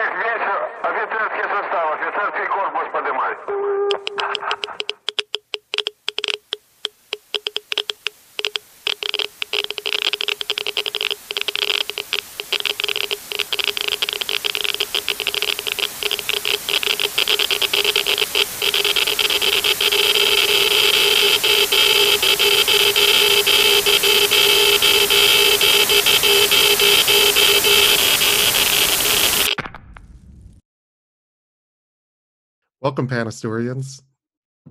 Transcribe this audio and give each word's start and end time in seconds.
Yes, 0.00 0.12
yes, 0.24 0.40
sir. 0.40 0.59
Welcome, 32.90 33.06
Panastorians. 33.06 34.02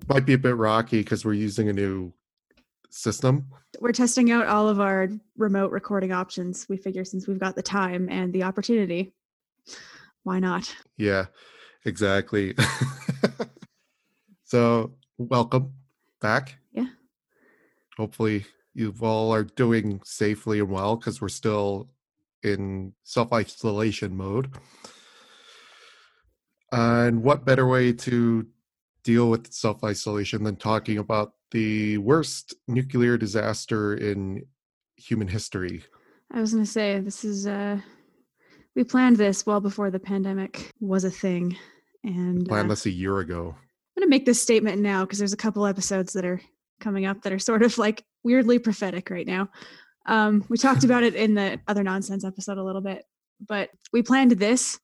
Might 0.09 0.25
be 0.25 0.33
a 0.33 0.37
bit 0.37 0.57
rocky 0.57 0.99
because 0.99 1.23
we're 1.23 1.35
using 1.35 1.69
a 1.69 1.73
new 1.73 2.11
system. 2.89 3.45
We're 3.79 3.93
testing 3.93 4.29
out 4.29 4.45
all 4.45 4.67
of 4.67 4.81
our 4.81 5.07
remote 5.37 5.71
recording 5.71 6.11
options. 6.11 6.67
We 6.67 6.75
figure 6.75 7.05
since 7.05 7.29
we've 7.29 7.39
got 7.39 7.55
the 7.55 7.61
time 7.61 8.09
and 8.09 8.33
the 8.33 8.43
opportunity, 8.43 9.13
why 10.23 10.39
not? 10.39 10.75
Yeah, 10.97 11.27
exactly. 11.85 12.55
so, 14.43 14.95
welcome 15.17 15.71
back. 16.19 16.57
Yeah. 16.73 16.87
Hopefully, 17.95 18.45
you 18.73 18.93
all 18.99 19.33
are 19.33 19.45
doing 19.45 20.01
safely 20.03 20.59
and 20.59 20.69
well 20.69 20.97
because 20.97 21.21
we're 21.21 21.29
still 21.29 21.89
in 22.43 22.91
self 23.05 23.31
isolation 23.31 24.17
mode. 24.17 24.51
And 26.71 27.23
what 27.23 27.45
better 27.45 27.67
way 27.67 27.93
to 27.93 28.45
deal 29.03 29.29
with 29.29 29.51
self 29.51 29.83
isolation 29.83 30.43
than 30.43 30.55
talking 30.55 30.97
about 30.97 31.33
the 31.51 31.97
worst 31.97 32.53
nuclear 32.67 33.17
disaster 33.17 33.95
in 33.95 34.45
human 34.97 35.27
history? 35.27 35.83
I 36.31 36.41
was 36.41 36.53
going 36.53 36.63
to 36.63 36.69
say 36.69 36.99
this 36.99 37.23
is 37.23 37.47
uh 37.47 37.79
we 38.75 38.83
planned 38.83 39.17
this 39.17 39.45
well 39.45 39.59
before 39.59 39.89
the 39.89 39.99
pandemic 39.99 40.71
was 40.79 41.03
a 41.03 41.11
thing 41.11 41.57
and 42.03 42.47
uh, 42.47 42.49
Planned 42.49 42.71
this 42.71 42.85
a 42.85 42.91
year 42.91 43.19
ago. 43.19 43.55
I'm 43.57 44.01
going 44.01 44.07
to 44.07 44.09
make 44.09 44.25
this 44.25 44.41
statement 44.41 44.81
now 44.81 45.03
because 45.03 45.19
there's 45.19 45.33
a 45.33 45.37
couple 45.37 45.65
episodes 45.65 46.13
that 46.13 46.25
are 46.25 46.39
coming 46.79 47.05
up 47.05 47.21
that 47.23 47.33
are 47.33 47.39
sort 47.39 47.63
of 47.63 47.77
like 47.77 48.03
weirdly 48.23 48.59
prophetic 48.59 49.09
right 49.09 49.27
now. 49.27 49.49
Um, 50.05 50.45
we 50.49 50.57
talked 50.57 50.83
about 50.83 51.03
it 51.03 51.15
in 51.15 51.33
the 51.33 51.59
other 51.67 51.83
nonsense 51.83 52.23
episode 52.23 52.57
a 52.57 52.63
little 52.63 52.81
bit, 52.81 53.03
but 53.45 53.69
we 53.91 54.01
planned 54.01 54.31
this 54.31 54.79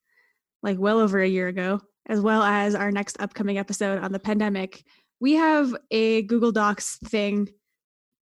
like 0.66 0.80
well 0.80 1.00
over 1.00 1.22
a 1.22 1.28
year 1.28 1.48
ago, 1.48 1.80
as 2.08 2.20
well 2.20 2.42
as 2.42 2.76
our 2.76 2.92
next 2.92 3.22
upcoming 3.22 3.58
episode 3.58 4.04
on 4.04 4.12
the 4.12 4.20
pandemic. 4.20 4.84
We 5.22 5.34
have 5.34 5.74
a 5.92 6.24
Google 6.24 6.52
Docs 6.52 6.98
thing. 7.06 7.48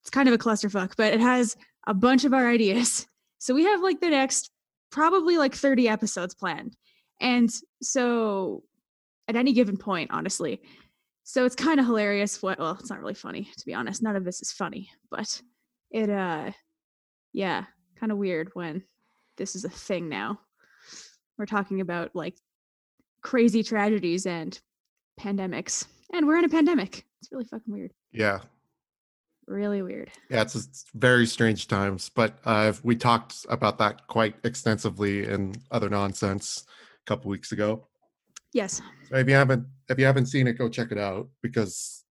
It's 0.01 0.11
kind 0.11 0.29
of 0.29 0.35
a 0.35 0.37
clusterfuck, 0.37 0.93
but 0.95 1.13
it 1.13 1.19
has 1.19 1.57
a 1.87 1.93
bunch 1.93 2.23
of 2.23 2.33
our 2.33 2.47
ideas. 2.47 3.05
So 3.39 3.53
we 3.53 3.65
have 3.65 3.81
like 3.81 4.01
the 4.01 4.09
next 4.09 4.49
probably 4.89 5.37
like 5.37 5.53
30 5.53 5.87
episodes 5.87 6.33
planned. 6.33 6.75
And 7.21 7.51
so 7.83 8.63
at 9.27 9.35
any 9.35 9.53
given 9.53 9.77
point, 9.77 10.09
honestly. 10.11 10.59
So 11.23 11.45
it's 11.45 11.55
kind 11.55 11.79
of 11.79 11.85
hilarious 11.85 12.41
what 12.41 12.57
well, 12.57 12.75
it's 12.79 12.89
not 12.89 12.99
really 12.99 13.13
funny, 13.13 13.47
to 13.55 13.65
be 13.67 13.75
honest. 13.75 14.01
None 14.01 14.15
of 14.15 14.25
this 14.25 14.41
is 14.41 14.51
funny, 14.51 14.89
but 15.11 15.39
it 15.91 16.09
uh 16.09 16.49
yeah, 17.31 17.65
kind 17.99 18.11
of 18.11 18.17
weird 18.17 18.49
when 18.53 18.83
this 19.37 19.55
is 19.55 19.65
a 19.65 19.69
thing 19.69 20.09
now. 20.09 20.39
We're 21.37 21.45
talking 21.45 21.81
about 21.81 22.15
like 22.15 22.35
crazy 23.21 23.63
tragedies 23.63 24.25
and 24.25 24.59
pandemics. 25.19 25.85
And 26.13 26.25
we're 26.25 26.37
in 26.37 26.45
a 26.45 26.49
pandemic. 26.49 27.05
It's 27.21 27.31
really 27.31 27.45
fucking 27.45 27.73
weird. 27.73 27.93
Yeah. 28.11 28.39
Really 29.47 29.81
weird. 29.81 30.11
Yeah, 30.29 30.41
it's, 30.41 30.55
it's 30.55 30.85
very 30.93 31.25
strange 31.25 31.67
times, 31.67 32.09
but 32.13 32.37
uh, 32.45 32.73
we 32.83 32.95
talked 32.95 33.45
about 33.49 33.77
that 33.79 34.05
quite 34.07 34.35
extensively 34.43 35.25
in 35.25 35.55
other 35.71 35.89
nonsense 35.89 36.65
a 36.67 37.05
couple 37.09 37.31
weeks 37.31 37.51
ago. 37.53 37.87
Yes. 38.53 38.81
So 39.09 39.15
if 39.17 39.27
you 39.27 39.35
haven't 39.35 39.65
if 39.89 39.99
you 39.99 40.05
haven't 40.05 40.25
seen 40.25 40.47
it, 40.47 40.57
go 40.57 40.67
check 40.67 40.91
it 40.91 40.97
out 40.97 41.29
because 41.41 42.03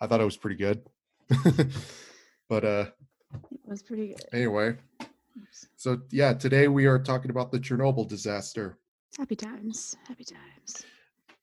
I 0.00 0.06
thought 0.06 0.20
it 0.20 0.24
was 0.24 0.36
pretty 0.36 0.56
good. 0.56 0.82
but 2.48 2.64
uh 2.64 2.86
It 3.52 3.60
was 3.66 3.82
pretty 3.82 4.08
good. 4.08 4.24
anyway, 4.32 4.76
Oops. 5.42 5.66
so 5.76 6.00
yeah, 6.10 6.32
today 6.32 6.68
we 6.68 6.86
are 6.86 6.98
talking 6.98 7.30
about 7.30 7.52
the 7.52 7.58
Chernobyl 7.58 8.08
disaster. 8.08 8.78
Happy 9.18 9.36
times. 9.36 9.96
Happy 10.06 10.24
times. 10.24 10.84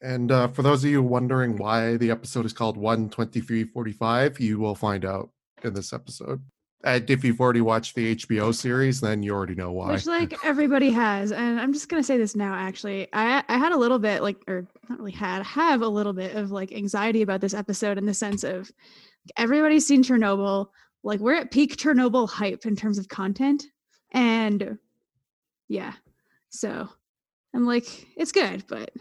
And 0.02 0.32
uh, 0.32 0.48
for 0.50 0.62
those 0.62 0.84
of 0.84 0.92
you 0.92 1.02
wondering 1.02 1.58
why 1.58 1.98
the 1.98 2.12
episode 2.12 2.46
is 2.46 2.54
called 2.54 2.76
12345, 2.76 4.40
you 4.40 4.60
will 4.60 4.76
find 4.76 5.04
out 5.06 5.32
in 5.64 5.74
this 5.74 5.92
episode. 5.92 6.42
And 6.84 7.10
if 7.10 7.24
you've 7.24 7.42
already 7.42 7.62
watched 7.62 7.96
the 7.96 8.16
HBO 8.16 8.54
series, 8.54 9.02
then 9.02 9.24
you 9.24 9.34
already 9.34 9.56
know 9.56 9.72
why. 9.72 9.92
Which 9.92 10.06
like 10.06 10.36
everybody 10.46 10.92
has. 10.92 11.32
And 11.32 11.60
I'm 11.60 11.74
just 11.74 11.90
gonna 11.90 12.04
say 12.04 12.18
this 12.18 12.36
now 12.36 12.54
actually. 12.54 13.08
I 13.14 13.44
I 13.50 13.58
had 13.58 13.72
a 13.72 13.78
little 13.78 13.98
bit 13.98 14.22
like 14.22 14.38
or 14.48 14.68
not 14.88 15.00
really 15.00 15.12
had, 15.12 15.44
have 15.44 15.82
a 15.82 15.88
little 15.88 16.14
bit 16.14 16.36
of 16.36 16.52
like 16.52 16.72
anxiety 16.72 17.24
about 17.24 17.42
this 17.42 17.56
episode 17.56 17.98
in 17.98 18.06
the 18.06 18.14
sense 18.14 18.44
of 18.44 18.72
everybody's 19.36 19.88
seen 19.88 20.04
Chernobyl. 20.04 20.68
Like 21.04 21.20
we're 21.20 21.36
at 21.36 21.52
peak 21.52 21.78
Chernobyl 21.78 22.30
hype 22.30 22.66
in 22.68 22.76
terms 22.76 23.00
of 23.00 23.08
content. 23.08 23.66
And 24.12 24.78
yeah. 25.68 25.94
So 26.50 26.90
I'm 27.54 27.66
like, 27.66 27.86
it's 28.16 28.32
good, 28.32 28.64
but 28.68 28.92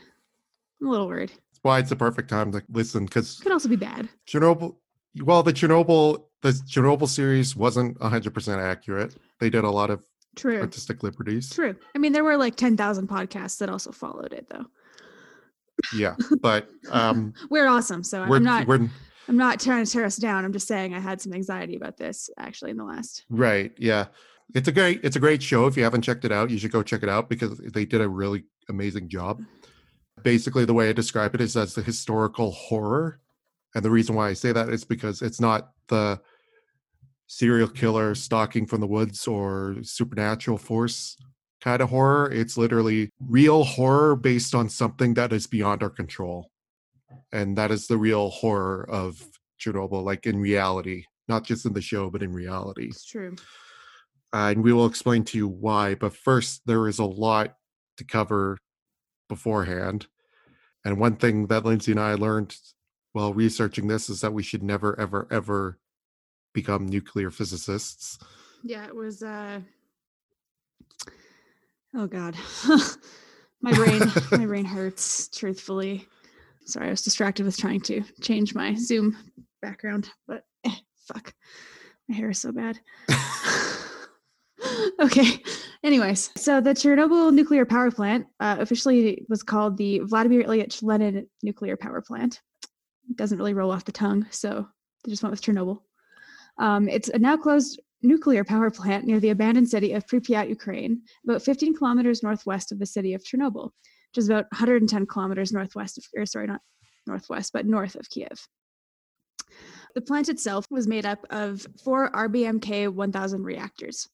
I'm 0.81 0.89
a 0.89 0.91
little 0.91 1.09
worried. 1.09 1.31
That's 1.31 1.61
why 1.62 1.78
it's 1.78 1.91
the 1.91 1.97
perfect 1.97 2.28
time 2.28 2.53
to 2.53 2.62
listen 2.71 3.05
because 3.06 3.39
it 3.41 3.43
Could 3.43 3.53
also 3.53 3.69
be 3.69 3.77
bad. 3.77 4.09
Chernobyl. 4.28 4.77
Well, 5.22 5.43
the 5.43 5.53
Chernobyl 5.53 6.25
the 6.43 6.50
Chernobyl 6.50 7.09
series 7.09 7.56
wasn't 7.56 7.99
100% 7.99 8.59
accurate. 8.59 9.17
They 9.41 9.50
did 9.50 9.65
a 9.65 9.71
lot 9.71 9.91
of 9.91 10.05
True. 10.37 10.61
artistic 10.61 11.03
liberties. 11.03 11.50
True. 11.50 11.75
I 11.94 11.99
mean, 11.99 12.12
there 12.12 12.23
were 12.25 12.37
like 12.37 12.56
10,000 12.56 13.09
podcasts 13.09 13.59
that 13.59 13.71
also 13.71 13.91
followed 13.91 14.33
it 14.33 14.47
though. 14.50 14.67
Yeah, 15.94 16.15
but 16.41 16.69
um, 16.91 17.34
We're 17.50 17.67
awesome. 17.67 18.03
So 18.03 18.27
we're 18.27 18.37
I'm 18.37 18.43
not 18.44 18.67
we're 18.67 18.88
I'm 19.28 19.37
not 19.37 19.61
trying 19.61 19.84
to 19.84 19.91
tear 19.91 20.05
us 20.06 20.17
down. 20.17 20.44
I'm 20.44 20.53
just 20.53 20.67
saying 20.67 20.94
I 20.94 21.00
had 21.00 21.21
some 21.21 21.34
anxiety 21.34 21.77
about 21.77 21.99
this 21.99 22.31
actually 22.38 22.71
in 22.71 22.78
the 22.78 22.84
last. 22.84 23.25
right. 23.28 23.73
Yeah, 23.77 24.06
it's 24.54 24.68
a 24.68 24.72
great 24.72 25.00
it's 25.02 25.16
a 25.16 25.20
great 25.20 25.42
show. 25.42 25.66
If 25.66 25.76
you 25.76 25.84
haven't 25.84 26.02
checked 26.02 26.24
it 26.24 26.32
out, 26.32 26.50
you 26.50 26.58
should 26.58 26.72
go 26.72 26.82
check 26.82 27.02
it 27.02 27.08
out 27.08 27.28
because 27.28 27.58
they 27.58 27.84
did 27.84 28.00
a 28.00 28.08
really 28.08 28.44
amazing 28.68 29.08
job. 29.08 29.42
Basically, 30.22 30.64
the 30.64 30.74
way 30.74 30.88
I 30.88 30.92
describe 30.92 31.34
it 31.34 31.40
is 31.40 31.56
as 31.56 31.74
the 31.74 31.82
historical 31.82 32.52
horror, 32.52 33.20
and 33.74 33.84
the 33.84 33.90
reason 33.90 34.14
why 34.14 34.28
I 34.28 34.32
say 34.32 34.52
that 34.52 34.70
is 34.70 34.84
because 34.84 35.22
it's 35.22 35.40
not 35.40 35.72
the 35.88 36.20
serial 37.26 37.68
killer 37.68 38.14
stalking 38.14 38.66
from 38.66 38.80
the 38.80 38.86
woods 38.86 39.26
or 39.26 39.76
supernatural 39.82 40.58
force 40.58 41.16
kind 41.60 41.82
of 41.82 41.90
horror. 41.90 42.30
It's 42.30 42.56
literally 42.56 43.10
real 43.20 43.64
horror 43.64 44.16
based 44.16 44.54
on 44.54 44.68
something 44.68 45.14
that 45.14 45.32
is 45.32 45.46
beyond 45.46 45.82
our 45.82 45.90
control. 45.90 46.50
And 47.32 47.58
that 47.58 47.70
is 47.70 47.86
the 47.86 47.98
real 47.98 48.30
horror 48.30 48.88
of 48.88 49.20
Chernobyl, 49.60 50.04
like 50.04 50.26
in 50.26 50.38
reality, 50.38 51.04
not 51.28 51.44
just 51.44 51.66
in 51.66 51.72
the 51.72 51.80
show, 51.80 52.08
but 52.10 52.22
in 52.22 52.32
reality. 52.32 52.86
It's 52.86 53.04
true. 53.04 53.36
Uh, 54.36 54.50
and 54.50 54.62
we 54.62 54.70
will 54.70 54.84
explain 54.84 55.24
to 55.24 55.38
you 55.38 55.48
why. 55.48 55.94
But 55.94 56.14
first, 56.14 56.61
there 56.66 56.88
is 56.88 56.99
a 56.99 57.06
lot 57.06 57.56
to 57.96 58.05
cover 58.05 58.58
beforehand. 59.31 60.08
And 60.84 61.00
one 61.00 61.16
thing 61.16 61.46
that 61.46 61.64
Lindsay 61.64 61.93
and 61.93 62.00
I 62.00 62.14
learned 62.14 62.55
while 63.12 63.32
researching 63.32 63.88
this 63.88 64.11
is 64.11 64.20
that 64.20 64.34
we 64.34 64.43
should 64.43 64.62
never, 64.62 64.99
ever, 65.00 65.26
ever 65.31 65.78
become 66.52 66.87
nuclear 66.87 67.31
physicists. 67.31 68.19
Yeah, 68.62 68.84
it 68.87 68.94
was 68.94 69.22
uh 69.22 69.61
Oh 71.94 72.06
god. 72.06 72.37
my 73.62 73.72
brain 73.72 74.02
my 74.32 74.44
brain 74.46 74.66
hurts 74.66 75.28
truthfully. 75.28 76.06
Sorry, 76.66 76.88
I 76.88 76.90
was 76.90 77.00
distracted 77.00 77.46
with 77.46 77.56
trying 77.56 77.81
to 77.82 78.02
change 78.20 78.55
my 78.55 78.75
Zoom 78.75 79.16
background, 79.62 80.11
but 80.28 80.44
eh, 80.64 80.75
fuck. 81.06 81.32
My 82.06 82.16
hair 82.16 82.28
is 82.28 82.38
so 82.38 82.52
bad. 82.52 82.78
okay. 85.00 85.43
Anyways, 85.84 86.31
so 86.37 86.61
the 86.61 86.70
Chernobyl 86.70 87.32
nuclear 87.32 87.64
power 87.64 87.90
plant 87.90 88.26
uh, 88.40 88.56
officially 88.58 89.25
was 89.28 89.43
called 89.43 89.76
the 89.76 90.00
Vladimir 90.00 90.44
Ilyich 90.44 90.82
Lenin 90.82 91.26
nuclear 91.43 91.76
power 91.76 92.00
plant. 92.00 92.40
It 93.08 93.17
doesn't 93.17 93.38
really 93.38 93.55
roll 93.55 93.70
off 93.70 93.84
the 93.84 93.93
tongue, 93.93 94.26
so 94.31 94.67
they 95.05 95.11
just 95.11 95.23
went 95.23 95.31
with 95.31 95.43
Chernobyl. 95.43 95.78
Um, 96.58 96.88
it's 96.88 97.08
a 97.08 97.19
now 97.19 97.37
closed 97.37 97.81
nuclear 98.02 98.44
power 98.44 98.70
plant 98.70 99.05
near 99.05 99.20
the 99.20 99.31
abandoned 99.31 99.69
city 99.69 99.93
of 99.93 100.06
Pripyat, 100.06 100.49
Ukraine, 100.49 101.02
about 101.25 101.43
15 101.43 101.76
kilometers 101.76 102.23
northwest 102.23 102.73
of 102.73 102.78
the 102.78 102.87
city 102.87 103.14
of 103.14 103.23
Chernobyl, 103.23 103.70
which 104.11 104.19
is 104.19 104.28
about 104.28 104.46
110 104.52 105.06
kilometers 105.06 105.52
northwest 105.52 105.99
of, 105.99 106.05
or 106.17 106.26
sorry, 106.26 106.46
not 106.46 106.61
northwest, 107.06 107.52
but 107.52 107.67
north 107.67 107.94
of 107.94 108.08
Kiev. 108.11 108.46
The 109.94 110.00
plant 110.02 110.28
itself 110.28 110.67
was 110.70 110.87
made 110.87 111.06
up 111.06 111.25
of 111.31 111.67
four 111.82 112.11
RBMK 112.11 112.93
1000 112.93 113.44
reactors. 113.44 114.08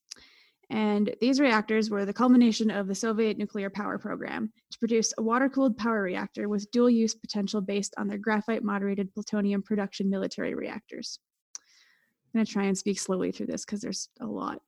And 0.73 1.15
these 1.21 1.39
reactors 1.39 1.91
were 1.91 2.07
the 2.07 2.15
culmination 2.15 2.71
of 2.71 2.89
the 2.89 2.95
Soviet 2.95 3.37
nuclear 3.37 3.69
power 3.69 3.99
program 3.99 4.51
to 4.71 4.79
produce 4.79 5.13
a 5.19 5.23
water 5.23 5.51
cooled 5.51 5.77
power 5.77 6.01
reactor 6.01 6.49
with 6.49 6.71
dual 6.71 6.89
use 6.89 7.15
potential 7.15 7.61
based 7.61 7.93
on 7.99 8.09
their 8.09 8.17
graphite 8.17 8.65
moderated 8.65 9.13
plutonium 9.13 9.63
production 9.63 10.09
military 10.09 10.55
reactors. 10.55 11.19
I'm 11.59 12.39
going 12.39 12.47
to 12.47 12.53
try 12.53 12.65
and 12.65 12.79
speak 12.79 12.99
slowly 12.99 13.33
through 13.33 13.49
this 13.49 13.67
because 13.67 13.83
there's 13.83 14.09
a 14.19 14.25
lot. 14.25 14.63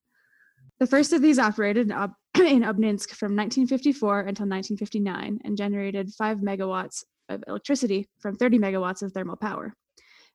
The 0.79 0.87
first 0.87 1.15
of 1.15 1.23
these 1.23 1.39
operated 1.39 1.91
in, 1.91 2.47
in 2.47 2.63
Obninsk 2.65 3.13
from 3.13 3.35
1954 3.35 4.21
until 4.21 4.47
1959 4.47 5.39
and 5.43 5.57
generated 5.57 6.13
5 6.13 6.39
megawatts 6.41 7.05
of 7.31 7.43
electricity 7.49 8.11
from 8.19 8.37
30 8.37 8.59
megawatts 8.59 9.03
of 9.03 9.15
thermal 9.15 9.37
power. 9.37 9.75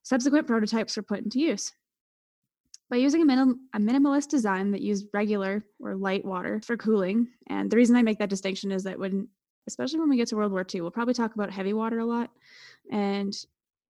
Subsequent 0.02 0.48
prototypes 0.48 0.96
were 0.96 1.04
put 1.04 1.20
into 1.20 1.38
use. 1.38 1.70
By 2.90 2.96
using 2.96 3.22
a, 3.22 3.24
minim- 3.24 3.68
a 3.72 3.78
minimalist 3.78 4.28
design 4.28 4.72
that 4.72 4.80
used 4.80 5.06
regular 5.14 5.64
or 5.78 5.94
light 5.94 6.24
water 6.24 6.60
for 6.60 6.76
cooling, 6.76 7.28
and 7.46 7.70
the 7.70 7.76
reason 7.76 7.94
I 7.94 8.02
make 8.02 8.18
that 8.18 8.28
distinction 8.28 8.72
is 8.72 8.82
that 8.82 8.98
when, 8.98 9.28
especially 9.68 10.00
when 10.00 10.08
we 10.08 10.16
get 10.16 10.26
to 10.28 10.36
World 10.36 10.50
War 10.50 10.66
II, 10.74 10.80
we'll 10.80 10.90
probably 10.90 11.14
talk 11.14 11.34
about 11.34 11.52
heavy 11.52 11.72
water 11.72 12.00
a 12.00 12.04
lot. 12.04 12.30
And 12.90 13.32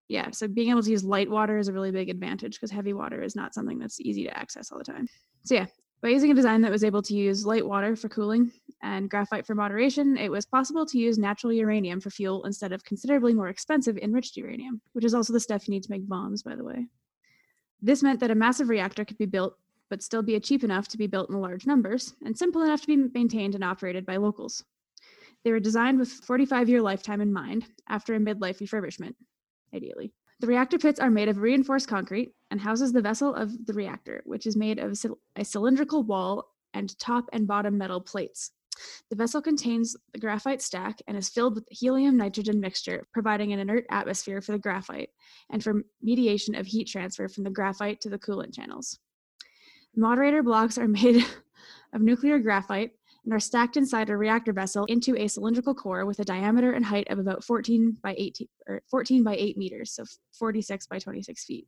yeah, 0.07 0.29
so 0.31 0.47
being 0.47 0.69
able 0.69 0.83
to 0.83 0.91
use 0.91 1.03
light 1.03 1.31
water 1.31 1.57
is 1.57 1.67
a 1.67 1.73
really 1.73 1.89
big 1.89 2.09
advantage 2.09 2.53
because 2.53 2.69
heavy 2.69 2.93
water 2.93 3.23
is 3.23 3.35
not 3.35 3.55
something 3.55 3.79
that's 3.79 3.99
easy 3.99 4.25
to 4.25 4.37
access 4.37 4.71
all 4.71 4.77
the 4.77 4.83
time. 4.83 5.07
So 5.45 5.55
yeah, 5.55 5.65
by 6.03 6.09
using 6.09 6.29
a 6.29 6.35
design 6.35 6.61
that 6.61 6.71
was 6.71 6.83
able 6.83 7.01
to 7.03 7.15
use 7.15 7.45
light 7.45 7.65
water 7.65 7.95
for 7.95 8.09
cooling 8.09 8.51
and 8.83 9.09
graphite 9.09 9.47
for 9.47 9.55
moderation, 9.55 10.17
it 10.17 10.29
was 10.29 10.45
possible 10.45 10.85
to 10.85 10.97
use 10.99 11.17
natural 11.17 11.53
uranium 11.53 12.01
for 12.01 12.11
fuel 12.11 12.43
instead 12.45 12.71
of 12.71 12.83
considerably 12.83 13.33
more 13.33 13.49
expensive 13.49 13.97
enriched 13.97 14.37
uranium, 14.37 14.81
which 14.93 15.05
is 15.05 15.15
also 15.15 15.33
the 15.33 15.39
stuff 15.39 15.67
you 15.67 15.73
need 15.73 15.83
to 15.83 15.91
make 15.91 16.07
bombs, 16.07 16.43
by 16.43 16.55
the 16.55 16.63
way. 16.63 16.87
This 17.81 18.03
meant 18.03 18.19
that 18.19 18.31
a 18.31 18.35
massive 18.35 18.69
reactor 18.69 19.03
could 19.03 19.17
be 19.17 19.25
built, 19.25 19.57
but 19.89 20.03
still 20.03 20.21
be 20.21 20.39
cheap 20.39 20.63
enough 20.63 20.87
to 20.89 20.97
be 20.97 21.07
built 21.07 21.29
in 21.29 21.41
large 21.41 21.65
numbers 21.65 22.13
and 22.23 22.37
simple 22.37 22.61
enough 22.61 22.81
to 22.81 22.87
be 22.87 22.95
maintained 22.97 23.55
and 23.55 23.63
operated 23.63 24.05
by 24.05 24.17
locals. 24.17 24.63
They 25.43 25.51
were 25.51 25.59
designed 25.59 25.99
with 25.99 26.09
45 26.09 26.69
year 26.69 26.81
lifetime 26.81 27.21
in 27.21 27.33
mind 27.33 27.65
after 27.89 28.13
a 28.13 28.19
midlife 28.19 28.59
refurbishment, 28.59 29.15
ideally. 29.73 30.13
The 30.39 30.47
reactor 30.47 30.77
pits 30.77 30.99
are 30.99 31.09
made 31.09 31.29
of 31.29 31.37
reinforced 31.37 31.87
concrete 31.87 32.33
and 32.49 32.59
houses 32.59 32.93
the 32.93 33.01
vessel 33.01 33.33
of 33.33 33.65
the 33.65 33.73
reactor, 33.73 34.21
which 34.25 34.45
is 34.45 34.55
made 34.55 34.79
of 34.79 34.97
a 35.35 35.45
cylindrical 35.45 36.03
wall 36.03 36.53
and 36.73 36.97
top 36.99 37.29
and 37.33 37.47
bottom 37.47 37.77
metal 37.77 38.01
plates. 38.01 38.51
The 39.09 39.15
vessel 39.15 39.41
contains 39.41 39.95
the 40.13 40.19
graphite 40.19 40.61
stack 40.61 41.01
and 41.07 41.17
is 41.17 41.29
filled 41.29 41.55
with 41.55 41.67
helium 41.69 42.17
nitrogen 42.17 42.59
mixture, 42.59 43.05
providing 43.13 43.51
an 43.51 43.59
inert 43.59 43.85
atmosphere 43.89 44.41
for 44.41 44.53
the 44.53 44.59
graphite 44.59 45.09
and 45.49 45.63
for 45.63 45.83
mediation 46.01 46.55
of 46.55 46.65
heat 46.65 46.87
transfer 46.87 47.27
from 47.27 47.43
the 47.43 47.49
graphite 47.49 48.01
to 48.01 48.09
the 48.09 48.19
coolant 48.19 48.53
channels. 48.53 48.99
Moderator 49.95 50.41
blocks 50.43 50.77
are 50.77 50.87
made 50.87 51.25
of 51.93 52.01
nuclear 52.01 52.39
graphite 52.39 52.91
and 53.25 53.33
are 53.33 53.39
stacked 53.39 53.77
inside 53.77 54.09
a 54.09 54.17
reactor 54.17 54.53
vessel 54.53 54.85
into 54.85 55.15
a 55.17 55.27
cylindrical 55.27 55.75
core 55.75 56.05
with 56.05 56.19
a 56.19 56.25
diameter 56.25 56.71
and 56.71 56.85
height 56.85 57.07
of 57.09 57.19
about 57.19 57.43
14 57.43 57.97
by 58.01 58.15
18 58.17 58.47
or 58.67 58.81
14 58.89 59.23
by 59.23 59.35
8 59.35 59.57
meters, 59.57 59.91
so 59.91 60.05
46 60.33 60.87
by 60.87 60.97
26 60.97 61.45
feet. 61.45 61.67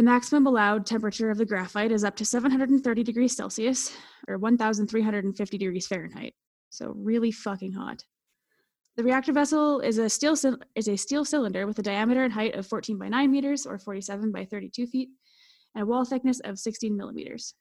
The 0.00 0.04
maximum 0.04 0.46
allowed 0.46 0.86
temperature 0.86 1.30
of 1.30 1.36
the 1.36 1.44
graphite 1.44 1.92
is 1.92 2.04
up 2.04 2.16
to 2.16 2.24
730 2.24 3.02
degrees 3.02 3.36
Celsius 3.36 3.94
or 4.28 4.38
1,350 4.38 5.58
degrees 5.58 5.86
Fahrenheit. 5.86 6.32
So 6.70 6.94
really 6.96 7.30
fucking 7.30 7.74
hot. 7.74 8.02
The 8.96 9.04
reactor 9.04 9.34
vessel 9.34 9.80
is 9.80 9.98
a 9.98 10.08
steel 10.08 10.38
is 10.74 10.88
a 10.88 10.96
steel 10.96 11.26
cylinder 11.26 11.66
with 11.66 11.78
a 11.80 11.82
diameter 11.82 12.24
and 12.24 12.32
height 12.32 12.54
of 12.54 12.66
14 12.66 12.96
by 12.96 13.10
9 13.10 13.30
meters 13.30 13.66
or 13.66 13.78
47 13.78 14.32
by 14.32 14.46
32 14.46 14.86
feet, 14.86 15.10
and 15.74 15.82
a 15.82 15.86
wall 15.86 16.06
thickness 16.06 16.40
of 16.44 16.58
16 16.58 16.96
millimeters. 16.96 17.52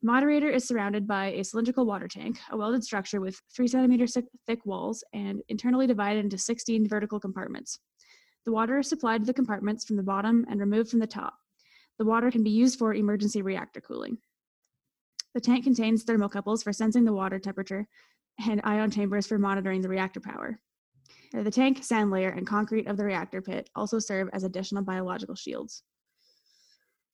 Moderator 0.00 0.48
is 0.48 0.68
surrounded 0.68 1.08
by 1.08 1.32
a 1.32 1.42
cylindrical 1.42 1.86
water 1.86 2.06
tank, 2.06 2.38
a 2.52 2.56
welded 2.56 2.84
structure 2.84 3.20
with 3.20 3.42
3 3.56 3.66
centimeters 3.66 4.14
thick- 4.14 4.30
thick 4.46 4.64
walls 4.64 5.02
and 5.12 5.42
internally 5.48 5.88
divided 5.88 6.22
into 6.22 6.38
16 6.38 6.86
vertical 6.86 7.18
compartments. 7.18 7.80
The 8.44 8.52
water 8.52 8.78
is 8.78 8.88
supplied 8.88 9.22
to 9.22 9.26
the 9.26 9.34
compartments 9.34 9.84
from 9.84 9.96
the 9.96 10.04
bottom 10.04 10.46
and 10.48 10.60
removed 10.60 10.90
from 10.90 11.00
the 11.00 11.06
top. 11.08 11.34
The 11.98 12.04
water 12.04 12.30
can 12.30 12.44
be 12.44 12.50
used 12.50 12.78
for 12.78 12.94
emergency 12.94 13.42
reactor 13.42 13.80
cooling. 13.80 14.18
The 15.34 15.40
tank 15.40 15.64
contains 15.64 16.04
thermocouples 16.04 16.62
for 16.62 16.72
sensing 16.72 17.04
the 17.04 17.12
water 17.12 17.38
temperature 17.38 17.86
and 18.46 18.60
ion 18.64 18.90
chambers 18.90 19.26
for 19.26 19.38
monitoring 19.38 19.82
the 19.82 19.88
reactor 19.88 20.20
power. 20.20 20.60
The 21.32 21.50
tank, 21.50 21.84
sand 21.84 22.10
layer, 22.10 22.30
and 22.30 22.46
concrete 22.46 22.86
of 22.86 22.96
the 22.96 23.04
reactor 23.04 23.42
pit 23.42 23.68
also 23.74 23.98
serve 23.98 24.30
as 24.32 24.44
additional 24.44 24.82
biological 24.82 25.34
shields. 25.34 25.82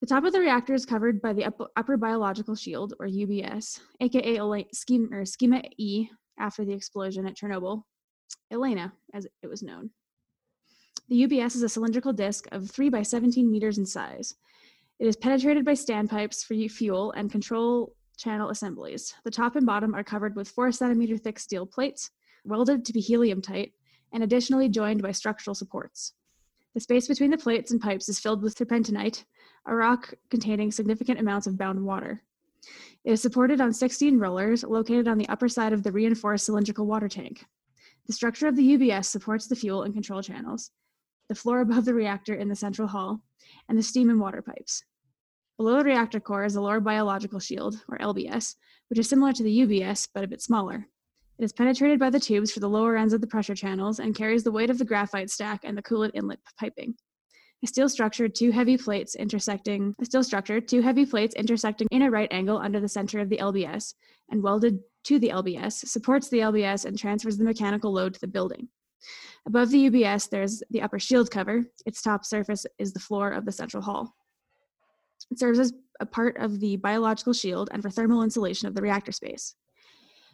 The 0.00 0.06
top 0.06 0.24
of 0.24 0.32
the 0.32 0.40
reactor 0.40 0.74
is 0.74 0.84
covered 0.84 1.22
by 1.22 1.32
the 1.32 1.50
upper 1.76 1.96
biological 1.96 2.54
shield, 2.54 2.94
or 3.00 3.06
UBS, 3.06 3.80
aka 4.00 4.66
schema, 4.72 5.62
E 5.78 6.08
after 6.38 6.64
the 6.64 6.74
explosion 6.74 7.26
at 7.26 7.36
Chernobyl, 7.36 7.82
Elena, 8.50 8.92
as 9.14 9.26
it 9.42 9.46
was 9.46 9.62
known. 9.62 9.90
The 11.08 11.26
UBS 11.26 11.56
is 11.56 11.62
a 11.62 11.68
cylindrical 11.68 12.12
disc 12.12 12.46
of 12.52 12.70
3 12.70 12.90
by 12.90 13.02
17 13.02 13.50
meters 13.50 13.78
in 13.78 13.86
size. 13.86 14.34
It 15.00 15.06
is 15.06 15.16
penetrated 15.16 15.64
by 15.64 15.72
standpipes 15.72 16.44
for 16.44 16.54
fuel 16.68 17.12
and 17.12 17.30
control 17.30 17.94
channel 18.16 18.50
assemblies. 18.50 19.14
The 19.24 19.30
top 19.30 19.56
and 19.56 19.66
bottom 19.66 19.94
are 19.94 20.04
covered 20.04 20.36
with 20.36 20.48
4 20.48 20.70
centimeter 20.70 21.16
thick 21.16 21.38
steel 21.38 21.66
plates, 21.66 22.10
welded 22.44 22.84
to 22.84 22.92
be 22.92 23.00
helium 23.00 23.42
tight, 23.42 23.72
and 24.12 24.22
additionally 24.22 24.68
joined 24.68 25.02
by 25.02 25.10
structural 25.10 25.54
supports. 25.54 26.12
The 26.74 26.80
space 26.80 27.08
between 27.08 27.30
the 27.30 27.38
plates 27.38 27.72
and 27.72 27.80
pipes 27.80 28.08
is 28.08 28.20
filled 28.20 28.42
with 28.42 28.56
serpentinite, 28.56 29.24
a 29.66 29.74
rock 29.74 30.14
containing 30.30 30.70
significant 30.70 31.18
amounts 31.18 31.46
of 31.46 31.58
bound 31.58 31.84
water. 31.84 32.22
It 33.04 33.12
is 33.12 33.20
supported 33.20 33.60
on 33.60 33.72
16 33.72 34.18
rollers 34.18 34.62
located 34.62 35.08
on 35.08 35.18
the 35.18 35.28
upper 35.28 35.48
side 35.48 35.72
of 35.72 35.82
the 35.82 35.92
reinforced 35.92 36.46
cylindrical 36.46 36.86
water 36.86 37.08
tank. 37.08 37.44
The 38.06 38.12
structure 38.12 38.46
of 38.46 38.56
the 38.56 38.76
UBS 38.76 39.06
supports 39.06 39.46
the 39.46 39.56
fuel 39.56 39.82
and 39.82 39.92
control 39.92 40.22
channels, 40.22 40.70
the 41.28 41.34
floor 41.34 41.60
above 41.60 41.84
the 41.84 41.94
reactor 41.94 42.34
in 42.34 42.48
the 42.48 42.56
central 42.56 42.88
hall, 42.88 43.20
and 43.68 43.78
the 43.78 43.82
steam 43.82 44.10
and 44.10 44.20
water 44.20 44.42
pipes. 44.42 44.84
Below 45.56 45.78
the 45.78 45.84
reactor 45.84 46.20
core 46.20 46.44
is 46.44 46.54
the 46.54 46.60
lower 46.60 46.80
biological 46.80 47.38
shield, 47.38 47.76
or 47.88 47.98
LBS, 47.98 48.56
which 48.88 48.98
is 48.98 49.08
similar 49.08 49.32
to 49.32 49.42
the 49.42 49.60
UBS 49.60 50.08
but 50.12 50.24
a 50.24 50.28
bit 50.28 50.42
smaller. 50.42 50.88
It 51.38 51.44
is 51.44 51.52
penetrated 51.52 51.98
by 51.98 52.10
the 52.10 52.20
tubes 52.20 52.52
for 52.52 52.60
the 52.60 52.68
lower 52.68 52.96
ends 52.96 53.12
of 53.12 53.20
the 53.20 53.26
pressure 53.26 53.54
channels 53.54 53.98
and 53.98 54.14
carries 54.14 54.44
the 54.44 54.52
weight 54.52 54.70
of 54.70 54.78
the 54.78 54.84
graphite 54.84 55.30
stack 55.30 55.60
and 55.64 55.76
the 55.76 55.82
coolant 55.82 56.12
inlet 56.14 56.38
piping. 56.58 56.94
A 57.62 57.66
steel 57.66 57.88
structure, 57.88 58.28
two 58.28 58.50
heavy 58.50 58.76
plates 58.76 59.14
intersecting 59.14 59.94
a 60.00 60.04
steel 60.04 60.22
structure, 60.22 60.60
two 60.60 60.82
heavy 60.82 61.06
plates 61.06 61.34
intersecting 61.34 61.88
in 61.90 62.02
a 62.02 62.10
right 62.10 62.30
angle 62.30 62.58
under 62.58 62.78
the 62.78 62.88
center 62.88 63.20
of 63.20 63.30
the 63.30 63.38
LBS 63.38 63.94
and 64.30 64.42
welded 64.42 64.80
to 65.04 65.18
the 65.18 65.30
LBS 65.30 65.86
supports 65.86 66.28
the 66.28 66.40
LBS 66.40 66.84
and 66.84 66.98
transfers 66.98 67.38
the 67.38 67.44
mechanical 67.44 67.92
load 67.92 68.14
to 68.14 68.20
the 68.20 68.26
building. 68.26 68.68
Above 69.46 69.70
the 69.70 69.90
UBS, 69.90 70.28
there's 70.30 70.62
the 70.70 70.82
upper 70.82 70.98
shield 70.98 71.30
cover. 71.30 71.64
Its 71.86 72.02
top 72.02 72.24
surface 72.24 72.66
is 72.78 72.92
the 72.92 73.00
floor 73.00 73.30
of 73.30 73.44
the 73.44 73.52
central 73.52 73.82
hall. 73.82 74.14
It 75.30 75.38
serves 75.38 75.58
as 75.58 75.72
a 76.00 76.06
part 76.06 76.36
of 76.38 76.60
the 76.60 76.76
biological 76.76 77.32
shield 77.32 77.68
and 77.72 77.82
for 77.82 77.90
thermal 77.90 78.22
insulation 78.22 78.68
of 78.68 78.74
the 78.74 78.82
reactor 78.82 79.12
space. 79.12 79.54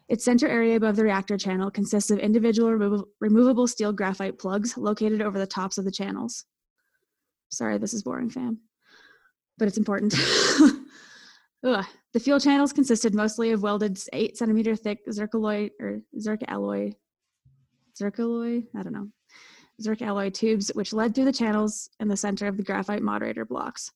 Its 0.09 0.25
center 0.25 0.49
area 0.49 0.77
above 0.77 0.97
the 0.97 1.05
reactor 1.05 1.39
channel 1.39 1.71
consists 1.71 2.11
of 2.11 2.19
individual 2.19 2.75
remo- 2.75 3.05
removable 3.21 3.69
steel 3.69 3.93
graphite 3.93 4.39
plugs 4.39 4.77
located 4.77 5.23
over 5.23 5.39
the 5.39 5.47
tops 5.47 5.79
of 5.79 5.85
the 5.85 5.93
channels. 5.93 6.45
Sorry, 7.51 7.79
this 7.79 7.95
is 7.95 8.03
boring, 8.03 8.31
fam, 8.31 8.59
but 9.59 9.69
it's 9.69 9.79
important. 9.79 10.15
Ugh. 11.65 11.85
The 12.13 12.21
fuel 12.21 12.41
channels 12.41 12.73
consisted 12.73 13.15
mostly 13.15 13.53
of 13.53 13.63
welded 13.63 13.99
8 14.13 14.37
centimeter 14.37 14.75
thick 14.75 15.07
zircaloy 15.07 15.71
or 15.81 16.01
zirc 16.19 16.43
alloy, 16.49 16.93
zircaloy, 18.01 18.65
I 18.77 18.83
don't 18.83 18.93
know, 18.93 19.09
zirc 19.83 20.03
alloy 20.03 20.31
tubes, 20.31 20.71
which 20.75 20.93
led 20.93 21.15
through 21.15 21.27
the 21.27 21.33
channels 21.33 21.91
in 22.01 22.09
the 22.09 22.17
center 22.17 22.47
of 22.47 22.57
the 22.57 22.63
graphite 22.63 23.03
moderator 23.03 23.45
blocks. 23.45 23.91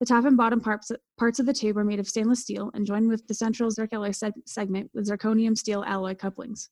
The 0.00 0.06
top 0.06 0.24
and 0.24 0.36
bottom 0.36 0.60
parts, 0.60 0.92
parts 1.18 1.38
of 1.38 1.46
the 1.46 1.52
tube 1.52 1.76
were 1.76 1.84
made 1.84 2.00
of 2.00 2.08
stainless 2.08 2.40
steel 2.40 2.70
and 2.74 2.86
joined 2.86 3.08
with 3.08 3.26
the 3.26 3.34
central 3.34 3.70
zircaloy 3.70 4.10
seg- 4.10 4.46
segment 4.46 4.90
with 4.94 5.08
zirconium 5.08 5.56
steel 5.56 5.82
alloy 5.86 6.14
couplings. 6.14 6.68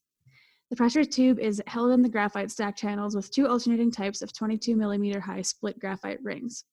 The 0.68 0.76
pressure 0.76 1.04
tube 1.04 1.40
is 1.40 1.62
held 1.66 1.90
in 1.90 2.02
the 2.02 2.08
graphite 2.08 2.50
stack 2.50 2.76
channels 2.76 3.16
with 3.16 3.30
two 3.30 3.49
alternating 3.49 3.90
types 3.90 4.22
of 4.22 4.32
22 4.32 4.76
millimeter 4.76 5.18
high 5.18 5.42
split 5.42 5.78
graphite 5.80 6.22
rings. 6.22 6.64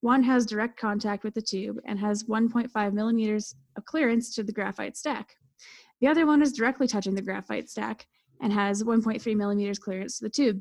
One 0.00 0.22
has 0.22 0.46
direct 0.46 0.78
contact 0.78 1.24
with 1.24 1.34
the 1.34 1.42
tube 1.42 1.78
and 1.84 1.98
has 1.98 2.24
1.5 2.24 2.92
millimeters 2.92 3.54
of 3.76 3.84
clearance 3.84 4.34
to 4.34 4.42
the 4.42 4.52
graphite 4.52 4.96
stack. 4.96 5.36
The 6.00 6.08
other 6.08 6.26
one 6.26 6.42
is 6.42 6.52
directly 6.52 6.86
touching 6.86 7.14
the 7.14 7.22
graphite 7.22 7.68
stack 7.68 8.06
and 8.44 8.52
has 8.52 8.84
1.3 8.84 9.36
millimeters 9.36 9.78
clearance 9.78 10.18
to 10.18 10.24
the 10.24 10.30
tube. 10.30 10.60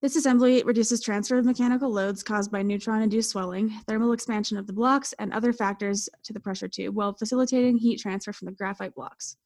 This 0.00 0.16
assembly 0.16 0.62
reduces 0.62 1.02
transfer 1.02 1.36
of 1.36 1.44
mechanical 1.44 1.90
loads 1.92 2.22
caused 2.22 2.52
by 2.52 2.62
neutron-induced 2.62 3.30
swelling, 3.30 3.68
thermal 3.86 4.12
expansion 4.12 4.56
of 4.56 4.66
the 4.66 4.72
blocks, 4.72 5.12
and 5.18 5.32
other 5.32 5.52
factors 5.52 6.08
to 6.22 6.32
the 6.32 6.40
pressure 6.40 6.68
tube 6.68 6.94
while 6.94 7.12
facilitating 7.12 7.76
heat 7.76 8.00
transfer 8.00 8.32
from 8.32 8.46
the 8.46 8.52
graphite 8.52 8.94
blocks. 8.94 9.36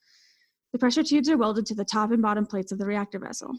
The 0.73 0.79
pressure 0.79 1.03
tubes 1.03 1.31
are 1.31 1.39
welded 1.39 1.65
to 1.67 1.75
the 1.75 1.87
top 1.87 2.13
and 2.13 2.23
bottom 2.23 2.47
plates 2.47 2.71
of 2.71 2.79
the 2.79 2.87
reactor 2.87 3.19
vessel. 3.19 3.57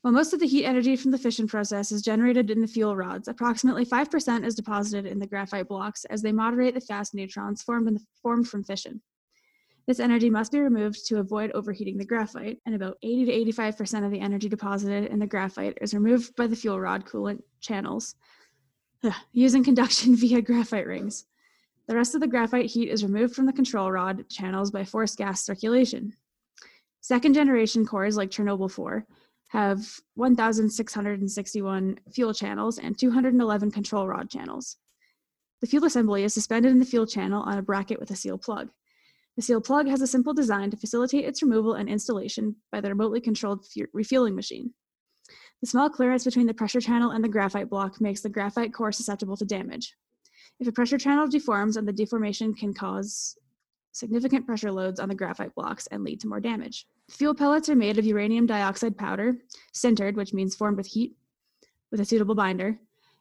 While 0.00 0.14
most 0.14 0.32
of 0.32 0.40
the 0.40 0.46
heat 0.46 0.64
energy 0.64 0.96
from 0.96 1.10
the 1.10 1.18
fission 1.18 1.46
process 1.46 1.92
is 1.92 2.00
generated 2.00 2.50
in 2.50 2.62
the 2.62 2.66
fuel 2.66 2.96
rods, 2.96 3.28
approximately 3.28 3.84
5% 3.84 4.46
is 4.46 4.54
deposited 4.54 5.04
in 5.04 5.18
the 5.18 5.26
graphite 5.26 5.68
blocks 5.68 6.06
as 6.06 6.22
they 6.22 6.32
moderate 6.32 6.72
the 6.72 6.80
fast 6.80 7.14
neutrons 7.14 7.62
formed, 7.62 7.86
the, 7.86 8.00
formed 8.22 8.48
from 8.48 8.64
fission. 8.64 9.02
This 9.86 10.00
energy 10.00 10.30
must 10.30 10.52
be 10.52 10.60
removed 10.60 11.06
to 11.06 11.18
avoid 11.18 11.50
overheating 11.52 11.96
the 11.96 12.04
graphite, 12.04 12.58
and 12.66 12.74
about 12.74 12.98
80 13.02 13.26
to 13.44 13.52
85% 13.52 14.04
of 14.04 14.10
the 14.10 14.20
energy 14.20 14.48
deposited 14.48 15.10
in 15.10 15.18
the 15.18 15.26
graphite 15.26 15.78
is 15.80 15.94
removed 15.94 16.36
by 16.36 16.46
the 16.46 16.56
fuel 16.56 16.80
rod 16.80 17.04
coolant 17.04 17.42
channels 17.60 18.14
ugh, 19.04 19.14
using 19.32 19.64
conduction 19.64 20.16
via 20.20 20.40
graphite 20.40 20.86
rings. 20.86 21.26
The 21.88 21.96
rest 21.96 22.14
of 22.14 22.20
the 22.20 22.28
graphite 22.28 22.66
heat 22.66 22.88
is 22.88 23.02
removed 23.02 23.34
from 23.34 23.46
the 23.46 23.52
control 23.52 23.90
rod 23.90 24.28
channels 24.28 24.70
by 24.70 24.84
forced 24.84 25.18
gas 25.18 25.44
circulation. 25.44 26.14
Second 27.00 27.34
generation 27.34 27.86
cores 27.86 28.16
like 28.16 28.30
Chernobyl 28.30 28.70
4 28.70 29.04
have 29.48 29.84
1,661 30.14 31.98
fuel 32.12 32.32
channels 32.32 32.78
and 32.78 32.96
211 32.96 33.70
control 33.70 34.06
rod 34.06 34.30
channels. 34.30 34.76
The 35.60 35.66
fuel 35.66 35.84
assembly 35.84 36.22
is 36.22 36.32
suspended 36.32 36.70
in 36.70 36.78
the 36.78 36.84
fuel 36.84 37.06
channel 37.06 37.42
on 37.42 37.58
a 37.58 37.62
bracket 37.62 37.98
with 37.98 38.10
a 38.12 38.16
seal 38.16 38.38
plug. 38.38 38.70
The 39.36 39.42
seal 39.42 39.60
plug 39.60 39.88
has 39.88 40.02
a 40.02 40.06
simple 40.06 40.34
design 40.34 40.70
to 40.70 40.76
facilitate 40.76 41.24
its 41.24 41.42
removal 41.42 41.74
and 41.74 41.88
installation 41.88 42.56
by 42.72 42.80
the 42.80 42.88
remotely 42.88 43.20
controlled 43.20 43.66
refueling 43.92 44.34
machine. 44.34 44.74
The 45.60 45.66
small 45.66 45.90
clearance 45.90 46.24
between 46.24 46.46
the 46.46 46.54
pressure 46.54 46.80
channel 46.80 47.10
and 47.10 47.22
the 47.22 47.28
graphite 47.28 47.70
block 47.70 48.00
makes 48.00 48.20
the 48.20 48.28
graphite 48.28 48.72
core 48.72 48.92
susceptible 48.92 49.36
to 49.36 49.44
damage. 49.44 49.94
If 50.58 50.66
a 50.66 50.72
pressure 50.72 50.98
channel 50.98 51.28
deforms 51.28 51.76
and 51.76 51.86
the 51.86 51.92
deformation 51.92 52.54
can 52.54 52.74
cause 52.74 53.36
significant 53.92 54.46
pressure 54.46 54.70
loads 54.70 55.00
on 55.00 55.08
the 55.08 55.14
graphite 55.14 55.54
blocks 55.54 55.86
and 55.88 56.04
lead 56.04 56.20
to 56.20 56.28
more 56.28 56.40
damage. 56.40 56.86
Fuel 57.10 57.34
pellets 57.34 57.68
are 57.68 57.76
made 57.76 57.98
of 57.98 58.04
uranium 58.04 58.46
dioxide 58.46 58.96
powder, 58.96 59.34
sintered, 59.74 60.14
which 60.14 60.32
means 60.32 60.54
formed 60.54 60.76
with 60.76 60.86
heat, 60.86 61.16
with 61.90 62.00
a 62.00 62.04
suitable 62.04 62.34
binder, 62.34 62.78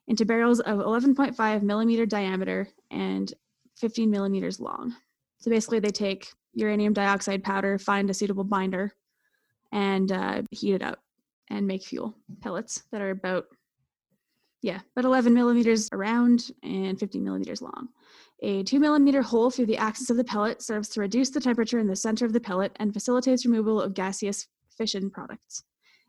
into 0.07 0.25
barrels 0.25 0.59
of 0.59 0.79
11.5 0.79 1.61
millimeter 1.63 2.05
diameter 2.05 2.69
and 2.91 3.33
15 3.77 4.09
millimeters 4.09 4.59
long. 4.59 4.95
So 5.39 5.49
basically, 5.49 5.79
they 5.79 5.91
take 5.91 6.31
uranium 6.53 6.93
dioxide 6.93 7.43
powder, 7.43 7.77
find 7.77 8.09
a 8.09 8.13
suitable 8.13 8.43
binder, 8.43 8.93
and 9.71 10.11
uh, 10.11 10.41
heat 10.51 10.73
it 10.73 10.83
up 10.83 10.99
and 11.49 11.65
make 11.67 11.83
fuel 11.83 12.15
pellets 12.41 12.83
that 12.91 13.01
are 13.01 13.11
about, 13.11 13.45
yeah, 14.61 14.79
about 14.95 15.07
11 15.07 15.33
millimeters 15.33 15.89
around 15.91 16.51
and 16.63 16.99
50 16.99 17.19
millimeters 17.19 17.61
long. 17.61 17.89
A 18.41 18.63
two 18.63 18.79
millimeter 18.79 19.21
hole 19.21 19.51
through 19.51 19.65
the 19.65 19.77
axis 19.77 20.09
of 20.09 20.17
the 20.17 20.23
pellet 20.23 20.61
serves 20.61 20.89
to 20.89 21.01
reduce 21.01 21.29
the 21.29 21.41
temperature 21.41 21.79
in 21.79 21.87
the 21.87 21.95
center 21.95 22.25
of 22.25 22.33
the 22.33 22.39
pellet 22.39 22.71
and 22.77 22.93
facilitates 22.93 23.45
removal 23.45 23.81
of 23.81 23.93
gaseous 23.93 24.47
fission 24.77 25.09
products. 25.09 25.63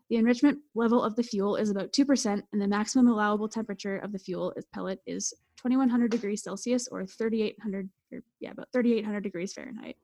The 0.09 0.17
enrichment 0.17 0.59
level 0.75 1.01
of 1.01 1.15
the 1.15 1.23
fuel 1.23 1.55
is 1.55 1.69
about 1.69 1.93
2%, 1.93 2.41
and 2.51 2.61
the 2.61 2.67
maximum 2.67 3.07
allowable 3.07 3.47
temperature 3.47 3.97
of 3.97 4.11
the 4.11 4.19
fuel 4.19 4.53
pellet 4.73 4.99
is 5.05 5.33
2100 5.57 6.11
degrees 6.11 6.43
Celsius 6.43 6.87
or 6.89 7.05
3800, 7.05 7.89
or 8.11 8.23
yeah, 8.39 8.51
about 8.51 8.71
3800 8.73 9.21
degrees 9.21 9.53
Fahrenheit. 9.53 9.97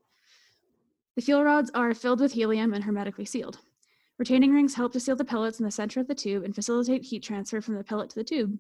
The 1.15 1.21
fuel 1.21 1.43
rods 1.43 1.71
are 1.73 1.93
filled 1.93 2.19
with 2.19 2.33
helium 2.33 2.73
and 2.73 2.83
hermetically 2.83 3.25
sealed. 3.25 3.59
Retaining 4.19 4.53
rings 4.53 4.75
help 4.75 4.93
to 4.93 4.99
seal 4.99 5.15
the 5.15 5.25
pellets 5.25 5.59
in 5.59 5.65
the 5.65 5.71
center 5.71 5.99
of 5.99 6.07
the 6.07 6.15
tube 6.15 6.43
and 6.43 6.53
facilitate 6.53 7.03
heat 7.03 7.23
transfer 7.23 7.61
from 7.61 7.75
the 7.75 7.83
pellet 7.83 8.09
to 8.11 8.15
the 8.15 8.23
tube. 8.23 8.57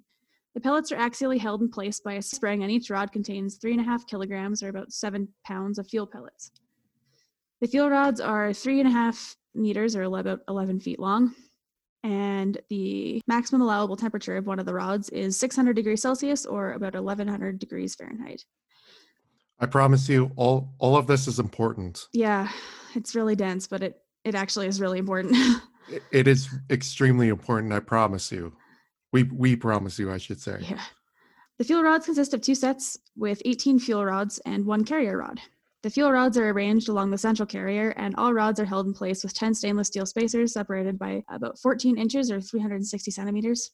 The 0.53 0.61
pellets 0.61 0.91
are 0.91 0.97
axially 0.97 1.39
held 1.39 1.61
in 1.61 1.69
place 1.69 1.99
by 1.99 2.13
a 2.13 2.21
spring, 2.21 2.63
and 2.63 2.71
each 2.71 2.89
rod 2.89 3.11
contains 3.11 3.57
three 3.57 3.73
and 3.73 3.81
a 3.81 3.83
half 3.83 4.07
kilograms, 4.07 4.63
or 4.63 4.69
about 4.69 4.91
seven 4.91 5.27
pounds, 5.45 5.77
of 5.77 5.87
fuel 5.87 6.07
pellets. 6.07 6.51
The 7.61 7.67
fuel 7.67 7.89
rods 7.89 8.19
are 8.19 8.53
three 8.53 8.79
and 8.79 8.89
a 8.89 8.91
half 8.91 9.35
meters, 9.53 9.95
or 9.95 10.01
about 10.01 10.41
11 10.47 10.79
feet 10.79 10.99
long, 10.99 11.35
and 12.03 12.59
the 12.69 13.21
maximum 13.27 13.61
allowable 13.61 13.97
temperature 13.97 14.37
of 14.37 14.47
one 14.47 14.59
of 14.59 14.65
the 14.65 14.73
rods 14.73 15.09
is 15.09 15.37
600 15.37 15.75
degrees 15.75 16.01
Celsius, 16.01 16.45
or 16.45 16.73
about 16.73 16.95
1100 16.95 17.59
degrees 17.59 17.93
Fahrenheit. 17.93 18.43
I 19.59 19.65
promise 19.65 20.07
you, 20.07 20.31
all 20.35 20.73
all 20.77 20.95
of 20.95 21.07
this 21.07 21.27
is 21.27 21.39
important. 21.39 22.07
Yeah, 22.13 22.49
it's 22.95 23.15
really 23.15 23.35
dense, 23.35 23.67
but 23.67 23.81
it 23.81 24.01
it 24.23 24.35
actually 24.35 24.67
is 24.67 24.81
really 24.81 24.99
important. 24.99 25.35
It 26.11 26.27
is 26.27 26.49
extremely 26.69 27.29
important. 27.29 27.71
I 27.71 27.79
promise 27.79 28.29
you. 28.29 28.51
We 29.13 29.23
we 29.23 29.55
promise 29.55 29.97
you. 29.97 30.11
I 30.11 30.17
should 30.17 30.41
say. 30.41 30.57
Yeah. 30.59 30.81
The 31.57 31.63
fuel 31.63 31.81
rods 31.81 32.05
consist 32.05 32.33
of 32.33 32.41
two 32.41 32.55
sets 32.55 32.97
with 33.15 33.41
18 33.45 33.79
fuel 33.79 34.05
rods 34.05 34.39
and 34.39 34.65
one 34.65 34.83
carrier 34.83 35.17
rod. 35.17 35.39
The 35.83 35.89
fuel 35.89 36.11
rods 36.11 36.37
are 36.37 36.49
arranged 36.49 36.89
along 36.89 37.11
the 37.11 37.17
central 37.17 37.45
carrier, 37.45 37.91
and 37.91 38.15
all 38.15 38.33
rods 38.33 38.59
are 38.59 38.65
held 38.65 38.85
in 38.85 38.93
place 38.93 39.23
with 39.23 39.33
10 39.33 39.53
stainless 39.53 39.87
steel 39.87 40.05
spacers 40.05 40.53
separated 40.53 40.99
by 40.99 41.23
about 41.29 41.57
14 41.57 41.97
inches 41.97 42.29
or 42.29 42.41
360 42.41 43.09
centimeters. 43.09 43.71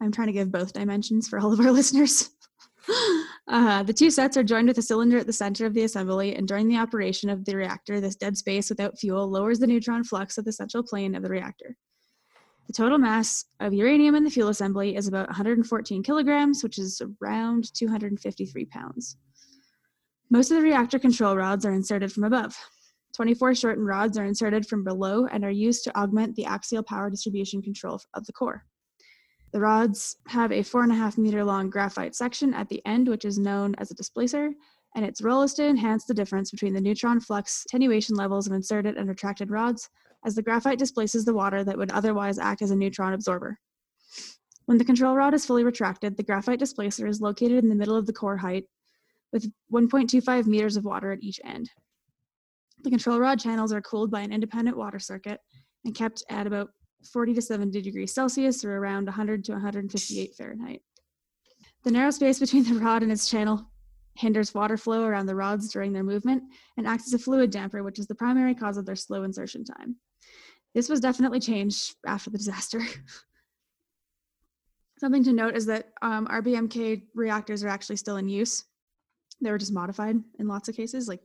I'm 0.00 0.12
trying 0.12 0.28
to 0.28 0.32
give 0.32 0.50
both 0.50 0.72
dimensions 0.72 1.28
for 1.28 1.38
all 1.38 1.52
of 1.52 1.60
our 1.60 1.70
listeners. 1.78 2.30
Uh, 3.48 3.82
the 3.82 3.92
two 3.92 4.10
sets 4.10 4.36
are 4.36 4.44
joined 4.44 4.68
with 4.68 4.78
a 4.78 4.82
cylinder 4.82 5.18
at 5.18 5.26
the 5.26 5.32
center 5.32 5.66
of 5.66 5.74
the 5.74 5.82
assembly, 5.82 6.36
and 6.36 6.46
during 6.46 6.68
the 6.68 6.76
operation 6.76 7.28
of 7.28 7.44
the 7.44 7.56
reactor, 7.56 8.00
this 8.00 8.14
dead 8.14 8.36
space 8.36 8.70
without 8.70 8.98
fuel 8.98 9.28
lowers 9.28 9.58
the 9.58 9.66
neutron 9.66 10.04
flux 10.04 10.38
of 10.38 10.44
the 10.44 10.52
central 10.52 10.82
plane 10.82 11.14
of 11.14 11.22
the 11.22 11.28
reactor. 11.28 11.76
The 12.68 12.72
total 12.72 12.98
mass 12.98 13.44
of 13.58 13.74
uranium 13.74 14.14
in 14.14 14.22
the 14.22 14.30
fuel 14.30 14.48
assembly 14.48 14.94
is 14.94 15.08
about 15.08 15.26
114 15.26 16.02
kilograms, 16.02 16.62
which 16.62 16.78
is 16.78 17.02
around 17.20 17.74
253 17.74 18.64
pounds. 18.66 19.16
Most 20.30 20.50
of 20.50 20.56
the 20.56 20.62
reactor 20.62 20.98
control 20.98 21.36
rods 21.36 21.66
are 21.66 21.72
inserted 21.72 22.12
from 22.12 22.24
above. 22.24 22.56
24 23.14 23.54
shortened 23.54 23.86
rods 23.86 24.16
are 24.16 24.24
inserted 24.24 24.66
from 24.66 24.84
below 24.84 25.26
and 25.26 25.44
are 25.44 25.50
used 25.50 25.84
to 25.84 25.96
augment 25.98 26.34
the 26.36 26.46
axial 26.46 26.82
power 26.82 27.10
distribution 27.10 27.60
control 27.60 28.00
of 28.14 28.24
the 28.24 28.32
core. 28.32 28.64
The 29.52 29.60
rods 29.60 30.16
have 30.28 30.50
a 30.50 30.62
four 30.62 30.82
and 30.82 30.90
a 30.90 30.94
half 30.96 31.18
meter 31.18 31.44
long 31.44 31.68
graphite 31.68 32.14
section 32.14 32.54
at 32.54 32.68
the 32.70 32.84
end, 32.86 33.06
which 33.06 33.26
is 33.26 33.38
known 33.38 33.74
as 33.76 33.90
a 33.90 33.94
displacer, 33.94 34.52
and 34.94 35.04
its 35.04 35.20
role 35.20 35.42
is 35.42 35.52
to 35.54 35.66
enhance 35.66 36.06
the 36.06 36.14
difference 36.14 36.50
between 36.50 36.72
the 36.72 36.80
neutron 36.80 37.20
flux 37.20 37.64
attenuation 37.66 38.16
levels 38.16 38.46
of 38.46 38.54
inserted 38.54 38.96
and 38.96 39.08
retracted 39.08 39.50
rods 39.50 39.90
as 40.24 40.34
the 40.34 40.42
graphite 40.42 40.78
displaces 40.78 41.24
the 41.24 41.34
water 41.34 41.64
that 41.64 41.76
would 41.76 41.90
otherwise 41.90 42.38
act 42.38 42.62
as 42.62 42.70
a 42.70 42.76
neutron 42.76 43.12
absorber. 43.12 43.58
When 44.66 44.78
the 44.78 44.84
control 44.84 45.16
rod 45.16 45.34
is 45.34 45.44
fully 45.44 45.64
retracted, 45.64 46.16
the 46.16 46.22
graphite 46.22 46.58
displacer 46.58 47.06
is 47.06 47.20
located 47.20 47.62
in 47.62 47.68
the 47.68 47.74
middle 47.74 47.96
of 47.96 48.06
the 48.06 48.12
core 48.12 48.36
height 48.38 48.64
with 49.32 49.50
1.25 49.72 50.46
meters 50.46 50.76
of 50.76 50.84
water 50.84 51.12
at 51.12 51.22
each 51.22 51.40
end. 51.44 51.70
The 52.82 52.90
control 52.90 53.18
rod 53.18 53.38
channels 53.40 53.72
are 53.72 53.82
cooled 53.82 54.10
by 54.10 54.20
an 54.20 54.32
independent 54.32 54.76
water 54.76 54.98
circuit 54.98 55.40
and 55.84 55.94
kept 55.94 56.22
at 56.30 56.46
about 56.46 56.70
40 57.06 57.34
to 57.34 57.42
70 57.42 57.82
degrees 57.82 58.14
Celsius 58.14 58.64
or 58.64 58.76
around 58.76 59.06
100 59.06 59.44
to 59.44 59.52
158 59.52 60.34
Fahrenheit. 60.34 60.82
The 61.84 61.90
narrow 61.90 62.10
space 62.10 62.38
between 62.38 62.64
the 62.64 62.78
rod 62.78 63.02
and 63.02 63.10
its 63.10 63.28
channel 63.28 63.68
hinders 64.14 64.54
water 64.54 64.76
flow 64.76 65.04
around 65.04 65.26
the 65.26 65.34
rods 65.34 65.72
during 65.72 65.92
their 65.92 66.02
movement 66.02 66.44
and 66.76 66.86
acts 66.86 67.06
as 67.06 67.14
a 67.14 67.18
fluid 67.18 67.50
damper, 67.50 67.82
which 67.82 67.98
is 67.98 68.06
the 68.06 68.14
primary 68.14 68.54
cause 68.54 68.76
of 68.76 68.86
their 68.86 68.96
slow 68.96 69.24
insertion 69.24 69.64
time. 69.64 69.96
This 70.74 70.88
was 70.88 71.00
definitely 71.00 71.40
changed 71.40 71.96
after 72.06 72.30
the 72.30 72.38
disaster. 72.38 72.82
Something 74.98 75.24
to 75.24 75.32
note 75.32 75.56
is 75.56 75.66
that 75.66 75.88
um, 76.00 76.28
RBMK 76.28 77.02
reactors 77.14 77.64
are 77.64 77.68
actually 77.68 77.96
still 77.96 78.18
in 78.18 78.28
use. 78.28 78.64
They 79.40 79.50
were 79.50 79.58
just 79.58 79.72
modified 79.72 80.16
in 80.38 80.46
lots 80.46 80.68
of 80.68 80.76
cases, 80.76 81.08
like 81.08 81.20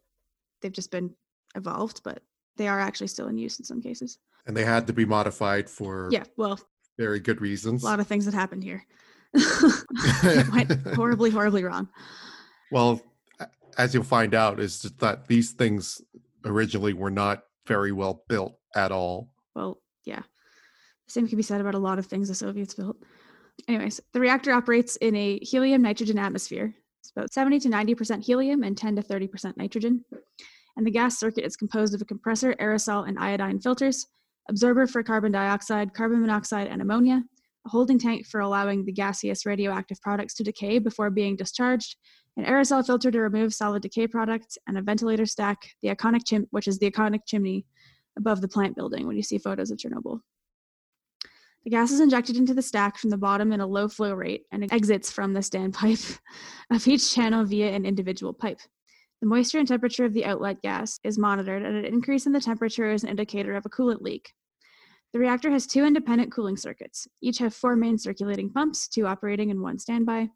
they've 0.62 0.72
just 0.72 0.92
been 0.92 1.14
evolved, 1.56 2.02
but 2.04 2.22
they 2.58 2.68
are 2.68 2.80
actually 2.80 3.08
still 3.08 3.28
in 3.28 3.38
use 3.38 3.60
in 3.60 3.66
some 3.66 3.82
cases. 3.82 4.18
And 4.48 4.56
they 4.56 4.64
had 4.64 4.88
to 4.88 4.94
be 4.94 5.06
modified 5.06 5.70
for 5.70 6.10
Yeah, 6.12 6.24
well, 6.38 6.60
very 6.98 7.20
good 7.20 7.42
reasons. 7.42 7.84
a 7.84 7.86
lot 7.86 8.00
of 8.00 8.08
things 8.08 8.26
that 8.26 8.34
happened 8.34 8.64
here. 8.64 8.86
it 9.34 10.52
went 10.52 10.72
horribly, 10.96 11.30
horribly 11.30 11.64
wrong. 11.64 11.90
Well, 12.72 13.02
as 13.78 13.94
you'll 13.94 14.04
find 14.04 14.34
out, 14.34 14.60
is 14.60 14.82
that 14.82 15.28
these 15.28 15.52
things 15.52 16.02
originally 16.46 16.94
were 16.94 17.12
not 17.12 17.44
very 17.68 17.92
well 17.92 18.24
built 18.28 18.58
at 18.76 18.92
all. 18.92 19.30
Well, 19.54 19.80
yeah. 20.06 20.22
The 21.06 21.12
same 21.12 21.28
can 21.28 21.38
be 21.38 21.44
said 21.44 21.62
about 21.62 21.76
a 21.76 21.80
lot 21.80 22.00
of 22.00 22.06
things 22.06 22.30
the 22.30 22.36
Soviets 22.36 22.74
built. 22.74 22.98
Anyways, 23.68 24.00
the 24.14 24.20
reactor 24.20 24.54
operates 24.54 24.96
in 24.98 25.16
a 25.16 25.40
helium 25.40 25.82
nitrogen 25.82 26.18
atmosphere. 26.18 26.74
It's 27.02 27.12
about 27.12 27.34
70 27.34 27.60
to 27.62 27.70
90% 27.70 28.24
helium 28.24 28.64
and 28.64 28.78
10 28.78 28.96
to 28.96 29.02
30% 29.02 29.58
nitrogen. 29.58 30.04
And 30.76 30.86
the 30.86 30.92
gas 30.92 31.18
circuit 31.20 31.44
is 31.46 31.56
composed 31.56 31.96
of 31.96 32.02
a 32.02 32.06
compressor, 32.06 32.54
aerosol, 32.56 33.08
and 33.08 33.18
iodine 33.18 33.60
filters, 33.60 34.08
absorber 34.50 34.88
for 34.88 35.04
carbon 35.04 35.32
dioxide, 35.32 35.94
carbon 35.94 36.22
monoxide, 36.22 36.68
and 36.68 36.82
ammonia, 36.82 37.24
a 37.66 37.70
holding 37.70 38.00
tank 38.00 38.26
for 38.26 38.40
allowing 38.40 38.86
the 38.86 38.92
gaseous 38.92 39.46
radioactive 39.46 40.00
products 40.02 40.34
to 40.36 40.44
decay 40.44 40.80
before 40.80 41.10
being 41.10 41.36
discharged, 41.36 41.96
an 42.38 42.46
aerosol 42.46 42.86
filter 42.86 43.12
to 43.12 43.20
remove 43.20 43.54
solid 43.54 43.82
decay 43.82 44.08
products, 44.08 44.58
and 44.68 44.78
a 44.78 44.82
ventilator 44.82 45.26
stack, 45.26 45.58
the 45.82 45.90
iconic 45.90 46.22
chim- 46.26 46.48
which 46.52 46.68
is 46.68 46.80
the 46.80 46.90
iconic 46.90 47.22
chimney 47.26 47.66
above 48.18 48.42
the 48.42 48.48
plant 48.48 48.76
building 48.76 49.08
when 49.08 49.16
you 49.16 49.24
see 49.24 49.38
photos 49.38 49.72
of 49.72 49.78
Chernobyl. 49.78 50.22
The 51.64 51.72
gas 51.72 51.92
is 51.92 52.00
injected 52.00 52.38
into 52.38 52.54
the 52.54 52.62
stack 52.62 52.98
from 52.98 53.10
the 53.10 53.18
bottom 53.18 53.52
in 53.52 53.60
a 53.60 53.68
low 53.68 53.90
flow 53.90 54.14
rate 54.14 54.44
and 54.52 54.64
it 54.64 54.72
exits 54.72 55.12
from 55.12 55.34
the 55.34 55.42
standpipe 55.42 56.18
of 56.72 56.88
each 56.88 57.14
channel 57.14 57.44
via 57.44 57.72
an 57.72 57.86
individual 57.86 58.34
pipe. 58.34 58.62
The 59.22 59.28
moisture 59.28 59.58
and 59.58 59.68
temperature 59.68 60.06
of 60.06 60.14
the 60.14 60.26
outlet 60.26 60.62
gas 60.62 61.00
is 61.04 61.18
monitored, 61.18 61.64
and 61.64 61.76
an 61.76 61.86
increase 61.86 62.28
in 62.28 62.34
the 62.34 62.40
temperature 62.40 62.92
is 62.92 63.04
an 63.04 63.10
indicator 63.10 63.56
of 63.56 63.66
a 63.66 63.70
coolant 63.70 64.02
leak. 64.02 64.32
The 65.12 65.20
reactor 65.20 65.50
has 65.50 65.66
two 65.66 65.86
independent 65.86 66.32
cooling 66.32 66.58
circuits. 66.58 67.08
Each 67.20 67.40
have 67.40 67.56
four 67.56 67.76
main 67.76 67.98
circulating 67.98 68.52
pumps, 68.52 68.88
two 68.88 69.08
operating 69.08 69.50
and 69.50 69.62
one 69.62 69.80
standby. 69.80 70.30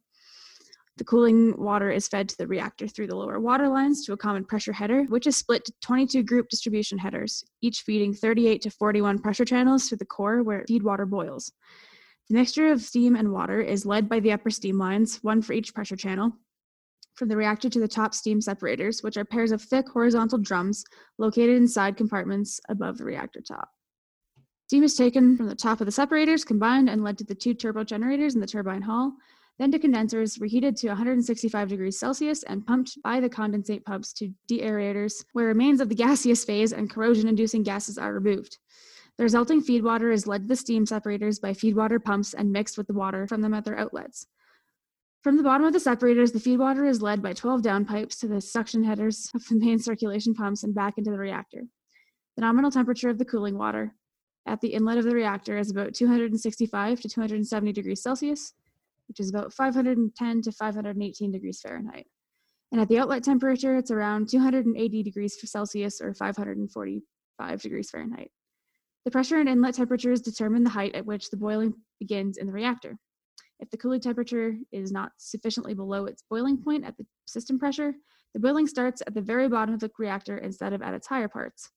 The 0.97 1.03
cooling 1.03 1.55
water 1.57 1.91
is 1.91 2.07
fed 2.07 2.29
to 2.29 2.37
the 2.37 2.47
reactor 2.47 2.87
through 2.87 3.07
the 3.07 3.15
lower 3.15 3.39
water 3.39 3.69
lines 3.69 4.03
to 4.05 4.13
a 4.13 4.17
common 4.17 4.45
pressure 4.45 4.73
header, 4.73 5.03
which 5.03 5.27
is 5.27 5.37
split 5.37 5.63
to 5.65 5.73
22 5.81 6.23
group 6.23 6.49
distribution 6.49 6.97
headers, 6.97 7.43
each 7.61 7.81
feeding 7.81 8.13
38 8.13 8.63
to 8.63 8.71
41 8.71 9.19
pressure 9.19 9.45
channels 9.45 9.87
through 9.87 9.99
the 9.99 10.05
core 10.05 10.41
where 10.41 10.65
feed 10.67 10.83
water 10.83 11.05
boils. 11.05 11.51
The 12.29 12.35
mixture 12.35 12.71
of 12.71 12.81
steam 12.81 13.15
and 13.15 13.31
water 13.31 13.61
is 13.61 13.85
led 13.85 14.09
by 14.09 14.19
the 14.19 14.31
upper 14.31 14.49
steam 14.49 14.79
lines, 14.79 15.19
one 15.21 15.41
for 15.41 15.53
each 15.53 15.73
pressure 15.73 15.95
channel, 15.95 16.33
from 17.21 17.27
the 17.27 17.37
reactor 17.37 17.69
to 17.69 17.79
the 17.79 17.87
top 17.87 18.15
steam 18.15 18.41
separators, 18.41 19.03
which 19.03 19.15
are 19.15 19.23
pairs 19.23 19.51
of 19.51 19.61
thick 19.61 19.87
horizontal 19.87 20.39
drums 20.39 20.83
located 21.19 21.55
inside 21.55 21.95
compartments 21.95 22.59
above 22.67 22.97
the 22.97 23.05
reactor 23.05 23.41
top. 23.47 23.69
Steam 24.65 24.81
is 24.81 24.95
taken 24.95 25.37
from 25.37 25.45
the 25.45 25.53
top 25.53 25.79
of 25.81 25.85
the 25.85 25.91
separators, 25.91 26.43
combined 26.43 26.89
and 26.89 27.03
led 27.03 27.19
to 27.19 27.23
the 27.23 27.35
two 27.35 27.53
turbo 27.53 27.83
generators 27.83 28.33
in 28.33 28.41
the 28.41 28.47
turbine 28.47 28.81
hall, 28.81 29.13
then 29.59 29.71
to 29.71 29.77
condensers 29.77 30.39
reheated 30.39 30.75
to 30.75 30.87
165 30.87 31.69
degrees 31.69 31.99
Celsius 31.99 32.41
and 32.41 32.65
pumped 32.65 32.97
by 33.03 33.19
the 33.19 33.29
condensate 33.29 33.85
pumps 33.85 34.13
to 34.13 34.33
deaerators, 34.49 35.23
where 35.33 35.45
remains 35.45 35.79
of 35.79 35.89
the 35.89 35.95
gaseous 36.03 36.43
phase 36.43 36.73
and 36.73 36.89
corrosion 36.89 37.27
inducing 37.27 37.61
gases 37.61 37.99
are 37.99 38.15
removed. 38.15 38.57
The 39.19 39.23
resulting 39.25 39.61
feed 39.61 39.83
water 39.83 40.09
is 40.09 40.25
led 40.25 40.41
to 40.41 40.47
the 40.47 40.55
steam 40.55 40.87
separators 40.87 41.37
by 41.37 41.53
feed 41.53 41.75
water 41.75 41.99
pumps 41.99 42.33
and 42.33 42.51
mixed 42.51 42.79
with 42.79 42.87
the 42.87 42.93
water 42.93 43.27
from 43.27 43.41
them 43.41 43.53
at 43.53 43.63
their 43.63 43.77
outlets. 43.77 44.25
From 45.21 45.37
the 45.37 45.43
bottom 45.43 45.67
of 45.67 45.73
the 45.73 45.79
separators, 45.79 46.31
the 46.31 46.39
feed 46.39 46.57
water 46.57 46.83
is 46.83 47.03
led 47.03 47.21
by 47.21 47.33
12 47.33 47.61
downpipes 47.61 48.19
to 48.19 48.27
the 48.27 48.41
suction 48.41 48.83
headers 48.83 49.29
of 49.35 49.45
the 49.47 49.55
main 49.55 49.77
circulation 49.77 50.33
pumps 50.33 50.63
and 50.63 50.73
back 50.73 50.97
into 50.97 51.11
the 51.11 51.19
reactor. 51.19 51.61
The 52.35 52.41
nominal 52.41 52.71
temperature 52.71 53.09
of 53.09 53.19
the 53.19 53.25
cooling 53.25 53.55
water 53.55 53.93
at 54.47 54.61
the 54.61 54.69
inlet 54.69 54.97
of 54.97 55.03
the 55.03 55.13
reactor 55.13 55.59
is 55.59 55.69
about 55.69 55.93
265 55.93 57.01
to 57.01 57.07
270 57.07 57.71
degrees 57.71 58.01
Celsius, 58.01 58.53
which 59.07 59.19
is 59.19 59.29
about 59.29 59.53
510 59.53 60.41
to 60.41 60.51
518 60.51 61.31
degrees 61.31 61.61
Fahrenheit. 61.61 62.07
And 62.71 62.81
at 62.81 62.87
the 62.87 62.97
outlet 62.97 63.23
temperature, 63.23 63.77
it's 63.77 63.91
around 63.91 64.27
280 64.27 65.03
degrees 65.03 65.37
Celsius 65.39 66.01
or 66.01 66.15
545 66.15 67.61
degrees 67.61 67.91
Fahrenheit. 67.91 68.31
The 69.05 69.11
pressure 69.11 69.39
and 69.39 69.49
inlet 69.49 69.75
temperatures 69.75 70.21
determine 70.21 70.63
the 70.63 70.71
height 70.71 70.95
at 70.95 71.05
which 71.05 71.29
the 71.29 71.37
boiling 71.37 71.75
begins 71.99 72.37
in 72.37 72.47
the 72.47 72.53
reactor. 72.53 72.97
If 73.61 73.69
the 73.69 73.77
cooling 73.77 74.01
temperature 74.01 74.57
is 74.71 74.91
not 74.91 75.11
sufficiently 75.17 75.75
below 75.75 76.05
its 76.05 76.23
boiling 76.29 76.57
point 76.57 76.83
at 76.83 76.97
the 76.97 77.05
system 77.25 77.59
pressure, 77.59 77.93
the 78.33 78.39
boiling 78.39 78.65
starts 78.65 79.01
at 79.05 79.13
the 79.13 79.21
very 79.21 79.47
bottom 79.47 79.73
of 79.73 79.79
the 79.79 79.91
reactor 79.97 80.37
instead 80.37 80.73
of 80.73 80.81
at 80.81 80.95
its 80.95 81.07
higher 81.07 81.27
parts. 81.27 81.69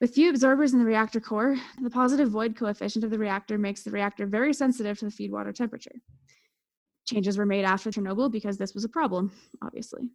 With 0.00 0.14
few 0.14 0.30
absorbers 0.30 0.72
in 0.72 0.78
the 0.78 0.84
reactor 0.84 1.20
core, 1.20 1.56
the 1.80 1.90
positive 1.90 2.30
void 2.30 2.56
coefficient 2.56 3.04
of 3.04 3.10
the 3.10 3.18
reactor 3.18 3.58
makes 3.58 3.82
the 3.82 3.90
reactor 3.90 4.26
very 4.26 4.52
sensitive 4.52 4.98
to 4.98 5.06
the 5.06 5.10
feed 5.10 5.32
water 5.32 5.52
temperature. 5.52 5.94
Changes 7.06 7.36
were 7.36 7.46
made 7.46 7.64
after 7.64 7.90
Chernobyl 7.90 8.30
because 8.30 8.56
this 8.56 8.74
was 8.74 8.84
a 8.84 8.88
problem, 8.88 9.32
obviously. 9.60 10.10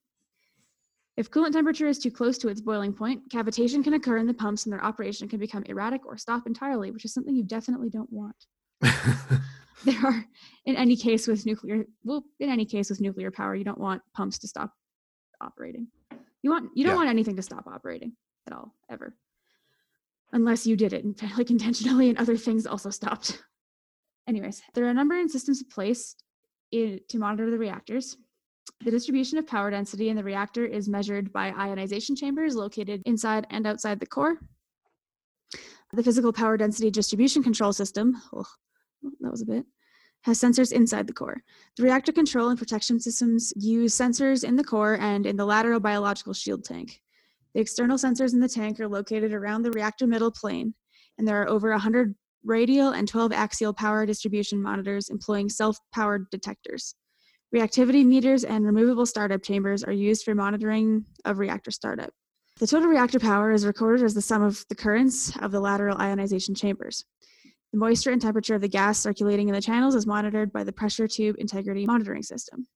If 1.18 1.32
coolant 1.32 1.54
temperature 1.54 1.88
is 1.88 2.00
too 2.00 2.12
close 2.12 2.38
to 2.40 2.48
its 2.48 2.62
boiling 2.62 2.94
point, 2.94 3.30
cavitation 3.30 3.84
can 3.84 3.94
occur 3.94 4.18
in 4.18 4.28
the 4.28 4.34
pumps 4.34 4.66
and 4.66 4.74
their 4.74 4.84
operation 4.84 5.28
can 5.28 5.40
become 5.40 5.64
erratic 5.64 6.06
or 6.06 6.16
stop 6.18 6.48
entirely, 6.48 6.92
which 6.92 7.06
is 7.06 7.14
something 7.14 7.36
you 7.36 7.44
definitely 7.44 7.90
don't 7.90 8.12
want. 8.12 8.36
there 9.86 10.06
are 10.06 10.26
in 10.66 10.76
any 10.76 10.96
case 10.96 11.28
with 11.28 11.46
nuclear 11.46 11.86
well 12.04 12.24
in 12.40 12.50
any 12.50 12.66
case 12.66 12.90
with 12.90 13.02
nuclear 13.02 13.32
power 13.32 13.56
you 13.56 13.64
don't 13.64 13.80
want 13.80 14.02
pumps 14.14 14.38
to 14.40 14.48
stop 14.48 14.74
operating. 15.42 15.88
You 16.44 16.50
want 16.52 16.70
you 16.76 16.84
don't 16.84 16.94
Yeah. 16.94 16.98
want 16.98 17.10
anything 17.10 17.36
to 17.38 17.42
stop 17.42 17.68
operating 17.68 18.14
at 18.48 18.54
all 18.54 18.74
ever. 18.90 19.16
Unless 20.34 20.68
you 20.68 20.76
did 20.76 20.94
it 20.94 21.04
in- 21.04 21.16
like 21.38 21.50
intentionally 21.52 22.10
and 22.10 22.18
other 22.18 22.38
things 22.38 22.66
also 22.68 22.90
stopped. 22.90 23.42
Anyways 24.28 24.62
there 24.74 24.86
are 24.86 24.90
a 24.90 24.94
number 24.94 25.20
of 25.20 25.32
systems 25.32 25.64
placed 25.64 26.24
in, 26.72 27.00
to 27.10 27.18
monitor 27.18 27.50
the 27.50 27.58
reactors. 27.58 28.18
The 28.84 28.92
distribution 28.92 29.38
of 29.38 29.48
power 29.48 29.72
density 29.72 30.10
in 30.10 30.18
the 30.18 30.24
reactor 30.24 30.66
is 30.66 30.90
measured 30.90 31.32
by 31.32 31.52
ionization 31.52 32.16
chambers 32.16 32.56
located 32.56 33.02
inside 33.06 33.48
and 33.50 33.66
outside 33.66 34.00
the 34.00 34.06
core. 34.06 34.38
The 35.94 36.04
physical 36.04 36.34
power 36.34 36.58
density 36.58 36.92
distribution 36.92 37.42
control 37.42 37.72
system 37.72 38.18
ugh, 38.36 38.46
that 39.02 39.32
was 39.32 39.42
a 39.42 39.46
bit 39.46 39.66
has 40.28 40.40
sensors 40.40 40.74
inside 40.74 41.08
the 41.08 41.14
core. 41.14 41.42
The 41.78 41.84
reactor 41.84 42.12
control 42.12 42.50
and 42.50 42.60
protection 42.60 43.00
systems 43.00 43.54
use 43.56 43.96
sensors 43.96 44.44
in 44.44 44.58
the 44.58 44.64
core 44.64 44.98
and 45.00 45.26
in 45.26 45.38
the 45.38 45.46
lateral 45.46 45.80
biological 45.80 46.34
shield 46.34 46.66
tank. 46.66 47.02
The 47.54 47.62
external 47.62 47.98
sensors 47.98 48.34
in 48.34 48.42
the 48.42 48.50
tank 48.50 48.80
are 48.80 48.90
located 48.90 49.34
around 49.34 49.64
the 49.64 49.72
reactor 49.72 50.06
middle 50.06 50.32
plane, 50.32 50.74
and 51.18 51.28
there 51.28 51.42
are 51.42 51.50
over 51.50 51.72
100 51.72 52.14
radial 52.44 52.90
and 52.90 53.08
12 53.08 53.32
axial 53.32 53.74
power 53.74 54.06
distribution 54.06 54.62
monitors 54.62 55.10
employing 55.10 55.50
self 55.50 55.78
powered 55.94 56.30
detectors. 56.30 56.96
Reactivity 57.56 58.06
meters 58.06 58.44
and 58.44 58.66
removable 58.66 59.06
startup 59.06 59.42
chambers 59.42 59.84
are 59.84 59.94
used 59.94 60.26
for 60.26 60.36
monitoring 60.36 61.06
of 61.24 61.40
reactor 61.40 61.72
startup. 61.72 62.10
The 62.60 62.68
total 62.68 62.90
reactor 62.90 63.20
power 63.20 63.52
is 63.52 63.66
recorded 63.66 64.04
as 64.04 64.14
the 64.14 64.22
sum 64.22 64.42
of 64.42 64.66
the 64.68 64.76
currents 64.76 65.32
of 65.38 65.52
the 65.52 65.62
lateral 65.62 65.98
ionization 65.98 66.56
chambers. 66.56 67.06
Moisture 67.78 68.12
and 68.12 68.22
temperature 68.22 68.56
of 68.56 68.62
the 68.62 68.68
gas 68.68 69.00
circulating 69.00 69.50
in 69.50 69.54
the 69.54 69.62
channels 69.62 69.94
is 69.94 70.08
monitored 70.08 70.52
by 70.52 70.64
the 70.64 70.72
pressure 70.72 71.08
tube 71.08 71.36
integrity 71.38 71.86
monitoring 71.86 72.24
system. 72.24 72.68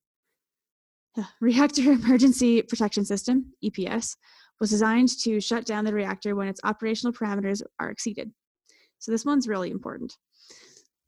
The 1.15 1.27
Reactor 1.41 1.91
Emergency 1.91 2.61
Protection 2.61 3.03
System, 3.03 3.53
EPS, 3.63 4.15
was 4.59 4.69
designed 4.69 5.09
to 5.23 5.41
shut 5.41 5.65
down 5.65 5.85
the 5.85 5.93
reactor 5.93 6.35
when 6.35 6.47
its 6.47 6.61
operational 6.63 7.13
parameters 7.13 7.63
are 7.79 7.89
exceeded. 7.89 8.31
So 8.99 9.11
this 9.11 9.25
one's 9.25 9.47
really 9.47 9.71
important. 9.71 10.15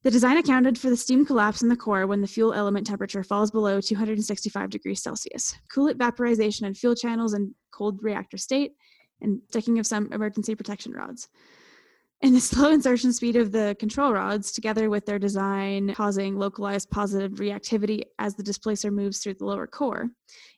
The 0.02 0.12
design 0.12 0.38
accounted 0.38 0.78
for 0.78 0.90
the 0.90 0.98
steam 0.98 1.24
collapse 1.24 1.62
in 1.62 1.70
the 1.70 1.78
core 1.78 2.08
when 2.08 2.20
the 2.20 2.28
fuel 2.28 2.52
element 2.52 2.88
temperature 2.88 3.24
falls 3.24 3.52
below 3.52 3.80
265 3.80 4.70
degrees 4.72 5.02
Celsius, 5.04 5.56
coolant 5.74 5.98
vaporization 5.98 6.66
in 6.66 6.74
fuel 6.74 6.96
channels 6.96 7.34
in 7.34 7.54
cold 7.72 8.00
reactor 8.02 8.38
state, 8.38 8.72
and 9.22 9.40
sticking 9.50 9.80
of 9.80 9.88
some 9.88 10.12
emergency 10.12 10.56
protection 10.56 10.92
rods. 10.92 11.30
And 12.26 12.34
the 12.34 12.40
slow 12.40 12.72
insertion 12.72 13.12
speed 13.12 13.36
of 13.36 13.52
the 13.52 13.76
control 13.82 14.14
rods, 14.14 14.54
together 14.54 14.90
with 14.90 15.06
their 15.06 15.20
design 15.20 15.94
causing 15.94 16.38
localized 16.38 16.90
positive 16.90 17.34
reactivity 17.34 18.04
as 18.18 18.34
the 18.34 18.44
displacer 18.44 18.92
moves 18.92 19.20
through 19.20 19.34
the 19.34 19.46
lower 19.46 19.68
core, 19.68 20.08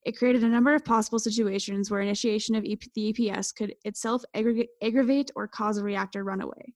it 0.05 0.15
created 0.15 0.43
a 0.43 0.47
number 0.47 0.75
of 0.75 0.85
possible 0.85 1.17
situations 1.17 1.89
where 1.89 2.01
initiation 2.01 2.53
of 2.53 2.63
EP- 2.65 2.93
the 2.93 3.11
EPS 3.11 3.55
could 3.55 3.73
itself 3.83 4.23
aggravate 4.35 5.31
or 5.35 5.47
cause 5.47 5.79
a 5.79 5.83
reactor 5.83 6.23
runaway. 6.23 6.71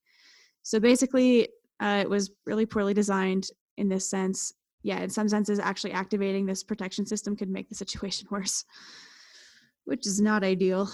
So 0.63 0.79
basically, 0.79 1.49
uh, 1.79 1.99
it 2.01 2.09
was 2.09 2.31
really 2.47 2.65
poorly 2.65 2.95
designed 2.95 3.47
in 3.77 3.89
this 3.89 4.09
sense. 4.09 4.51
Yeah, 4.81 5.01
in 5.01 5.11
some 5.11 5.29
senses, 5.29 5.59
actually 5.59 5.91
activating 5.91 6.47
this 6.47 6.63
protection 6.63 7.05
system 7.05 7.35
could 7.35 7.49
make 7.49 7.69
the 7.69 7.75
situation 7.75 8.27
worse, 8.31 8.65
which 9.89 10.05
is 10.05 10.21
not 10.21 10.43
ideal. 10.43 10.87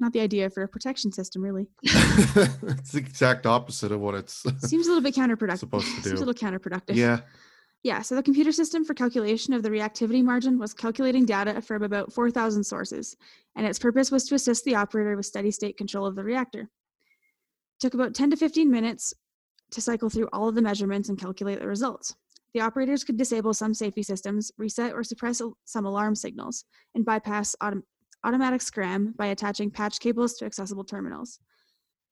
Not 0.00 0.12
the 0.12 0.20
idea 0.20 0.50
for 0.50 0.62
a 0.62 0.68
protection 0.68 1.12
system, 1.12 1.40
really. 1.40 1.68
it's 1.82 2.92
the 2.92 2.98
exact 2.98 3.46
opposite 3.46 3.92
of 3.92 4.00
what 4.00 4.14
it's 4.16 4.44
Seems 4.66 4.86
a 4.86 4.90
little 4.90 5.02
bit 5.02 5.14
counterproductive. 5.14 5.58
supposed 5.58 5.86
to 5.86 5.92
Seems 6.02 6.18
do. 6.18 6.24
a 6.24 6.26
little 6.26 6.34
counterproductive. 6.34 6.96
yeah. 6.96 7.20
Yeah, 7.82 8.02
so 8.02 8.14
the 8.14 8.22
computer 8.22 8.52
system 8.52 8.84
for 8.84 8.92
calculation 8.92 9.54
of 9.54 9.62
the 9.62 9.70
reactivity 9.70 10.22
margin 10.22 10.58
was 10.58 10.74
calculating 10.74 11.24
data 11.24 11.62
from 11.62 11.82
about 11.82 12.12
4,000 12.12 12.62
sources, 12.62 13.16
and 13.56 13.64
its 13.66 13.78
purpose 13.78 14.10
was 14.10 14.24
to 14.26 14.34
assist 14.34 14.64
the 14.64 14.74
operator 14.74 15.16
with 15.16 15.24
steady 15.24 15.50
state 15.50 15.78
control 15.78 16.04
of 16.04 16.14
the 16.14 16.22
reactor. 16.24 16.60
It 16.62 17.80
took 17.80 17.94
about 17.94 18.14
10 18.14 18.32
to 18.32 18.36
15 18.36 18.70
minutes 18.70 19.14
to 19.70 19.80
cycle 19.80 20.10
through 20.10 20.28
all 20.32 20.46
of 20.48 20.56
the 20.56 20.60
measurements 20.60 21.08
and 21.08 21.18
calculate 21.18 21.60
the 21.60 21.66
results. 21.68 22.14
The 22.52 22.60
operators 22.60 23.02
could 23.04 23.16
disable 23.16 23.54
some 23.54 23.72
safety 23.72 24.02
systems, 24.02 24.52
reset 24.58 24.92
or 24.92 25.02
suppress 25.02 25.40
some 25.64 25.86
alarm 25.86 26.16
signals, 26.16 26.64
and 26.94 27.04
bypass 27.04 27.56
autom- 27.62 27.84
automatic 28.24 28.62
scram 28.62 29.14
by 29.16 29.26
attaching 29.26 29.70
patch 29.70 30.00
cables 30.00 30.34
to 30.34 30.44
accessible 30.44 30.84
terminals. 30.84 31.38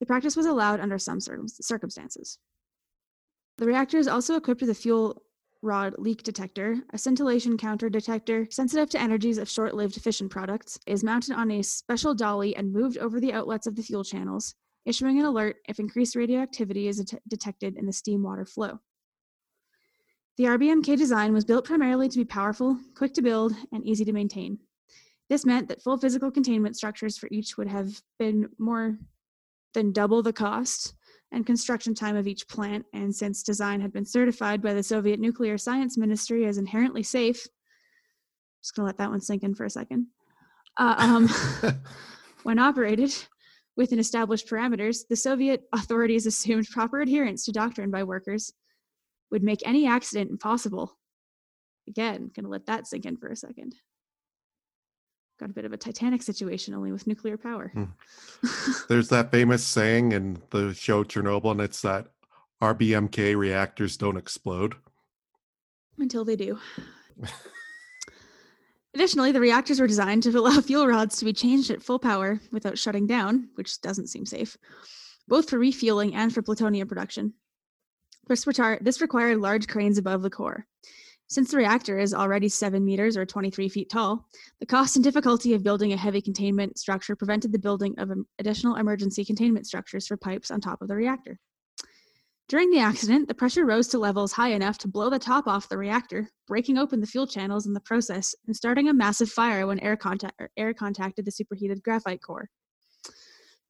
The 0.00 0.06
practice 0.06 0.36
was 0.36 0.46
allowed 0.46 0.80
under 0.80 0.98
some 0.98 1.20
circumstances. 1.20 2.38
The 3.58 3.66
reactor 3.66 3.98
is 3.98 4.08
also 4.08 4.36
equipped 4.36 4.60
with 4.60 4.70
a 4.70 4.74
fuel 4.74 5.22
rod 5.62 5.94
leak 5.98 6.22
detector, 6.22 6.76
a 6.92 6.98
scintillation 6.98 7.56
counter 7.58 7.90
detector 7.90 8.46
sensitive 8.50 8.88
to 8.90 9.00
energies 9.00 9.38
of 9.38 9.48
short 9.48 9.74
lived 9.74 10.00
fission 10.00 10.28
products, 10.28 10.78
is 10.86 11.02
mounted 11.02 11.34
on 11.34 11.50
a 11.50 11.62
special 11.62 12.14
dolly 12.14 12.54
and 12.54 12.72
moved 12.72 12.98
over 12.98 13.18
the 13.18 13.32
outlets 13.32 13.66
of 13.66 13.74
the 13.74 13.82
fuel 13.82 14.04
channels, 14.04 14.54
issuing 14.86 15.18
an 15.18 15.24
alert 15.24 15.56
if 15.68 15.80
increased 15.80 16.14
radioactivity 16.14 16.86
is 16.86 16.98
det- 16.98 17.20
detected 17.26 17.76
in 17.76 17.86
the 17.86 17.92
steam 17.92 18.22
water 18.22 18.44
flow. 18.44 18.78
The 20.36 20.44
RBMK 20.44 20.96
design 20.96 21.32
was 21.32 21.44
built 21.44 21.64
primarily 21.64 22.08
to 22.08 22.18
be 22.18 22.24
powerful, 22.24 22.78
quick 22.94 23.12
to 23.14 23.22
build, 23.22 23.54
and 23.72 23.84
easy 23.84 24.04
to 24.04 24.12
maintain. 24.12 24.60
This 25.28 25.44
meant 25.44 25.68
that 25.68 25.82
full 25.82 25.98
physical 25.98 26.30
containment 26.30 26.76
structures 26.76 27.18
for 27.18 27.28
each 27.30 27.56
would 27.56 27.68
have 27.68 28.00
been 28.18 28.48
more 28.58 28.98
than 29.74 29.92
double 29.92 30.22
the 30.22 30.32
cost 30.32 30.94
and 31.32 31.44
construction 31.44 31.94
time 31.94 32.16
of 32.16 32.26
each 32.26 32.48
plant, 32.48 32.86
and 32.94 33.14
since 33.14 33.42
design 33.42 33.80
had 33.80 33.92
been 33.92 34.06
certified 34.06 34.62
by 34.62 34.72
the 34.72 34.82
Soviet 34.82 35.20
Nuclear 35.20 35.58
Science 35.58 35.98
Ministry 35.98 36.46
as 36.46 36.56
inherently 36.56 37.02
safe, 37.02 37.46
just 38.62 38.74
gonna 38.74 38.86
let 38.86 38.96
that 38.96 39.10
one 39.10 39.20
sink 39.20 39.42
in 39.42 39.54
for 39.54 39.64
a 39.64 39.70
second. 39.70 40.06
Uh, 40.78 40.94
um, 40.98 41.28
when 42.44 42.58
operated, 42.58 43.14
Within 43.78 44.00
established 44.00 44.48
parameters, 44.48 45.06
the 45.08 45.14
Soviet 45.14 45.62
authorities 45.72 46.26
assumed 46.26 46.68
proper 46.68 47.00
adherence 47.00 47.44
to 47.44 47.52
doctrine 47.52 47.92
by 47.92 48.02
workers 48.02 48.52
would 49.30 49.44
make 49.44 49.60
any 49.64 49.86
accident 49.86 50.32
impossible. 50.32 50.98
Again, 51.86 52.32
gonna 52.34 52.48
let 52.48 52.66
that 52.66 52.88
sink 52.88 53.06
in 53.06 53.16
for 53.16 53.28
a 53.28 53.36
second. 53.36 53.76
Got 55.38 55.50
a 55.50 55.52
bit 55.52 55.64
of 55.64 55.72
a 55.72 55.76
Titanic 55.76 56.22
situation, 56.22 56.74
only 56.74 56.90
with 56.90 57.06
nuclear 57.06 57.36
power. 57.36 57.70
Hmm. 57.72 57.84
There's 58.88 59.08
that 59.08 59.30
famous 59.30 59.62
saying 59.62 60.12
in 60.12 60.42
the 60.50 60.74
show 60.74 61.04
Chernobyl, 61.04 61.52
and 61.52 61.60
it's 61.60 61.80
that 61.82 62.08
RBMK 62.60 63.36
reactors 63.36 63.96
don't 63.96 64.16
explode. 64.16 64.74
Until 65.96 66.24
they 66.24 66.34
do. 66.34 66.58
Additionally, 68.94 69.30
the 69.30 69.40
reactors 69.40 69.78
were 69.78 69.86
designed 69.86 70.24
to 70.24 70.30
allow 70.30 70.60
fuel 70.60 70.88
rods 70.88 71.18
to 71.18 71.24
be 71.24 71.32
changed 71.32 71.70
at 71.70 71.82
full 71.82 72.00
power 72.00 72.40
without 72.50 72.78
shutting 72.78 73.06
down, 73.06 73.48
which 73.54 73.80
doesn't 73.80 74.08
seem 74.08 74.26
safe, 74.26 74.56
both 75.28 75.48
for 75.48 75.58
refueling 75.58 76.16
and 76.16 76.34
for 76.34 76.42
plutonium 76.42 76.88
production. 76.88 77.34
This, 78.26 78.44
retar- 78.44 78.80
this 78.80 79.00
required 79.00 79.38
large 79.38 79.68
cranes 79.68 79.98
above 79.98 80.22
the 80.22 80.30
core. 80.30 80.66
Since 81.30 81.50
the 81.50 81.58
reactor 81.58 81.98
is 81.98 82.14
already 82.14 82.48
7 82.48 82.82
meters 82.82 83.14
or 83.14 83.26
23 83.26 83.68
feet 83.68 83.90
tall, 83.90 84.26
the 84.60 84.66
cost 84.66 84.96
and 84.96 85.04
difficulty 85.04 85.52
of 85.52 85.62
building 85.62 85.92
a 85.92 85.96
heavy 85.96 86.22
containment 86.22 86.78
structure 86.78 87.14
prevented 87.14 87.52
the 87.52 87.58
building 87.58 87.94
of 87.98 88.10
additional 88.38 88.76
emergency 88.76 89.26
containment 89.26 89.66
structures 89.66 90.06
for 90.06 90.16
pipes 90.16 90.50
on 90.50 90.60
top 90.60 90.80
of 90.80 90.88
the 90.88 90.96
reactor. 90.96 91.38
During 92.48 92.70
the 92.70 92.78
accident, 92.78 93.28
the 93.28 93.34
pressure 93.34 93.66
rose 93.66 93.88
to 93.88 93.98
levels 93.98 94.32
high 94.32 94.52
enough 94.52 94.78
to 94.78 94.88
blow 94.88 95.10
the 95.10 95.18
top 95.18 95.46
off 95.46 95.68
the 95.68 95.76
reactor, 95.76 96.30
breaking 96.46 96.78
open 96.78 96.98
the 96.98 97.06
fuel 97.06 97.26
channels 97.26 97.66
in 97.66 97.74
the 97.74 97.80
process 97.80 98.34
and 98.46 98.56
starting 98.56 98.88
a 98.88 98.94
massive 98.94 99.28
fire 99.28 99.66
when 99.66 99.78
air, 99.80 99.98
contact- 99.98 100.40
air 100.56 100.72
contacted 100.72 101.26
the 101.26 101.30
superheated 101.30 101.82
graphite 101.82 102.22
core. 102.22 102.48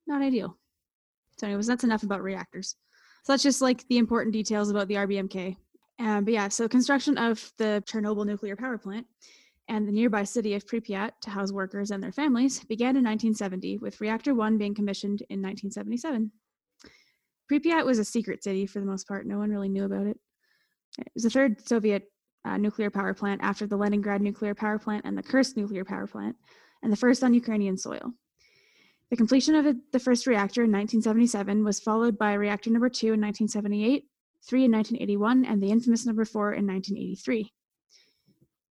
Not 0.07 0.23
ideal. 0.23 0.57
So, 1.39 1.49
anyways, 1.49 1.67
that's 1.67 1.83
enough 1.83 2.05
about 2.05 2.23
reactors. 2.23 2.77
So 3.25 3.33
that's 3.33 3.43
just 3.43 3.61
like 3.61 3.87
the 3.89 3.99
important 3.99 4.33
details 4.33 4.71
about 4.71 4.87
the 4.87 4.95
RBMK. 4.95 5.57
Um, 5.99 6.25
but 6.25 6.33
yeah, 6.33 6.49
so 6.49 6.69
construction 6.69 7.19
of 7.19 7.53
the 7.59 7.83
Chernobyl 7.87 8.25
nuclear 8.25 8.57
power 8.57 8.79
plant 8.79 9.07
and 9.69 9.87
the 9.87 9.93
nearby 9.93 10.25
city 10.25 10.55
of 10.55 10.67
Pripyat 10.67 11.11
to 11.23 11.31
house 11.31 11.53
workers 11.53 11.91
and 11.91 12.03
their 12.03 12.13
families 12.13 12.65
began 12.65 12.97
in 12.97 13.05
1970, 13.05 13.79
with 13.79 14.01
Reactor 14.01 14.35
1 14.35 14.59
being 14.59 14.75
commissioned 14.75 15.23
in 15.29 15.43
1977. 15.43 16.31
Pripyat 17.51 17.85
was 17.85 17.99
a 17.99 18.05
secret 18.05 18.43
city 18.43 18.67
for 18.67 18.81
the 18.81 18.87
most 18.87 19.07
part. 19.09 19.27
No 19.27 19.39
one 19.39 19.51
really 19.51 19.69
knew 19.69 19.85
about 19.85 20.07
it. 20.07 20.19
It 20.99 21.11
was 21.15 21.25
the 21.25 21.31
third 21.31 21.67
Soviet 21.67 22.05
uh, 22.45 22.57
nuclear 22.57 22.91
power 22.91 23.15
plant 23.15 23.41
after 23.43 23.67
the 23.67 23.77
Leningrad 23.77 24.23
nuclear 24.23 24.55
power 24.55 24.79
plant 24.79 25.05
and 25.05 25.17
the 25.17 25.23
Kursk 25.23 25.57
nuclear 25.57 25.85
power 25.85 26.07
plant, 26.07 26.37
and 26.83 26.93
the 26.93 26.97
first 26.97 27.23
on 27.23 27.35
Ukrainian 27.35 27.77
soil. 27.77 28.13
The 29.11 29.17
completion 29.17 29.55
of 29.55 29.77
the 29.93 29.99
first 29.99 30.27
reactor 30.27 30.63
in 30.63 30.73
1977 30.73 31.65
was 31.65 31.81
followed 31.81 32.19
by 32.19 32.35
reactor 32.35 32.71
number 32.71 32.91
two 32.91 33.13
in 33.15 33.21
1978, 33.21 34.05
three 34.47 34.65
in 34.65 34.73
1981, 34.73 35.45
and 35.45 35.63
the 35.63 35.71
infamous 35.71 36.07
number 36.07 36.25
four 36.25 36.53
in 36.53 36.67
1983. 36.67 37.53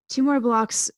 Two 0.10 0.23
more 0.23 0.39
blocks, 0.39 0.89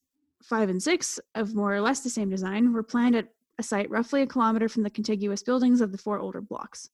five 0.44 0.70
and 0.70 0.82
six, 0.82 1.20
of 1.36 1.56
more 1.56 1.74
or 1.74 1.82
less 1.82 2.02
the 2.02 2.10
same 2.10 2.30
design, 2.30 2.74
were 2.74 2.84
planned 2.84 3.16
at 3.16 3.30
a 3.58 3.64
site 3.64 3.90
roughly 3.90 4.22
a 4.22 4.28
kilometer 4.28 4.70
from 4.70 4.84
the 4.84 4.90
contiguous 4.90 5.44
buildings 5.44 5.82
of 5.82 5.92
the 5.92 5.98
four 5.98 6.20
older 6.20 6.42
blocks. 6.42 6.90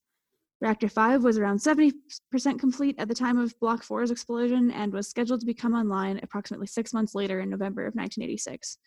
Reactor 0.60 0.88
5 0.88 1.22
was 1.22 1.38
around 1.38 1.58
70% 1.58 1.92
complete 2.58 2.96
at 2.98 3.08
the 3.08 3.14
time 3.14 3.36
of 3.36 3.58
Block 3.60 3.82
4's 3.82 4.10
explosion 4.10 4.70
and 4.70 4.90
was 4.90 5.06
scheduled 5.08 5.40
to 5.40 5.46
become 5.46 5.74
online 5.74 6.18
approximately 6.22 6.66
six 6.66 6.94
months 6.94 7.14
later 7.14 7.40
in 7.40 7.50
November 7.50 7.82
of 7.82 7.94
1986. 7.94 8.78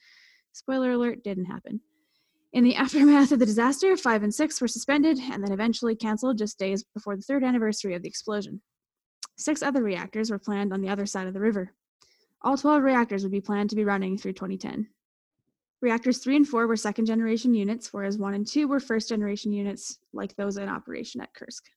Spoiler 0.54 0.92
alert, 0.94 1.24
didn't 1.24 1.46
happen. 1.46 1.80
In 2.54 2.64
the 2.64 2.76
aftermath 2.84 3.32
of 3.32 3.38
the 3.38 3.46
disaster, 3.46 3.96
5 3.96 4.24
and 4.24 4.34
6 4.34 4.62
were 4.62 4.68
suspended 4.68 5.20
and 5.20 5.44
then 5.44 5.52
eventually 5.52 5.96
canceled 5.96 6.40
just 6.40 6.58
days 6.58 6.84
before 6.96 7.16
the 7.16 7.22
third 7.22 7.44
anniversary 7.44 7.94
of 7.94 8.02
the 8.02 8.10
explosion. 8.10 8.62
Six 9.40 9.64
other 9.64 9.82
reactors 9.82 10.30
were 10.30 10.38
planned 10.38 10.74
on 10.74 10.82
the 10.82 10.90
other 10.90 11.06
side 11.06 11.26
of 11.26 11.34
the 11.34 11.40
river. 11.40 11.74
All 12.42 12.58
12 12.58 12.84
reactors 12.84 13.24
would 13.24 13.32
be 13.32 13.40
planned 13.40 13.70
to 13.70 13.76
be 13.78 13.86
running 13.86 14.18
through 14.18 14.34
2010. 14.34 14.86
Reactors 15.80 16.18
3 16.18 16.36
and 16.36 16.48
4 16.48 16.68
were 16.68 16.76
second 16.76 17.06
generation 17.06 17.54
units, 17.54 17.94
whereas 17.94 18.18
1 18.18 18.34
and 18.34 18.46
2 18.46 18.68
were 18.68 18.82
first 18.82 19.08
generation 19.08 19.54
units 19.54 20.00
like 20.12 20.36
those 20.36 20.58
in 20.58 20.68
operation 20.68 21.22
at 21.22 21.34
Kursk. 21.34 21.70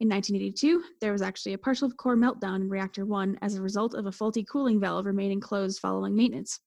In 0.00 0.08
1982, 0.08 0.82
there 1.02 1.12
was 1.12 1.20
actually 1.20 1.52
a 1.52 1.58
partial 1.58 1.90
core 1.90 2.16
meltdown 2.16 2.56
in 2.56 2.70
Reactor 2.70 3.04
1 3.04 3.38
as 3.42 3.56
a 3.56 3.62
result 3.62 3.92
of 3.92 4.06
a 4.06 4.12
faulty 4.12 4.42
cooling 4.42 4.80
valve 4.80 5.04
remaining 5.04 5.40
closed 5.40 5.78
following 5.78 6.16
maintenance. 6.16 6.60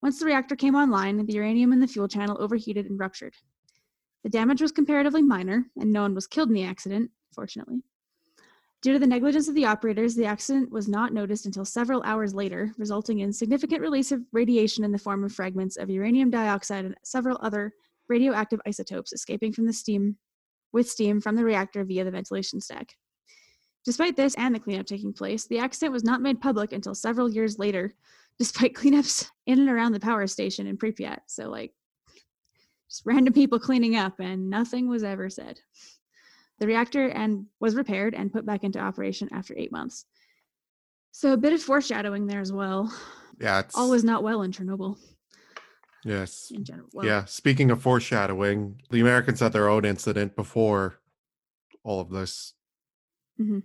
Once 0.00 0.20
the 0.20 0.26
reactor 0.26 0.54
came 0.54 0.76
online, 0.76 1.16
the 1.26 1.32
uranium 1.32 1.72
in 1.72 1.80
the 1.80 1.88
fuel 1.88 2.06
channel 2.06 2.36
overheated 2.38 2.86
and 2.86 3.00
ruptured. 3.00 3.34
The 4.22 4.30
damage 4.30 4.62
was 4.62 4.70
comparatively 4.70 5.22
minor, 5.22 5.66
and 5.76 5.92
no 5.92 6.02
one 6.02 6.14
was 6.14 6.28
killed 6.28 6.50
in 6.50 6.54
the 6.54 6.62
accident, 6.62 7.10
fortunately. 7.34 7.82
Due 8.80 8.92
to 8.92 8.98
the 8.98 9.06
negligence 9.06 9.48
of 9.48 9.56
the 9.56 9.64
operators, 9.64 10.14
the 10.14 10.24
accident 10.24 10.70
was 10.70 10.86
not 10.86 11.12
noticed 11.12 11.46
until 11.46 11.64
several 11.64 12.00
hours 12.04 12.32
later, 12.32 12.72
resulting 12.78 13.18
in 13.20 13.32
significant 13.32 13.80
release 13.80 14.12
of 14.12 14.22
radiation 14.32 14.84
in 14.84 14.92
the 14.92 14.98
form 14.98 15.24
of 15.24 15.32
fragments 15.32 15.76
of 15.76 15.90
uranium 15.90 16.30
dioxide 16.30 16.84
and 16.84 16.94
several 17.02 17.38
other 17.42 17.72
radioactive 18.08 18.60
isotopes 18.66 19.12
escaping 19.12 19.52
from 19.52 19.66
the 19.66 19.72
steam 19.72 20.16
with 20.72 20.88
steam 20.88 21.20
from 21.20 21.34
the 21.34 21.44
reactor 21.44 21.84
via 21.84 22.04
the 22.04 22.10
ventilation 22.10 22.60
stack. 22.60 22.94
Despite 23.84 24.16
this 24.16 24.34
and 24.36 24.54
the 24.54 24.60
cleanup 24.60 24.86
taking 24.86 25.12
place, 25.12 25.46
the 25.46 25.58
accident 25.58 25.92
was 25.92 26.04
not 26.04 26.20
made 26.20 26.40
public 26.40 26.72
until 26.72 26.94
several 26.94 27.28
years 27.28 27.58
later, 27.58 27.94
despite 28.38 28.74
cleanups 28.74 29.28
in 29.46 29.58
and 29.58 29.68
around 29.68 29.92
the 29.92 30.00
power 30.00 30.26
station 30.28 30.68
in 30.68 30.78
Pripyat. 30.78 31.18
So 31.26 31.48
like 31.48 31.72
just 32.88 33.02
random 33.04 33.34
people 33.34 33.58
cleaning 33.58 33.96
up 33.96 34.20
and 34.20 34.48
nothing 34.48 34.88
was 34.88 35.02
ever 35.02 35.28
said. 35.30 35.58
The 36.58 36.66
reactor 36.66 37.08
and 37.08 37.46
was 37.60 37.74
repaired 37.76 38.14
and 38.14 38.32
put 38.32 38.44
back 38.44 38.64
into 38.64 38.78
operation 38.80 39.28
after 39.32 39.54
eight 39.56 39.70
months. 39.72 40.04
So 41.12 41.32
a 41.32 41.36
bit 41.36 41.52
of 41.52 41.62
foreshadowing 41.62 42.26
there 42.26 42.40
as 42.40 42.52
well. 42.52 42.92
Yeah, 43.40 43.60
it's 43.60 43.76
All 43.76 43.90
was 43.90 44.04
not 44.04 44.22
well 44.22 44.42
in 44.42 44.50
Chernobyl 44.50 44.96
yes. 46.04 46.50
in 46.52 46.64
general. 46.64 46.88
Well, 46.92 47.06
yeah, 47.06 47.24
speaking 47.26 47.70
of 47.70 47.80
foreshadowing, 47.82 48.80
the 48.90 49.00
Americans 49.00 49.40
had 49.40 49.52
their 49.52 49.68
own 49.68 49.84
incident 49.84 50.34
before 50.36 50.98
all 51.84 52.00
of 52.00 52.10
this 52.10 52.54
Mhm. 53.40 53.62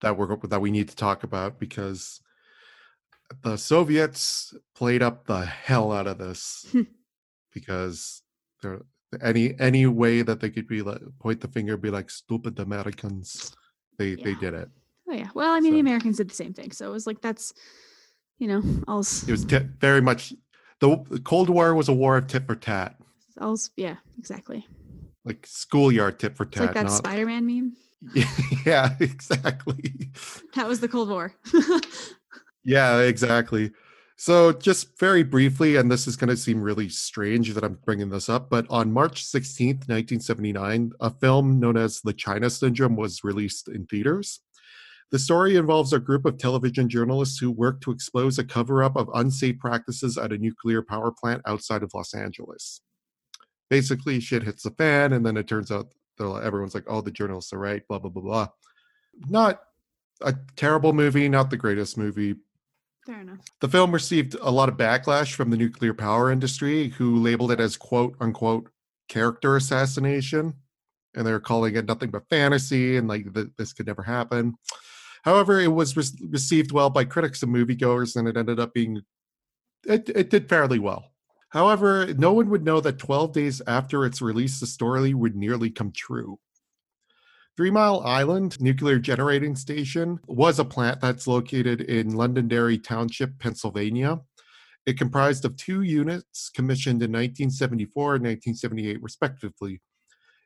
that 0.00 0.16
we're 0.18 0.36
that 0.48 0.60
we 0.60 0.70
need 0.72 0.88
to 0.88 0.96
talk 0.96 1.22
about 1.22 1.58
because 1.60 2.20
the 3.42 3.56
Soviets 3.56 4.52
played 4.74 5.02
up 5.02 5.26
the 5.26 5.46
hell 5.46 5.92
out 5.92 6.06
of 6.08 6.18
this 6.18 6.66
because 7.52 8.22
there 8.62 8.82
any 9.22 9.58
any 9.58 9.86
way 9.86 10.22
that 10.22 10.40
they 10.40 10.50
could 10.50 10.66
be 10.66 10.82
like 10.82 11.00
point 11.18 11.40
the 11.40 11.48
finger 11.48 11.76
be 11.76 11.90
like 11.90 12.10
stupid 12.10 12.58
Americans 12.58 13.54
they 13.98 14.14
they 14.14 14.34
did 14.34 14.54
it 14.54 14.68
Oh 15.08 15.12
yeah. 15.12 15.28
Well, 15.34 15.52
I 15.52 15.60
mean, 15.60 15.74
the 15.74 15.80
Americans 15.80 16.16
did 16.16 16.30
the 16.30 16.34
same 16.34 16.54
thing, 16.54 16.72
so 16.72 16.88
it 16.88 16.92
was 16.92 17.06
like 17.06 17.20
that's, 17.20 17.52
you 18.38 18.48
know, 18.48 18.62
all's 18.88 19.28
it 19.28 19.32
was 19.32 19.44
ti- 19.44 19.68
very 19.78 20.00
much 20.00 20.32
the 20.80 21.04
the 21.10 21.20
Cold 21.20 21.50
War 21.50 21.74
was 21.74 21.88
a 21.88 21.92
war 21.92 22.16
of 22.16 22.26
tit 22.26 22.46
for 22.46 22.54
tat 22.54 22.96
all's 23.40 23.70
yeah, 23.76 23.96
exactly. 24.18 24.66
like 25.24 25.46
schoolyard 25.46 26.18
tit 26.18 26.36
for 26.36 26.44
It's 26.44 26.56
like 26.58 26.68
tat 26.68 26.74
that 26.74 26.84
not 26.84 26.92
Spider-Man 26.92 27.46
meme. 27.46 27.76
yeah 28.66 28.94
exactly 29.00 30.10
That 30.54 30.68
was 30.68 30.80
the 30.80 30.88
Cold 30.88 31.08
War. 31.08 31.34
Yeah, 32.66 33.00
exactly. 33.00 33.72
So, 34.24 34.54
just 34.54 34.98
very 34.98 35.22
briefly, 35.22 35.76
and 35.76 35.92
this 35.92 36.06
is 36.06 36.16
going 36.16 36.30
to 36.30 36.36
seem 36.38 36.62
really 36.62 36.88
strange 36.88 37.52
that 37.52 37.62
I'm 37.62 37.78
bringing 37.84 38.08
this 38.08 38.30
up, 38.30 38.48
but 38.48 38.64
on 38.70 38.90
March 38.90 39.22
16th, 39.22 39.86
1979, 39.86 40.92
a 40.98 41.10
film 41.10 41.60
known 41.60 41.76
as 41.76 42.00
The 42.00 42.14
China 42.14 42.48
Syndrome 42.48 42.96
was 42.96 43.22
released 43.22 43.68
in 43.68 43.84
theaters. 43.84 44.40
The 45.10 45.18
story 45.18 45.56
involves 45.56 45.92
a 45.92 45.98
group 45.98 46.24
of 46.24 46.38
television 46.38 46.88
journalists 46.88 47.38
who 47.38 47.50
work 47.50 47.82
to 47.82 47.90
expose 47.90 48.38
a 48.38 48.44
cover 48.44 48.82
up 48.82 48.96
of 48.96 49.10
unsafe 49.12 49.58
practices 49.58 50.16
at 50.16 50.32
a 50.32 50.38
nuclear 50.38 50.80
power 50.80 51.12
plant 51.12 51.42
outside 51.44 51.82
of 51.82 51.92
Los 51.92 52.14
Angeles. 52.14 52.80
Basically, 53.68 54.20
shit 54.20 54.42
hits 54.42 54.62
the 54.62 54.70
fan, 54.70 55.12
and 55.12 55.26
then 55.26 55.36
it 55.36 55.46
turns 55.46 55.70
out 55.70 55.92
everyone's 56.18 56.74
like, 56.74 56.86
oh, 56.86 57.02
the 57.02 57.10
journalists 57.10 57.52
are 57.52 57.58
right, 57.58 57.86
blah, 57.88 57.98
blah, 57.98 58.08
blah, 58.08 58.22
blah. 58.22 58.48
Not 59.28 59.60
a 60.22 60.34
terrible 60.56 60.94
movie, 60.94 61.28
not 61.28 61.50
the 61.50 61.58
greatest 61.58 61.98
movie, 61.98 62.36
Fair 63.06 63.20
enough. 63.20 63.40
the 63.60 63.68
film 63.68 63.92
received 63.92 64.34
a 64.40 64.50
lot 64.50 64.70
of 64.70 64.76
backlash 64.76 65.34
from 65.34 65.50
the 65.50 65.56
nuclear 65.58 65.92
power 65.92 66.32
industry, 66.32 66.88
who 66.88 67.16
labeled 67.16 67.52
it 67.52 67.60
as 67.60 67.76
quote 67.76 68.16
unquote 68.20 68.70
character 69.08 69.56
assassination. 69.56 70.54
And 71.14 71.26
they're 71.26 71.38
calling 71.38 71.76
it 71.76 71.86
nothing 71.86 72.10
but 72.10 72.28
fantasy 72.28 72.96
and 72.96 73.06
like 73.06 73.32
th- 73.32 73.48
this 73.56 73.72
could 73.72 73.86
never 73.86 74.02
happen. 74.02 74.54
However, 75.22 75.60
it 75.60 75.68
was 75.68 75.96
re- 75.96 76.28
received 76.28 76.72
well 76.72 76.90
by 76.90 77.04
critics 77.04 77.42
and 77.42 77.54
moviegoers, 77.54 78.16
and 78.16 78.26
it 78.26 78.36
ended 78.36 78.58
up 78.58 78.74
being, 78.74 79.00
it, 79.86 80.08
it 80.08 80.28
did 80.30 80.48
fairly 80.48 80.78
well. 80.78 81.12
However, 81.50 82.12
no 82.18 82.32
one 82.32 82.50
would 82.50 82.64
know 82.64 82.80
that 82.80 82.98
12 82.98 83.32
days 83.32 83.62
after 83.66 84.04
its 84.04 84.20
release, 84.20 84.58
the 84.58 84.66
story 84.66 85.14
would 85.14 85.36
nearly 85.36 85.70
come 85.70 85.92
true. 85.92 86.38
Three 87.56 87.70
Mile 87.70 88.00
Island 88.00 88.60
Nuclear 88.60 88.98
Generating 88.98 89.54
Station 89.54 90.18
was 90.26 90.58
a 90.58 90.64
plant 90.64 91.00
that's 91.00 91.28
located 91.28 91.82
in 91.82 92.16
Londonderry 92.16 92.78
Township, 92.78 93.38
Pennsylvania. 93.38 94.18
It 94.86 94.98
comprised 94.98 95.44
of 95.44 95.56
two 95.56 95.82
units 95.82 96.50
commissioned 96.50 97.00
in 97.00 97.12
1974 97.12 98.16
and 98.16 98.24
1978, 98.24 99.00
respectively. 99.00 99.80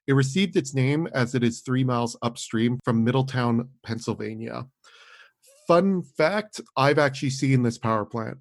It 0.07 0.13
received 0.13 0.57
its 0.57 0.75
name 0.75 1.09
as 1.15 1.35
it 1.35 1.43
is 1.43 1.61
three 1.61 1.83
miles 1.83 2.15
upstream 2.21 2.79
from 2.85 3.05
Middletown, 3.05 3.71
Pennsylvania. 3.83 4.67
Fun 5.67 6.03
fact 6.03 6.61
I've 6.77 6.99
actually 6.99 7.31
seen 7.31 7.63
this 7.63 7.79
power 7.79 8.05
plant. 8.05 8.37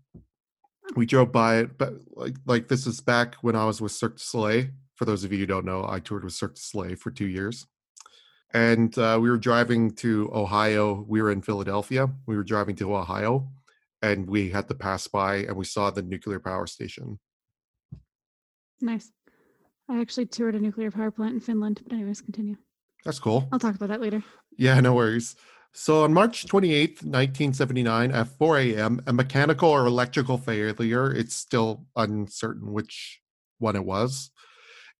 We 0.97 1.06
drove 1.06 1.32
by 1.32 1.60
it, 1.60 1.77
but 1.77 1.93
like, 2.12 2.36
like 2.45 2.67
this 2.67 2.86
is 2.86 2.99
back 2.99 3.36
when 3.36 3.56
I 3.56 3.63
was 3.63 3.80
with 3.80 3.93
Cirque 3.93 4.17
du 4.17 4.23
Soleil. 4.23 4.65
For 4.95 5.06
those 5.06 5.23
of 5.23 5.32
you 5.32 5.39
who 5.39 5.45
don't 5.45 5.65
know, 5.65 5.86
I 5.88 6.01
toured 6.01 6.25
with 6.25 6.34
Cirque 6.34 6.56
du 6.56 6.62
Soleil 6.62 6.97
for 6.97 7.12
two 7.12 7.27
years. 7.27 7.65
And 8.53 8.97
uh, 8.97 9.19
we 9.21 9.29
were 9.29 9.38
driving 9.38 9.91
to 9.95 10.29
Ohio. 10.33 11.05
We 11.07 11.21
were 11.21 11.31
in 11.31 11.41
Philadelphia. 11.41 12.10
We 12.25 12.36
were 12.36 12.43
driving 12.43 12.75
to 12.77 12.95
Ohio 12.95 13.49
and 14.01 14.27
we 14.27 14.49
had 14.49 14.67
to 14.67 14.75
pass 14.75 15.07
by 15.07 15.38
and 15.38 15.55
we 15.55 15.65
saw 15.65 15.89
the 15.89 16.01
nuclear 16.01 16.39
power 16.39 16.67
station. 16.67 17.19
Nice. 18.81 19.12
I 19.89 19.99
actually 20.01 20.25
toured 20.25 20.55
a 20.55 20.60
nuclear 20.60 20.91
power 20.91 21.12
plant 21.12 21.33
in 21.33 21.39
Finland, 21.39 21.81
but 21.83 21.93
anyways, 21.93 22.21
continue. 22.21 22.57
That's 23.05 23.19
cool. 23.19 23.47
I'll 23.51 23.60
talk 23.60 23.75
about 23.75 23.89
that 23.89 24.01
later. 24.01 24.23
Yeah, 24.57 24.79
no 24.79 24.93
worries. 24.93 25.36
So 25.73 26.03
on 26.03 26.13
March 26.13 26.45
28th, 26.45 27.03
1979, 27.03 28.12
at 28.12 28.27
4 28.27 28.57
a.m., 28.60 29.01
a 29.07 29.13
mechanical 29.13 29.69
or 29.69 29.86
electrical 29.86 30.38
failure, 30.38 31.13
it's 31.13 31.36
still 31.36 31.86
uncertain 31.95 32.73
which 32.73 33.21
one 33.60 33.75
it 33.75 33.86
was, 33.86 34.31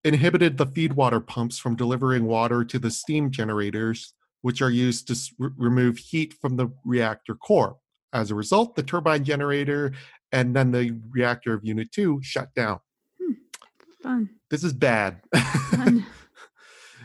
inhibited 0.04 0.58
the 0.58 0.66
feed 0.66 0.94
water 0.94 1.20
pumps 1.20 1.58
from 1.58 1.76
delivering 1.76 2.26
water 2.26 2.64
to 2.64 2.80
the 2.80 2.92
steam 2.92 3.32
generators, 3.32 4.14
which 4.42 4.62
are 4.62 4.70
used 4.70 5.08
to 5.08 5.14
s- 5.14 5.32
r- 5.42 5.52
remove 5.58 5.98
heat 5.98 6.34
from 6.42 6.56
the 6.56 6.70
reactor 6.86 7.36
core. 7.36 7.78
As 8.14 8.32
a 8.32 8.36
result, 8.36 8.76
the 8.76 8.84
turbine 8.84 9.24
generator 9.24 9.94
and 10.32 10.56
then 10.56 10.72
the 10.72 10.98
reactor 11.10 11.54
of 11.54 11.66
Unit 11.66 11.92
2 11.92 12.20
shut 12.22 12.54
down. 12.54 12.80
Hmm. 13.22 13.34
Fun. 14.02 14.30
This 14.50 14.64
is 14.64 14.74
bad. 14.74 15.22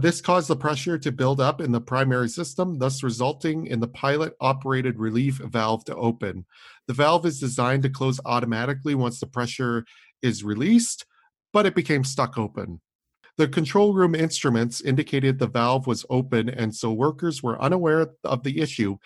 This 0.00 0.20
caused 0.20 0.48
the 0.48 0.57
pressure 0.57 0.98
to 0.98 1.12
build 1.12 1.40
up 1.40 1.61
in 1.61 1.70
the 1.70 1.81
primary 1.81 2.28
system, 2.28 2.78
thus 2.78 3.02
resulting 3.02 3.66
in 3.66 3.78
the 3.78 3.88
pilot 3.88 4.35
operated 4.40 4.98
relief 4.98 5.37
valve 5.37 5.85
to 5.85 5.94
open. 5.94 6.44
The 6.88 6.94
valve 6.94 7.26
is 7.26 7.38
designed 7.38 7.85
to 7.85 7.90
close 7.90 8.18
automatically 8.24 8.94
once 8.94 9.20
the 9.20 9.26
pressure 9.26 9.85
is 10.22 10.42
released, 10.42 11.05
but 11.52 11.66
it 11.66 11.74
became 11.74 12.04
stuck 12.04 12.38
open. 12.38 12.80
The 13.38 13.48
control 13.48 13.94
room 13.94 14.14
instruments 14.14 14.80
indicated 14.80 15.38
the 15.38 15.46
valve 15.46 15.86
was 15.86 16.04
open, 16.10 16.48
and 16.50 16.74
so 16.74 16.92
workers 16.92 17.42
were 17.42 17.60
unaware 17.60 18.08
of 18.24 18.42
the 18.42 18.60
issue. 18.60 18.98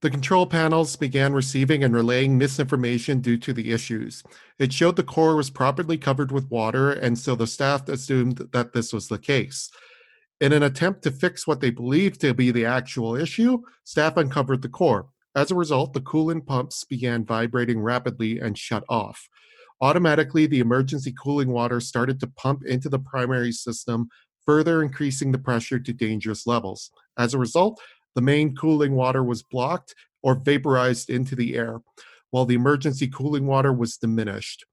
The 0.00 0.10
control 0.10 0.46
panels 0.46 0.94
began 0.96 1.32
receiving 1.32 1.82
and 1.82 1.94
relaying 1.94 2.38
misinformation 2.38 3.20
due 3.20 3.36
to 3.38 3.52
the 3.52 3.72
issues. 3.72 4.22
It 4.58 4.72
showed 4.72 4.96
the 4.96 5.02
core 5.02 5.36
was 5.36 5.50
properly 5.50 5.98
covered 5.98 6.30
with 6.30 6.50
water, 6.50 6.92
and 6.92 7.18
so 7.18 7.34
the 7.34 7.46
staff 7.46 7.88
assumed 7.88 8.48
that 8.52 8.72
this 8.72 8.92
was 8.92 9.08
the 9.08 9.18
case. 9.18 9.70
In 10.40 10.52
an 10.52 10.62
attempt 10.62 11.02
to 11.02 11.10
fix 11.10 11.46
what 11.46 11.60
they 11.60 11.70
believed 11.70 12.20
to 12.20 12.32
be 12.32 12.52
the 12.52 12.64
actual 12.64 13.16
issue, 13.16 13.58
staff 13.82 14.16
uncovered 14.16 14.62
the 14.62 14.68
core. 14.68 15.08
As 15.34 15.50
a 15.50 15.56
result, 15.56 15.92
the 15.92 16.00
coolant 16.00 16.46
pumps 16.46 16.84
began 16.84 17.24
vibrating 17.24 17.80
rapidly 17.80 18.38
and 18.38 18.56
shut 18.56 18.84
off. 18.88 19.28
Automatically, 19.80 20.46
the 20.46 20.60
emergency 20.60 21.14
cooling 21.22 21.50
water 21.50 21.80
started 21.80 22.18
to 22.20 22.26
pump 22.26 22.64
into 22.64 22.88
the 22.88 22.98
primary 22.98 23.52
system, 23.52 24.08
further 24.44 24.82
increasing 24.82 25.30
the 25.30 25.38
pressure 25.38 25.78
to 25.78 25.92
dangerous 25.92 26.46
levels. 26.46 26.90
As 27.16 27.34
a 27.34 27.38
result, 27.38 27.80
the 28.14 28.20
main 28.20 28.56
cooling 28.56 28.94
water 28.94 29.22
was 29.22 29.42
blocked 29.42 29.94
or 30.22 30.34
vaporized 30.34 31.10
into 31.10 31.36
the 31.36 31.54
air, 31.54 31.80
while 32.30 32.44
the 32.44 32.56
emergency 32.56 33.06
cooling 33.06 33.46
water 33.46 33.72
was 33.72 33.96
diminished. 33.96 34.64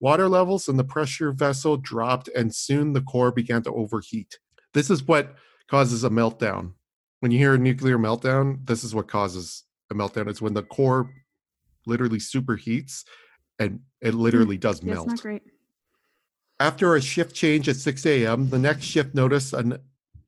Water 0.00 0.28
levels 0.28 0.68
in 0.68 0.76
the 0.76 0.84
pressure 0.84 1.32
vessel 1.32 1.76
dropped, 1.76 2.28
and 2.28 2.54
soon 2.54 2.92
the 2.92 3.02
core 3.02 3.32
began 3.32 3.62
to 3.64 3.72
overheat. 3.72 4.38
This 4.72 4.90
is 4.90 5.02
what 5.06 5.34
causes 5.68 6.04
a 6.04 6.10
meltdown. 6.10 6.72
When 7.20 7.32
you 7.32 7.38
hear 7.38 7.54
a 7.54 7.58
nuclear 7.58 7.98
meltdown, 7.98 8.64
this 8.66 8.84
is 8.84 8.94
what 8.94 9.08
causes 9.08 9.64
a 9.90 9.94
meltdown. 9.94 10.28
It's 10.28 10.40
when 10.40 10.54
the 10.54 10.62
core 10.62 11.10
literally 11.84 12.18
superheats 12.18 13.02
and 13.58 13.80
it 14.00 14.12
hmm. 14.12 14.20
literally 14.20 14.58
does 14.58 14.82
Yeah, 14.82 14.92
it's 14.92 14.96
melt. 14.96 15.08
not 15.08 15.20
great. 15.20 15.42
After 16.60 16.96
a 16.96 17.00
shift 17.00 17.34
change 17.34 17.68
at 17.68 17.76
6 17.76 18.04
a.m., 18.04 18.50
the 18.50 18.58
next 18.58 18.84
shift 18.84 19.14
noticed 19.14 19.52
an, 19.52 19.78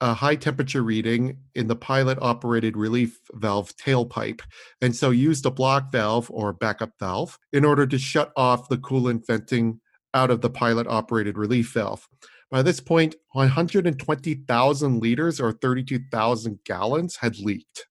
a 0.01 0.15
high 0.15 0.37
temperature 0.37 0.83
reading 0.83 1.39
in 1.55 1.67
the 1.67 1.77
pilot 1.77 2.19
operated 2.23 2.77
relief 2.77 3.21
valve 3.33 3.75
tailpipe, 3.77 4.41
and 4.81 4.95
so 4.95 5.11
used 5.11 5.45
a 5.45 5.51
block 5.51 5.91
valve 5.91 6.31
or 6.31 6.53
backup 6.53 6.93
valve 7.01 7.39
in 7.53 7.65
order 7.65 7.87
to 7.87 7.99
shut 7.99 8.33
off 8.37 8.69
the 8.69 8.79
coolant 8.79 9.27
venting 9.27 9.81
out 10.15 10.31
of 10.31 10.41
the 10.41 10.51
pilot 10.51 10.87
operated 10.87 11.37
relief 11.37 11.73
valve. 11.73 12.09
By 12.51 12.63
this 12.63 12.81
point, 12.81 13.15
120,000 13.33 15.01
liters 15.01 15.41
or 15.41 15.53
32,000 15.53 16.59
gallons 16.65 17.17
had 17.17 17.39
leaked. 17.39 17.87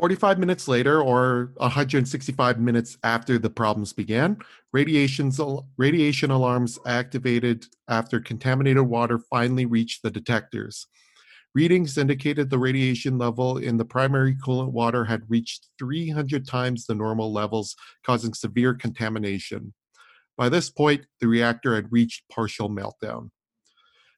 45 0.00 0.38
minutes 0.38 0.66
later, 0.66 1.02
or 1.02 1.52
165 1.58 2.58
minutes 2.58 2.96
after 3.04 3.38
the 3.38 3.50
problems 3.50 3.92
began, 3.92 4.38
radiation 4.72 5.30
alarms 6.30 6.78
activated 6.86 7.66
after 7.86 8.18
contaminated 8.18 8.84
water 8.84 9.18
finally 9.18 9.66
reached 9.66 10.02
the 10.02 10.10
detectors. 10.10 10.86
Readings 11.54 11.98
indicated 11.98 12.48
the 12.48 12.58
radiation 12.58 13.18
level 13.18 13.58
in 13.58 13.76
the 13.76 13.84
primary 13.84 14.34
coolant 14.36 14.72
water 14.72 15.04
had 15.04 15.28
reached 15.28 15.68
300 15.78 16.48
times 16.48 16.86
the 16.86 16.94
normal 16.94 17.30
levels, 17.30 17.76
causing 18.02 18.32
severe 18.32 18.72
contamination. 18.72 19.74
By 20.38 20.48
this 20.48 20.70
point, 20.70 21.04
the 21.20 21.28
reactor 21.28 21.74
had 21.74 21.92
reached 21.92 22.26
partial 22.30 22.70
meltdown. 22.70 23.28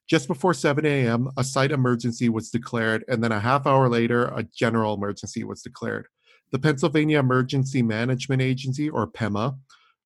Just 0.09 0.29
before 0.29 0.53
7 0.53 0.85
a.m., 0.85 1.31
a 1.37 1.45
site 1.45 1.73
emergency 1.73 2.29
was 2.29 2.51
declared, 2.51 3.05
and 3.09 3.23
then 3.23 3.33
a 3.33 3.41
half 3.41 3.67
hour 3.67 3.89
later, 3.89 4.27
a 4.27 4.43
general 4.43 4.95
emergency 4.95 5.45
was 5.45 5.63
declared. 5.63 6.07
The 6.51 6.59
Pennsylvania 6.59 7.19
Emergency 7.19 7.83
Management 7.83 8.43
Agency, 8.43 8.91
or 8.91 9.07
PEMA, 9.07 9.57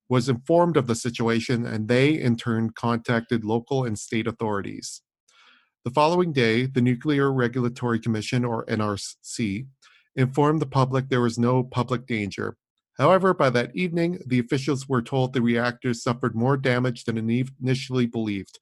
was 0.09 0.29
informed 0.29 0.77
of 0.77 0.87
the 0.87 0.95
situation, 0.95 1.67
and 1.67 1.89
they 1.89 2.11
in 2.21 2.37
turn 2.37 2.71
contacted 2.71 3.45
local 3.45 3.85
and 3.85 3.99
state 3.99 4.27
authorities. 4.27 5.03
The 5.85 5.91
following 5.91 6.33
day, 6.33 6.67
the 6.67 6.83
Nuclear 6.83 7.33
Regulatory 7.33 7.99
Commission, 7.99 8.45
or 8.45 8.65
NRC, 8.67 9.67
informed 10.15 10.63
the 10.63 10.67
public 10.67 11.09
there 11.09 11.21
was 11.21 11.39
no 11.39 11.65
public 11.65 12.07
danger. 12.07 12.57
However, 12.99 13.35
by 13.35 13.51
that 13.51 13.75
evening, 13.75 14.21
the 14.27 14.39
officials 14.39 14.89
were 14.89 15.03
told 15.03 15.33
the 15.33 15.43
reactors 15.43 16.03
suffered 16.03 16.35
more 16.35 16.57
damage 16.57 17.05
than 17.05 17.19
initially 17.19 18.07
believed. 18.07 18.59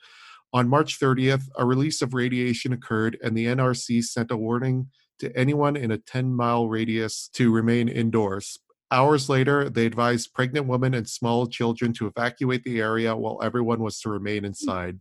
On 0.54 0.68
March 0.68 1.00
30th, 1.00 1.48
a 1.58 1.66
release 1.66 2.00
of 2.00 2.14
radiation 2.14 2.72
occurred, 2.72 3.18
and 3.20 3.36
the 3.36 3.46
NRC 3.46 4.04
sent 4.04 4.30
a 4.30 4.36
warning 4.36 4.86
to 5.18 5.36
anyone 5.36 5.74
in 5.74 5.90
a 5.90 5.98
10 5.98 6.32
mile 6.32 6.68
radius 6.68 7.28
to 7.34 7.52
remain 7.52 7.88
indoors. 7.88 8.60
Hours 8.92 9.28
later, 9.28 9.68
they 9.68 9.84
advised 9.84 10.32
pregnant 10.32 10.68
women 10.68 10.94
and 10.94 11.08
small 11.08 11.48
children 11.48 11.92
to 11.94 12.06
evacuate 12.06 12.62
the 12.62 12.80
area 12.80 13.16
while 13.16 13.40
everyone 13.42 13.80
was 13.80 13.98
to 14.00 14.10
remain 14.10 14.40
hmm. 14.40 14.46
inside. 14.46 15.00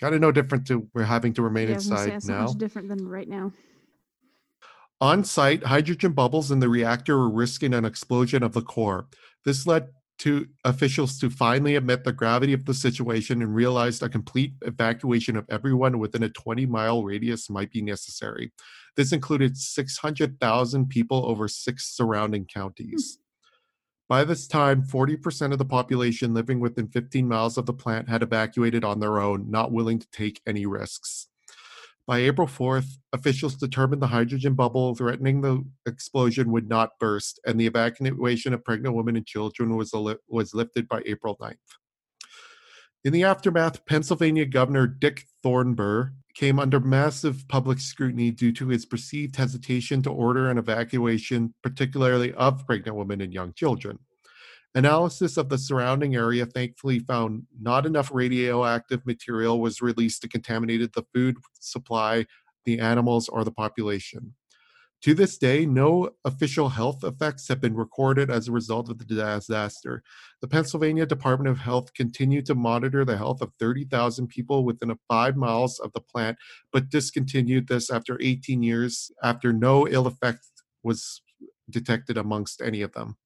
Kind 0.00 0.16
of 0.16 0.20
no 0.20 0.32
different 0.32 0.66
to 0.66 0.88
we're 0.92 1.04
having 1.04 1.32
to 1.34 1.42
remain 1.42 1.68
Yeah, 1.68 1.74
I 1.74 1.76
was 1.76 1.86
say, 1.86 2.12
inside 2.12 2.32
now. 2.32 2.46
much 2.46 2.58
different 2.58 2.88
than 2.88 3.06
right 3.06 3.28
now. 3.28 3.52
On 5.00 5.22
site, 5.22 5.62
hydrogen 5.62 6.12
bubbles 6.12 6.50
in 6.50 6.58
the 6.58 6.68
reactor 6.68 7.16
were 7.16 7.30
risking 7.30 7.74
an 7.74 7.84
explosion 7.84 8.42
of 8.42 8.54
the 8.54 8.62
core. 8.62 9.06
This 9.44 9.68
led 9.68 9.90
to 10.18 10.46
officials 10.64 11.18
to 11.18 11.28
finally 11.28 11.76
admit 11.76 12.04
the 12.04 12.12
gravity 12.12 12.52
of 12.52 12.64
the 12.64 12.74
situation 12.74 13.42
and 13.42 13.54
realized 13.54 14.02
a 14.02 14.08
complete 14.08 14.52
evacuation 14.62 15.36
of 15.36 15.44
everyone 15.48 15.98
within 15.98 16.22
a 16.22 16.28
20 16.28 16.66
mile 16.66 17.02
radius 17.02 17.50
might 17.50 17.70
be 17.70 17.82
necessary. 17.82 18.52
This 18.96 19.12
included 19.12 19.56
600,000 19.56 20.88
people 20.88 21.26
over 21.26 21.48
six 21.48 21.86
surrounding 21.86 22.42
hmm. 22.42 22.60
counties. 22.60 23.18
By 24.08 24.24
this 24.24 24.46
time, 24.46 24.82
40% 24.82 25.52
of 25.52 25.58
the 25.58 25.64
population 25.64 26.34
living 26.34 26.60
within 26.60 26.88
15 26.88 27.26
miles 27.26 27.56
of 27.56 27.64
the 27.64 27.72
plant 27.72 28.08
had 28.08 28.22
evacuated 28.22 28.84
on 28.84 29.00
their 29.00 29.18
own, 29.18 29.50
not 29.50 29.72
willing 29.72 29.98
to 29.98 30.10
take 30.10 30.42
any 30.46 30.66
risks. 30.66 31.28
By 32.06 32.18
April 32.18 32.46
4th, 32.46 32.98
officials 33.14 33.54
determined 33.54 34.02
the 34.02 34.08
hydrogen 34.08 34.54
bubble 34.54 34.94
threatening 34.94 35.40
the 35.40 35.64
explosion 35.86 36.52
would 36.52 36.68
not 36.68 36.90
burst, 37.00 37.40
and 37.46 37.58
the 37.58 37.66
evacuation 37.66 38.52
of 38.52 38.62
pregnant 38.62 38.94
women 38.94 39.16
and 39.16 39.26
children 39.26 39.74
was, 39.74 39.94
ali- 39.94 40.16
was 40.28 40.52
lifted 40.52 40.86
by 40.86 41.02
April 41.06 41.36
9th. 41.40 41.56
In 43.04 43.12
the 43.12 43.24
aftermath, 43.24 43.86
Pennsylvania 43.86 44.44
Governor 44.44 44.86
Dick 44.86 45.24
Thornburgh 45.42 46.12
came 46.34 46.58
under 46.58 46.80
massive 46.80 47.46
public 47.48 47.78
scrutiny 47.78 48.30
due 48.30 48.52
to 48.52 48.68
his 48.68 48.84
perceived 48.84 49.36
hesitation 49.36 50.02
to 50.02 50.10
order 50.10 50.50
an 50.50 50.58
evacuation, 50.58 51.54
particularly 51.62 52.34
of 52.34 52.66
pregnant 52.66 52.98
women 52.98 53.22
and 53.22 53.32
young 53.32 53.52
children. 53.54 53.98
Analysis 54.76 55.36
of 55.36 55.48
the 55.48 55.58
surrounding 55.58 56.16
area 56.16 56.44
thankfully 56.44 56.98
found 56.98 57.46
not 57.60 57.86
enough 57.86 58.10
radioactive 58.12 59.06
material 59.06 59.60
was 59.60 59.80
released 59.80 60.20
to 60.22 60.28
contaminate 60.28 60.92
the 60.92 61.04
food 61.14 61.36
supply, 61.60 62.26
the 62.64 62.80
animals, 62.80 63.28
or 63.28 63.44
the 63.44 63.52
population. 63.52 64.34
To 65.02 65.14
this 65.14 65.36
day, 65.36 65.66
no 65.66 66.10
official 66.24 66.70
health 66.70 67.04
effects 67.04 67.46
have 67.48 67.60
been 67.60 67.76
recorded 67.76 68.30
as 68.30 68.48
a 68.48 68.52
result 68.52 68.88
of 68.88 68.98
the 68.98 69.04
disaster. 69.04 70.02
The 70.40 70.48
Pennsylvania 70.48 71.04
Department 71.04 71.50
of 71.50 71.58
Health 71.58 71.92
continued 71.92 72.46
to 72.46 72.54
monitor 72.54 73.04
the 73.04 73.18
health 73.18 73.42
of 73.42 73.52
30,000 73.60 74.28
people 74.28 74.64
within 74.64 74.90
a 74.90 74.98
five 75.06 75.36
miles 75.36 75.78
of 75.78 75.92
the 75.92 76.00
plant, 76.00 76.38
but 76.72 76.88
discontinued 76.88 77.68
this 77.68 77.90
after 77.90 78.18
18 78.20 78.62
years 78.62 79.12
after 79.22 79.52
no 79.52 79.86
ill 79.86 80.06
effect 80.06 80.46
was 80.82 81.20
detected 81.68 82.16
amongst 82.16 82.62
any 82.62 82.80
of 82.80 82.92
them. 82.92 83.18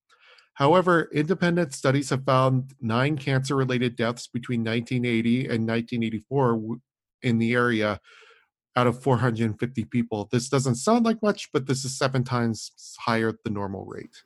However, 0.58 1.08
independent 1.12 1.72
studies 1.72 2.10
have 2.10 2.24
found 2.24 2.74
nine 2.80 3.16
cancer 3.16 3.54
related 3.54 3.94
deaths 3.94 4.26
between 4.26 4.64
1980 4.64 5.42
and 5.42 5.68
1984 5.68 6.78
in 7.22 7.38
the 7.38 7.52
area 7.52 8.00
out 8.74 8.88
of 8.88 9.00
450 9.00 9.84
people. 9.84 10.28
This 10.32 10.48
doesn't 10.48 10.74
sound 10.74 11.04
like 11.04 11.22
much, 11.22 11.52
but 11.52 11.68
this 11.68 11.84
is 11.84 11.96
seven 11.96 12.24
times 12.24 12.72
higher 12.98 13.30
than 13.30 13.38
the 13.44 13.50
normal 13.50 13.84
rate. 13.84 14.24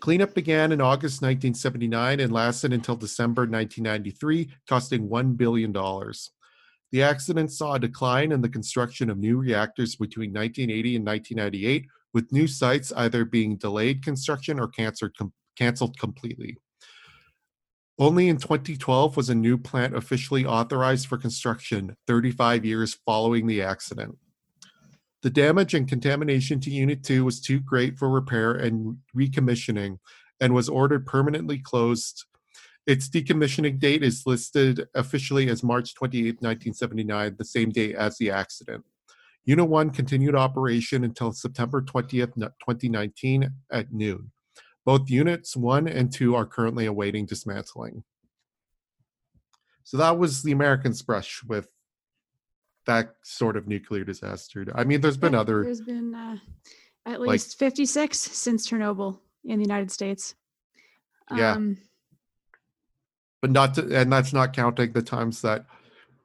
Cleanup 0.00 0.34
began 0.34 0.70
in 0.70 0.82
August 0.82 1.22
1979 1.22 2.20
and 2.20 2.30
lasted 2.30 2.74
until 2.74 2.94
December 2.94 3.44
1993, 3.44 4.50
costing 4.68 5.08
$1 5.08 5.38
billion. 5.38 5.72
The 6.92 7.02
accident 7.02 7.52
saw 7.52 7.76
a 7.76 7.80
decline 7.80 8.32
in 8.32 8.42
the 8.42 8.50
construction 8.50 9.08
of 9.08 9.16
new 9.16 9.38
reactors 9.38 9.96
between 9.96 10.34
1980 10.34 10.96
and 10.96 11.06
1998, 11.06 11.86
with 12.16 12.32
new 12.32 12.46
sites 12.46 12.94
either 12.96 13.26
being 13.26 13.56
delayed 13.56 14.02
construction 14.02 14.58
or 14.58 14.68
canceled, 14.68 15.14
com- 15.18 15.34
canceled 15.54 15.98
completely. 15.98 16.56
Only 17.98 18.30
in 18.30 18.38
2012 18.38 19.18
was 19.18 19.28
a 19.28 19.34
new 19.34 19.58
plant 19.58 19.94
officially 19.94 20.46
authorized 20.46 21.08
for 21.08 21.18
construction, 21.18 21.94
35 22.06 22.64
years 22.64 22.96
following 23.04 23.46
the 23.46 23.60
accident. 23.60 24.16
The 25.22 25.28
damage 25.28 25.74
and 25.74 25.86
contamination 25.86 26.58
to 26.60 26.70
Unit 26.70 27.04
2 27.04 27.22
was 27.22 27.38
too 27.38 27.60
great 27.60 27.98
for 27.98 28.08
repair 28.08 28.52
and 28.52 28.96
recommissioning 29.14 29.98
and 30.40 30.54
was 30.54 30.70
ordered 30.70 31.04
permanently 31.04 31.58
closed. 31.58 32.24
Its 32.86 33.10
decommissioning 33.10 33.78
date 33.78 34.02
is 34.02 34.24
listed 34.24 34.88
officially 34.94 35.50
as 35.50 35.62
March 35.62 35.94
28, 35.94 36.40
1979, 36.40 37.36
the 37.36 37.44
same 37.44 37.68
day 37.68 37.92
as 37.92 38.16
the 38.16 38.30
accident. 38.30 38.86
Unit 39.46 39.68
1 39.68 39.90
continued 39.90 40.34
operation 40.34 41.04
until 41.04 41.32
September 41.32 41.80
20th, 41.80 42.34
2019 42.34 43.48
at 43.72 43.92
noon. 43.92 44.32
Both 44.84 45.10
units 45.10 45.56
one 45.56 45.88
and 45.88 46.12
two 46.12 46.36
are 46.36 46.46
currently 46.46 46.86
awaiting 46.86 47.26
dismantling. 47.26 48.04
So 49.82 49.96
that 49.96 50.18
was 50.18 50.42
the 50.42 50.52
Americans' 50.52 51.02
brush 51.02 51.42
with 51.44 51.68
that 52.86 53.14
sort 53.22 53.56
of 53.56 53.66
nuclear 53.66 54.04
disaster. 54.04 54.64
I 54.74 54.84
mean, 54.84 55.00
there's 55.00 55.16
been 55.16 55.32
Yeah, 55.32 55.40
other, 55.40 55.64
There's 55.64 55.80
been 55.80 56.14
uh, 56.14 56.38
at 57.04 57.20
like- 57.20 57.30
least 57.30 57.58
56 57.58 58.16
since 58.16 58.68
Chernobyl 58.68 59.18
in 59.44 59.58
the 59.58 59.64
United 59.64 59.90
States. 59.90 60.36
Yeah. 61.34 61.52
Um, 61.52 61.78
but 63.42 63.50
not, 63.50 63.74
to, 63.74 63.96
and 63.96 64.12
that's 64.12 64.32
not 64.32 64.52
counting 64.52 64.92
the 64.92 65.02
times 65.02 65.42
that 65.42 65.66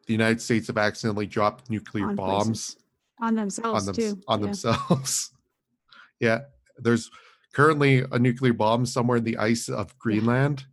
the 0.06 0.14
United 0.14 0.42
States 0.42 0.68
have 0.68 0.78
accidentally 0.78 1.26
dropped 1.26 1.70
nuclear 1.70 2.14
bombs 2.14 2.48
places. 2.48 2.81
On 3.22 3.36
themselves 3.36 3.88
on 3.88 3.94
them 3.94 3.96
too. 3.96 4.22
on 4.28 4.40
yeah. 4.40 4.46
themselves. 4.46 5.32
yeah, 6.20 6.40
there's 6.78 7.10
currently 7.54 8.04
a 8.12 8.20
nuclear 8.20 8.54
bomb 8.54 8.86
somewhere 8.86 9.18
in 9.18 9.24
the 9.24 9.38
ice 9.38 9.70
of 9.70 9.98
Greenland 10.00 10.66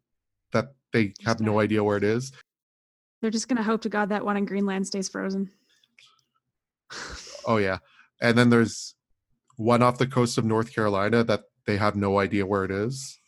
that 0.52 0.74
they 0.92 1.12
have 1.24 1.40
no 1.40 1.52
gotta- 1.52 1.64
idea 1.64 1.84
where 1.84 1.96
it 1.96 2.04
is. 2.04 2.32
They're 3.20 3.30
just 3.30 3.48
gonna 3.48 3.62
hope 3.62 3.82
to 3.82 3.88
God 3.88 4.08
that 4.10 4.24
one 4.24 4.36
in 4.36 4.44
Greenland 4.44 4.86
stays 4.86 5.08
frozen. 5.08 5.50
Oh 7.46 7.56
yeah, 7.56 7.78
and 8.20 8.36
then 8.36 8.50
there's 8.50 8.94
one 9.56 9.82
off 9.82 9.98
the 9.98 10.06
coast 10.06 10.38
of 10.38 10.44
North 10.44 10.72
Carolina 10.72 11.24
that 11.24 11.44
they 11.66 11.76
have 11.76 11.96
no 11.96 12.18
idea 12.18 12.46
where 12.46 12.64
it 12.64 12.70
is. 12.70 13.18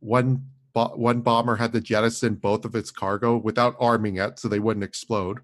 One 0.00 0.46
bo- 0.74 0.96
one 0.96 1.20
bomber 1.20 1.56
had 1.56 1.72
to 1.72 1.80
jettison 1.80 2.34
both 2.34 2.64
of 2.64 2.74
its 2.74 2.90
cargo 2.90 3.36
without 3.36 3.76
arming 3.78 4.16
it, 4.16 4.38
so 4.38 4.48
they 4.48 4.58
wouldn't 4.58 4.84
explode. 4.84 5.40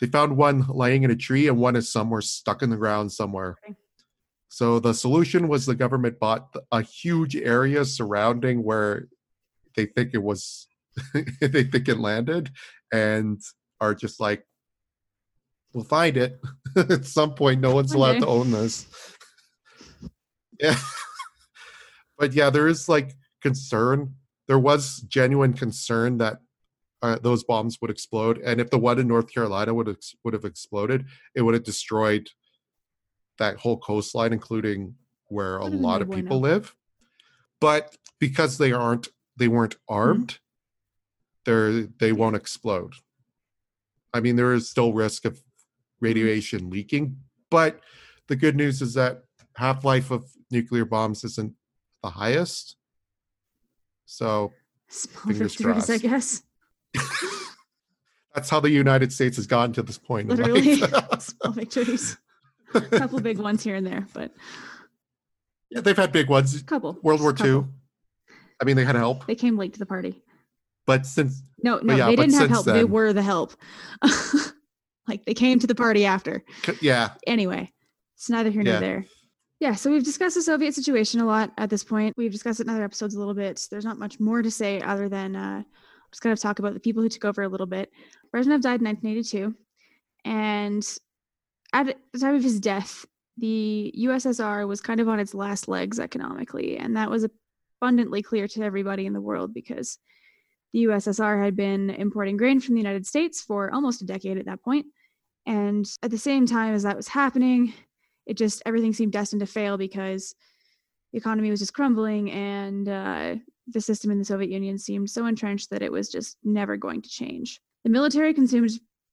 They 0.00 0.06
found 0.06 0.36
one 0.36 0.66
laying 0.68 1.04
in 1.04 1.10
a 1.10 1.16
tree, 1.16 1.48
and 1.48 1.58
one 1.58 1.76
is 1.76 1.90
somewhere 1.90 2.20
stuck 2.20 2.62
in 2.62 2.70
the 2.70 2.76
ground 2.76 3.12
somewhere. 3.12 3.56
Okay. 3.64 3.76
So 4.48 4.78
the 4.78 4.94
solution 4.94 5.48
was 5.48 5.66
the 5.66 5.74
government 5.74 6.18
bought 6.20 6.54
a 6.70 6.82
huge 6.82 7.34
area 7.36 7.84
surrounding 7.84 8.62
where 8.62 9.08
they 9.74 9.86
think 9.86 10.10
it 10.14 10.22
was, 10.22 10.66
they 11.40 11.64
think 11.64 11.88
it 11.88 11.98
landed, 11.98 12.50
and 12.92 13.40
are 13.80 13.94
just 13.94 14.20
like, 14.20 14.46
we'll 15.74 15.84
find 15.84 16.16
it 16.16 16.40
at 16.76 17.04
some 17.04 17.34
point. 17.34 17.60
No 17.60 17.74
one's 17.74 17.92
allowed 17.92 18.16
Okay. 18.16 18.20
to 18.20 18.26
own 18.26 18.50
this. 18.50 18.86
Yeah. 20.58 20.78
but 22.18 22.32
yeah, 22.32 22.48
there 22.48 22.66
is 22.66 22.88
like 22.88 23.12
concern. 23.42 24.14
There 24.48 24.58
was 24.58 25.00
genuine 25.06 25.52
concern 25.52 26.16
that 26.16 26.38
uh, 27.06 27.18
those 27.22 27.44
bombs 27.44 27.78
would 27.80 27.90
explode, 27.90 28.38
and 28.38 28.60
if 28.60 28.70
the 28.70 28.78
one 28.78 28.98
in 28.98 29.06
North 29.06 29.32
Carolina 29.32 29.72
would 29.72 29.88
ex- 29.88 30.14
would 30.24 30.34
have 30.34 30.44
exploded, 30.44 31.06
it 31.34 31.42
would 31.42 31.54
have 31.54 31.62
destroyed 31.62 32.28
that 33.38 33.58
whole 33.58 33.78
coastline, 33.78 34.32
including 34.32 34.94
where 35.28 35.58
a 35.58 35.66
lot 35.66 36.02
of 36.02 36.10
people 36.10 36.40
live. 36.40 36.74
But 37.60 37.96
because 38.18 38.58
they 38.58 38.72
aren't, 38.72 39.08
they 39.36 39.48
weren't 39.48 39.76
armed. 39.88 40.38
They're 41.44 41.82
they 41.82 42.12
won't 42.12 42.36
explode. 42.36 42.94
I 44.12 44.20
mean, 44.20 44.36
there 44.36 44.52
is 44.52 44.68
still 44.68 44.92
risk 44.92 45.24
of 45.24 45.40
radiation 46.00 46.70
leaking, 46.70 47.18
but 47.50 47.80
the 48.26 48.36
good 48.36 48.56
news 48.56 48.82
is 48.82 48.94
that 48.94 49.22
half 49.54 49.84
life 49.84 50.10
of 50.10 50.24
nuclear 50.50 50.84
bombs 50.84 51.22
isn't 51.22 51.54
the 52.02 52.10
highest. 52.10 52.76
So 54.06 54.52
Fingers 54.88 55.56
victories, 55.56 55.90
I 55.90 55.98
guess. 55.98 56.42
that's 58.34 58.50
how 58.50 58.60
the 58.60 58.70
United 58.70 59.12
States 59.12 59.36
has 59.36 59.46
gotten 59.46 59.72
to 59.74 59.82
this 59.82 59.98
point. 59.98 60.30
in 60.30 60.36
Literally, 60.36 60.76
small 61.18 61.52
victories. 61.52 62.16
A 62.74 62.80
couple 62.98 63.20
big 63.20 63.38
ones 63.38 63.62
here 63.62 63.76
and 63.76 63.86
there, 63.86 64.06
but 64.12 64.32
yeah, 65.70 65.80
they've 65.80 65.96
had 65.96 66.12
big 66.12 66.28
ones. 66.28 66.54
a 66.60 66.64
couple. 66.64 66.98
World 67.02 67.20
War 67.20 67.34
II. 67.38 67.64
I 68.60 68.64
mean, 68.64 68.76
they 68.76 68.84
had 68.84 68.96
help, 68.96 69.26
They 69.26 69.34
came 69.34 69.56
late 69.56 69.72
to 69.74 69.78
the 69.78 69.86
party. 69.86 70.22
but 70.86 71.04
since 71.06 71.42
No, 71.62 71.78
no, 71.82 71.94
yeah, 71.94 72.06
they 72.06 72.16
didn't 72.16 72.34
have 72.34 72.50
help. 72.50 72.66
They 72.66 72.84
were 72.84 73.12
the 73.12 73.22
help. 73.22 73.54
like 75.08 75.24
they 75.24 75.34
came 75.34 75.58
to 75.60 75.66
the 75.66 75.74
party 75.74 76.04
after. 76.04 76.42
yeah, 76.80 77.10
Anyway, 77.26 77.72
it's 78.14 78.28
neither 78.30 78.50
here 78.50 78.62
Yeah. 78.62 78.72
nor 78.72 78.80
there. 78.80 79.04
Yeah, 79.60 79.74
so 79.74 79.90
we've 79.90 80.04
discussed 80.04 80.34
the 80.34 80.42
Soviet 80.42 80.74
situation 80.74 81.20
a 81.20 81.24
lot 81.24 81.50
at 81.56 81.70
this 81.70 81.82
point. 81.82 82.14
We've 82.18 82.32
discussed 82.32 82.60
it 82.60 82.66
in 82.66 82.70
other 82.70 82.84
episodes 82.84 83.14
a 83.14 83.18
little 83.18 83.32
bit. 83.34 83.66
There's 83.70 83.86
not 83.86 83.98
much 83.98 84.20
more 84.20 84.42
to 84.42 84.50
say 84.50 84.82
other 84.82 85.08
than 85.08 85.34
uh, 85.34 85.62
just 86.16 86.22
kind 86.22 86.32
of 86.32 86.40
talk 86.40 86.58
about 86.58 86.72
the 86.72 86.80
people 86.80 87.02
who 87.02 87.10
took 87.10 87.26
over 87.26 87.42
a 87.42 87.48
little 87.48 87.66
bit. 87.66 87.92
Brezhnev 88.34 88.62
died 88.62 88.80
in 88.80 88.86
1982, 88.86 89.54
and 90.24 90.82
at 91.74 91.94
the 92.14 92.18
time 92.18 92.34
of 92.34 92.42
his 92.42 92.58
death, 92.58 93.04
the 93.36 93.94
USSR 93.98 94.66
was 94.66 94.80
kind 94.80 94.98
of 94.98 95.10
on 95.10 95.20
its 95.20 95.34
last 95.34 95.68
legs 95.68 96.00
economically, 96.00 96.78
and 96.78 96.96
that 96.96 97.10
was 97.10 97.26
abundantly 97.82 98.22
clear 98.22 98.48
to 98.48 98.62
everybody 98.62 99.04
in 99.04 99.12
the 99.12 99.20
world 99.20 99.52
because 99.52 99.98
the 100.72 100.84
USSR 100.84 101.44
had 101.44 101.54
been 101.54 101.90
importing 101.90 102.38
grain 102.38 102.60
from 102.60 102.76
the 102.76 102.80
United 102.80 103.06
States 103.06 103.42
for 103.42 103.70
almost 103.70 104.00
a 104.00 104.06
decade 104.06 104.38
at 104.38 104.46
that 104.46 104.62
point. 104.62 104.86
And 105.44 105.84
at 106.02 106.10
the 106.10 106.16
same 106.16 106.46
time 106.46 106.72
as 106.72 106.84
that 106.84 106.96
was 106.96 107.08
happening, 107.08 107.74
it 108.24 108.38
just 108.38 108.62
everything 108.64 108.94
seemed 108.94 109.12
destined 109.12 109.40
to 109.40 109.46
fail 109.46 109.76
because 109.76 110.34
the 111.12 111.18
economy 111.18 111.50
was 111.50 111.60
just 111.60 111.74
crumbling 111.74 112.30
and 112.30 112.88
uh, 112.88 113.34
the 113.68 113.80
system 113.80 114.10
in 114.10 114.18
the 114.18 114.24
Soviet 114.24 114.50
Union 114.50 114.78
seemed 114.78 115.10
so 115.10 115.26
entrenched 115.26 115.70
that 115.70 115.82
it 115.82 115.90
was 115.92 116.10
just 116.10 116.36
never 116.44 116.76
going 116.76 117.02
to 117.02 117.08
change. 117.08 117.60
The 117.84 117.90
military 117.90 118.32
consumed 118.34 118.70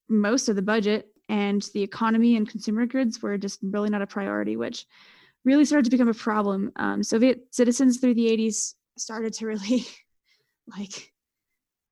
most 0.10 0.50
of 0.50 0.56
the 0.56 0.62
budget, 0.62 1.08
and 1.30 1.68
the 1.74 1.82
economy 1.82 2.36
and 2.36 2.50
consumer 2.50 2.86
goods 2.86 3.22
were 3.22 3.38
just 3.38 3.60
really 3.62 3.90
not 3.90 4.02
a 4.02 4.08
priority, 4.08 4.58
which 4.58 4.86
really 5.46 5.66
started 5.66 5.86
to 5.86 5.92
become 5.92 6.10
a 6.10 6.14
problem. 6.14 6.72
Um, 6.76 7.04
Soviet 7.04 7.48
citizens 7.52 7.98
through 7.98 8.16
the 8.16 8.30
80s 8.30 8.74
started 8.98 9.34
to 9.34 9.48
really, 9.48 9.86
like, 10.68 11.12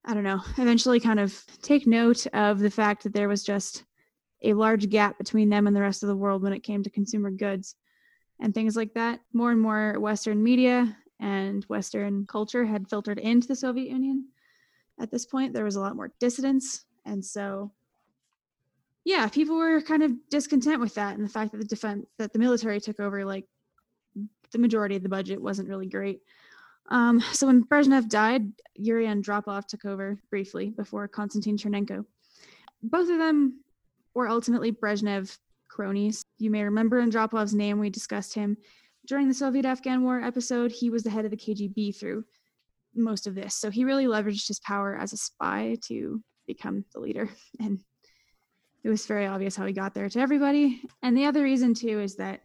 I 0.06 0.14
don't 0.14 0.24
know, 0.24 0.42
eventually 0.58 1.00
kind 1.00 1.20
of 1.20 1.42
take 1.62 1.88
note 1.88 2.28
of 2.34 2.60
the 2.60 2.72
fact 2.72 3.04
that 3.04 3.14
there 3.14 3.30
was 3.30 3.44
just 3.44 3.84
a 4.44 4.54
large 4.54 4.90
gap 4.90 5.18
between 5.18 5.50
them 5.50 5.68
and 5.68 5.76
the 5.76 5.82
rest 5.82 6.04
of 6.04 6.08
the 6.08 6.16
world 6.16 6.42
when 6.42 6.54
it 6.54 6.64
came 6.64 6.84
to 6.84 6.90
consumer 6.90 7.30
goods 7.30 7.76
and 8.40 8.54
things 8.54 8.76
like 8.76 8.94
that. 8.96 9.20
More 9.34 9.52
and 9.52 9.62
more 9.62 10.00
Western 10.00 10.44
media 10.44 10.98
and 11.22 11.64
Western 11.66 12.26
culture 12.26 12.66
had 12.66 12.90
filtered 12.90 13.20
into 13.20 13.48
the 13.48 13.56
Soviet 13.56 13.90
Union. 13.90 14.28
At 15.00 15.12
this 15.12 15.26
point, 15.26 15.54
there 15.54 15.64
was 15.64 15.76
a 15.76 15.80
lot 15.80 15.96
more 15.96 16.12
dissidence. 16.20 16.86
And 17.06 17.24
so, 17.24 17.72
yeah, 19.06 19.28
people 19.28 19.56
were 19.56 19.82
kind 19.82 20.04
of 20.04 20.12
discontent 20.30 20.82
with 20.82 20.96
that 20.96 21.16
and 21.16 21.24
the 21.24 21.32
fact 21.32 21.52
that 21.52 21.60
the 21.60 21.66
defense, 21.66 22.06
that 22.18 22.34
the 22.34 22.40
military 22.40 22.80
took 22.80 23.00
over 23.00 23.24
like 23.24 23.46
the 24.52 24.60
majority 24.60 24.96
of 24.96 25.04
the 25.04 25.10
budget 25.10 25.42
wasn't 25.42 25.70
really 25.70 25.88
great. 25.88 26.22
Um, 26.90 27.22
so 27.32 27.48
when 27.48 27.64
Brezhnev 27.64 28.10
died, 28.10 28.52
Yuri 28.76 29.06
Andropov 29.06 29.66
took 29.68 29.86
over 29.86 30.20
briefly 30.30 30.72
before 30.72 31.08
Konstantin 31.08 31.56
Chernenko. 31.56 32.04
Both 32.84 33.10
of 33.10 33.20
them 33.20 33.62
were 34.14 34.28
ultimately 34.28 34.72
Brezhnev 34.72 35.38
cronies. 35.70 36.26
You 36.40 36.50
may 36.50 36.64
remember 36.64 37.02
Andropov's 37.02 37.54
name. 37.54 37.80
We 37.80 37.90
discussed 37.92 38.34
him 38.34 38.58
during 39.12 39.28
the 39.28 39.34
Soviet 39.34 39.66
Afghan 39.66 40.04
War 40.04 40.22
episode. 40.22 40.72
He 40.72 40.90
was 40.90 41.04
the 41.04 41.10
head 41.10 41.26
of 41.26 41.32
the 41.32 41.38
KGB 41.38 42.00
through 42.00 42.24
most 42.96 43.28
of 43.28 43.36
this. 43.36 43.56
So 43.56 43.70
he 43.70 43.84
really 43.84 44.06
leveraged 44.06 44.48
his 44.48 44.62
power 44.62 44.96
as 44.96 45.12
a 45.12 45.18
spy 45.18 45.76
to 45.88 46.24
become 46.48 46.86
the 46.94 47.02
leader. 47.02 47.30
And 47.60 47.80
it 48.86 48.90
was 48.90 49.06
very 49.06 49.28
obvious 49.28 49.54
how 49.54 49.66
he 49.66 49.74
got 49.74 49.94
there 49.94 50.08
to 50.08 50.20
everybody. 50.20 50.82
And 51.04 51.16
the 51.16 51.26
other 51.26 51.44
reason, 51.44 51.74
too, 51.74 52.00
is 52.00 52.16
that 52.16 52.40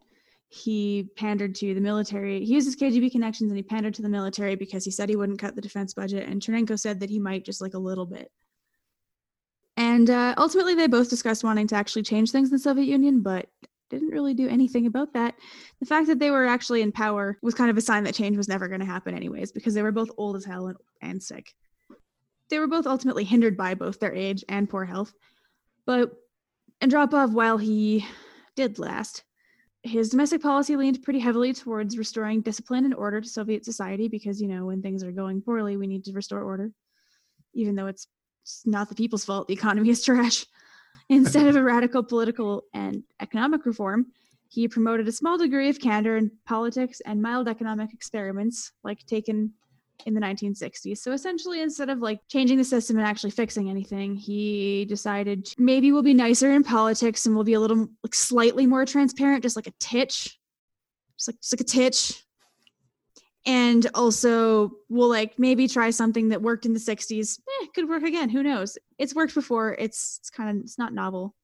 he 0.49 1.09
pandered 1.17 1.55
to 1.55 1.73
the 1.73 1.81
military. 1.81 2.45
He 2.45 2.55
used 2.55 2.67
his 2.67 2.75
KGB 2.75 3.13
connections 3.13 3.53
and 3.53 3.57
he 3.57 3.63
pandered 3.63 3.95
to 3.95 4.03
the 4.03 4.09
military 4.09 4.57
because 4.57 4.85
he 4.85 4.91
said 4.91 5.09
he 5.09 5.15
wouldn't 5.15 5.39
cut 5.39 5.55
the 5.55 5.63
defense 5.63 5.95
budget. 5.95 6.29
And 6.29 6.43
Chernenko 6.43 6.81
said 6.81 6.99
that 6.99 7.11
he 7.11 7.21
might 7.21 7.45
just 7.45 7.61
like 7.61 7.75
a 7.75 7.79
little 7.79 8.07
bit. 8.07 8.29
And 9.77 10.11
uh, 10.11 10.35
ultimately, 10.37 10.75
they 10.75 10.89
both 10.89 11.11
discussed 11.11 11.45
wanting 11.45 11.69
to 11.69 11.77
actually 11.77 12.03
change 12.03 12.33
things 12.33 12.49
in 12.49 12.57
the 12.57 12.59
Soviet 12.59 12.87
Union, 12.87 13.23
but 13.23 13.47
didn't 13.91 14.09
really 14.09 14.35
do 14.35 14.49
anything 14.49 14.87
about 14.87 15.13
that. 15.13 15.35
The 15.81 15.87
fact 15.87 16.07
that 16.09 16.19
they 16.19 16.31
were 16.31 16.47
actually 16.47 16.83
in 16.83 16.93
power 16.93 17.39
was 17.43 17.55
kind 17.55 17.71
of 17.71 17.77
a 17.77 17.81
sign 17.83 18.05
that 18.05 18.15
change 18.15 18.37
was 18.37 18.49
never 18.49 18.69
going 18.69 18.81
to 18.81 18.87
happen, 18.87 19.15
anyways, 19.15 19.53
because 19.53 19.75
they 19.75 19.83
were 19.83 19.93
both 19.93 20.11
old 20.17 20.37
as 20.37 20.45
hell 20.45 20.69
and, 20.69 20.77
and 21.01 21.23
sick. 21.23 21.55
They 22.51 22.59
were 22.59 22.67
both 22.67 22.87
ultimately 22.87 23.25
hindered 23.25 23.57
by 23.57 23.75
both 23.75 23.99
their 23.99 24.15
age 24.15 24.45
and 24.49 24.69
poor 24.69 24.85
health. 24.85 25.13
But 25.85 26.13
Andropov, 26.81 27.33
while 27.33 27.59
he 27.59 28.07
did 28.55 28.79
last, 28.79 29.25
his 29.83 30.11
domestic 30.11 30.43
policy 30.43 30.77
leaned 30.77 31.03
pretty 31.03 31.21
heavily 31.21 31.53
towards 31.53 31.97
restoring 31.97 32.41
discipline 32.41 32.85
and 32.85 32.95
order 32.95 33.21
to 33.21 33.29
Soviet 33.29 33.65
society 33.65 34.09
because, 34.09 34.41
you 34.41 34.49
know, 34.49 34.67
when 34.67 34.83
things 34.83 35.05
are 35.05 35.13
going 35.13 35.43
poorly, 35.43 35.77
we 35.77 35.87
need 35.87 36.05
to 36.05 36.13
restore 36.13 36.43
order, 36.43 36.71
even 37.55 37.77
though 37.77 37.87
it's 37.87 38.09
not 38.65 38.89
the 38.89 38.95
people's 38.95 39.25
fault. 39.25 39.49
The 39.49 39.55
economy 39.55 39.91
is 39.91 40.03
trash. 40.05 40.45
Instead 41.09 41.47
of 41.47 41.57
a 41.57 41.63
radical 41.63 42.03
political 42.03 42.65
and 42.75 43.03
economic 43.21 43.67
reform, 43.67 44.07
he 44.49 44.69
promoted 44.69 45.09
a 45.09 45.13
small 45.13 45.39
degree 45.39 45.69
of 45.69 45.81
candor 45.81 46.17
in 46.17 46.31
politics 46.47 47.01
and 47.05 47.21
mild 47.21 47.49
economic 47.49 47.93
experiments, 47.93 48.73
like 48.85 49.05
taken 49.07 49.53
in 50.05 50.15
the 50.15 50.21
1960s. 50.21 50.99
So 50.99 51.13
essentially, 51.13 51.63
instead 51.63 51.89
of 51.89 52.01
like 52.01 52.21
changing 52.29 52.59
the 52.59 52.65
system 52.65 52.99
and 52.99 53.07
actually 53.07 53.31
fixing 53.31 53.71
anything, 53.71 54.15
he 54.15 54.85
decided 54.85 55.49
maybe 55.59 55.91
we'll 55.91 56.03
be 56.03 56.15
nicer 56.15 56.53
in 56.53 56.63
politics 56.63 57.27
and 57.27 57.35
we'll 57.35 57.45
be 57.45 57.55
a 57.55 57.61
little 57.61 57.89
like 58.03 58.15
slightly 58.15 58.67
more 58.67 58.85
transparent, 58.85 59.43
just 59.43 59.57
like 59.57 59.67
a 59.67 59.75
titch, 59.81 60.39
just 61.17 61.29
like 61.29 61.41
just 61.41 61.55
like 61.55 61.61
a 61.61 61.65
titch. 61.65 62.26
And 63.47 63.87
also, 63.95 64.73
we'll 64.89 65.09
like 65.09 65.39
maybe 65.39 65.69
try 65.69 65.91
something 65.91 66.31
that 66.31 66.43
worked 66.43 66.67
in 66.67 66.73
the 66.73 66.81
60s. 66.81 67.39
Eh, 67.63 67.67
could 67.75 67.89
work 67.89 68.03
again. 68.03 68.29
Who 68.29 68.43
knows? 68.43 68.77
It's 68.99 69.15
worked 69.15 69.35
before. 69.35 69.77
It's 69.79 70.19
it's 70.21 70.31
kind 70.31 70.51
of 70.51 70.65
it's 70.65 70.79
not 70.79 70.93
novel. 70.93 71.35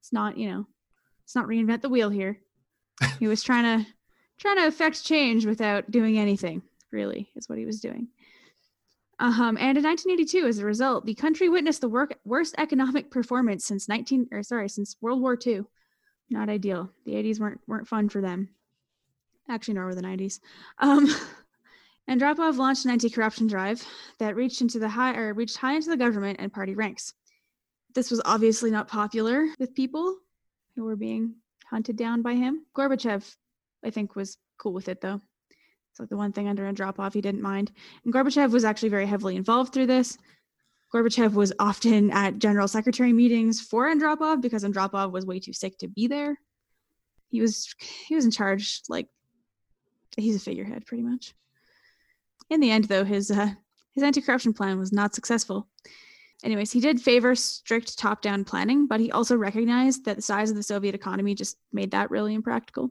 It's 0.00 0.12
not 0.12 0.36
you 0.36 0.50
know, 0.50 0.66
it's 1.24 1.36
not 1.36 1.46
reinvent 1.46 1.82
the 1.82 1.88
wheel 1.88 2.10
here. 2.10 2.40
he 3.20 3.28
was 3.28 3.42
trying 3.42 3.64
to 3.64 3.86
trying 4.38 4.56
to 4.56 4.66
affect 4.66 5.04
change 5.04 5.46
without 5.46 5.90
doing 5.90 6.18
anything 6.18 6.62
really 6.90 7.28
is 7.36 7.48
what 7.48 7.58
he 7.58 7.66
was 7.66 7.80
doing. 7.80 8.08
Um, 9.20 9.56
and 9.58 9.76
in 9.76 9.84
1982, 9.84 10.46
as 10.46 10.58
a 10.58 10.64
result, 10.64 11.04
the 11.04 11.14
country 11.14 11.48
witnessed 11.48 11.80
the 11.80 11.88
work, 11.88 12.16
worst 12.24 12.54
economic 12.56 13.10
performance 13.10 13.64
since 13.64 13.88
19 13.88 14.28
or 14.30 14.42
sorry, 14.44 14.68
since 14.68 14.96
World 15.00 15.20
War 15.20 15.36
II. 15.44 15.64
Not 16.30 16.48
ideal. 16.48 16.90
The 17.04 17.14
80s 17.14 17.40
weren't 17.40 17.60
weren't 17.66 17.88
fun 17.88 18.08
for 18.08 18.20
them. 18.20 18.50
Actually, 19.48 19.74
nor 19.74 19.86
were 19.86 19.94
the 19.94 20.02
90s. 20.02 20.40
Um, 20.78 21.08
Andropov 22.08 22.56
launched 22.56 22.84
an 22.84 22.90
anti-corruption 22.90 23.46
drive 23.46 23.84
that 24.18 24.36
reached 24.36 24.60
into 24.60 24.78
the 24.78 24.88
high 24.88 25.14
or 25.14 25.34
reached 25.34 25.58
high 25.58 25.74
into 25.74 25.90
the 25.90 25.96
government 25.96 26.38
and 26.40 26.52
party 26.52 26.74
ranks. 26.74 27.12
This 27.94 28.10
was 28.10 28.22
obviously 28.24 28.70
not 28.70 28.88
popular 28.88 29.46
with 29.58 29.74
people 29.74 30.16
who 30.74 30.84
were 30.84 30.96
being 30.96 31.34
hunted 31.68 31.96
down 31.96 32.22
by 32.22 32.34
him. 32.34 32.64
Gorbachev, 32.74 33.36
I 33.84 33.90
think, 33.90 34.16
was 34.16 34.38
cool 34.58 34.72
with 34.72 34.88
it 34.88 35.00
though. 35.00 35.20
It's 35.90 36.00
like 36.00 36.08
the 36.08 36.16
one 36.16 36.32
thing 36.32 36.48
under 36.48 36.70
Andropov 36.70 37.12
he 37.12 37.20
didn't 37.20 37.42
mind. 37.42 37.72
And 38.04 38.14
Gorbachev 38.14 38.52
was 38.52 38.64
actually 38.64 38.90
very 38.90 39.06
heavily 39.06 39.36
involved 39.36 39.74
through 39.74 39.86
this. 39.86 40.16
Gorbachev 40.94 41.34
was 41.34 41.52
often 41.58 42.10
at 42.10 42.38
general 42.38 42.68
secretary 42.68 43.12
meetings 43.12 43.60
for 43.60 43.92
Andropov 43.92 44.40
because 44.40 44.64
Andropov 44.64 45.12
was 45.12 45.26
way 45.26 45.40
too 45.40 45.52
sick 45.52 45.76
to 45.78 45.88
be 45.88 46.06
there. 46.06 46.38
He 47.28 47.42
was 47.42 47.74
he 48.06 48.14
was 48.14 48.24
in 48.24 48.30
charge, 48.30 48.80
like 48.88 49.08
he's 50.16 50.36
a 50.36 50.40
figurehead 50.40 50.86
pretty 50.86 51.02
much. 51.02 51.34
In 52.50 52.60
the 52.60 52.70
end, 52.70 52.84
though, 52.84 53.04
his 53.04 53.30
uh, 53.30 53.50
his 53.94 54.02
anti-corruption 54.02 54.54
plan 54.54 54.78
was 54.78 54.92
not 54.92 55.14
successful. 55.14 55.68
Anyways, 56.44 56.70
he 56.70 56.80
did 56.80 57.00
favor 57.00 57.34
strict 57.34 57.98
top-down 57.98 58.44
planning, 58.44 58.86
but 58.86 59.00
he 59.00 59.10
also 59.10 59.36
recognized 59.36 60.04
that 60.04 60.16
the 60.16 60.22
size 60.22 60.50
of 60.50 60.56
the 60.56 60.62
Soviet 60.62 60.94
economy 60.94 61.34
just 61.34 61.56
made 61.72 61.90
that 61.90 62.10
really 62.10 62.34
impractical. 62.34 62.90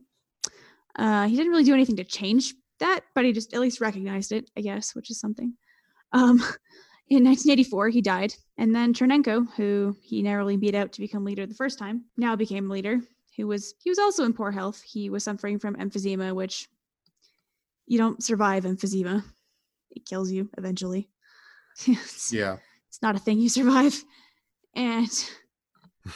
Uh, 0.97 1.28
he 1.28 1.36
didn't 1.38 1.51
really 1.51 1.63
do 1.63 1.74
anything 1.74 1.95
to 1.95 2.03
change 2.03 2.55
that, 2.80 3.01
but 3.15 3.24
he 3.24 3.32
just 3.32 3.53
at 3.53 3.61
least 3.61 3.80
recognized 3.80 4.32
it, 4.32 4.49
I 4.57 4.61
guess, 4.61 4.95
which 4.95 5.09
is 5.09 5.20
something. 5.20 5.53
Um, 6.11 6.38
in 7.09 7.24
1984, 7.24 7.89
he 7.89 8.01
died, 8.01 8.36
and 8.57 8.76
then 8.76 8.93
Chernenko, 8.93 9.47
who 9.55 9.95
he 10.01 10.22
narrowly 10.22 10.57
beat 10.57 10.76
out 10.76 10.91
to 10.93 11.01
become 11.01 11.24
leader 11.24 11.45
the 11.45 11.53
first 11.53 11.80
time, 11.80 12.05
now 12.18 12.36
became 12.36 12.70
leader. 12.70 12.99
Who 13.38 13.47
was 13.47 13.76
he 13.80 13.89
was 13.91 13.99
also 13.99 14.26
in 14.26 14.34
poor 14.34 14.51
health. 14.51 14.82
He 14.82 15.11
was 15.11 15.24
suffering 15.24 15.59
from 15.59 15.76
emphysema, 15.76 16.34
which 16.34 16.68
you 17.88 17.97
don't 17.97 18.23
survive 18.23 18.63
emphysema; 18.65 19.23
it 19.91 20.05
kills 20.05 20.31
you 20.31 20.49
eventually. 20.57 21.09
it's, 21.88 22.31
Yeah. 22.33 22.57
it's 22.89 23.01
not 23.01 23.15
a 23.15 23.19
thing 23.19 23.39
you 23.39 23.49
survive, 23.49 24.03
and 24.75 25.09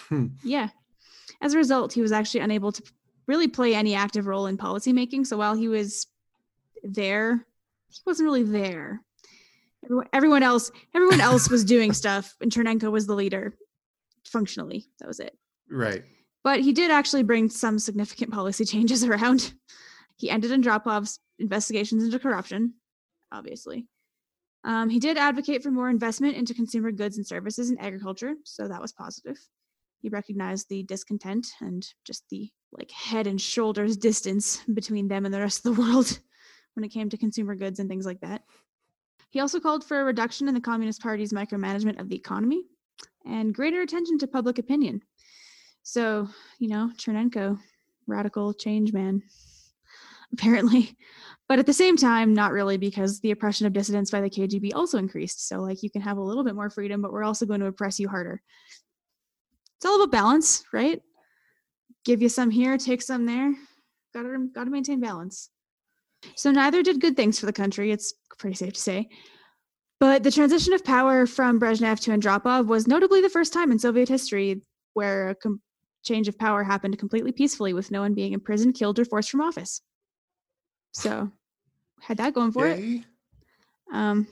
yeah. 0.43 0.69
As 1.41 1.53
a 1.53 1.57
result, 1.57 1.93
he 1.93 2.01
was 2.01 2.11
actually 2.11 2.41
unable 2.41 2.71
to 2.71 2.83
really 3.27 3.47
play 3.47 3.73
any 3.73 3.95
active 3.95 4.27
role 4.27 4.45
in 4.45 4.57
policymaking. 4.57 5.25
So 5.25 5.37
while 5.37 5.55
he 5.55 5.67
was 5.67 6.05
there, 6.83 7.45
he 7.89 7.99
wasn't 8.05 8.25
really 8.27 8.43
there. 8.43 9.01
Everyone, 9.83 10.07
everyone 10.13 10.43
else, 10.43 10.71
everyone 10.93 11.19
else 11.21 11.49
was 11.49 11.63
doing 11.75 11.93
stuff, 11.93 12.35
and 12.41 12.51
Chernenko 12.51 12.91
was 12.91 13.07
the 13.07 13.15
leader. 13.15 13.55
Functionally, 14.27 14.85
that 14.99 15.07
was 15.07 15.19
it. 15.19 15.35
right. 15.69 16.03
But 16.43 16.61
he 16.61 16.73
did 16.73 16.89
actually 16.91 17.21
bring 17.23 17.49
some 17.49 17.77
significant 17.79 18.31
policy 18.31 18.65
changes 18.65 19.03
around. 19.03 19.53
He 20.21 20.29
ended 20.29 20.51
Andropov's 20.51 21.19
investigations 21.39 22.03
into 22.03 22.19
corruption, 22.19 22.75
obviously. 23.31 23.87
Um, 24.63 24.87
he 24.87 24.99
did 24.99 25.17
advocate 25.17 25.63
for 25.63 25.71
more 25.71 25.89
investment 25.89 26.37
into 26.37 26.53
consumer 26.53 26.91
goods 26.91 27.17
and 27.17 27.25
services 27.25 27.71
and 27.71 27.81
agriculture, 27.81 28.35
so 28.43 28.67
that 28.67 28.79
was 28.79 28.91
positive. 28.91 29.39
He 29.99 30.09
recognized 30.09 30.69
the 30.69 30.83
discontent 30.83 31.47
and 31.59 31.83
just 32.05 32.23
the 32.29 32.51
like 32.71 32.91
head 32.91 33.25
and 33.25 33.41
shoulders 33.41 33.97
distance 33.97 34.63
between 34.71 35.07
them 35.07 35.25
and 35.25 35.33
the 35.33 35.39
rest 35.39 35.65
of 35.65 35.75
the 35.75 35.81
world 35.81 36.19
when 36.75 36.83
it 36.83 36.89
came 36.89 37.09
to 37.09 37.17
consumer 37.17 37.55
goods 37.55 37.79
and 37.79 37.89
things 37.89 38.05
like 38.05 38.21
that. 38.21 38.43
He 39.31 39.39
also 39.39 39.59
called 39.59 39.83
for 39.83 40.01
a 40.01 40.03
reduction 40.05 40.47
in 40.47 40.53
the 40.53 40.61
Communist 40.61 41.01
Party's 41.01 41.33
micromanagement 41.33 41.99
of 41.99 42.09
the 42.09 42.15
economy 42.15 42.61
and 43.25 43.55
greater 43.55 43.81
attention 43.81 44.19
to 44.19 44.27
public 44.27 44.59
opinion. 44.59 45.01
So, 45.81 46.29
you 46.59 46.67
know, 46.67 46.91
Chernenko, 46.95 47.57
radical 48.05 48.53
change 48.53 48.93
man, 48.93 49.23
apparently. 50.33 50.95
But 51.49 51.59
at 51.59 51.65
the 51.65 51.73
same 51.73 51.97
time, 51.97 52.33
not 52.33 52.53
really, 52.53 52.77
because 52.77 53.19
the 53.19 53.31
oppression 53.31 53.67
of 53.67 53.73
dissidents 53.73 54.09
by 54.09 54.21
the 54.21 54.29
KGB 54.29 54.73
also 54.73 54.97
increased. 54.97 55.49
So, 55.49 55.59
like, 55.59 55.83
you 55.83 55.89
can 55.89 56.01
have 56.01 56.15
a 56.15 56.21
little 56.21 56.45
bit 56.45 56.55
more 56.55 56.69
freedom, 56.69 57.01
but 57.01 57.11
we're 57.11 57.25
also 57.25 57.45
going 57.45 57.59
to 57.59 57.65
oppress 57.65 57.99
you 57.99 58.07
harder. 58.07 58.41
It's 59.75 59.85
all 59.85 60.01
about 60.01 60.13
balance, 60.13 60.63
right? 60.71 61.01
Give 62.05 62.21
you 62.21 62.29
some 62.29 62.51
here, 62.51 62.77
take 62.77 63.01
some 63.01 63.25
there. 63.25 63.53
Gotta, 64.13 64.47
gotta 64.55 64.71
maintain 64.71 65.01
balance. 65.01 65.49
So, 66.37 66.51
neither 66.51 66.83
did 66.83 67.01
good 67.01 67.17
things 67.17 67.37
for 67.37 67.47
the 67.47 67.51
country. 67.51 67.91
It's 67.91 68.13
pretty 68.39 68.55
safe 68.55 68.71
to 68.71 68.79
say. 68.79 69.09
But 69.99 70.23
the 70.23 70.31
transition 70.31 70.71
of 70.71 70.85
power 70.85 71.27
from 71.27 71.59
Brezhnev 71.59 71.99
to 71.99 72.11
Andropov 72.11 72.67
was 72.67 72.87
notably 72.87 73.19
the 73.19 73.29
first 73.29 73.51
time 73.51 73.73
in 73.73 73.79
Soviet 73.79 74.07
history 74.07 74.61
where 74.93 75.29
a 75.29 75.35
com- 75.35 75.61
change 76.03 76.27
of 76.27 76.39
power 76.39 76.63
happened 76.63 76.97
completely 76.97 77.33
peacefully 77.33 77.73
with 77.73 77.91
no 77.91 77.99
one 77.99 78.13
being 78.13 78.31
imprisoned, 78.31 78.75
killed, 78.75 78.99
or 78.99 79.05
forced 79.05 79.29
from 79.29 79.41
office. 79.41 79.81
So, 80.91 81.31
had 82.01 82.17
that 82.17 82.33
going 82.33 82.51
for 82.51 82.67
it. 82.67 83.03
Um, 83.93 84.27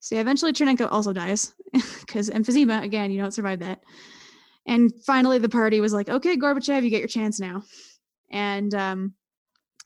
so 0.00 0.14
yeah, 0.14 0.20
eventually 0.20 0.52
Chernenko 0.52 0.88
also 0.90 1.12
dies 1.12 1.54
because 1.72 2.30
emphysema, 2.30 2.82
again, 2.82 3.10
you 3.10 3.20
don't 3.20 3.32
survive 3.32 3.60
that. 3.60 3.82
And 4.66 4.92
finally, 5.04 5.38
the 5.38 5.48
party 5.48 5.80
was 5.80 5.92
like, 5.92 6.08
okay, 6.08 6.36
Gorbachev, 6.36 6.82
you 6.82 6.90
get 6.90 7.00
your 7.00 7.08
chance 7.08 7.38
now. 7.38 7.62
And 8.30 8.74
um, 8.74 9.14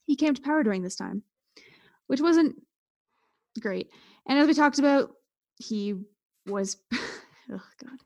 he 0.07 0.17
came 0.17 0.35
to 0.35 0.43
power 0.43 0.63
during 0.63 0.83
this 0.83 0.97
time, 0.97 1.23
which 2.07 2.21
wasn't 2.21 2.57
great. 3.61 3.91
And 4.27 4.39
as 4.39 4.47
we 4.47 4.55
talked 4.55 4.79
about, 4.79 5.11
he 5.57 5.95
was, 6.47 6.77
oh 6.93 7.63
God. 7.83 7.99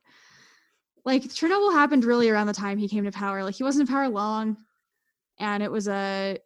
Like 1.05 1.25
Chernobyl 1.25 1.73
happened 1.73 2.05
really 2.05 2.31
around 2.31 2.47
the 2.47 2.53
time 2.53 2.79
he 2.79 2.89
came 2.89 3.05
to 3.05 3.11
power. 3.11 3.43
Like 3.43 3.55
he 3.55 3.65
wasn't 3.65 3.89
in 3.89 3.95
power 3.95 4.09
long. 4.09 4.57
And 5.39 5.63
it 5.63 5.71
was 5.71 5.89
a, 5.89 6.39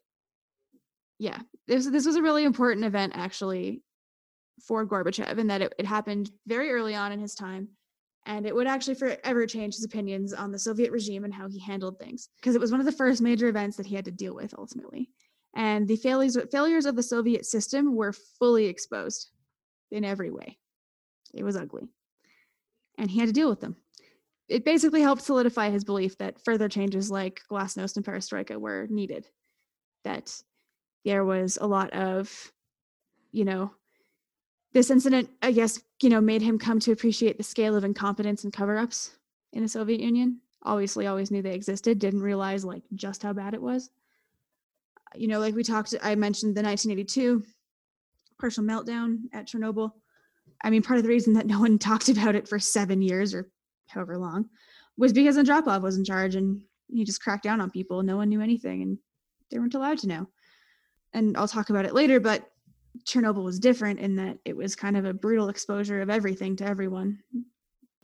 yeah, 1.18 1.40
this, 1.66 1.86
this 1.86 2.06
was 2.06 2.16
a 2.16 2.22
really 2.22 2.44
important 2.44 2.84
event 2.84 3.12
actually 3.16 3.82
for 4.66 4.86
Gorbachev 4.86 5.38
in 5.38 5.46
that 5.48 5.62
it, 5.62 5.74
it 5.78 5.86
happened 5.86 6.30
very 6.46 6.70
early 6.70 6.94
on 6.94 7.12
in 7.12 7.20
his 7.20 7.34
time. 7.34 7.68
And 8.28 8.44
it 8.44 8.54
would 8.54 8.66
actually 8.66 8.96
forever 8.96 9.46
change 9.46 9.76
his 9.76 9.84
opinions 9.84 10.32
on 10.32 10.50
the 10.50 10.58
Soviet 10.58 10.90
regime 10.90 11.22
and 11.24 11.32
how 11.32 11.48
he 11.48 11.60
handled 11.60 12.00
things, 12.00 12.28
because 12.36 12.56
it 12.56 12.60
was 12.60 12.72
one 12.72 12.80
of 12.80 12.86
the 12.86 12.90
first 12.90 13.22
major 13.22 13.46
events 13.46 13.76
that 13.76 13.86
he 13.86 13.94
had 13.94 14.04
to 14.06 14.10
deal 14.10 14.34
with 14.34 14.52
ultimately. 14.58 15.10
And 15.54 15.86
the 15.86 15.96
failures 15.96 16.36
failures 16.50 16.86
of 16.86 16.96
the 16.96 17.04
Soviet 17.04 17.46
system 17.46 17.94
were 17.94 18.12
fully 18.12 18.66
exposed 18.66 19.30
in 19.92 20.04
every 20.04 20.30
way. 20.30 20.58
It 21.32 21.44
was 21.44 21.56
ugly. 21.56 21.88
And 22.98 23.08
he 23.08 23.20
had 23.20 23.28
to 23.28 23.32
deal 23.32 23.48
with 23.48 23.60
them. 23.60 23.76
It 24.48 24.64
basically 24.64 25.02
helped 25.02 25.22
solidify 25.22 25.70
his 25.70 25.84
belief 25.84 26.18
that 26.18 26.44
further 26.44 26.68
changes 26.68 27.10
like 27.10 27.42
Glasnost 27.50 27.96
and 27.96 28.04
Perestroika 28.04 28.56
were 28.56 28.88
needed. 28.90 29.26
That 30.02 30.34
there 31.06 31.24
was 31.24 31.56
a 31.58 31.66
lot 31.66 31.90
of, 31.92 32.52
you 33.30 33.44
know, 33.44 33.70
this 34.72 34.90
incident, 34.90 35.30
I 35.40 35.52
guess, 35.52 35.80
you 36.02 36.10
know, 36.10 36.20
made 36.20 36.42
him 36.42 36.58
come 36.58 36.80
to 36.80 36.90
appreciate 36.92 37.38
the 37.38 37.44
scale 37.44 37.76
of 37.76 37.84
incompetence 37.84 38.42
and 38.42 38.52
cover 38.52 38.76
ups 38.76 39.12
in 39.52 39.62
the 39.62 39.68
Soviet 39.68 40.00
Union. 40.00 40.40
Obviously, 40.64 41.06
always 41.06 41.30
knew 41.30 41.42
they 41.42 41.54
existed, 41.54 42.00
didn't 42.00 42.22
realize 42.22 42.64
like 42.64 42.82
just 42.96 43.22
how 43.22 43.32
bad 43.32 43.54
it 43.54 43.62
was. 43.62 43.88
Uh, 45.06 45.18
you 45.18 45.28
know, 45.28 45.38
like 45.38 45.54
we 45.54 45.62
talked, 45.62 45.94
I 46.02 46.16
mentioned 46.16 46.56
the 46.56 46.62
1982 46.62 47.44
partial 48.40 48.64
meltdown 48.64 49.20
at 49.32 49.46
Chernobyl. 49.46 49.92
I 50.64 50.70
mean, 50.70 50.82
part 50.82 50.98
of 50.98 51.04
the 51.04 51.08
reason 51.08 51.34
that 51.34 51.46
no 51.46 51.60
one 51.60 51.78
talked 51.78 52.08
about 52.08 52.34
it 52.34 52.48
for 52.48 52.58
seven 52.58 53.00
years 53.00 53.32
or 53.32 53.48
however 53.86 54.18
long 54.18 54.50
was 54.98 55.12
because 55.12 55.36
Andropov 55.36 55.82
was 55.82 55.98
in 55.98 56.04
charge 56.04 56.34
and 56.34 56.62
he 56.88 57.04
just 57.04 57.22
cracked 57.22 57.44
down 57.44 57.60
on 57.60 57.70
people. 57.70 58.02
No 58.02 58.16
one 58.16 58.28
knew 58.28 58.40
anything 58.40 58.82
and 58.82 58.98
they 59.52 59.60
weren't 59.60 59.74
allowed 59.76 59.98
to 59.98 60.08
know. 60.08 60.26
And 61.12 61.36
I'll 61.36 61.48
talk 61.48 61.70
about 61.70 61.84
it 61.84 61.94
later, 61.94 62.20
but 62.20 62.50
Chernobyl 63.04 63.44
was 63.44 63.58
different 63.58 64.00
in 64.00 64.16
that 64.16 64.38
it 64.44 64.56
was 64.56 64.74
kind 64.74 64.96
of 64.96 65.04
a 65.04 65.14
brutal 65.14 65.48
exposure 65.48 66.00
of 66.00 66.10
everything 66.10 66.56
to 66.56 66.64
everyone. 66.66 67.18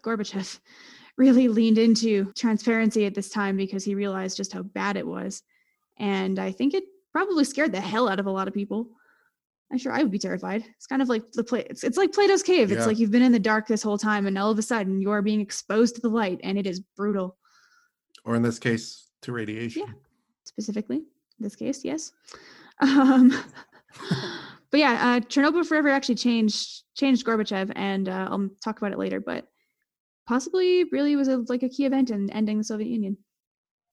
Gorbachev 0.03 0.59
really 1.17 1.49
leaned 1.49 1.79
into 1.79 2.33
transparency 2.37 3.05
at 3.07 3.15
this 3.15 3.29
time 3.29 3.57
because 3.57 3.85
he 3.85 3.95
realized 3.95 4.37
just 4.37 4.53
how 4.53 4.63
bad 4.63 4.97
it 4.97 5.07
was. 5.07 5.43
And 5.99 6.39
I 6.39 6.53
think 6.53 6.75
it 6.75 6.85
probably 7.13 7.45
scared 7.45 7.73
the 7.73 7.81
hell 7.81 8.09
out 8.09 8.19
of 8.19 8.27
a 8.27 8.31
lot 8.31 8.49
of 8.49 8.55
people. 8.55 8.89
I'm 9.71 9.79
sure 9.79 9.93
I 9.93 10.03
would 10.03 10.11
be 10.11 10.19
terrified. 10.19 10.65
It's 10.77 10.87
kind 10.87 11.01
of 11.01 11.09
like 11.09 11.33
the 11.33 11.45
play. 11.45 11.67
It's, 11.71 11.83
it's 11.85 11.97
like 11.97 12.13
Plato's 12.13 12.43
cave. 12.43 12.71
It's 12.71 12.81
Yeah. 12.81 12.87
like 12.87 12.99
you've 12.99 13.11
been 13.11 13.23
in 13.23 13.33
the 13.33 13.39
dark 13.39 13.67
this 13.67 13.83
whole 13.83 13.97
time, 13.97 14.27
and 14.27 14.37
all 14.37 14.51
of 14.51 14.59
a 14.59 14.63
sudden 14.63 15.01
you 15.01 15.11
are 15.11 15.23
being 15.23 15.41
exposed 15.41 15.95
to 15.95 16.01
the 16.03 16.11
light, 16.11 16.41
and 16.43 16.59
it 16.59 16.67
is 16.67 16.81
brutal. 16.81 17.37
Or 18.25 18.37
in 18.37 18.43
this 18.43 18.59
case, 18.59 19.09
to 19.23 19.33
radiation. 19.33 19.85
Yeah, 19.87 19.93
specifically, 20.45 20.97
in 20.99 21.05
this 21.41 21.57
case, 21.57 21.85
yes. 21.87 22.13
Um, 22.81 23.31
but 24.71 24.81
yeah, 24.81 24.93
uh, 24.93 25.21
Chernobyl 25.21 25.67
forever 25.67 25.89
actually 25.89 26.17
changed 26.17 26.83
changed 26.95 27.27
Gorbachev, 27.27 27.73
and 27.77 28.09
uh, 28.09 28.29
I'll 28.31 28.49
talk 28.63 28.79
about 28.79 28.93
it 28.93 28.99
later. 28.99 29.21
But 29.21 29.47
possibly, 30.27 30.85
really 30.85 31.17
was 31.17 31.29
a, 31.29 31.39
like 31.49 31.63
a 31.63 31.69
key 31.69 31.85
event 31.85 32.11
in 32.11 32.31
ending 32.31 32.59
the 32.59 32.65
Soviet 32.65 32.89
Union. 32.89 33.17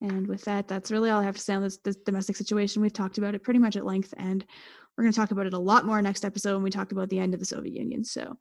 And 0.02 0.28
with 0.28 0.46
that, 0.46 0.68
that's 0.68 0.92
really 0.92 1.10
all 1.10 1.20
I 1.20 1.26
have 1.26 1.36
to 1.36 1.42
say 1.42 1.54
on 1.54 1.62
this, 1.62 1.78
this 1.78 1.98
domestic 1.98 2.38
situation. 2.38 2.82
We've 2.82 2.94
talked 2.94 3.18
about 3.18 3.36
it 3.36 3.44
pretty 3.44 3.60
much 3.60 3.76
at 3.76 3.86
length, 3.86 4.14
and 4.18 4.46
we're 4.98 5.04
going 5.04 5.12
to 5.12 5.20
talk 5.20 5.32
about 5.32 5.46
it 5.46 5.54
a 5.54 5.60
lot 5.60 5.86
more 5.86 6.02
next 6.02 6.24
episode 6.24 6.54
when 6.54 6.64
we 6.64 6.70
talk 6.70 6.92
about 6.92 7.10
the 7.10 7.20
end 7.20 7.34
of 7.34 7.40
the 7.40 7.46
Soviet 7.46 7.76
Union. 7.76 8.06
So 8.06 8.38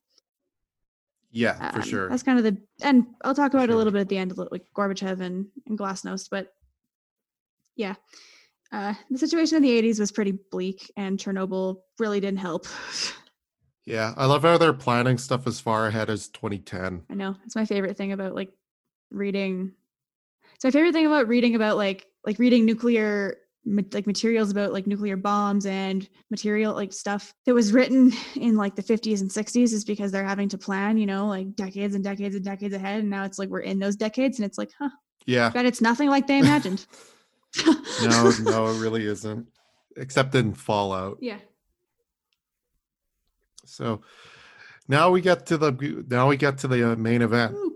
Yeah, 1.32 1.72
for 1.72 1.80
um, 1.80 1.82
sure. 1.82 2.08
that's 2.08 2.22
kind 2.22 2.38
of 2.38 2.44
the 2.44 2.56
and 2.82 3.06
I'll 3.24 3.34
talk 3.34 3.54
about 3.54 3.70
it 3.70 3.72
a 3.72 3.76
little 3.76 3.92
bit 3.92 4.00
at 4.00 4.08
the 4.08 4.18
end, 4.18 4.36
like 4.36 4.66
Gorbachev 4.76 5.20
and, 5.20 5.46
and 5.66 5.78
Glasnost, 5.78 6.28
but 6.30 6.52
yeah. 7.74 7.94
Uh, 8.70 8.94
the 9.10 9.18
situation 9.18 9.56
in 9.56 9.62
the 9.62 9.82
80s 9.82 9.98
was 9.98 10.12
pretty 10.12 10.32
bleak, 10.50 10.92
and 10.96 11.18
Chernobyl 11.18 11.76
really 11.98 12.20
didn't 12.20 12.38
help. 12.40 12.66
Yeah, 13.86 14.12
I 14.18 14.26
love 14.26 14.42
how 14.42 14.58
they're 14.58 14.74
planning 14.74 15.16
stuff 15.16 15.46
as 15.46 15.60
far 15.60 15.86
ahead 15.86 16.10
as 16.10 16.28
2010. 16.28 17.04
I 17.10 17.14
know 17.14 17.36
it's 17.46 17.56
my 17.56 17.64
favorite 17.64 17.96
thing 17.96 18.12
about 18.12 18.34
like 18.34 18.50
reading. 19.10 19.72
It's 20.54 20.64
my 20.64 20.70
favorite 20.70 20.92
thing 20.92 21.06
about 21.06 21.26
reading 21.26 21.54
about 21.54 21.78
like 21.78 22.04
like 22.26 22.38
reading 22.38 22.66
nuclear 22.66 23.38
like 23.64 24.06
materials 24.06 24.50
about 24.50 24.74
like 24.74 24.86
nuclear 24.86 25.16
bombs 25.16 25.64
and 25.64 26.06
material 26.30 26.74
like 26.74 26.92
stuff 26.92 27.32
that 27.46 27.54
was 27.54 27.72
written 27.72 28.12
in 28.36 28.56
like 28.56 28.76
the 28.76 28.82
50s 28.82 29.22
and 29.22 29.30
60s 29.30 29.72
is 29.72 29.86
because 29.86 30.12
they're 30.12 30.22
having 30.22 30.50
to 30.50 30.58
plan, 30.58 30.98
you 30.98 31.06
know, 31.06 31.26
like 31.26 31.56
decades 31.56 31.94
and 31.94 32.04
decades 32.04 32.34
and 32.34 32.44
decades 32.44 32.74
ahead, 32.74 33.00
and 33.00 33.08
now 33.08 33.24
it's 33.24 33.38
like 33.38 33.48
we're 33.48 33.60
in 33.60 33.78
those 33.78 33.96
decades, 33.96 34.38
and 34.38 34.44
it's 34.44 34.58
like, 34.58 34.70
huh, 34.78 34.90
Yeah. 35.24 35.48
but 35.48 35.64
it's 35.64 35.80
nothing 35.80 36.10
like 36.10 36.26
they 36.26 36.40
imagined. 36.40 36.84
No, 38.02 38.32
no, 38.42 38.66
it 38.68 38.78
really 38.80 39.04
isn't. 39.04 39.48
Except 39.96 40.34
in 40.34 40.54
Fallout. 40.54 41.18
yeah. 41.20 41.38
So 43.64 44.02
now 44.86 45.10
we 45.10 45.20
get 45.20 45.46
to 45.46 45.58
the 45.58 46.04
now 46.08 46.28
we 46.28 46.36
get 46.36 46.58
to 46.58 46.68
the 46.68 46.92
uh, 46.92 46.96
main 46.96 47.22
event 47.22 47.54
Oh 47.56 47.68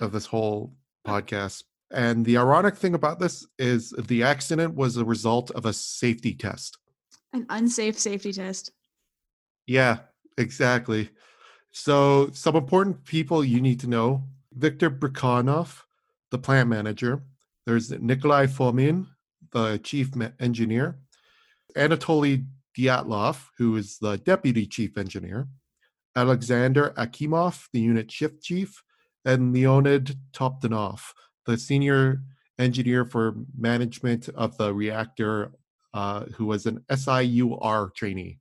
of 0.00 0.12
this 0.12 0.26
whole 0.26 0.74
podcast. 1.06 1.64
And 1.90 2.24
the 2.24 2.36
ironic 2.36 2.76
thing 2.76 2.94
about 2.94 3.18
this 3.18 3.46
is 3.58 3.90
the 3.98 4.22
accident 4.22 4.74
was 4.74 4.96
a 4.96 5.04
result 5.04 5.50
of 5.52 5.64
a 5.64 5.72
safety 5.72 6.34
test. 6.34 6.78
An 7.32 7.46
unsafe 7.48 7.98
safety 7.98 8.32
test. 8.32 8.72
Yeah, 9.66 9.98
exactly. 10.36 11.10
So, 11.72 12.30
some 12.32 12.56
important 12.56 13.04
people 13.04 13.44
you 13.44 13.60
need 13.60 13.80
to 13.80 13.86
know 13.86 14.24
Victor 14.52 14.90
Bryukhanov, 14.90 15.82
the 16.30 16.38
plant 16.38 16.68
manager. 16.68 17.22
There's 17.68 17.90
Nikolai 17.90 18.46
Fomin, 18.46 19.08
the 19.52 19.78
chief 19.84 20.12
engineer. 20.40 21.00
Anatoly 21.76 22.46
Dyatlov, 22.74 23.48
who 23.58 23.76
is 23.76 23.98
the 23.98 24.16
deputy 24.16 24.64
chief 24.64 24.96
engineer. 24.96 25.48
Alexander 26.16 26.94
Akimov, 26.96 27.68
the 27.74 27.80
unit 27.80 28.10
shift 28.10 28.42
chief. 28.42 28.82
And 29.22 29.52
Leonid 29.52 30.16
Toptunov, 30.32 31.12
the 31.44 31.58
senior 31.58 32.22
engineer 32.58 33.04
for 33.04 33.34
management 33.54 34.30
of 34.30 34.56
the 34.56 34.72
reactor, 34.72 35.52
uh, 35.92 36.20
who 36.36 36.46
was 36.46 36.64
an 36.64 36.86
SIUR 36.90 37.92
trainee. 37.94 38.38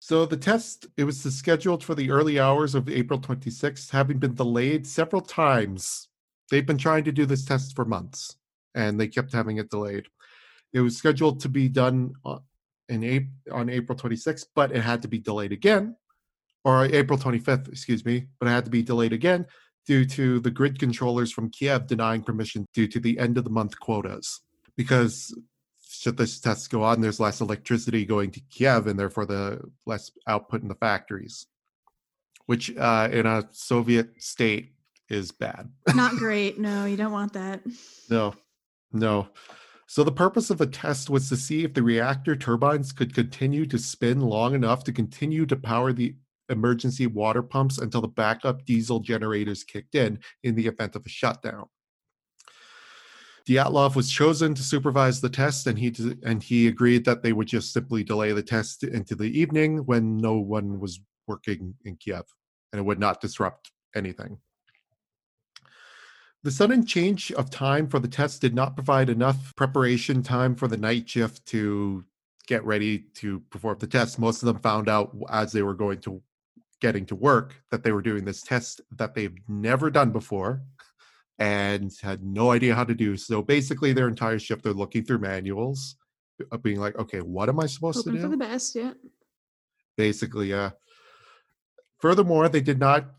So 0.00 0.26
the 0.26 0.36
test, 0.36 0.86
it 0.98 1.04
was 1.04 1.18
scheduled 1.22 1.82
for 1.82 1.94
the 1.94 2.10
early 2.10 2.38
hours 2.38 2.74
of 2.74 2.90
April 2.90 3.18
26th, 3.18 3.90
having 3.90 4.18
been 4.18 4.34
delayed 4.34 4.86
several 4.86 5.22
times. 5.22 6.08
They've 6.52 6.66
been 6.66 6.76
trying 6.76 7.04
to 7.04 7.12
do 7.12 7.24
this 7.24 7.46
test 7.46 7.74
for 7.74 7.86
months, 7.86 8.36
and 8.74 9.00
they 9.00 9.08
kept 9.08 9.32
having 9.32 9.56
it 9.56 9.70
delayed. 9.70 10.04
It 10.74 10.80
was 10.80 10.98
scheduled 10.98 11.40
to 11.40 11.48
be 11.48 11.70
done 11.70 12.12
on- 12.26 12.42
in 12.90 13.02
April, 13.02 13.58
on 13.58 13.70
April 13.70 13.96
26th, 13.96 14.48
but 14.54 14.70
it 14.70 14.82
had 14.82 15.00
to 15.00 15.08
be 15.08 15.18
delayed 15.18 15.52
again, 15.52 15.96
or 16.62 16.84
April 16.84 17.18
25th, 17.18 17.68
excuse 17.68 18.04
me, 18.04 18.28
but 18.38 18.48
it 18.48 18.50
had 18.50 18.66
to 18.66 18.70
be 18.70 18.82
delayed 18.82 19.14
again 19.14 19.46
due 19.86 20.04
to 20.04 20.40
the 20.40 20.50
grid 20.50 20.78
controllers 20.78 21.32
from 21.32 21.48
Kiev 21.48 21.86
denying 21.86 22.22
permission 22.22 22.66
due 22.74 22.86
to 22.86 23.00
the 23.00 23.18
end 23.18 23.38
of 23.38 23.44
the 23.44 23.50
month 23.50 23.80
quotas. 23.80 24.42
Because 24.76 25.34
should 25.82 26.18
this 26.18 26.38
test 26.38 26.68
go 26.68 26.82
on, 26.82 27.00
there's 27.00 27.18
less 27.18 27.40
electricity 27.40 28.04
going 28.04 28.30
to 28.30 28.40
Kiev 28.50 28.86
and 28.86 29.00
therefore 29.00 29.24
the 29.24 29.62
less 29.86 30.10
output 30.26 30.60
in 30.60 30.68
the 30.68 30.74
factories, 30.74 31.46
which 32.44 32.76
uh, 32.76 33.08
in 33.10 33.24
a 33.24 33.48
Soviet 33.52 34.22
state 34.22 34.74
is 35.12 35.30
bad. 35.30 35.70
Not 35.94 36.12
great. 36.16 36.58
No, 36.58 36.86
you 36.86 36.96
don't 36.96 37.12
want 37.12 37.34
that. 37.34 37.60
No, 38.10 38.34
no. 38.92 39.28
So 39.86 40.02
the 40.02 40.12
purpose 40.12 40.48
of 40.48 40.58
the 40.58 40.66
test 40.66 41.10
was 41.10 41.28
to 41.28 41.36
see 41.36 41.64
if 41.64 41.74
the 41.74 41.82
reactor 41.82 42.34
turbines 42.34 42.92
could 42.92 43.14
continue 43.14 43.66
to 43.66 43.78
spin 43.78 44.20
long 44.20 44.54
enough 44.54 44.84
to 44.84 44.92
continue 44.92 45.44
to 45.46 45.56
power 45.56 45.92
the 45.92 46.16
emergency 46.48 47.06
water 47.06 47.42
pumps 47.42 47.78
until 47.78 48.00
the 48.00 48.08
backup 48.08 48.64
diesel 48.64 49.00
generators 49.00 49.64
kicked 49.64 49.94
in 49.94 50.18
in 50.42 50.54
the 50.54 50.66
event 50.66 50.96
of 50.96 51.04
a 51.04 51.08
shutdown. 51.10 51.66
Dyatlov 53.46 53.96
was 53.96 54.10
chosen 54.10 54.54
to 54.54 54.62
supervise 54.62 55.20
the 55.20 55.28
test, 55.28 55.66
and 55.66 55.78
he 55.78 55.92
and 56.22 56.42
he 56.42 56.68
agreed 56.68 57.04
that 57.04 57.22
they 57.22 57.32
would 57.32 57.48
just 57.48 57.72
simply 57.72 58.04
delay 58.04 58.32
the 58.32 58.42
test 58.42 58.84
into 58.84 59.14
the 59.14 59.38
evening 59.38 59.78
when 59.78 60.16
no 60.16 60.38
one 60.38 60.78
was 60.78 61.00
working 61.26 61.74
in 61.84 61.96
Kiev, 61.96 62.24
and 62.72 62.78
it 62.78 62.84
would 62.84 63.00
not 63.00 63.20
disrupt 63.20 63.72
anything. 63.94 64.38
The 66.44 66.50
sudden 66.50 66.84
change 66.84 67.30
of 67.32 67.50
time 67.50 67.86
for 67.88 68.00
the 68.00 68.08
test 68.08 68.40
did 68.40 68.54
not 68.54 68.74
provide 68.74 69.08
enough 69.08 69.54
preparation 69.54 70.22
time 70.22 70.56
for 70.56 70.66
the 70.66 70.76
night 70.76 71.08
shift 71.08 71.46
to 71.46 72.04
get 72.48 72.64
ready 72.64 72.98
to 73.14 73.40
perform 73.50 73.78
the 73.78 73.86
test. 73.86 74.18
Most 74.18 74.42
of 74.42 74.46
them 74.46 74.58
found 74.58 74.88
out 74.88 75.16
as 75.30 75.52
they 75.52 75.62
were 75.62 75.74
going 75.74 76.00
to 76.00 76.20
getting 76.80 77.06
to 77.06 77.14
work 77.14 77.54
that 77.70 77.84
they 77.84 77.92
were 77.92 78.02
doing 78.02 78.24
this 78.24 78.42
test 78.42 78.80
that 78.90 79.14
they've 79.14 79.36
never 79.46 79.88
done 79.88 80.10
before 80.10 80.62
and 81.38 81.92
had 82.02 82.24
no 82.24 82.50
idea 82.50 82.74
how 82.74 82.82
to 82.82 82.94
do. 82.94 83.16
So 83.16 83.40
basically 83.40 83.92
their 83.92 84.08
entire 84.08 84.40
shift 84.40 84.64
they're 84.64 84.72
looking 84.72 85.04
through 85.04 85.20
manuals 85.20 85.94
uh, 86.50 86.56
being 86.56 86.80
like, 86.80 86.96
okay, 86.98 87.20
what 87.20 87.48
am 87.48 87.60
I 87.60 87.66
supposed 87.66 87.98
Hoping 87.98 88.14
to 88.14 88.18
do? 88.18 88.24
for 88.24 88.30
the 88.30 88.36
best. 88.36 88.74
Yeah. 88.74 88.94
basically 89.96 90.48
yeah 90.50 90.70
furthermore 92.00 92.48
they 92.48 92.60
did 92.60 92.80
not 92.80 93.14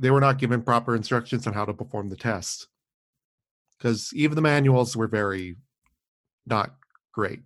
they 0.00 0.10
were 0.10 0.20
not 0.20 0.38
given 0.38 0.62
proper 0.62 0.94
instructions 0.94 1.46
on 1.46 1.52
how 1.52 1.64
to 1.64 1.74
perform 1.74 2.08
the 2.08 2.16
test 2.16 2.68
because 3.76 4.12
even 4.14 4.34
the 4.36 4.42
manuals 4.42 4.96
were 4.96 5.08
very 5.08 5.56
not 6.46 6.74
great 7.12 7.40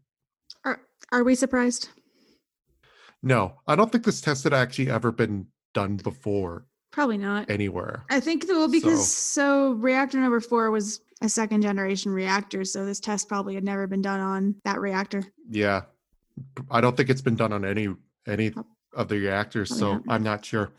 Are 0.65 0.81
Are 1.11 1.25
we 1.25 1.35
surprised? 1.35 1.89
no 3.23 3.55
i 3.67 3.75
don't 3.77 3.91
think 3.93 4.05
this 4.05 4.21
test 4.21 4.45
had 4.45 4.53
actually 4.53 4.91
ever 4.91 5.13
been 5.13 5.47
done 5.75 5.97
before 5.97 6.67
Probably 6.93 7.17
not. 7.17 7.49
anywhere. 7.49 8.05
I 8.11 8.21
think 8.21 8.47
though 8.47 8.69
because 8.69 9.11
so. 9.11 9.73
reactor 9.73 10.21
number 10.21 10.41
four 10.41 10.71
was 10.71 11.01
a 11.23 11.29
second 11.31 11.63
generation 11.63 12.13
reactor, 12.13 12.67
so 12.67 12.85
this 12.85 13.01
test 13.01 13.29
probably 13.31 13.55
had 13.55 13.65
never 13.65 13.87
been 13.87 14.03
done 14.03 14.21
on 14.21 14.57
that 14.67 14.79
reactor. 14.79 15.25
Yeah, 15.49 15.85
I 16.71 16.83
don't 16.83 16.95
think 16.95 17.09
it's 17.09 17.23
been 17.23 17.35
done 17.35 17.51
on 17.51 17.65
any 17.65 17.89
any 18.29 18.53
of 18.93 19.09
the 19.09 19.21
reactors, 19.21 19.71
probably 19.71 19.81
so 19.81 19.93
not. 19.95 20.15
I'm 20.15 20.23
not 20.23 20.45
sure. 20.45 20.71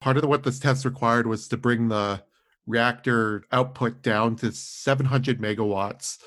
Part 0.00 0.16
of 0.16 0.24
what 0.24 0.44
this 0.44 0.58
test 0.58 0.84
required 0.84 1.26
was 1.26 1.48
to 1.48 1.56
bring 1.56 1.88
the 1.88 2.22
reactor 2.66 3.44
output 3.50 4.02
down 4.02 4.36
to 4.36 4.52
700 4.52 5.40
megawatts. 5.40 6.18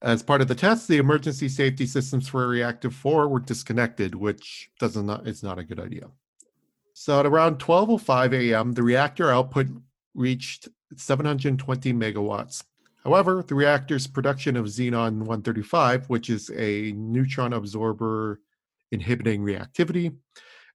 As 0.00 0.22
part 0.22 0.40
of 0.40 0.48
the 0.48 0.54
test, 0.54 0.88
the 0.88 0.98
emergency 0.98 1.48
safety 1.48 1.86
systems 1.86 2.28
for 2.28 2.46
reactor 2.48 2.90
4 2.90 3.28
were 3.28 3.40
disconnected, 3.40 4.14
which 4.14 4.70
does 4.78 4.96
not 4.96 5.26
is 5.26 5.42
not 5.42 5.58
a 5.58 5.64
good 5.64 5.80
idea. 5.80 6.08
So 6.92 7.20
at 7.20 7.26
around 7.26 7.58
12:05 7.58 8.32
a.m., 8.32 8.72
the 8.72 8.82
reactor 8.82 9.30
output 9.30 9.68
reached 10.14 10.68
720 10.96 11.92
megawatts. 11.92 12.64
However, 13.04 13.42
the 13.46 13.54
reactor's 13.54 14.06
production 14.06 14.56
of 14.56 14.66
xenon 14.66 15.18
135, 15.18 16.08
which 16.08 16.30
is 16.30 16.50
a 16.50 16.92
neutron 16.92 17.52
absorber 17.52 18.40
inhibiting 18.90 19.42
reactivity, 19.42 20.14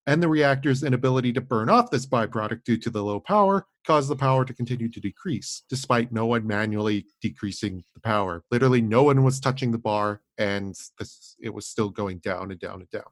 and 0.08 0.24
the 0.24 0.30
reactor's 0.30 0.84
inability 0.84 1.34
to 1.34 1.42
burn 1.42 1.70
off 1.70 1.92
this 1.92 2.06
byproduct 2.06 2.64
due 2.64 2.78
to 2.78 2.90
the 2.90 3.04
low 3.04 3.20
power 3.20 3.68
caused 3.86 4.10
the 4.10 4.16
power 4.16 4.46
to 4.46 4.54
continue 4.54 4.90
to 4.90 5.02
decrease, 5.02 5.64
despite 5.70 6.14
no 6.14 6.26
one 6.26 6.48
manually 6.48 7.06
decreasing 7.22 7.84
the 7.94 8.00
power. 8.00 8.44
Literally, 8.50 8.82
no 8.82 9.04
one 9.04 9.24
was 9.24 9.42
touching 9.42 9.72
the 9.72 9.78
bar, 9.78 10.22
and 10.38 10.76
this, 10.98 11.36
it 11.42 11.54
was 11.54 11.68
still 11.68 11.90
going 11.90 12.20
down 12.20 12.52
and 12.52 12.60
down 12.60 12.80
and 12.80 12.90
down. 12.90 13.04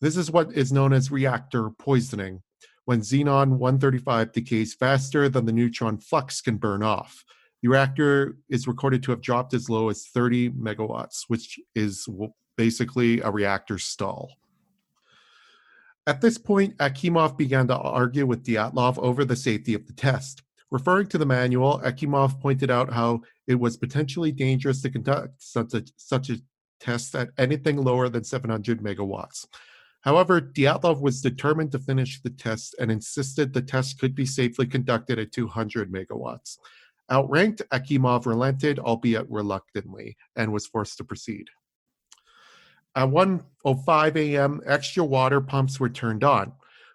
This 0.00 0.16
is 0.16 0.30
what 0.30 0.52
is 0.52 0.72
known 0.72 0.92
as 0.92 1.10
reactor 1.10 1.70
poisoning, 1.70 2.42
when 2.84 3.00
xenon 3.00 3.56
135 3.56 4.32
decays 4.32 4.74
faster 4.74 5.28
than 5.28 5.46
the 5.46 5.52
neutron 5.52 5.98
flux 5.98 6.40
can 6.40 6.58
burn 6.58 6.82
off. 6.82 7.24
The 7.62 7.68
reactor 7.68 8.36
is 8.48 8.68
recorded 8.68 9.02
to 9.04 9.10
have 9.10 9.22
dropped 9.22 9.54
as 9.54 9.68
low 9.68 9.88
as 9.88 10.06
30 10.06 10.50
megawatts, 10.50 11.24
which 11.28 11.58
is 11.74 12.06
basically 12.56 13.20
a 13.20 13.30
reactor 13.30 13.78
stall. 13.78 14.32
At 16.08 16.22
this 16.22 16.38
point, 16.38 16.74
Akimov 16.78 17.36
began 17.36 17.68
to 17.68 17.76
argue 17.76 18.24
with 18.24 18.42
Dyatlov 18.42 18.96
over 18.96 19.26
the 19.26 19.36
safety 19.36 19.74
of 19.74 19.86
the 19.86 19.92
test. 19.92 20.42
Referring 20.70 21.08
to 21.08 21.18
the 21.18 21.26
manual, 21.26 21.82
Akimov 21.84 22.40
pointed 22.40 22.70
out 22.70 22.90
how 22.90 23.20
it 23.46 23.56
was 23.56 23.76
potentially 23.76 24.32
dangerous 24.32 24.80
to 24.80 24.90
conduct 24.90 25.42
such 25.42 25.74
a, 25.74 25.84
such 25.98 26.30
a 26.30 26.40
test 26.80 27.14
at 27.14 27.28
anything 27.36 27.76
lower 27.76 28.08
than 28.08 28.24
700 28.24 28.80
megawatts. 28.80 29.46
However, 30.00 30.40
Dyatlov 30.40 31.02
was 31.02 31.20
determined 31.20 31.72
to 31.72 31.78
finish 31.78 32.22
the 32.22 32.30
test 32.30 32.74
and 32.80 32.90
insisted 32.90 33.52
the 33.52 33.60
test 33.60 33.98
could 34.00 34.14
be 34.14 34.24
safely 34.24 34.66
conducted 34.66 35.18
at 35.18 35.32
200 35.32 35.92
megawatts. 35.92 36.56
Outranked, 37.10 37.60
Akimov 37.70 38.24
relented, 38.24 38.78
albeit 38.78 39.30
reluctantly, 39.30 40.16
and 40.36 40.54
was 40.54 40.66
forced 40.66 40.96
to 40.96 41.04
proceed. 41.04 41.48
At 42.98 43.10
1:05 43.10 44.16
a.m., 44.16 44.60
extra 44.66 45.04
water 45.04 45.40
pumps 45.40 45.78
were 45.78 45.88
turned 45.88 46.24
on, 46.24 46.52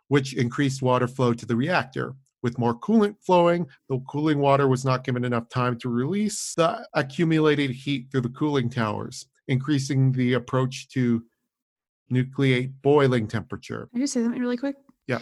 which 0.10 0.34
increased 0.34 0.82
water 0.82 1.08
flow 1.08 1.34
to 1.34 1.45
the 1.45 1.56
reactor. 1.56 2.14
With 2.41 2.60
more 2.60 2.78
coolant 2.78 3.16
flowing, 3.22 3.68
the 3.88 3.99
cooling 4.10 4.39
water 4.39 4.68
was 4.68 4.84
not 4.84 5.06
given 5.06 5.24
enough 5.24 5.47
time 5.47 5.78
to 5.80 5.88
release 5.88 6.56
the 6.56 6.86
accumulated 6.93 7.72
heat 7.72 8.08
through 8.12 8.20
the 8.20 8.36
cooling 8.38 8.70
towers, 8.70 9.28
increasing 9.47 10.12
the 10.12 10.34
approach 10.34 10.89
to 10.89 11.24
nucleate 12.12 12.74
boiling 12.82 13.26
temperature. 13.26 13.88
Can 13.93 14.01
I 14.01 14.04
just 14.04 14.12
say 14.12 14.24
something 14.24 14.41
really 14.41 14.58
quick? 14.58 14.76
Yeah. 15.08 15.20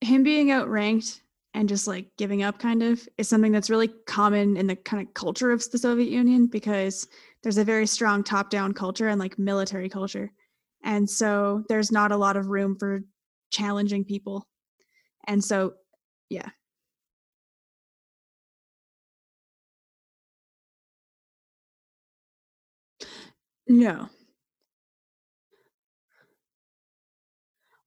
Him 0.00 0.22
being 0.22 0.50
outranked 0.50 1.20
and 1.56 1.70
just 1.70 1.88
like 1.88 2.06
giving 2.18 2.44
up 2.44 2.60
kind 2.60 2.82
of 2.84 3.08
is 3.18 3.28
something 3.28 3.50
that's 3.50 3.70
really 3.70 3.88
common 4.06 4.58
in 4.58 4.68
the 4.68 4.76
kind 4.76 5.02
of 5.08 5.14
culture 5.14 5.52
of 5.52 5.68
the 5.72 5.78
Soviet 5.78 6.10
Union 6.10 6.46
because 6.48 7.08
there's 7.42 7.58
a 7.58 7.64
very 7.64 7.86
strong 7.86 8.22
top 8.22 8.50
down 8.50 8.74
culture 8.74 9.08
and 9.08 9.18
like 9.18 9.38
military 9.40 9.88
culture. 9.88 10.30
And 10.84 11.10
so 11.10 11.64
there's 11.70 11.90
not 11.90 12.12
a 12.12 12.16
lot 12.18 12.36
of 12.36 12.48
room 12.48 12.76
for 12.78 13.00
challenging 13.50 14.04
people. 14.04 14.46
And 15.28 15.42
so, 15.44 15.74
yeah. 16.30 16.50
No. 23.68 24.08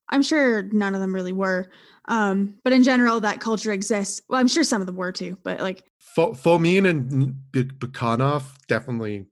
I'm 0.09 0.21
sure 0.21 0.63
none 0.63 0.95
of 0.95 1.01
them 1.01 1.13
really 1.13 1.33
were. 1.33 1.69
Um, 2.05 2.55
but 2.63 2.73
in 2.73 2.83
general, 2.83 3.19
that 3.19 3.39
culture 3.39 3.71
exists. 3.71 4.21
Well, 4.27 4.39
I'm 4.39 4.47
sure 4.47 4.63
some 4.63 4.81
of 4.81 4.87
them 4.87 4.95
were 4.95 5.11
too, 5.11 5.37
but 5.43 5.59
like, 5.59 5.83
Fo- 5.99 6.33
Fomin 6.33 6.89
and 6.89 7.35
Bukhanov 7.51 8.43
definitely 8.67 9.27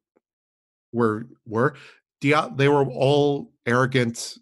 were 0.93 1.27
were 1.45 1.75
they 2.21 2.67
were 2.67 2.85
all 2.85 3.51
arrogant 3.65 4.37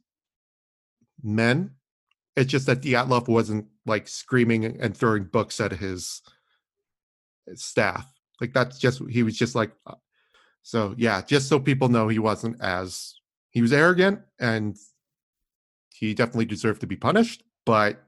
men. 1.23 1.71
It's 2.35 2.51
just 2.51 2.65
that 2.67 2.81
Dyatlov 2.81 3.27
wasn't 3.27 3.67
like 3.85 4.07
screaming 4.07 4.65
and 4.65 4.95
throwing 4.95 5.23
books 5.25 5.59
at 5.61 5.71
his 5.71 6.21
staff. 7.53 8.05
Like 8.41 8.53
that's 8.53 8.77
just 8.79 9.01
he 9.09 9.23
was 9.23 9.37
just 9.37 9.55
like 9.55 9.71
uh, 9.87 9.95
so 10.61 10.93
yeah, 10.97 11.21
just 11.21 11.47
so 11.47 11.59
people 11.59 11.89
know 11.89 12.07
he 12.07 12.19
wasn't 12.19 12.61
as 12.61 13.15
he 13.51 13.61
was 13.61 13.71
arrogant 13.71 14.19
and 14.39 14.75
he 15.97 16.13
definitely 16.13 16.45
deserved 16.45 16.81
to 16.81 16.87
be 16.87 16.95
punished, 16.95 17.43
but 17.65 18.03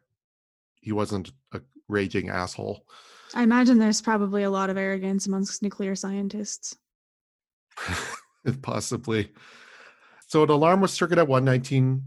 he 0.82 0.92
wasn't 0.92 1.32
a 1.54 1.62
raging 1.88 2.30
asshole. 2.30 2.86
I 3.34 3.44
imagine 3.44 3.78
there's 3.78 4.02
probably 4.02 4.44
a 4.44 4.50
lot 4.50 4.70
of 4.70 4.78
arrogance 4.78 5.28
amongst 5.28 5.62
nuclear 5.62 5.96
scientists. 5.96 6.78
possibly. 8.62 9.32
So 10.28 10.44
an 10.44 10.50
alarm 10.50 10.82
was 10.82 10.96
triggered 10.96 11.20
at 11.20 11.28
1:19 11.28 12.02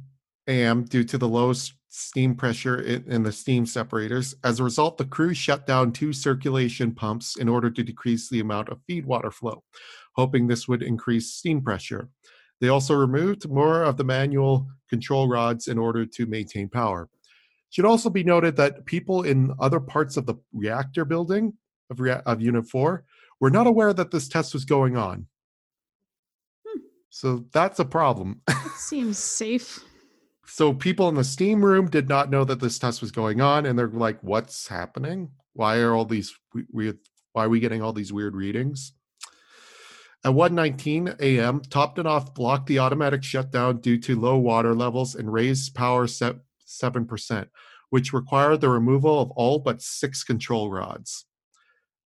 a.m. 0.47 0.85
due 0.85 1.05
to 1.05 1.19
the 1.19 1.29
low 1.29 1.53
steam 1.89 2.35
pressure 2.35 2.81
in, 2.81 3.05
in 3.11 3.23
the 3.23 3.33
steam 3.33 3.67
separators. 3.67 4.35
As 4.45 4.61
a 4.61 4.65
result, 4.65 4.99
the 4.99 5.05
crew 5.05 5.35
shut 5.35 5.67
down 5.67 5.93
two 5.93 6.13
circulation 6.13 6.95
pumps 6.95 7.37
in 7.37 7.49
order 7.49 7.71
to 7.71 7.83
decrease 7.83 8.29
the 8.29 8.41
amount 8.41 8.69
of 8.69 8.81
feed 8.87 9.07
water 9.07 9.31
flow, 9.31 9.65
hoping 10.15 10.47
this 10.47 10.69
would 10.69 10.83
increase 10.83 11.33
steam 11.35 11.63
pressure. 11.63 12.09
They 12.61 12.69
also 12.69 12.95
removed 12.95 13.49
more 13.49 13.83
of 13.83 13.97
the 13.97 14.05
manual 14.05 14.69
control 14.89 15.29
rods 15.29 15.69
in 15.69 15.79
order 15.79 16.05
to 16.05 16.27
maintain 16.27 16.69
power. 16.69 17.05
It 17.05 17.75
Should 17.75 17.85
also 17.85 18.11
be 18.11 18.25
noted 18.25 18.57
that 18.57 18.85
people 18.85 19.23
in 19.23 19.53
other 19.61 19.81
parts 19.81 20.17
of 20.17 20.27
the 20.27 20.35
reactor 20.53 21.05
building 21.05 21.55
of, 21.91 22.01
rea- 22.01 22.23
of 22.27 22.41
Unit 22.41 22.67
4 22.69 23.05
were 23.41 23.51
not 23.51 23.67
aware 23.67 23.93
that 23.95 24.11
this 24.11 24.29
test 24.29 24.53
was 24.53 24.65
going 24.65 24.97
on. 24.97 25.27
Hmm. 26.67 26.81
So 27.09 27.45
that's 27.53 27.79
a 27.79 27.85
problem. 27.85 28.43
Seems 28.77 29.19
safe. 29.19 29.83
so 30.45 30.75
people 30.75 31.09
in 31.09 31.15
the 31.15 31.25
steam 31.25 31.65
room 31.65 31.89
did 31.89 32.09
not 32.09 32.29
know 32.31 32.45
that 32.45 32.61
this 32.61 32.79
test 32.79 33.01
was 33.01 33.13
going 33.13 33.41
on 33.41 33.65
and 33.67 33.79
they're 33.79 33.89
like 33.89 34.19
what's 34.23 34.67
happening 34.69 35.31
why 35.53 35.79
are 35.79 35.95
all 35.95 36.05
these 36.05 36.35
weird 36.73 36.99
why 37.33 37.45
are 37.45 37.49
we 37.49 37.61
getting 37.61 37.83
all 37.83 37.93
these 37.93 38.13
weird 38.13 38.35
readings 38.35 38.93
at 40.25 40.33
1:19 40.33 41.19
a.m. 41.21 41.61
Toptunov 41.61 42.35
blocked 42.35 42.67
the 42.67 42.79
automatic 42.79 43.23
shutdown 43.23 43.81
due 43.81 43.99
to 43.99 44.21
low 44.21 44.37
water 44.37 44.75
levels 44.75 45.15
and 45.15 45.33
raised 45.33 45.75
power 45.75 46.07
set 46.07 46.37
7%, 46.67 47.49
which 47.89 48.13
required 48.13 48.61
the 48.61 48.69
removal 48.69 49.21
of 49.21 49.31
all 49.33 49.59
but 49.59 49.81
6 49.81 50.25
control 50.25 50.71
rods. 50.71 51.27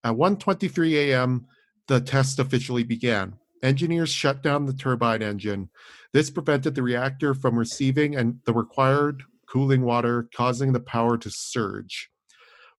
At 0.04 0.14
1:23 0.14 0.94
a.m., 0.94 1.46
the 1.88 2.00
test 2.00 2.38
officially 2.38 2.84
began. 2.84 3.34
Engineers 3.62 4.10
shut 4.10 4.42
down 4.42 4.66
the 4.66 4.72
turbine 4.74 5.22
engine. 5.22 5.70
This 6.12 6.30
prevented 6.30 6.74
the 6.74 6.82
reactor 6.82 7.34
from 7.34 7.58
receiving 7.58 8.14
and 8.14 8.40
the 8.44 8.52
required 8.52 9.24
cooling 9.48 9.82
water, 9.82 10.28
causing 10.34 10.72
the 10.72 10.80
power 10.80 11.16
to 11.18 11.30
surge. 11.30 12.10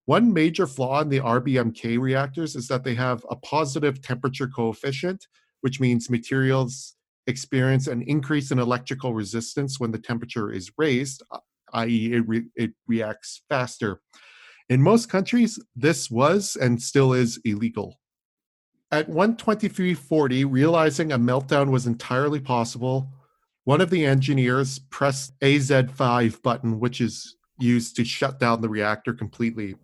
One 0.06 0.32
major 0.32 0.68
flaw 0.68 1.01
in 1.01 1.10
the 1.10 1.20
RBMK 1.20 1.99
reactors 1.99 2.56
is 2.56 2.68
that 2.68 2.84
they 2.84 2.93
have 2.95 3.26
a 3.30 3.36
positive 3.36 4.01
temperature 4.01 4.47
coefficient, 4.47 5.26
which 5.62 5.80
means 5.80 6.10
materials 6.12 6.95
experience 7.28 7.88
an 7.88 8.03
increase 8.03 8.51
in 8.51 8.60
electrical 8.60 9.16
resistance 9.16 9.80
when 9.80 9.91
the 9.91 9.97
temperature 9.97 10.51
is 10.51 10.72
raised, 10.78 11.24
uh, 11.32 11.39
i.e., 11.74 12.14
it, 12.14 12.28
re- 12.28 12.47
it 12.56 12.72
reacts 12.88 13.41
faster. 13.49 13.99
In 14.70 14.82
most 14.82 15.10
countries, 15.10 15.60
this 15.76 16.12
was 16.12 16.56
and 16.56 16.82
still 16.82 17.14
is 17.14 17.39
illegal. 17.43 17.99
At 18.91 19.10
123.40, 19.10 20.45
realizing 20.47 21.12
a 21.12 21.20
meltdown 21.20 21.72
was 21.72 21.88
entirely 21.88 22.39
possible, 22.39 23.10
one 23.64 23.82
of 23.82 23.89
the 23.89 24.06
engineers 24.06 24.80
pressed 24.91 25.38
AZ5 25.39 26.43
button, 26.43 26.80
which 26.80 27.01
is 27.01 27.36
used 27.60 27.95
to 27.95 28.06
shut 28.06 28.39
down 28.39 28.62
the 28.62 28.70
reactor 28.70 29.14
completely. 29.14 29.76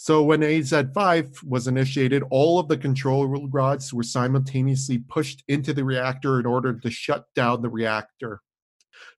So 0.00 0.22
when 0.22 0.42
AZ5 0.42 1.42
was 1.42 1.66
initiated, 1.66 2.22
all 2.30 2.60
of 2.60 2.68
the 2.68 2.76
control 2.76 3.26
rods 3.48 3.92
were 3.92 4.04
simultaneously 4.04 4.98
pushed 4.98 5.42
into 5.48 5.74
the 5.74 5.82
reactor 5.82 6.38
in 6.38 6.46
order 6.46 6.72
to 6.72 6.88
shut 6.88 7.24
down 7.34 7.62
the 7.62 7.68
reactor. 7.68 8.40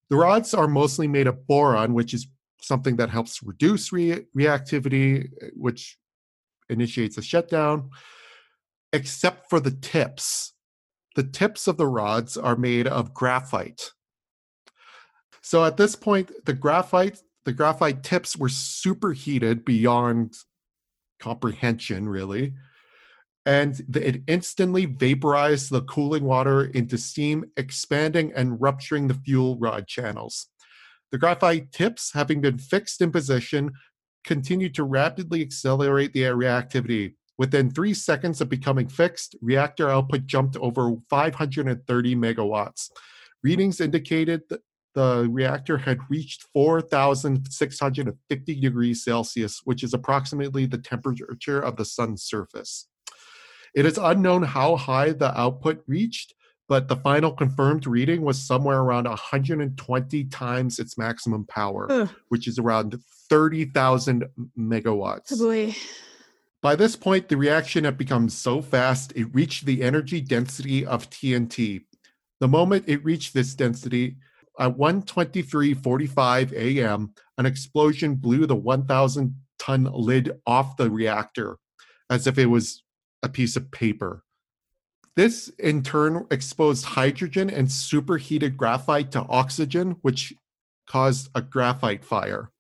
The 0.09 0.17
rods 0.17 0.55
are 0.55 0.67
mostly 0.67 1.07
made 1.07 1.27
of 1.27 1.47
boron, 1.47 1.93
which 1.93 2.15
is 2.15 2.29
something 2.63 2.97
that 2.97 3.11
helps 3.11 3.43
reduce 3.43 3.93
re- 3.93 4.25
reactivity, 4.35 5.27
uh, 5.43 5.49
which 5.55 5.99
initiates 6.71 7.19
a 7.19 7.23
shutdown, 7.23 7.91
except 8.95 9.51
for 9.51 9.61
the 9.61 9.73
tips. 9.73 10.55
The 11.15 11.25
tips 11.25 11.67
of 11.67 11.77
the 11.77 11.89
rods 11.89 12.39
are 12.39 12.57
made 12.57 12.87
of 12.87 13.13
graphite. 13.13 13.93
So 15.43 15.63
at 15.63 15.77
this 15.77 15.95
point, 15.95 16.31
the 16.47 16.55
graphite 16.55 17.21
the 17.45 17.53
graphite 17.53 18.03
tips 18.03 18.37
were 18.37 18.51
superheated 18.51 19.65
beyond 19.65 20.37
comprehension, 21.21 22.09
really. 22.09 22.55
And 23.47 23.81
it 23.95 24.23
instantly 24.27 24.87
vaporized 24.87 25.71
the 25.71 25.83
cooling 25.83 26.25
water 26.25 26.65
into 26.65 26.99
steam, 26.99 27.45
expanding 27.57 28.33
and 28.35 28.61
rupturing 28.61 29.09
the 29.09 29.15
fuel 29.15 29.57
rod 29.59 29.87
channels. 29.87 30.49
The 31.11 31.19
graphite 31.19 31.73
tips, 31.73 32.13
having 32.13 32.41
been 32.41 32.59
fixed 32.59 33.01
in 33.01 33.11
position, 33.11 33.73
continued 34.25 34.75
to 34.75 34.85
rapidly 34.85 35.41
accelerate 35.41 36.13
the 36.13 36.23
reactivity. 36.23 37.15
Within 37.39 37.71
three 37.71 37.95
seconds 37.95 38.41
of 38.41 38.51
becoming 38.51 38.87
fixed, 38.87 39.35
reactor 39.41 39.89
output 39.89 40.27
jumped 40.27 40.57
over 40.59 40.95
530 41.09 42.17
megawatts. 42.17 42.91
Readings 43.43 43.81
indicated 43.81 44.43
the 44.95 45.29
reactor 45.31 45.79
had 45.79 45.99
reached 46.09 46.45
4,650 46.53 48.61
degrees 48.61 49.05
Celsius, 49.05 49.61
which 49.65 49.83
is 49.83 49.95
approximately 49.95 50.67
the 50.67 50.79
temperature 50.79 51.61
of 51.61 51.77
the 51.77 51.85
sun's 51.85 52.23
surface. 52.23 52.89
It 53.75 53.87
is 53.87 53.99
unknown 53.99 54.43
how 54.43 54.77
high 54.77 55.13
the 55.13 55.39
output 55.39 55.83
reached, 55.87 56.35
but 56.69 56.89
the 56.89 56.97
final 56.97 57.33
confirmed 57.33 57.87
reading 57.87 58.23
was 58.23 58.41
somewhere 58.41 58.81
around 58.81 59.07
120 59.07 60.25
times 60.25 60.79
its 60.79 60.99
maximum 60.99 61.47
power, 61.47 61.87
Ugh. 61.91 62.11
which 62.29 62.49
is 62.49 62.59
around 62.59 62.99
30,000 63.29 64.25
megawatts. 64.59 65.33
Oh. 65.41 65.73
By 66.63 66.77
this 66.77 66.95
point, 66.95 67.29
the 67.29 67.37
reaction 67.37 67.85
had 67.85 67.97
become 67.97 68.29
so 68.29 68.61
fast 68.61 69.13
it 69.17 69.33
reached 69.33 69.65
the 69.65 69.83
energy 69.83 70.21
density 70.21 70.85
of 70.85 71.09
TNT. 71.09 71.85
The 72.39 72.49
moment 72.49 72.85
it 72.87 73.05
reached 73.05 73.35
this 73.35 73.55
density, 73.55 74.17
at 74.59 74.77
1:23:45 74.77 76.53
a.m., 76.53 77.15
an 77.39 77.47
explosion 77.47 78.17
blew 78.17 78.47
the 78.47 78.57
1,000 78.57 79.35
ton 79.59 79.85
lid 79.85 80.33
off 80.47 80.77
the 80.77 80.91
reactor, 80.91 81.57
as 82.09 82.27
if 82.27 82.39
it 82.39 82.47
was 82.47 82.83
a 83.23 83.29
piece 83.29 83.57
of 83.57 83.71
paper. 83.71 84.25
This 85.17 85.49
in 85.59 85.83
turn 85.83 86.27
exposed 86.31 86.85
hydrogen 86.85 87.51
and 87.51 87.71
superheated 87.71 88.57
graphite 88.57 89.11
to 89.13 89.27
oxygen, 89.29 89.97
which 90.03 90.33
caused 90.89 91.29
a 91.35 91.43
graphite 91.43 92.05
fire. 92.05 92.51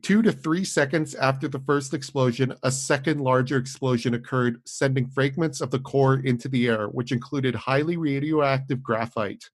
Two 0.00 0.22
to 0.22 0.30
three 0.30 0.64
seconds 0.64 1.14
after 1.16 1.48
the 1.48 1.58
first 1.58 1.92
explosion, 1.92 2.54
a 2.62 2.70
second 2.70 3.20
larger 3.20 3.56
explosion 3.56 4.14
occurred, 4.14 4.60
sending 4.64 5.08
fragments 5.08 5.60
of 5.60 5.70
the 5.70 5.80
core 5.80 6.20
into 6.20 6.48
the 6.48 6.68
air, 6.68 6.86
which 6.86 7.10
included 7.10 7.54
highly 7.54 7.96
radioactive 7.96 8.82
graphite. 8.82 9.44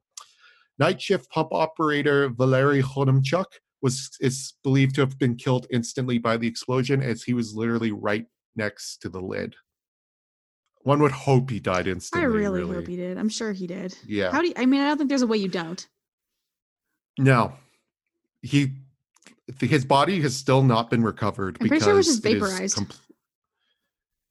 Night 0.78 1.00
shift 1.00 1.30
pump 1.30 1.48
operator 1.52 2.28
Valery 2.28 2.82
Khodemchuk 2.82 3.46
was 3.82 4.10
is 4.20 4.54
believed 4.64 4.94
to 4.96 5.02
have 5.02 5.18
been 5.18 5.36
killed 5.36 5.66
instantly 5.70 6.18
by 6.18 6.36
the 6.36 6.48
explosion, 6.48 7.02
as 7.02 7.22
he 7.22 7.34
was 7.34 7.54
literally 7.54 7.92
right 7.92 8.26
next 8.56 8.98
to 9.02 9.08
the 9.08 9.20
lid. 9.20 9.54
One 10.82 11.00
would 11.00 11.12
hope 11.12 11.50
he 11.50 11.60
died 11.60 11.86
instantly. 11.86 12.24
I 12.24 12.26
instantly. 12.26 12.60
really, 12.60 12.74
hope 12.74 12.86
he 12.86 12.96
did. 12.96 13.18
I'm 13.18 13.28
sure 13.28 13.52
he 13.52 13.66
did. 13.66 13.96
Yeah. 14.06 14.30
How 14.30 14.40
do 14.40 14.48
you, 14.48 14.54
I 14.56 14.66
mean, 14.66 14.80
I 14.80 14.88
don't 14.88 14.98
think 14.98 15.08
there's 15.08 15.22
a 15.22 15.26
way 15.26 15.38
you 15.38 15.48
don't. 15.48 15.86
No, 17.18 17.52
he 18.42 18.72
his 19.60 19.84
body 19.84 20.20
has 20.22 20.34
still 20.34 20.62
not 20.62 20.90
been 20.90 21.02
recovered. 21.02 21.58
I'm 21.60 21.68
pretty 21.68 21.84
sure 21.84 21.92
it 21.92 21.96
was 21.96 22.06
just 22.06 22.22
vaporized. 22.22 22.76
compl- 22.76 23.00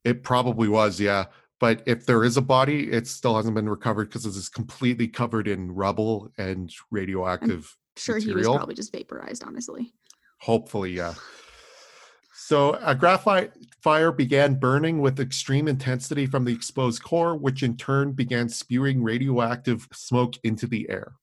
it 0.03 0.23
probably 0.23 0.67
was, 0.67 0.99
yeah. 0.99 1.25
But 1.63 1.81
if 1.85 2.05
there 2.05 2.25
is 2.25 2.35
a 2.35 2.41
body, 2.41 2.91
it 2.91 3.07
still 3.07 3.37
hasn't 3.37 3.55
been 3.55 3.69
recovered 3.69 4.09
because 4.09 4.25
it 4.25 4.35
is 4.35 4.49
completely 4.49 5.07
covered 5.07 5.47
in 5.47 5.73
rubble 5.73 6.29
and 6.37 6.69
radioactive. 6.91 7.73
Sure, 7.95 8.17
he 8.17 8.33
was 8.33 8.45
probably 8.45 8.75
just 8.75 8.91
vaporized, 8.91 9.45
honestly. 9.45 9.93
Hopefully, 10.41 10.91
yeah. 10.91 11.13
So 12.35 12.77
a 12.81 12.93
graphite 12.93 13.53
fire 13.81 14.11
began 14.11 14.55
burning 14.55 14.99
with 14.99 15.21
extreme 15.21 15.69
intensity 15.69 16.25
from 16.25 16.43
the 16.43 16.51
exposed 16.51 17.01
core, 17.01 17.37
which 17.37 17.63
in 17.63 17.77
turn 17.77 18.11
began 18.11 18.49
spewing 18.49 19.01
radioactive 19.01 19.87
smoke 19.93 20.33
into 20.43 20.67
the 20.67 20.89
air. 20.89 21.13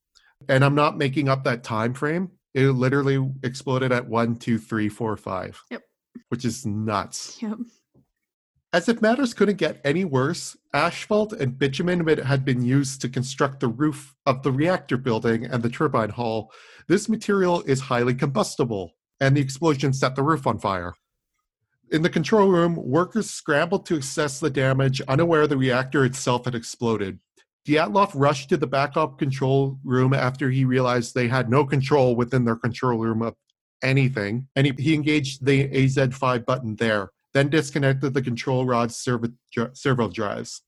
And 0.49 0.65
I'm 0.65 0.75
not 0.75 0.97
making 0.97 1.29
up 1.29 1.45
that 1.45 1.65
time 1.65 1.93
frame. 1.93 2.31
It 2.55 2.63
literally 2.63 3.31
exploded 3.43 3.93
at 3.93 4.09
one, 4.09 4.37
two, 4.37 4.59
three, 4.59 4.89
four, 4.89 5.19
five. 5.19 5.61
Yep. 5.71 5.83
Which 6.31 6.47
is 6.47 6.65
nuts. 6.65 7.37
Yep. 7.43 7.59
As 8.73 8.89
if 8.89 9.03
matters 9.03 9.35
couldn't 9.35 9.57
get 9.57 9.81
any 9.85 10.05
worse, 10.05 10.57
asphalt 10.73 11.33
and 11.33 11.59
bitumen 11.59 12.07
had- 12.07 12.45
been 12.45 12.63
used 12.63 13.01
to 13.01 13.09
construct 13.09 13.59
the 13.59 13.69
roof 13.69 14.15
of 14.27 14.45
the 14.45 14.53
reactor 14.53 14.97
building 14.97 15.45
and 15.45 15.63
the 15.63 15.69
turbine 15.69 16.11
hall. 16.11 16.53
This 16.87 17.09
material 17.09 17.63
is 17.63 17.81
highly 17.81 18.15
combustible, 18.15 18.93
and 19.19 19.37
the 19.37 19.41
explosion 19.41 19.93
set 19.93 20.15
the 20.15 20.23
roof 20.23 20.47
on 20.47 20.61
fire. 20.61 20.95
In 21.91 22.03
the 22.03 22.09
control 22.09 22.49
room, 22.49 22.77
workers 22.77 23.29
scrambled 23.29 23.87
to 23.87 23.97
assess 23.97 24.39
the 24.39 24.51
damage, 24.51 25.01
unaware 25.09 25.49
the 25.49 25.57
reactor 25.57 26.05
itself 26.05 26.45
had 26.45 26.55
exploded. 26.55 27.19
Dyatlov 27.67 28.13
rushed 28.15 28.49
to 28.51 28.57
the 28.57 28.69
backup 28.69 29.19
control 29.19 29.81
room 29.83 30.15
after 30.15 30.49
he 30.49 30.65
realized 30.65 31.15
they 31.15 31.27
had 31.27 31.51
no 31.51 31.65
control 31.65 32.15
within 32.15 32.45
their 32.45 32.57
control 32.57 33.01
room 33.01 33.21
of 33.21 33.35
anything, 33.83 34.47
and 34.55 34.69
he, 34.69 34.73
he 34.79 34.95
engaged 34.95 35.45
the 35.45 35.69
AZ5 35.69 36.47
button 36.47 36.77
there, 36.77 37.11
then 37.33 37.49
disconnected 37.49 38.15
the 38.15 38.23
control 38.23 38.65
rod's 38.65 38.97
servo, 38.97 40.09
drives. 40.09 40.63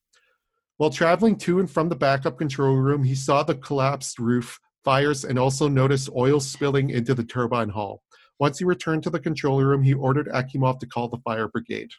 While 0.76 0.90
traveling 0.90 1.36
to 1.38 1.60
and 1.60 1.70
from 1.70 1.88
the 1.88 1.96
backup 1.96 2.38
control 2.38 2.76
room, 2.76 3.04
he 3.04 3.14
saw 3.14 3.42
the 3.42 3.54
collapsed 3.54 4.18
roof, 4.18 4.58
fires, 4.84 5.24
and 5.24 5.38
also 5.38 5.68
noticed 5.68 6.10
oil 6.16 6.40
spilling 6.40 6.90
into 6.90 7.14
the 7.14 7.24
turbine 7.24 7.68
hall. 7.68 8.02
Once 8.38 8.58
he 8.58 8.64
returned 8.64 9.02
to 9.04 9.10
the 9.10 9.20
control 9.20 9.62
room, 9.62 9.82
he 9.82 9.94
ordered 9.94 10.26
Akimov 10.28 10.80
to 10.80 10.86
call 10.86 11.08
the 11.08 11.18
fire 11.18 11.48
brigade. 11.48 11.90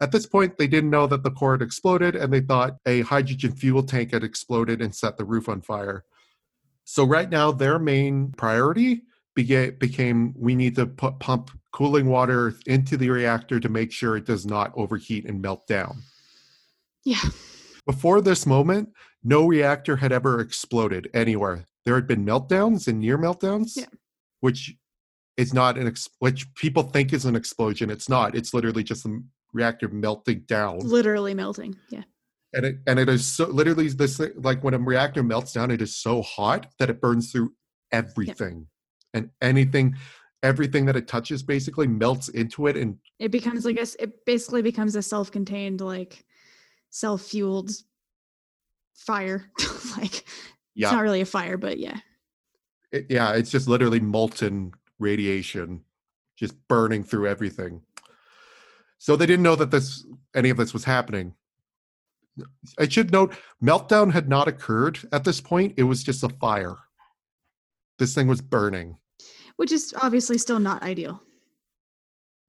At 0.00 0.12
this 0.12 0.26
point, 0.26 0.58
they 0.58 0.66
didn't 0.66 0.90
know 0.90 1.06
that 1.06 1.22
the 1.22 1.30
core 1.30 1.52
had 1.52 1.62
exploded, 1.62 2.16
and 2.16 2.32
they 2.32 2.40
thought 2.40 2.76
a 2.84 3.02
hydrogen 3.02 3.52
fuel 3.52 3.82
tank 3.82 4.12
had 4.12 4.24
exploded 4.24 4.82
and 4.82 4.94
set 4.94 5.16
the 5.16 5.24
roof 5.24 5.48
on 5.48 5.62
fire. 5.62 6.04
So 6.84 7.04
right 7.04 7.30
now, 7.30 7.52
their 7.52 7.78
main 7.78 8.32
priority 8.32 9.02
became 9.34 10.34
we 10.36 10.54
need 10.54 10.74
to 10.76 10.86
put, 10.86 11.18
pump 11.18 11.50
cooling 11.76 12.06
water 12.06 12.54
into 12.64 12.96
the 12.96 13.10
reactor 13.10 13.60
to 13.60 13.68
make 13.68 13.92
sure 13.92 14.16
it 14.16 14.24
does 14.24 14.46
not 14.46 14.72
overheat 14.76 15.26
and 15.26 15.42
melt 15.42 15.66
down. 15.66 15.98
Yeah. 17.04 17.20
Before 17.84 18.22
this 18.22 18.46
moment, 18.46 18.88
no 19.22 19.46
reactor 19.46 19.96
had 19.96 20.10
ever 20.10 20.40
exploded 20.40 21.10
anywhere. 21.12 21.66
There 21.84 21.94
had 21.94 22.06
been 22.06 22.24
meltdowns 22.24 22.88
and 22.88 22.98
near 22.98 23.18
meltdowns, 23.18 23.76
Yeah. 23.76 23.84
which 24.40 24.74
is 25.36 25.52
not 25.52 25.76
an 25.76 25.86
ex- 25.86 26.08
which 26.18 26.52
people 26.54 26.82
think 26.82 27.12
is 27.12 27.26
an 27.26 27.36
explosion. 27.36 27.90
It's 27.90 28.08
not. 28.08 28.34
It's 28.34 28.54
literally 28.54 28.82
just 28.82 29.04
the 29.04 29.22
reactor 29.52 29.88
melting 29.88 30.44
down, 30.46 30.78
Literally 30.78 31.34
melting. 31.34 31.76
Yeah. 31.90 32.04
and 32.54 32.64
it 32.64 32.76
and 32.86 32.98
it 32.98 33.10
is 33.10 33.26
so 33.26 33.48
literally 33.48 33.88
this 33.88 34.18
like 34.36 34.64
when 34.64 34.72
a 34.72 34.78
reactor 34.78 35.22
melts 35.22 35.52
down, 35.52 35.70
it 35.70 35.82
is 35.82 35.94
so 35.94 36.22
hot 36.22 36.72
that 36.78 36.88
it 36.88 37.02
burns 37.02 37.30
through 37.30 37.52
everything 37.92 38.68
and 39.12 39.28
anything, 39.42 39.96
everything 40.42 40.86
that 40.86 40.96
it 40.96 41.08
touches 41.08 41.42
basically 41.42 41.86
melts 41.86 42.28
into 42.28 42.66
it 42.66 42.76
and 42.76 42.98
It 43.18 43.30
becomes 43.30 43.64
like 43.64 43.78
a, 43.78 43.86
it 44.02 44.24
basically 44.24 44.62
becomes 44.62 44.96
a 44.96 45.02
self 45.02 45.30
contained, 45.30 45.80
like 45.80 46.24
self 46.90 47.22
fueled 47.22 47.70
fire. 48.94 49.50
like, 49.96 50.24
yeah, 50.74 50.88
it's 50.88 50.92
not 50.92 51.02
really 51.02 51.20
a 51.20 51.26
fire, 51.26 51.56
but 51.56 51.78
yeah. 51.78 51.98
it, 52.92 53.06
yeah, 53.08 53.32
it's 53.32 53.50
just 53.50 53.68
literally 53.68 54.00
molten 54.00 54.72
radiation 54.98 55.82
just 56.36 56.54
burning 56.68 57.02
through 57.02 57.26
everything. 57.26 57.82
So 58.98 59.16
they 59.16 59.26
didn't 59.26 59.42
know 59.42 59.56
that 59.56 59.70
this 59.70 60.06
any 60.34 60.50
of 60.50 60.56
this 60.56 60.72
was 60.72 60.84
happening. 60.84 61.34
I 62.78 62.86
should 62.88 63.12
note 63.12 63.34
meltdown 63.62 64.12
had 64.12 64.28
not 64.28 64.48
occurred 64.48 64.98
at 65.12 65.24
this 65.24 65.40
point. 65.40 65.74
It 65.76 65.84
was 65.84 66.04
just 66.04 66.22
a 66.22 66.28
fire. 66.28 66.76
This 67.98 68.14
thing 68.14 68.26
was 68.26 68.42
burning. 68.42 68.98
Which 69.56 69.72
is 69.72 69.94
obviously 70.00 70.38
still 70.38 70.58
not 70.58 70.82
ideal. 70.82 71.22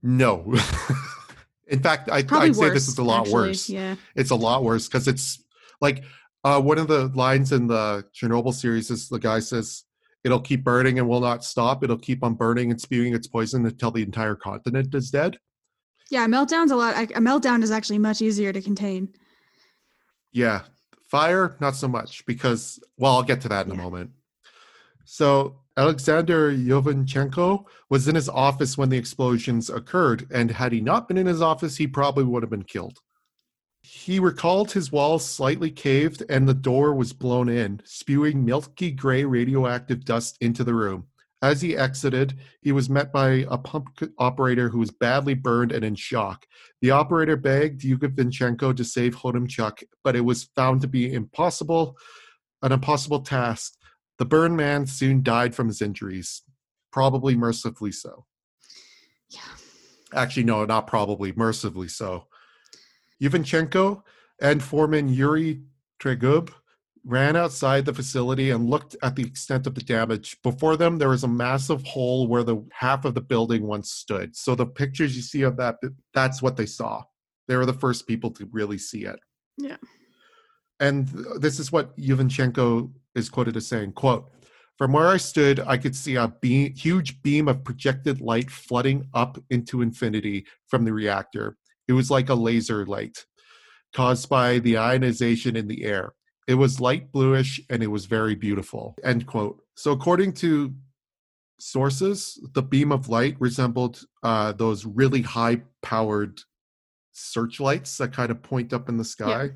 No. 0.04 0.54
In 1.68 1.82
fact, 1.82 2.10
I, 2.10 2.24
I'd 2.32 2.56
say 2.56 2.70
this 2.70 2.88
is 2.88 2.98
a 2.98 3.04
lot 3.04 3.22
actually. 3.22 3.34
worse. 3.34 3.70
Yeah. 3.70 3.96
It's 4.16 4.32
a 4.32 4.36
lot 4.36 4.64
worse 4.64 4.88
because 4.88 5.08
it's 5.08 5.44
like 5.82 6.04
uh, 6.44 6.62
one 6.62 6.78
of 6.78 6.88
the 6.88 7.08
lines 7.14 7.52
in 7.52 7.68
the 7.68 8.06
Chernobyl 8.16 8.54
series 8.54 8.90
is 8.90 9.10
the 9.10 9.20
guy 9.20 9.40
says, 9.40 9.84
It'll 10.24 10.42
keep 10.42 10.64
burning 10.64 11.00
and 11.00 11.08
will 11.08 11.22
not 11.22 11.44
stop. 11.44 11.84
It'll 11.84 11.98
keep 11.98 12.24
on 12.24 12.34
burning 12.34 12.72
and 12.72 12.82
spewing 12.82 13.14
its 13.14 13.28
poison 13.28 13.66
until 13.66 13.92
the 13.92 14.02
entire 14.02 14.36
continent 14.36 14.94
is 14.94 15.12
dead. 15.12 15.38
Yeah. 16.10 16.26
Meltdown's 16.26 16.72
a 16.72 16.76
lot. 16.76 16.96
A 16.96 17.04
a 17.18 17.22
meltdown 17.22 17.64
is 17.64 17.72
actually 17.72 18.00
much 18.00 18.22
easier 18.22 18.52
to 18.52 18.62
contain. 18.62 19.10
Yeah. 20.32 20.62
Fire, 21.10 21.56
not 21.62 21.76
so 21.76 21.88
much 21.88 22.26
because, 22.26 22.80
well, 22.98 23.16
I'll 23.16 23.24
get 23.24 23.42
to 23.42 23.50
that 23.50 23.66
in 23.66 23.72
a 23.72 23.76
moment. 23.76 24.12
So 25.06 25.62
Alexander 25.78 26.52
Yuvinchenko 26.52 27.64
was 27.88 28.08
in 28.08 28.16
his 28.16 28.28
office 28.28 28.80
when 28.80 28.90
the 28.90 28.98
explosions 28.98 29.70
occurred, 29.70 30.28
and 30.32 30.50
had 30.50 30.72
he 30.72 30.82
not 30.82 31.08
been 31.08 31.18
in 31.18 31.28
his 31.28 31.42
office, 31.42 31.78
he 31.78 31.86
probably 31.86 32.24
would 32.24 32.42
have 32.42 32.50
been 32.50 32.64
killed. 32.64 32.98
He 33.82 34.20
recalled 34.20 34.72
his 34.72 34.92
walls 34.92 35.24
slightly 35.24 35.70
caved 35.70 36.24
and 36.30 36.48
the 36.48 36.54
door 36.54 36.94
was 36.96 37.14
blown 37.14 37.48
in, 37.48 37.82
spewing 37.86 38.44
milky 38.44 38.92
gray 38.92 39.24
radioactive 39.24 40.04
dust 40.04 40.38
into 40.42 40.64
the 40.64 40.74
room. 40.74 41.06
As 41.42 41.62
he 41.62 41.78
exited, 41.78 42.34
he 42.62 42.72
was 42.72 42.90
met 42.90 43.14
by 43.14 43.46
a 43.50 43.58
pump 43.58 43.90
operator 44.18 44.70
who 44.70 44.80
was 44.80 44.90
badly 44.90 45.36
burned 45.36 45.72
and 45.72 45.86
in 45.86 45.94
shock. 45.94 46.48
The 46.82 46.92
operator 46.92 47.38
begged 47.38 47.84
Yuvinchenko 47.84 48.76
to 48.76 48.84
save 48.84 49.16
Khodemchuk, 49.16 49.84
but 50.04 50.16
it 50.16 50.26
was 50.26 50.50
found 50.56 50.82
to 50.82 50.88
be 50.88 51.14
impossible, 51.14 51.96
an 52.64 52.72
impossible 52.72 53.22
task. 53.22 53.77
The 54.20 54.26
burned 54.26 54.58
man 54.58 54.88
soon 54.88 55.24
died 55.24 55.54
from 55.54 55.68
his 55.68 55.82
injuries, 55.82 56.42
probably 56.92 57.36
mercifully 57.36 57.92
so. 57.92 58.26
Yeah. 59.30 59.40
Actually, 60.14 60.46
no, 60.46 60.66
not 60.66 60.88
probably, 60.88 61.34
mercifully 61.34 61.88
so. 61.88 62.28
Yuvinchenko 63.22 64.02
and 64.42 64.64
foreman 64.64 65.10
Yuri 65.10 65.62
Tregub 66.00 66.52
ran 67.04 67.36
outside 67.36 67.86
the 67.86 67.94
facility 67.94 68.50
and 68.52 68.70
looked 68.70 68.96
at 69.02 69.16
the 69.16 69.24
extent 69.24 69.66
of 69.66 69.76
the 69.76 69.82
damage. 69.82 70.38
Before 70.44 70.76
them, 70.76 70.98
there 70.98 71.10
was 71.10 71.24
a 71.24 71.28
massive 71.28 71.84
hole 71.84 72.28
where 72.28 72.44
the 72.44 72.64
half 72.74 73.06
of 73.06 73.16
the 73.16 73.22
building 73.22 73.66
once 73.66 73.92
stood. 73.92 74.36
So 74.36 74.56
the 74.56 74.66
pictures 74.66 75.16
you 75.16 75.22
see 75.22 75.44
of 75.44 75.58
that, 75.58 75.78
that's 76.14 76.42
what 76.42 76.58
they 76.58 76.66
saw. 76.66 77.04
They 77.48 77.56
were 77.56 77.66
the 77.66 77.74
first 77.74 78.08
people 78.08 78.32
to 78.32 78.50
really 78.52 78.78
see 78.78 79.06
it. 79.06 79.20
Yeah. 79.58 79.78
And 80.80 81.12
th- 81.12 81.40
this 81.40 81.60
is 81.60 81.72
what 81.72 81.98
Yuvinchenko 81.98 82.92
is 83.18 83.30
quoted 83.30 83.58
as 83.58 83.68
saying, 83.68 83.94
quote, 83.94 84.30
from 84.78 84.94
where 84.94 85.08
I 85.08 85.18
stood, 85.18 85.60
I 85.62 85.78
could 85.78 85.96
see 85.96 86.16
a 86.16 86.28
beam, 86.28 86.74
huge 86.76 87.22
beam 87.24 87.48
of 87.48 87.64
projected 87.64 88.22
light 88.22 88.52
flooding 88.52 89.08
up 89.14 89.40
into 89.50 89.82
infinity 89.82 90.46
from 90.68 90.86
the 90.86 90.94
reactor. 90.94 91.58
It 91.88 91.94
was 91.94 92.12
like 92.12 92.30
a 92.30 92.36
laser 92.36 92.86
light 92.86 93.26
caused 93.94 94.30
by 94.30 94.60
the 94.60 94.78
ionization 94.78 95.56
in 95.56 95.68
the 95.68 95.84
air. 95.84 96.14
It 96.48 96.54
was 96.54 96.80
light 96.80 97.12
bluish 97.12 97.60
and 97.70 97.82
it 97.82 97.88
was 97.88 98.06
very 98.06 98.36
beautiful. 98.36 98.96
End 99.04 99.26
quote. 99.26 99.60
So, 99.76 99.92
according 99.92 100.34
to 100.34 100.74
sources, 101.60 102.40
the 102.54 102.62
beam 102.62 102.92
of 102.92 103.10
light 103.10 103.36
resembled 103.40 104.02
uh, 104.24 104.52
those 104.52 104.86
really 104.86 105.24
high 105.24 105.62
powered 105.82 106.40
searchlights 107.14 107.98
that 107.98 108.14
kind 108.14 108.30
of 108.30 108.44
point 108.44 108.74
up 108.74 108.90
in 108.90 108.98
the 108.98 109.04
sky. 109.04 109.50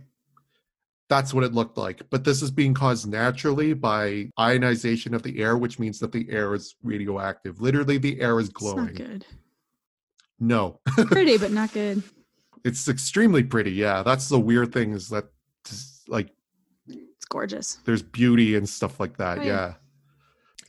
That's 1.11 1.33
what 1.33 1.43
it 1.43 1.53
looked 1.53 1.77
like. 1.77 2.01
But 2.09 2.23
this 2.23 2.41
is 2.41 2.49
being 2.51 2.73
caused 2.73 3.05
naturally 3.05 3.73
by 3.73 4.29
ionization 4.39 5.13
of 5.13 5.23
the 5.23 5.39
air, 5.41 5.57
which 5.57 5.77
means 5.77 5.99
that 5.99 6.13
the 6.13 6.25
air 6.29 6.53
is 6.53 6.75
radioactive. 6.83 7.59
Literally, 7.59 7.97
the 7.97 8.21
air 8.21 8.39
is 8.39 8.47
It's 8.47 8.63
not 8.63 8.75
glowing. 8.75 8.93
good. 8.93 9.25
No, 10.39 10.79
Pretty, 11.07 11.37
but 11.37 11.51
not 11.51 11.73
good. 11.73 12.01
it's 12.63 12.87
extremely 12.87 13.43
pretty. 13.43 13.71
Yeah, 13.73 14.03
that's 14.03 14.29
the 14.29 14.39
weird 14.39 14.71
thing 14.71 14.93
is 14.93 15.09
that 15.09 15.25
just, 15.65 16.07
like 16.07 16.29
It's 16.87 17.25
gorgeous. 17.29 17.79
there's 17.83 18.01
beauty 18.01 18.55
and 18.55 18.67
stuff 18.69 18.99
like 19.01 19.17
that. 19.17 19.39
Oh, 19.39 19.41
yeah. 19.43 19.73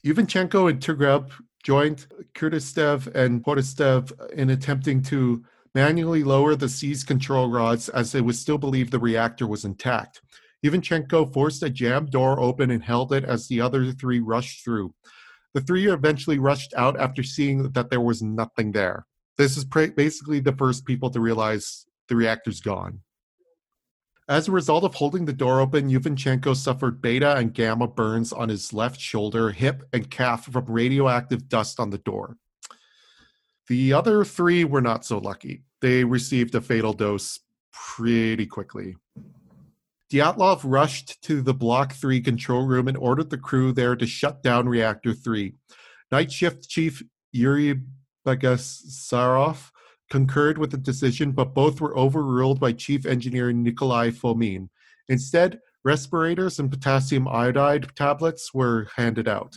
yeah. 0.05 0.12
Yuvinchenko 0.12 0.68
and 0.70 0.80
Tregub 0.80 1.30
joined 1.62 2.07
Kurdistev 2.34 3.14
and 3.14 3.45
Potistev 3.45 4.30
in 4.32 4.51
attempting 4.51 5.03
to 5.05 5.45
manually 5.74 6.24
lower 6.24 6.57
the 6.57 6.68
seize 6.68 7.05
control 7.05 7.49
rods 7.49 7.88
as 7.90 8.12
it 8.16 8.24
was 8.24 8.40
still 8.40 8.59
believed 8.59 8.90
the 8.90 8.99
reactor 8.99 9.47
was 9.47 9.64
intact. 9.64 10.20
Yuvinchenko 10.64 11.32
forced 11.32 11.62
a 11.62 11.70
jammed 11.70 12.10
door 12.10 12.38
open 12.40 12.70
and 12.70 12.82
held 12.82 13.12
it 13.12 13.24
as 13.24 13.48
the 13.48 13.60
other 13.60 13.92
three 13.92 14.20
rushed 14.20 14.64
through. 14.64 14.94
The 15.54 15.60
three 15.60 15.90
eventually 15.90 16.38
rushed 16.38 16.72
out 16.74 16.98
after 16.98 17.22
seeing 17.22 17.72
that 17.72 17.90
there 17.90 18.00
was 18.00 18.22
nothing 18.22 18.72
there. 18.72 19.06
This 19.36 19.56
is 19.56 19.64
basically 19.64 20.40
the 20.40 20.56
first 20.56 20.84
people 20.84 21.10
to 21.10 21.20
realize 21.20 21.86
the 22.08 22.16
reactor's 22.16 22.60
gone. 22.60 23.00
As 24.28 24.46
a 24.46 24.52
result 24.52 24.84
of 24.84 24.94
holding 24.94 25.24
the 25.24 25.32
door 25.32 25.60
open, 25.60 25.90
Yuvinchenko 25.90 26.56
suffered 26.56 27.02
beta 27.02 27.36
and 27.36 27.52
gamma 27.52 27.88
burns 27.88 28.32
on 28.32 28.48
his 28.48 28.72
left 28.72 29.00
shoulder, 29.00 29.50
hip, 29.50 29.82
and 29.92 30.10
calf 30.10 30.44
from 30.44 30.64
radioactive 30.66 31.48
dust 31.48 31.80
on 31.80 31.90
the 31.90 31.98
door. 31.98 32.36
The 33.68 33.92
other 33.92 34.24
three 34.24 34.64
were 34.64 34.80
not 34.80 35.04
so 35.04 35.18
lucky. 35.18 35.64
They 35.80 36.04
received 36.04 36.54
a 36.54 36.60
fatal 36.60 36.92
dose 36.92 37.40
pretty 37.72 38.46
quickly. 38.46 38.96
Dyatlov 40.12 40.60
rushed 40.62 41.22
to 41.22 41.40
the 41.40 41.54
Block 41.54 41.94
3 41.94 42.20
control 42.20 42.66
room 42.66 42.86
and 42.86 42.98
ordered 42.98 43.30
the 43.30 43.38
crew 43.38 43.72
there 43.72 43.96
to 43.96 44.06
shut 44.06 44.42
down 44.42 44.68
Reactor 44.68 45.14
3. 45.14 45.54
Night 46.10 46.30
Shift 46.30 46.68
Chief 46.68 47.02
Yuri 47.32 47.80
Bagdasarov 48.26 49.70
concurred 50.10 50.58
with 50.58 50.70
the 50.70 50.76
decision, 50.76 51.32
but 51.32 51.54
both 51.54 51.80
were 51.80 51.96
overruled 51.96 52.60
by 52.60 52.72
Chief 52.72 53.06
Engineer 53.06 53.54
Nikolai 53.54 54.10
Fomin. 54.10 54.68
Instead, 55.08 55.58
respirators 55.82 56.58
and 56.58 56.70
potassium 56.70 57.26
iodide 57.26 57.88
tablets 57.96 58.52
were 58.52 58.88
handed 58.94 59.28
out. 59.28 59.56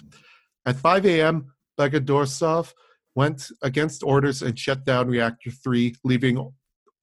At 0.66 0.78
5 0.78 1.06
a.m., 1.06 1.52
Bagdasarov 1.78 2.72
went 3.14 3.50
against 3.62 4.04
orders 4.04 4.42
and 4.42 4.58
shut 4.58 4.86
down 4.86 5.10
Reactor 5.10 5.52
3, 5.52 5.96
leaving 6.06 6.50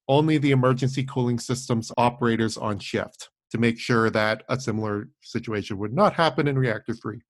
only 0.07 0.39
the 0.39 0.49
emergency 0.49 1.03
cooling 1.03 1.37
systems 1.37 1.91
operators 1.97 2.57
on 2.57 2.79
shift 2.79 3.29
to 3.53 3.59
make 3.59 3.77
sure 3.79 4.09
that 4.09 4.43
a 4.49 4.59
similar 4.59 5.09
situation 5.21 5.77
would 5.77 5.93
not 5.93 6.11
happen 6.13 6.47
in 6.47 6.57
Reactor 6.57 6.95
3. 6.95 7.21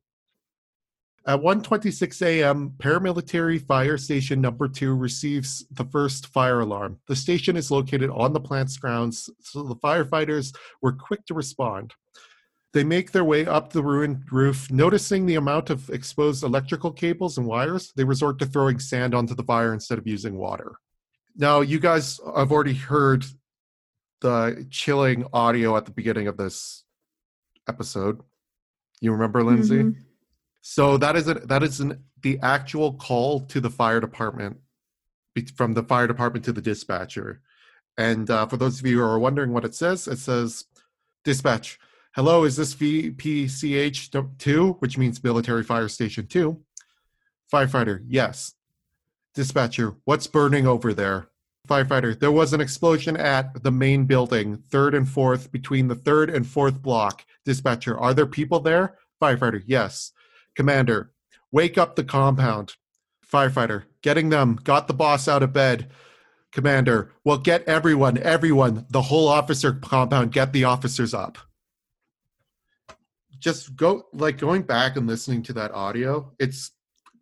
At 1.27 1.41
1:26 1.41 2.21
a.m., 2.21 2.73
paramilitary 2.77 3.61
fire 3.61 3.97
station 3.97 4.39
number 4.39 4.69
2 4.69 4.95
receives 4.95 5.65
the 5.71 5.83
first 5.83 6.27
fire 6.27 6.61
alarm. 6.61 6.97
The 7.07 7.15
station 7.17 7.57
is 7.57 7.69
located 7.69 8.09
on 8.09 8.31
the 8.31 8.39
plant's 8.39 8.77
grounds, 8.77 9.29
so 9.41 9.63
the 9.63 9.75
firefighters 9.75 10.55
were 10.81 10.93
quick 10.93 11.25
to 11.25 11.33
respond. 11.33 11.93
They 12.71 12.85
make 12.85 13.11
their 13.11 13.25
way 13.25 13.45
up 13.45 13.73
the 13.73 13.83
ruined 13.83 14.23
roof. 14.31 14.71
Noticing 14.71 15.25
the 15.25 15.35
amount 15.35 15.69
of 15.69 15.89
exposed 15.89 16.43
electrical 16.43 16.91
cables 16.91 17.37
and 17.37 17.45
wires, 17.45 17.91
they 17.97 18.05
resort 18.05 18.39
to 18.39 18.45
throwing 18.45 18.79
sand 18.79 19.13
onto 19.13 19.35
the 19.35 19.43
fire 19.43 19.73
instead 19.73 19.97
of 19.97 20.07
using 20.07 20.37
water. 20.37 20.71
Now, 21.35 21.59
you 21.59 21.79
guys 21.79 22.19
have 22.35 22.51
already 22.53 22.75
heard 22.75 23.25
the 24.23 24.65
chilling 24.71 25.25
audio 25.33 25.77
at 25.77 25.85
the 25.85 25.91
beginning 25.91 26.27
of 26.27 26.37
this 26.37 26.83
episode. 27.69 28.21
You 29.01 29.11
remember, 29.11 29.43
Lindsay? 29.43 29.83
Mhm. 29.83 29.95
So 30.61 30.97
that 30.97 31.15
is 31.15 31.27
a, 31.27 31.35
that 31.35 31.61
is 31.61 31.79
an, 31.81 32.03
the 32.21 32.39
actual 32.41 32.93
call 32.93 33.41
to 33.47 33.59
the 33.59 33.69
fire 33.69 33.99
department 33.99 34.57
from 35.55 35.73
the 35.73 35.83
fire 35.83 36.07
department 36.07 36.45
to 36.45 36.53
the 36.53 36.61
dispatcher. 36.61 37.41
And 37.97 38.29
uh, 38.29 38.45
for 38.47 38.57
those 38.57 38.79
of 38.79 38.85
you 38.85 38.99
who 38.99 39.03
are 39.03 39.19
wondering 39.19 39.51
what 39.51 39.65
it 39.65 39.75
says, 39.75 40.07
it 40.07 40.19
says, 40.19 40.65
"Dispatch, 41.25 41.79
hello, 42.15 42.43
is 42.45 42.55
this 42.55 42.73
VPCH 42.75 44.37
two, 44.37 44.73
which 44.79 44.97
means 44.97 45.23
Military 45.23 45.63
Fire 45.63 45.89
Station 45.89 46.27
two? 46.27 46.61
Firefighter, 47.51 48.03
yes. 48.07 48.53
Dispatcher, 49.35 49.95
what's 50.05 50.27
burning 50.27 50.65
over 50.65 50.93
there? 50.93 51.27
Firefighter, 51.67 52.19
there 52.19 52.31
was 52.31 52.51
an 52.51 52.59
explosion 52.59 53.15
at 53.15 53.63
the 53.63 53.71
main 53.71 54.03
building, 54.05 54.57
third 54.69 54.93
and 54.93 55.07
fourth, 55.07 55.49
between 55.49 55.87
the 55.87 55.95
third 55.95 56.29
and 56.29 56.45
fourth 56.45 56.81
block. 56.81 57.23
Dispatcher, 57.45 57.97
are 57.97 58.13
there 58.13 58.25
people 58.25 58.59
there? 58.59 58.97
Firefighter, 59.21 59.63
yes. 59.65 60.11
Commander, 60.55 61.13
wake 61.53 61.77
up 61.77 61.95
the 61.95 62.03
compound. 62.03 62.75
Firefighter, 63.25 63.83
getting 64.01 64.29
them, 64.29 64.59
got 64.63 64.87
the 64.87 64.93
boss 64.93 65.29
out 65.29 65.41
of 65.41 65.53
bed. 65.53 65.89
Commander, 66.51 67.13
well, 67.23 67.37
get 67.37 67.63
everyone, 67.63 68.17
everyone, 68.17 68.85
the 68.89 69.03
whole 69.03 69.29
officer 69.29 69.71
compound, 69.71 70.33
get 70.33 70.51
the 70.51 70.65
officers 70.65 71.13
up. 71.13 71.37
Just 73.39 73.77
go, 73.77 74.07
like 74.13 74.37
going 74.37 74.63
back 74.63 74.97
and 74.97 75.07
listening 75.07 75.43
to 75.43 75.53
that 75.53 75.71
audio, 75.71 76.33
it's 76.39 76.71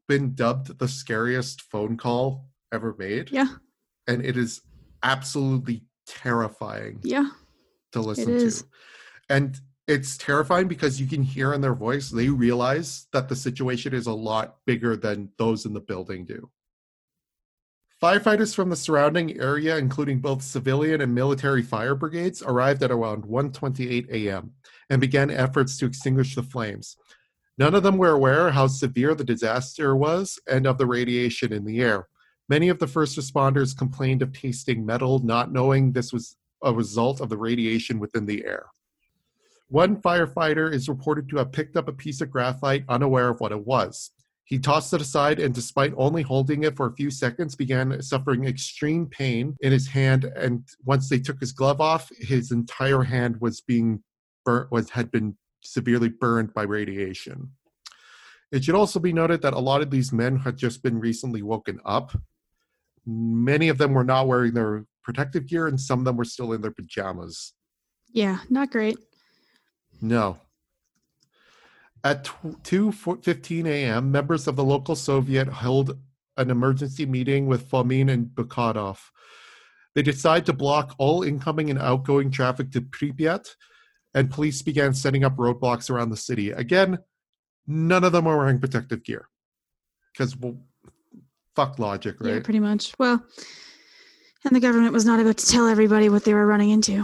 been 0.08 0.34
dubbed 0.34 0.80
the 0.80 0.88
scariest 0.88 1.62
phone 1.62 1.96
call 1.96 2.50
ever 2.74 2.96
made. 2.98 3.30
Yeah. 3.32 3.48
And 4.08 4.26
it 4.26 4.38
is 4.38 4.62
absolutely 5.04 5.84
terrifying 6.06 7.00
Yeah. 7.04 7.30
to 7.92 8.02
listen 8.02 8.38
to. 8.38 8.66
And 9.30 9.60
it's 9.88 10.18
terrifying 10.18 10.68
because 10.68 11.00
you 11.00 11.08
can 11.08 11.24
hear 11.24 11.54
in 11.54 11.62
their 11.62 11.74
voice, 11.74 12.10
they 12.10 12.30
realize 12.30 13.08
that 13.14 13.30
the 13.30 13.36
situation 13.36 13.94
is 13.94 14.08
a 14.08 14.14
lot 14.14 14.58
bigger 14.66 14.96
than 14.96 15.30
those 15.38 15.66
in 15.66 15.74
the 15.74 15.80
building 15.82 16.26
do. 16.26 16.50
Firefighters 18.02 18.56
from 18.56 18.70
the 18.70 18.76
surrounding 18.76 19.40
area, 19.40 19.78
including 19.78 20.20
both 20.20 20.42
civilian 20.42 21.02
and 21.02 21.14
military 21.14 21.62
fire 21.62 21.94
brigades, 21.94 22.42
arrived 22.42 22.82
at 22.82 22.90
around 22.90 23.26
1:28 23.26 24.10
a.m. 24.10 24.54
and 24.90 25.00
began 25.00 25.30
efforts 25.30 25.78
to 25.78 25.86
extinguish 25.86 26.34
the 26.34 26.42
flames. 26.42 26.98
None 27.60 27.76
of 27.76 27.84
them 27.84 27.98
were 27.98 28.10
aware 28.10 28.50
how 28.50 28.66
severe 28.66 29.14
the 29.14 29.24
disaster 29.24 29.96
was 29.96 30.40
and 30.48 30.66
of 30.66 30.80
the 30.80 30.88
radiation 30.88 31.54
in 31.54 31.64
the 31.64 31.80
air. 31.80 32.08
Many 32.52 32.68
of 32.68 32.80
the 32.80 32.88
first 32.88 33.18
responders 33.18 33.78
complained 33.78 34.22
of 34.22 34.34
tasting 34.34 34.86
metal, 34.86 35.20
not 35.20 35.54
knowing 35.54 35.94
this 35.94 36.12
was 36.12 36.36
a 36.62 36.74
result 36.74 37.22
of 37.22 37.30
the 37.30 37.38
radiation 37.38 37.98
within 37.98 38.26
the 38.26 38.44
air. 38.44 38.66
One 39.70 40.02
firefighter 40.02 40.70
is 40.70 40.90
reported 40.90 41.30
to 41.30 41.38
have 41.38 41.54
picked 41.54 41.78
up 41.78 41.88
a 41.88 41.94
piece 41.94 42.20
of 42.20 42.30
graphite 42.30 42.84
unaware 42.90 43.30
of 43.30 43.40
what 43.40 43.54
it 43.54 43.66
was. 43.66 44.12
He 44.44 44.60
tossed 44.60 44.94
it 44.94 45.00
aside 45.00 45.40
and, 45.40 45.56
despite 45.56 45.94
only 45.96 46.24
holding 46.24 46.66
it 46.66 46.76
for 46.76 46.88
a 46.88 46.94
few 46.94 47.10
seconds, 47.10 47.56
began 47.56 48.02
suffering 48.02 48.44
extreme 48.44 49.06
pain 49.06 49.56
in 49.62 49.72
his 49.72 49.88
hand. 49.88 50.26
And 50.26 50.68
once 50.84 51.08
they 51.08 51.20
took 51.20 51.40
his 51.40 51.54
glove 51.54 51.80
off, 51.80 52.12
his 52.18 52.52
entire 52.52 53.04
hand 53.04 53.40
was 53.40 53.62
being 53.62 54.04
burnt, 54.44 54.74
was 54.74 54.90
had 54.90 55.10
been 55.10 55.38
severely 55.62 56.10
burned 56.10 56.54
by 56.54 56.64
radiation. 56.64 57.52
It 58.52 58.66
should 58.66 58.76
also 58.76 59.00
be 59.00 59.14
noted 59.14 59.42
that 59.44 59.54
a 59.54 59.60
lot 59.60 59.82
of 59.82 59.90
these 59.90 60.12
men 60.12 60.36
had 60.36 60.58
just 60.58 60.84
been 60.84 61.00
recently 61.00 61.42
woken 61.42 61.80
up. 61.86 62.12
Many 63.06 63.70
of 63.70 63.78
them 63.78 63.94
were 63.94 64.04
not 64.04 64.28
wearing 64.28 64.54
their 64.54 64.86
protective 65.04 65.48
gear, 65.48 65.68
and 65.68 65.80
some 65.80 66.00
of 66.00 66.06
them 66.06 66.18
were 66.18 66.26
still 66.26 66.54
in 66.54 66.62
their 66.62 66.72
pajamas. 66.72 67.54
Yeah, 68.14 68.40
not 68.50 68.72
great. 68.72 68.98
No. 70.02 70.38
At 72.04 72.26
2:15 72.26 73.68
a.m., 73.68 74.12
members 74.12 74.48
of 74.48 74.56
the 74.56 74.64
local 74.64 74.96
Soviet 74.96 75.48
held 75.48 75.98
an 76.38 76.50
emergency 76.50 77.06
meeting 77.06 77.48
with 77.48 77.70
Fomin 77.70 78.12
and 78.12 78.28
Bukhanov. 78.28 79.00
They 79.94 80.02
decided 80.02 80.46
to 80.48 80.54
block 80.54 80.96
all 80.98 81.22
incoming 81.24 81.70
and 81.70 81.80
outgoing 81.80 82.32
traffic 82.32 82.72
to 82.72 82.82
Pripyat, 82.82 83.48
and 84.14 84.32
police 84.32 84.62
began 84.62 84.94
setting 84.94 85.24
up 85.24 85.38
roadblocks 85.38 85.90
around 85.90 86.10
the 86.10 86.18
city. 86.18 86.52
Again, 86.52 87.00
none 87.68 88.04
of 88.04 88.12
them 88.12 88.26
are 88.28 88.38
wearing 88.38 88.60
protective 88.60 89.04
gear 89.04 89.28
because 90.12 90.36
well, 90.36 90.58
fuck 91.56 91.80
logic, 91.80 92.16
right? 92.20 92.36
Yeah, 92.36 92.40
pretty 92.42 92.60
much. 92.60 92.94
Well, 93.00 93.24
and 94.46 94.56
the 94.56 94.60
government 94.60 94.94
was 94.94 95.06
not 95.06 95.20
about 95.20 95.38
to 95.38 95.48
tell 95.48 95.68
everybody 95.68 96.10
what 96.10 96.26
they 96.26 96.34
were 96.34 96.48
running 96.48 96.70
into. 96.70 97.04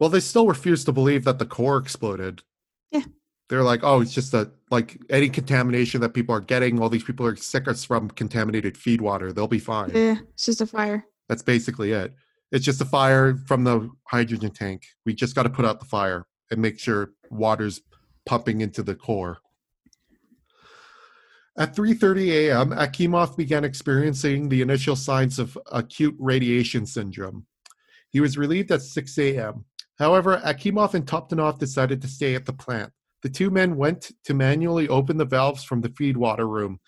Well, 0.00 0.10
they 0.10 0.20
still 0.20 0.46
refused 0.46 0.86
to 0.86 0.92
believe 0.92 1.24
that 1.24 1.38
the 1.38 1.46
core 1.46 1.78
exploded. 1.78 2.42
Yeah. 2.90 3.04
They're 3.48 3.62
like, 3.62 3.80
oh, 3.82 4.00
it's 4.00 4.14
just 4.14 4.34
a 4.34 4.50
like 4.70 4.98
any 5.10 5.28
contamination 5.28 6.00
that 6.00 6.14
people 6.14 6.34
are 6.34 6.40
getting. 6.40 6.80
All 6.80 6.88
these 6.88 7.04
people 7.04 7.26
are 7.26 7.36
sick 7.36 7.66
from 7.76 8.10
contaminated 8.10 8.76
feed 8.76 9.00
water. 9.00 9.32
They'll 9.32 9.46
be 9.46 9.58
fine. 9.58 9.90
Yeah, 9.94 10.16
it's 10.32 10.46
just 10.46 10.60
a 10.60 10.66
fire. 10.66 11.04
That's 11.28 11.42
basically 11.42 11.92
it. 11.92 12.14
It's 12.50 12.64
just 12.64 12.80
a 12.80 12.84
fire 12.84 13.36
from 13.46 13.64
the 13.64 13.90
hydrogen 14.08 14.50
tank. 14.50 14.82
We 15.04 15.14
just 15.14 15.34
got 15.34 15.44
to 15.44 15.50
put 15.50 15.64
out 15.64 15.80
the 15.80 15.86
fire 15.86 16.26
and 16.50 16.60
make 16.60 16.78
sure 16.78 17.12
water's 17.30 17.80
pumping 18.26 18.60
into 18.60 18.82
the 18.82 18.94
core. 18.94 19.38
At 21.56 21.76
3:30 21.76 22.48
a.m., 22.48 22.70
Akimov 22.70 23.36
began 23.36 23.62
experiencing 23.62 24.48
the 24.48 24.60
initial 24.60 24.96
signs 24.96 25.38
of 25.38 25.56
acute 25.70 26.16
radiation 26.18 26.84
syndrome. 26.84 27.46
He 28.10 28.20
was 28.20 28.36
relieved 28.36 28.72
at 28.72 28.82
6 28.82 29.18
a.m. 29.18 29.64
However, 29.98 30.40
Akimov 30.44 30.94
and 30.94 31.06
Toptunov 31.06 31.58
decided 31.58 32.02
to 32.02 32.08
stay 32.08 32.34
at 32.34 32.44
the 32.44 32.52
plant. 32.52 32.92
The 33.22 33.28
two 33.28 33.50
men 33.50 33.76
went 33.76 34.10
to 34.24 34.34
manually 34.34 34.88
open 34.88 35.16
the 35.16 35.24
valves 35.24 35.62
from 35.62 35.80
the 35.80 35.90
feed 35.90 36.16
water 36.16 36.48
room. 36.48 36.80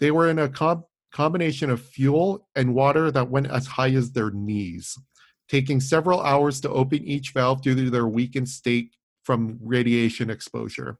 They 0.00 0.10
were 0.10 0.28
in 0.28 0.40
a 0.40 0.48
com- 0.48 0.84
combination 1.12 1.70
of 1.70 1.80
fuel 1.80 2.48
and 2.56 2.74
water 2.74 3.12
that 3.12 3.30
went 3.30 3.46
as 3.46 3.66
high 3.68 3.92
as 3.92 4.10
their 4.10 4.30
knees, 4.30 4.98
taking 5.48 5.78
several 5.78 6.20
hours 6.20 6.60
to 6.62 6.70
open 6.70 7.04
each 7.04 7.30
valve 7.30 7.62
due 7.62 7.76
to 7.76 7.90
their 7.90 8.08
weakened 8.08 8.48
state 8.48 8.96
from 9.22 9.58
radiation 9.62 10.30
exposure. 10.30 10.98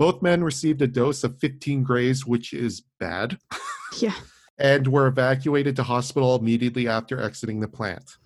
Both 0.00 0.22
men 0.22 0.42
received 0.42 0.80
a 0.80 0.86
dose 0.86 1.24
of 1.24 1.38
15 1.40 1.82
grays, 1.82 2.24
which 2.24 2.54
is 2.54 2.82
bad, 2.98 3.36
Yeah. 4.00 4.14
and 4.58 4.88
were 4.88 5.06
evacuated 5.06 5.76
to 5.76 5.82
hospital 5.82 6.34
immediately 6.36 6.88
after 6.88 7.20
exiting 7.20 7.60
the 7.60 7.68
plant. 7.68 8.16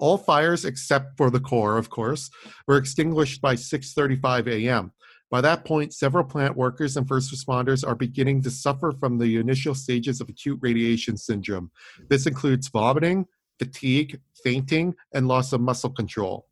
All 0.00 0.18
fires 0.18 0.64
except 0.64 1.16
for 1.16 1.30
the 1.30 1.38
core, 1.38 1.78
of 1.78 1.88
course, 1.88 2.30
were 2.66 2.78
extinguished 2.78 3.40
by 3.40 3.54
6:35 3.54 4.48
a.m. 4.48 4.90
By 5.30 5.40
that 5.40 5.64
point, 5.64 5.94
several 5.94 6.24
plant 6.24 6.56
workers 6.56 6.96
and 6.96 7.06
first 7.06 7.32
responders 7.32 7.86
are 7.86 7.94
beginning 7.94 8.42
to 8.42 8.50
suffer 8.50 8.90
from 8.90 9.18
the 9.18 9.36
initial 9.36 9.74
stages 9.76 10.20
of 10.20 10.28
acute 10.28 10.58
radiation 10.62 11.16
syndrome. 11.16 11.70
This 12.10 12.26
includes 12.26 12.66
vomiting, 12.68 13.26
fatigue, 13.60 14.20
fainting, 14.42 14.96
and 15.14 15.28
loss 15.28 15.52
of 15.52 15.60
muscle 15.60 15.90
control. 15.90 16.46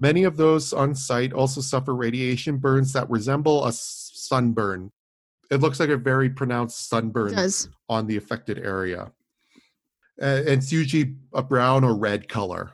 Many 0.00 0.24
of 0.24 0.36
those 0.36 0.72
on 0.72 0.94
site 0.94 1.32
also 1.32 1.60
suffer 1.60 1.94
radiation 1.94 2.58
burns 2.58 2.92
that 2.92 3.08
resemble 3.08 3.64
a 3.64 3.72
sunburn. 3.72 4.90
It 5.50 5.60
looks 5.60 5.78
like 5.78 5.90
a 5.90 5.96
very 5.96 6.30
pronounced 6.30 6.88
sunburn 6.88 7.34
on 7.88 8.06
the 8.06 8.16
affected 8.16 8.58
area. 8.58 9.12
Uh, 10.20 10.42
it's 10.46 10.72
usually 10.72 11.14
a 11.32 11.42
brown 11.42 11.84
or 11.84 11.94
red 11.94 12.28
color. 12.28 12.72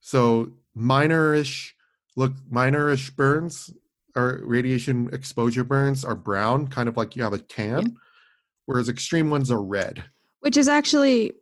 So 0.00 0.52
minorish 0.76 1.72
look 2.16 2.32
minorish 2.52 3.14
burns 3.14 3.72
or 4.16 4.40
radiation 4.44 5.08
exposure 5.12 5.64
burns 5.64 6.04
are 6.04 6.16
brown, 6.16 6.66
kind 6.66 6.88
of 6.88 6.96
like 6.96 7.16
you 7.16 7.22
have 7.22 7.32
a 7.32 7.38
tan, 7.38 7.96
whereas 8.66 8.88
extreme 8.88 9.30
ones 9.30 9.50
are 9.50 9.62
red. 9.62 10.04
Which 10.40 10.56
is 10.56 10.68
actually 10.68 11.32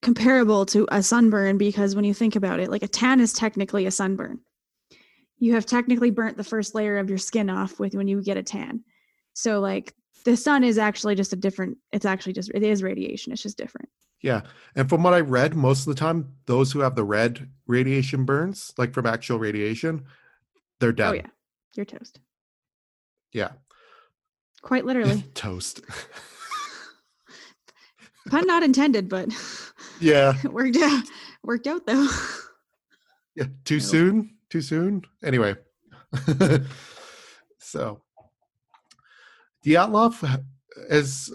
comparable 0.00 0.66
to 0.66 0.86
a 0.90 1.02
sunburn 1.02 1.58
because 1.58 1.96
when 1.96 2.04
you 2.04 2.14
think 2.14 2.36
about 2.36 2.60
it, 2.60 2.70
like 2.70 2.82
a 2.82 2.88
tan 2.88 3.20
is 3.20 3.32
technically 3.32 3.86
a 3.86 3.90
sunburn. 3.90 4.40
You 5.38 5.54
have 5.54 5.66
technically 5.66 6.10
burnt 6.10 6.36
the 6.36 6.44
first 6.44 6.74
layer 6.74 6.98
of 6.98 7.08
your 7.08 7.18
skin 7.18 7.50
off 7.50 7.78
with 7.78 7.94
when 7.94 8.08
you 8.08 8.22
get 8.22 8.36
a 8.36 8.42
tan. 8.42 8.84
So 9.34 9.60
like 9.60 9.94
the 10.24 10.36
sun 10.36 10.64
is 10.64 10.78
actually 10.78 11.14
just 11.14 11.32
a 11.32 11.36
different 11.36 11.76
it's 11.92 12.06
actually 12.06 12.32
just 12.32 12.50
it 12.54 12.62
is 12.62 12.82
radiation. 12.82 13.32
It's 13.32 13.42
just 13.42 13.58
different. 13.58 13.88
Yeah. 14.22 14.40
And 14.74 14.88
from 14.88 15.02
what 15.02 15.12
I 15.12 15.20
read, 15.20 15.54
most 15.54 15.86
of 15.86 15.94
the 15.94 16.00
time, 16.00 16.32
those 16.46 16.72
who 16.72 16.80
have 16.80 16.94
the 16.94 17.04
red 17.04 17.50
radiation 17.66 18.24
burns, 18.24 18.72
like 18.78 18.94
from 18.94 19.04
actual 19.04 19.38
radiation, 19.38 20.06
they're 20.80 20.88
oh, 20.88 20.92
dead. 20.92 21.10
Oh 21.10 21.12
yeah. 21.12 21.26
You're 21.74 21.84
toast. 21.84 22.20
Yeah. 23.32 23.50
Quite 24.62 24.86
literally. 24.86 25.22
Toast. 25.34 25.82
Pun 28.30 28.46
not 28.46 28.62
intended, 28.62 29.10
but 29.10 29.28
yeah. 30.00 30.32
it 30.42 30.52
worked 30.52 30.78
out 30.78 31.04
worked 31.42 31.66
out 31.66 31.84
though. 31.86 32.08
Yeah. 33.36 33.46
Too 33.64 33.80
soon? 33.80 34.36
Too 34.54 34.62
soon? 34.62 35.02
Anyway. 35.24 35.56
so 37.58 38.00
Dyatlov 39.66 40.44
has 40.88 41.32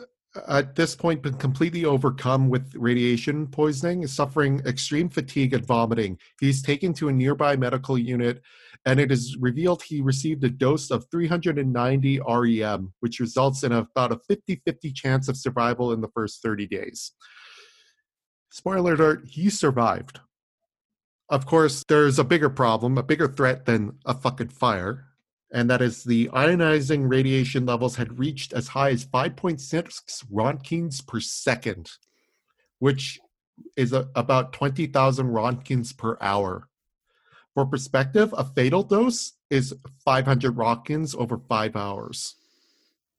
at 0.47 0.73
this 0.73 0.95
point 0.95 1.21
been 1.21 1.33
completely 1.33 1.83
overcome 1.83 2.47
with 2.47 2.73
radiation 2.75 3.47
poisoning, 3.47 4.03
is 4.03 4.13
suffering 4.13 4.61
extreme 4.65 5.09
fatigue 5.09 5.53
and 5.53 5.65
vomiting. 5.67 6.17
He's 6.39 6.61
taken 6.61 6.93
to 6.93 7.09
a 7.09 7.11
nearby 7.11 7.57
medical 7.57 7.97
unit, 7.97 8.41
and 8.85 9.01
it 9.01 9.11
is 9.11 9.35
revealed 9.35 9.83
he 9.83 9.99
received 9.99 10.45
a 10.45 10.49
dose 10.49 10.89
of 10.89 11.05
390 11.11 12.21
REM, 12.25 12.93
which 13.01 13.19
results 13.19 13.63
in 13.63 13.73
about 13.73 14.13
a 14.13 14.19
50 14.29 14.61
50 14.65 14.93
chance 14.93 15.27
of 15.27 15.35
survival 15.35 15.91
in 15.91 15.99
the 15.99 16.11
first 16.15 16.41
30 16.41 16.67
days. 16.67 17.11
Spoiler 18.49 18.93
alert, 18.93 19.25
he 19.25 19.49
survived. 19.49 20.21
Of 21.29 21.45
course, 21.45 21.83
there's 21.87 22.17
a 22.17 22.23
bigger 22.23 22.49
problem, 22.49 22.97
a 22.97 23.03
bigger 23.03 23.27
threat 23.27 23.65
than 23.65 23.99
a 24.05 24.15
fucking 24.15 24.49
fire, 24.49 25.05
and 25.51 25.69
that 25.69 25.81
is 25.81 26.03
the 26.03 26.27
ionizing 26.29 27.09
radiation 27.09 27.67
levels 27.67 27.95
had 27.95 28.17
reached 28.17 28.51
as 28.51 28.69
high 28.69 28.89
as 28.89 29.05
5.6 29.05 30.25
rontgens 30.33 31.05
per 31.05 31.19
second, 31.19 31.91
which 32.79 33.19
is 33.77 33.93
a, 33.93 34.09
about 34.15 34.53
20,000 34.53 35.27
rontgens 35.27 35.95
per 35.95 36.17
hour. 36.19 36.67
For 37.53 37.65
perspective, 37.65 38.33
a 38.35 38.43
fatal 38.43 38.81
dose 38.83 39.33
is 39.51 39.75
500 40.05 40.55
rontgens 40.55 41.15
over 41.15 41.39
five 41.47 41.75
hours. 41.75 42.35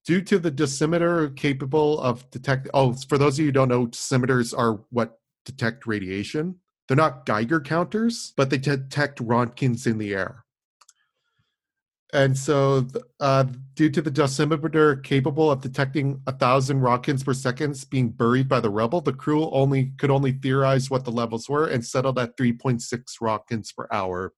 Due 0.05 0.23
to 0.23 0.39
the 0.39 0.51
dosimeter 0.51 1.37
capable 1.37 2.01
of 2.01 2.29
detecting, 2.31 2.71
oh, 2.75 2.93
for 2.93 3.19
those 3.19 3.35
of 3.35 3.41
you 3.41 3.47
who 3.47 3.53
don't 3.53 3.69
know, 3.69 3.87
dosimeters 3.87 4.57
are 4.57 4.81
what 4.91 5.21
detect 5.45 5.87
radiation. 5.87 6.57
They're 6.91 6.97
not 6.97 7.24
Geiger 7.24 7.61
counters, 7.61 8.32
but 8.36 8.51
they 8.51 8.59
detect 8.59 9.24
rontgens 9.24 9.86
in 9.86 9.99
the 9.99 10.12
air. 10.12 10.45
And 12.12 12.36
so, 12.36 12.84
uh, 13.20 13.45
due 13.74 13.91
to 13.91 14.03
the 14.03 14.11
dosimeter 14.11 15.01
capable 15.05 15.53
of 15.53 15.61
detecting 15.61 16.20
a 16.26 16.32
thousand 16.32 16.80
rontgens 16.80 17.24
per 17.24 17.32
second 17.32 17.84
being 17.93 18.09
buried 18.09 18.49
by 18.49 18.59
the 18.59 18.70
rubble, 18.70 19.01
the 19.01 19.12
crew 19.12 19.49
only 19.51 19.93
could 19.99 20.11
only 20.11 20.32
theorize 20.32 20.91
what 20.91 21.05
the 21.05 21.12
levels 21.12 21.49
were 21.49 21.68
and 21.68 21.86
settled 21.86 22.18
at 22.18 22.36
3.6 22.36 22.82
rontgens 23.22 23.72
per 23.72 23.86
hour, 23.93 24.32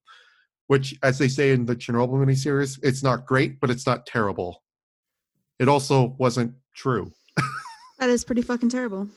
which, 0.67 0.95
as 1.03 1.17
they 1.17 1.29
say 1.29 1.53
in 1.53 1.65
the 1.65 1.75
Chernobyl 1.75 2.23
miniseries, 2.23 2.79
it's 2.83 3.03
not 3.03 3.25
great, 3.25 3.61
but 3.61 3.71
it's 3.71 3.87
not 3.87 4.05
terrible. 4.05 4.63
It 5.59 5.71
also 5.71 6.17
wasn't 6.19 6.53
true. 6.75 7.15
that 7.99 8.11
is 8.11 8.25
pretty 8.25 8.43
fucking 8.43 8.69
terrible, 8.69 9.09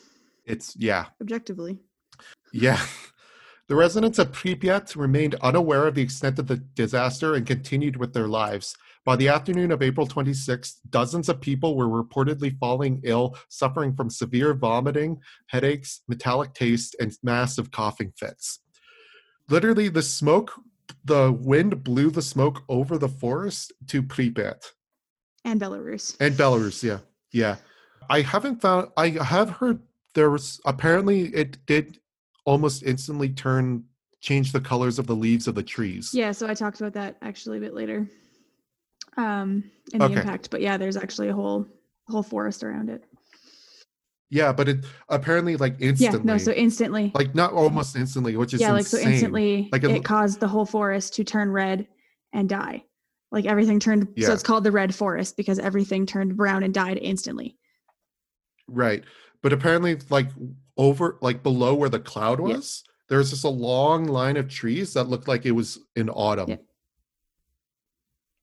It's 0.45 0.73
yeah, 0.77 1.07
objectively. 1.19 1.79
Yeah. 2.53 2.79
The 3.67 3.75
residents 3.75 4.19
of 4.19 4.31
Pripyat 4.31 4.95
remained 4.95 5.35
unaware 5.41 5.87
of 5.87 5.95
the 5.95 6.01
extent 6.03 6.37
of 6.37 6.45
the 6.47 6.57
disaster 6.57 7.33
and 7.33 7.47
continued 7.47 7.95
with 7.95 8.13
their 8.13 8.27
lives. 8.27 8.75
By 9.05 9.15
the 9.15 9.27
afternoon 9.27 9.71
of 9.71 9.81
April 9.81 10.07
26th, 10.07 10.75
dozens 10.89 11.29
of 11.29 11.41
people 11.41 11.75
were 11.75 11.87
reportedly 11.87 12.57
falling 12.59 13.01
ill, 13.03 13.35
suffering 13.49 13.95
from 13.95 14.09
severe 14.11 14.53
vomiting, 14.53 15.19
headaches, 15.47 16.01
metallic 16.07 16.53
taste, 16.53 16.95
and 16.99 17.11
massive 17.23 17.71
coughing 17.71 18.13
fits. 18.17 18.59
Literally, 19.49 19.89
the 19.89 20.01
smoke 20.03 20.53
the 21.03 21.31
wind 21.31 21.83
blew 21.83 22.11
the 22.11 22.21
smoke 22.21 22.61
over 22.69 22.97
the 22.97 23.09
forest 23.09 23.73
to 23.87 24.03
Pripyat 24.03 24.63
And 25.43 25.59
Belarus. 25.59 26.15
and 26.19 26.35
Belarus. 26.35 26.83
Yeah, 26.83 26.99
yeah. 27.31 27.55
I 28.09 28.21
haven't 28.21 28.61
found. 28.61 28.89
I 28.97 29.09
have 29.09 29.49
heard 29.49 29.79
there 30.13 30.29
was 30.29 30.61
apparently 30.65 31.33
it 31.33 31.57
did 31.65 31.99
almost 32.45 32.83
instantly 32.83 33.29
turn 33.29 33.83
change 34.21 34.51
the 34.51 34.61
colors 34.61 34.97
of 34.97 35.05
the 35.05 35.15
leaves 35.15 35.47
of 35.47 35.53
the 35.55 35.61
trees. 35.63 36.11
Yeah, 36.13 36.31
so 36.31 36.47
I 36.47 36.53
talked 36.53 36.79
about 36.79 36.93
that 36.93 37.17
actually 37.21 37.57
a 37.57 37.61
bit 37.61 37.73
later. 37.75 38.07
Um 39.17 39.63
in 39.93 39.99
the 39.99 40.05
Okay. 40.05 40.15
impact. 40.15 40.49
But 40.49 40.61
yeah, 40.61 40.77
there's 40.77 40.97
actually 40.97 41.29
a 41.29 41.33
whole 41.33 41.67
whole 42.07 42.23
forest 42.23 42.63
around 42.63 42.89
it. 42.89 43.03
Yeah, 44.29 44.51
but 44.51 44.67
it 44.67 44.85
apparently 45.09 45.55
like 45.55 45.75
instantly. 45.79 46.19
Yeah, 46.19 46.23
no, 46.23 46.37
so 46.37 46.51
instantly. 46.51 47.11
like 47.13 47.35
not 47.35 47.53
almost 47.53 47.95
instantly, 47.95 48.35
which 48.35 48.53
is 48.53 48.61
yeah, 48.61 48.71
like 48.71 48.85
so 48.87 48.97
instantly 48.97 49.69
Like, 49.71 49.83
it 49.83 49.91
it, 49.91 50.03
caused 50.03 50.39
the 50.39 50.47
whole 50.47 50.65
forest 50.65 51.13
to 51.15 51.23
turn 51.23 51.51
red 51.51 51.87
and 52.33 52.49
die. 52.49 52.83
Like 53.31 53.45
everything 53.45 53.79
turned 53.79 54.07
Yeah. 54.15 54.27
so 54.27 54.33
it's 54.33 54.43
called 54.43 54.63
the 54.63 54.71
red 54.71 54.93
forest 54.95 55.37
because 55.37 55.59
everything 55.59 56.05
turned 56.05 56.35
brown 56.35 56.63
and 56.63 56.73
died 56.73 56.97
instantly. 57.01 57.57
Right. 58.67 59.03
But 59.41 59.53
apparently, 59.53 59.99
like 60.09 60.29
over, 60.77 61.17
like 61.21 61.43
below 61.43 61.73
where 61.75 61.89
the 61.89 61.99
cloud 61.99 62.39
Yeah. 62.39 62.55
was, 62.57 62.83
there 63.09 63.17
was 63.19 63.29
just 63.29 63.43
a 63.43 63.49
long 63.49 64.05
line 64.05 64.37
of 64.37 64.49
trees 64.49 64.93
that 64.93 65.05
looked 65.05 65.27
like 65.27 65.45
it 65.45 65.51
was 65.51 65.79
in 65.95 66.09
autumn. 66.09 66.49
Yeah. 66.49 66.55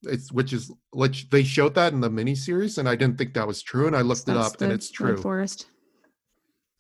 It's 0.05 0.33
which 0.33 0.53
is 0.53 0.72
which 0.93 1.30
they 1.30 1.45
showed 1.45 1.74
that 1.76 1.93
in 1.93 2.01
the 2.01 2.11
miniseries, 2.11 2.78
and 2.78 2.89
I 2.89 2.97
didn't 2.97 3.18
think 3.18 3.35
that 3.35 3.47
was 3.47 3.62
true, 3.62 3.87
and 3.87 3.95
I 3.95 4.01
looked 4.01 4.28
it 4.28 4.37
up, 4.37 4.61
and 4.61 4.72
it's 4.72 4.91
true. 4.91 5.16
forest. 5.16 5.66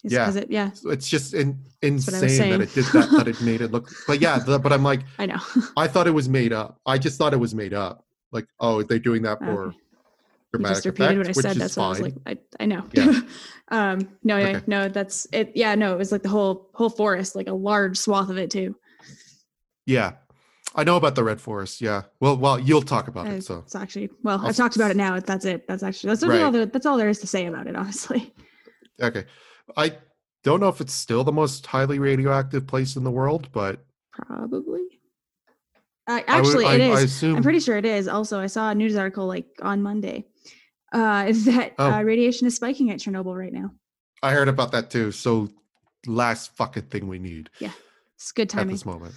It's 0.02 0.12
Yeah. 0.12 0.34
it, 0.34 0.50
yeah, 0.50 0.70
It's 0.86 1.08
just 1.08 1.32
in, 1.32 1.50
what 1.50 1.58
I 1.84 1.90
was 1.92 2.08
insane 2.22 2.50
that 2.50 2.60
it 2.62 2.74
did 2.74 2.84
that. 2.86 3.10
that 3.12 3.28
it 3.28 3.40
made 3.50 3.60
it 3.60 3.70
look. 3.70 3.88
But 4.08 4.20
yeah, 4.20 4.40
the, 4.40 4.58
but 4.58 4.72
I'm 4.72 4.82
like, 4.82 5.02
I 5.20 5.26
know. 5.26 5.38
I 5.76 5.86
thought 5.86 6.08
it 6.08 6.12
was 6.12 6.28
made 6.28 6.52
up. 6.52 6.80
I 6.84 6.98
just 6.98 7.16
thought 7.18 7.32
it 7.32 7.36
was 7.36 7.54
made 7.54 7.72
up. 7.72 8.04
Like, 8.32 8.46
oh, 8.58 8.82
they're 8.82 8.98
doing 8.98 9.22
that 9.22 9.38
for 9.44 9.66
Okay. 9.68 9.76
You 10.52 10.58
dramatic 10.58 10.76
just 10.76 10.86
repeated 10.86 11.20
effect, 11.20 11.36
what 11.36 11.46
I 11.46 11.48
said. 11.48 11.52
is 11.56 11.58
That's 11.58 11.76
what 11.76 11.84
I 11.84 11.88
was 11.88 12.00
like. 12.00 12.14
I, 12.26 12.38
I 12.60 12.66
know. 12.66 12.84
Yeah. 12.92 13.20
um, 13.68 14.08
no, 14.22 14.36
Okay. 14.36 14.60
no, 14.66 14.88
that's 14.88 15.26
it. 15.32 15.52
Yeah, 15.54 15.74
no, 15.74 15.94
it 15.94 15.98
was 15.98 16.12
like 16.12 16.22
the 16.22 16.28
whole 16.28 16.68
whole 16.74 16.90
forest, 16.90 17.34
like 17.34 17.48
a 17.48 17.52
large 17.54 17.96
swath 17.96 18.28
of 18.30 18.38
it 18.38 18.50
too. 18.50 18.76
Yeah, 19.86 20.12
I 20.74 20.84
know 20.84 20.96
about 20.96 21.14
the 21.14 21.24
red 21.24 21.40
forest. 21.40 21.80
Yeah. 21.80 22.02
Well, 22.20 22.36
well, 22.36 22.58
you'll 22.58 22.82
talk 22.82 23.08
about 23.08 23.26
it. 23.28 23.44
So 23.44 23.58
It's 23.60 23.74
actually 23.74 24.10
well, 24.22 24.40
I'll 24.40 24.48
I've 24.48 24.56
talked 24.56 24.76
about 24.76 24.90
it 24.90 24.96
now. 24.96 25.18
That's 25.20 25.44
it. 25.44 25.66
That's 25.66 25.82
actually 25.82 26.08
that's 26.08 26.22
really 26.22 26.38
all 26.40 26.44
Right. 26.46 26.52
there, 26.52 26.66
that's 26.66 26.86
all 26.86 26.98
there 26.98 27.08
is 27.08 27.20
to 27.20 27.26
say 27.26 27.46
about 27.46 27.66
it, 27.66 27.74
honestly. 27.76 28.32
Okay. 29.00 29.24
I 29.76 29.96
don't 30.44 30.60
know 30.60 30.68
if 30.68 30.80
it's 30.80 30.92
still 30.92 31.24
the 31.24 31.32
most 31.32 31.66
highly 31.66 31.98
radioactive 31.98 32.66
place 32.66 32.96
in 32.96 33.04
the 33.04 33.10
world, 33.10 33.48
but 33.52 33.84
Probably. 34.12 34.80
Uh, 36.06 36.20
I 36.28 36.40
would- 36.40 36.46
actually, 36.46 36.66
I, 36.66 36.74
it 36.74 36.90
I 36.92 37.00
assume 37.00 37.36
I'm 37.36 37.42
pretty 37.42 37.60
sure 37.60 37.76
it 37.78 37.84
is. 37.86 38.06
Also, 38.08 38.38
I 38.38 38.46
saw 38.46 38.70
a 38.70 38.74
news 38.74 38.96
article 38.96 39.26
like 39.26 39.46
on 39.62 39.82
Monday 39.82 40.26
uh, 40.92 41.32
that 41.32 41.74
Oh. 41.78 41.90
uh, 41.90 42.02
radiation 42.02 42.46
is 42.46 42.56
spiking 42.56 42.90
at 42.90 42.98
Chernobyl 42.98 43.36
right 43.36 43.52
now. 43.52 43.72
I 44.22 44.32
heard 44.32 44.48
about 44.48 44.72
that 44.72 44.90
too. 44.90 45.10
So 45.12 45.48
last 46.06 46.54
fucking 46.56 46.84
thing 46.84 47.08
we 47.08 47.18
need 47.18 47.50
Yeah, 47.58 47.72
It's 48.16 48.32
good 48.32 48.48
timing 48.50 48.70
at 48.70 48.74
this 48.74 48.86
moment. 48.86 49.14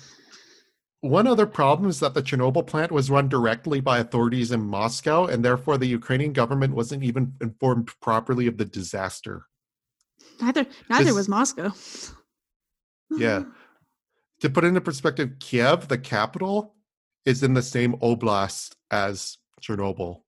One 1.01 1.27
other 1.27 1.45
problem 1.45 1.87
is 1.89 1.99
that 1.99 2.15
the 2.15 2.23
Chernobyl 2.23 2.65
plant 2.65 2.91
was 2.91 3.11
run 3.11 3.29
directly 3.29 3.79
by 3.79 3.99
authorities 3.99 4.51
in 4.51 4.61
Moscow, 4.61 5.25
and 5.25 5.45
therefore 5.45 5.77
the 5.77 5.85
Ukrainian 5.87 6.33
government 6.33 6.73
wasn't 6.73 7.03
even 7.03 7.33
informed 7.41 7.91
properly 8.01 8.47
of 8.47 8.57
the 8.57 8.65
disaster. 8.65 9.45
Neither 10.41 10.65
neither 10.89 11.13
was 11.13 11.27
Moscow. 11.29 11.71
Yeah. 13.11 13.43
To 14.41 14.49
put 14.49 14.63
into 14.63 14.81
perspective, 14.81 15.33
Kiev, 15.39 15.87
the 15.87 15.97
capital, 15.99 16.75
is 17.25 17.43
in 17.43 17.53
the 17.53 17.61
same 17.61 17.93
oblast 17.97 18.75
as 18.89 19.37
Chernobyl. 19.61 20.21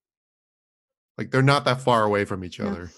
Like 1.18 1.32
they're 1.32 1.42
not 1.42 1.66
that 1.66 1.82
far 1.82 2.04
away 2.04 2.26
from 2.26 2.44
each 2.44 2.60
No. 2.60 2.68
other. 2.68 2.92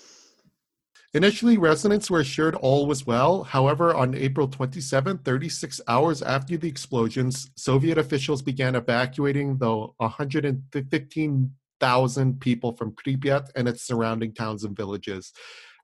Initially, 1.13 1.57
residents 1.57 2.11
were 2.11 2.19
assured 2.19 2.53
all 2.53 2.85
was 2.85 3.07
well. 3.07 3.43
However, 3.43 3.95
on 3.95 4.13
April 4.13 4.47
27, 4.47 5.17
36 5.19 5.81
hours 5.87 6.21
after 6.21 6.55
the 6.55 6.67
explosions, 6.67 7.49
Soviet 7.55 7.97
officials 7.97 8.43
began 8.43 8.75
evacuating 8.75 9.57
the 9.57 9.87
115,000 9.97 12.39
people 12.39 12.77
from 12.77 12.91
Pripyat 12.91 13.49
and 13.55 13.67
its 13.67 13.81
surrounding 13.81 14.35
towns 14.35 14.63
and 14.63 14.77
villages. 14.77 15.33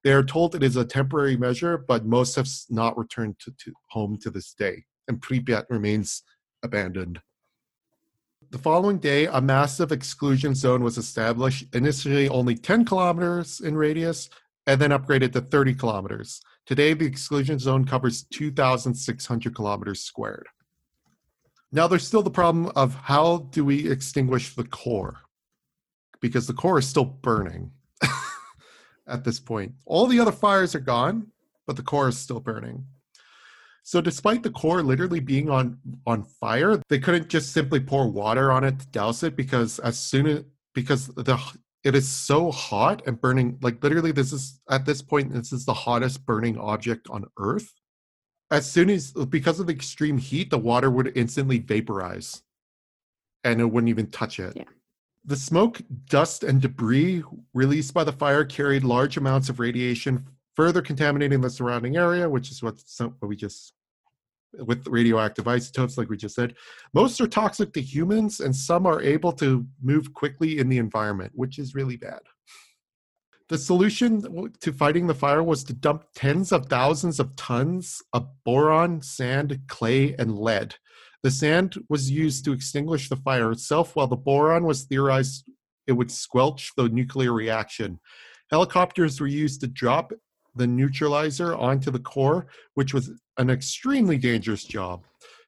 They 0.03 0.13
are 0.13 0.21
told 0.21 0.53
it 0.53 0.61
is 0.61 0.75
a 0.75 0.85
temporary 0.85 1.37
measure, 1.37 1.79
but 1.79 2.05
most 2.05 2.35
have 2.35 2.47
not 2.69 2.95
returned 2.95 3.39
to, 3.39 3.51
to 3.51 3.73
home 3.89 4.19
to 4.21 4.29
this 4.29 4.53
day, 4.53 4.85
and 5.07 5.19
Pripyat 5.19 5.65
remains 5.71 6.21
abandoned. 6.61 7.19
The 8.51 8.57
following 8.57 8.99
day, 8.99 9.25
a 9.25 9.41
massive 9.41 9.91
exclusion 9.91 10.55
zone 10.55 10.83
was 10.83 10.97
established, 10.97 11.65
initially 11.73 12.29
only 12.29 12.55
10 12.55 12.85
kilometers 12.85 13.59
in 13.59 13.75
radius, 13.75 14.29
and 14.67 14.79
then 14.79 14.91
upgraded 14.91 15.33
to 15.33 15.41
30 15.41 15.73
kilometers. 15.75 16.41
Today, 16.65 16.93
the 16.93 17.05
exclusion 17.05 17.59
zone 17.59 17.85
covers 17.85 18.23
2,600 18.33 19.55
kilometers 19.55 20.01
squared. 20.01 20.47
Now, 21.71 21.87
there's 21.87 22.07
still 22.07 22.23
the 22.23 22.29
problem 22.29 22.71
of 22.75 22.95
how 22.95 23.49
do 23.51 23.65
we 23.65 23.89
extinguish 23.89 24.55
the 24.55 24.63
core? 24.63 25.17
Because 26.21 26.47
the 26.47 26.53
core 26.53 26.79
is 26.79 26.87
still 26.87 27.05
burning 27.05 27.71
at 29.07 29.23
this 29.23 29.39
point. 29.39 29.73
All 29.85 30.07
the 30.07 30.19
other 30.19 30.31
fires 30.31 30.75
are 30.75 30.79
gone, 30.79 31.27
but 31.67 31.75
the 31.75 31.83
core 31.83 32.07
is 32.07 32.17
still 32.17 32.39
burning. 32.39 32.85
So 33.85 34.01
despite 34.01 34.41
the 34.41 34.49
core 34.49 34.81
literally 34.81 35.19
being 35.19 35.47
on 35.51 35.77
on 36.07 36.23
fire, 36.23 36.81
they 36.89 36.97
couldn't 36.97 37.29
just 37.29 37.53
simply 37.53 37.79
pour 37.79 38.09
water 38.09 38.51
on 38.51 38.63
it 38.63 38.79
to 38.79 38.87
douse 38.87 39.21
it 39.21 39.35
because 39.35 39.77
as 39.77 39.99
soon 39.99 40.25
as 40.25 40.43
because 40.73 41.05
the 41.05 41.39
it 41.83 41.93
is 41.93 42.09
so 42.09 42.49
hot 42.49 43.03
and 43.05 43.21
burning 43.21 43.59
like 43.61 43.83
literally 43.83 44.11
this 44.11 44.33
is 44.33 44.59
at 44.71 44.87
this 44.87 45.03
point 45.03 45.31
this 45.31 45.53
is 45.53 45.65
the 45.65 45.73
hottest 45.73 46.25
burning 46.25 46.57
object 46.57 47.07
on 47.11 47.25
earth. 47.37 47.71
As 48.49 48.69
soon 48.69 48.89
as 48.89 49.11
because 49.11 49.59
of 49.59 49.67
the 49.67 49.73
extreme 49.73 50.17
heat, 50.17 50.49
the 50.49 50.57
water 50.57 50.89
would 50.89 51.15
instantly 51.15 51.59
vaporize 51.59 52.41
and 53.43 53.61
it 53.61 53.65
wouldn't 53.65 53.89
even 53.89 54.09
touch 54.09 54.39
it. 54.39 54.53
Yeah. 54.55 54.63
The 55.25 55.35
smoke, 55.35 55.79
dust, 56.09 56.43
and 56.43 56.59
debris 56.59 57.23
released 57.53 57.93
by 57.93 58.03
the 58.03 58.11
fire 58.11 58.45
carried 58.45 58.83
large 58.83 59.17
amounts 59.17 59.49
of 59.49 59.59
radiation, 59.59 60.27
further 60.55 60.81
contaminating 60.81 61.41
the 61.41 61.49
surrounding 61.49 61.97
area, 61.97 62.29
which 62.29 62.51
is 62.51 62.63
what, 62.63 62.79
some, 62.79 63.15
what 63.19 63.29
we 63.29 63.35
just 63.35 63.73
with 64.59 64.87
radioactive 64.87 65.47
isotopes, 65.47 65.97
like 65.97 66.09
we 66.09 66.17
just 66.17 66.35
said. 66.35 66.55
Most 66.93 67.19
are 67.19 67.27
toxic 67.27 67.73
to 67.73 67.81
humans, 67.81 68.39
and 68.39 68.55
some 68.55 68.85
are 68.85 69.01
able 69.01 69.33
to 69.33 69.65
move 69.81 70.13
quickly 70.13 70.59
in 70.59 70.69
the 70.69 70.77
environment, 70.77 71.31
which 71.35 71.59
is 71.59 71.75
really 71.75 71.97
bad. 71.97 72.19
The 73.47 73.57
solution 73.57 74.51
to 74.61 74.73
fighting 74.73 75.05
the 75.05 75.13
fire 75.13 75.43
was 75.43 75.63
to 75.65 75.73
dump 75.73 76.05
tens 76.15 76.51
of 76.51 76.65
thousands 76.65 77.19
of 77.19 77.35
tons 77.35 78.01
of 78.13 78.27
boron, 78.43 79.01
sand, 79.01 79.59
clay, 79.67 80.15
and 80.17 80.39
lead. 80.39 80.75
The 81.21 81.31
sand 81.31 81.75
was 81.89 82.09
used 82.09 82.45
to 82.45 82.53
extinguish 82.53 83.07
the 83.09 83.15
fire 83.17 83.51
itself, 83.51 83.95
while 83.95 84.07
the 84.07 84.15
boron 84.15 84.63
was 84.63 84.83
theorized 84.83 85.43
it 85.85 85.91
would 85.91 86.11
squelch 86.11 86.71
the 86.75 86.89
nuclear 86.89 87.33
reaction. 87.33 87.99
Helicopters 88.49 89.19
were 89.19 89.27
used 89.27 89.61
to 89.61 89.67
drop 89.67 90.11
the 90.55 90.67
neutralizer 90.67 91.55
onto 91.55 91.91
the 91.91 91.99
core, 91.99 92.47
which 92.73 92.93
was 92.93 93.11
an 93.37 93.49
extremely 93.49 94.17
dangerous 94.17 94.63
job. 94.63 95.05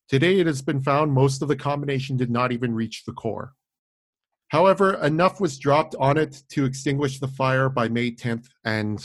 Today, 0.10 0.40
it 0.40 0.48
has 0.48 0.62
been 0.62 0.82
found 0.82 1.12
most 1.12 1.42
of 1.42 1.48
the 1.48 1.56
combination 1.56 2.18
did 2.18 2.32
not 2.32 2.52
even 2.52 2.74
reach 2.74 3.04
the 3.06 3.14
core. 3.14 3.54
However, 4.50 4.94
enough 5.04 5.42
was 5.42 5.58
dropped 5.58 5.96
on 6.00 6.18
it 6.18 6.44
to 6.50 6.66
extinguish 6.66 7.20
the 7.20 7.28
fire 7.28 7.68
by 7.68 7.90
May 7.90 8.12
10th, 8.12 8.48
and 8.64 8.98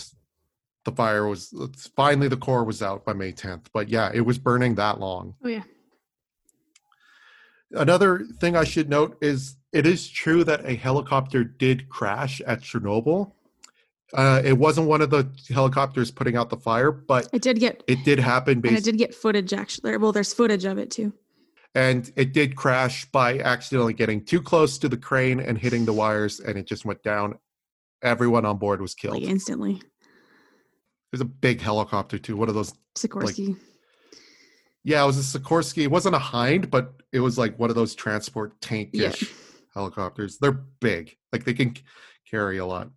the 0.84 0.92
fire 0.92 1.26
was 1.26 1.52
finally 1.96 2.28
the 2.28 2.36
core 2.36 2.64
was 2.64 2.82
out 2.82 3.04
by 3.04 3.12
May 3.12 3.32
10th. 3.32 3.66
But 3.72 3.88
yeah, 3.88 4.10
it 4.14 4.20
was 4.20 4.38
burning 4.38 4.76
that 4.76 5.00
long. 5.00 5.34
Oh 5.44 5.48
yeah. 5.48 5.62
Another 7.72 8.26
thing 8.40 8.54
I 8.54 8.64
should 8.64 8.88
note 8.88 9.16
is 9.22 9.56
it 9.72 9.86
is 9.86 10.08
true 10.08 10.44
that 10.44 10.68
a 10.68 10.74
helicopter 10.74 11.42
did 11.42 11.88
crash 11.88 12.40
at 12.42 12.60
Chernobyl. 12.60 13.32
Uh, 14.14 14.42
it 14.44 14.52
wasn't 14.58 14.86
one 14.86 15.00
of 15.00 15.08
the 15.10 15.26
helicopters 15.48 16.10
putting 16.10 16.36
out 16.36 16.50
the 16.50 16.56
fire, 16.56 16.92
but 16.92 17.28
It 17.32 17.40
did 17.42 17.58
get 17.58 17.82
it 17.86 18.04
did 18.04 18.18
happen 18.18 18.60
and 18.66 18.76
it 18.76 18.84
did 18.84 18.98
get 18.98 19.14
footage 19.14 19.52
actually. 19.54 19.96
Well, 19.96 20.12
there's 20.12 20.34
footage 20.34 20.64
of 20.66 20.76
it 20.78 20.90
too. 20.90 21.12
and 21.74 22.12
it 22.16 22.34
did 22.34 22.54
crash 22.54 23.06
by 23.06 23.38
accidentally 23.38 23.94
getting 23.94 24.22
too 24.24 24.42
close 24.42 24.76
to 24.78 24.88
the 24.90 24.96
crane 24.98 25.40
and 25.40 25.56
hitting 25.56 25.86
the 25.86 25.92
wires 25.94 26.40
and 26.40 26.58
it 26.58 26.66
just 26.66 26.84
went 26.84 27.02
down 27.02 27.38
everyone 28.02 28.44
on 28.44 28.58
board 28.58 28.82
was 28.82 28.94
killed 28.94 29.14
Like 29.14 29.22
instantly. 29.22 29.80
there's 31.10 31.22
a 31.22 31.24
big 31.24 31.62
helicopter 31.62 32.18
too 32.18 32.36
one 32.36 32.50
of 32.50 32.54
those 32.54 32.74
Sikorsky. 32.98 33.56
yeah 34.84 35.02
it 35.02 35.06
was 35.06 35.34
a 35.34 35.38
sikorsky 35.38 35.84
it 35.84 35.90
wasn't 35.90 36.14
a 36.14 36.18
hind 36.18 36.70
but 36.70 36.92
it 37.12 37.20
was 37.20 37.38
like 37.38 37.58
one 37.58 37.70
of 37.70 37.76
those 37.76 37.94
transport 37.94 38.60
tankish 38.60 39.32
helicopters 39.72 40.36
they're 40.38 40.60
big 40.80 41.16
like 41.32 41.44
they 41.44 41.54
can 41.54 41.74
carry 42.30 42.58
a 42.58 42.66
lot 42.66 42.90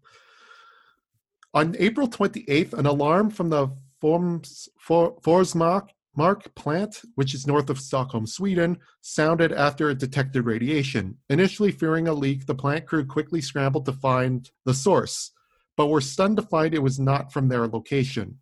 on 1.56 1.76
april 1.80 2.07
28th 2.07 2.73
an 2.73 2.86
alarm 2.86 3.32
from 3.32 3.49
the 3.49 3.69
Forms, 4.02 4.69
For, 4.77 5.15
forsmark 5.22 5.88
Forsmark 6.15 6.56
plant, 6.56 7.02
which 7.15 7.34
is 7.34 7.48
north 7.48 7.69
of 7.69 7.80
Stockholm, 7.80 8.26
Sweden, 8.26 8.77
sounded 9.02 9.52
after 9.52 9.90
it 9.90 9.99
detected 9.99 10.45
radiation. 10.45 11.18
Initially 11.30 11.72
fearing 11.72 12.07
a 12.07 12.14
leak, 12.14 12.45
the 12.45 12.56
plant 12.56 12.86
crew 12.86 13.06
quickly 13.06 13.41
scrambled 13.41 13.86
to 13.86 13.91
find 13.91 14.49
the 14.65 14.73
source, 14.73 15.32
but 15.76 15.88
were 15.88 16.02
stunned 16.02 16.38
to 16.38 16.44
find 16.44 16.73
it 16.73 16.84
was 16.84 16.99
not 16.99 17.34
from 17.34 17.48
their 17.48 17.68
location. 17.68 18.40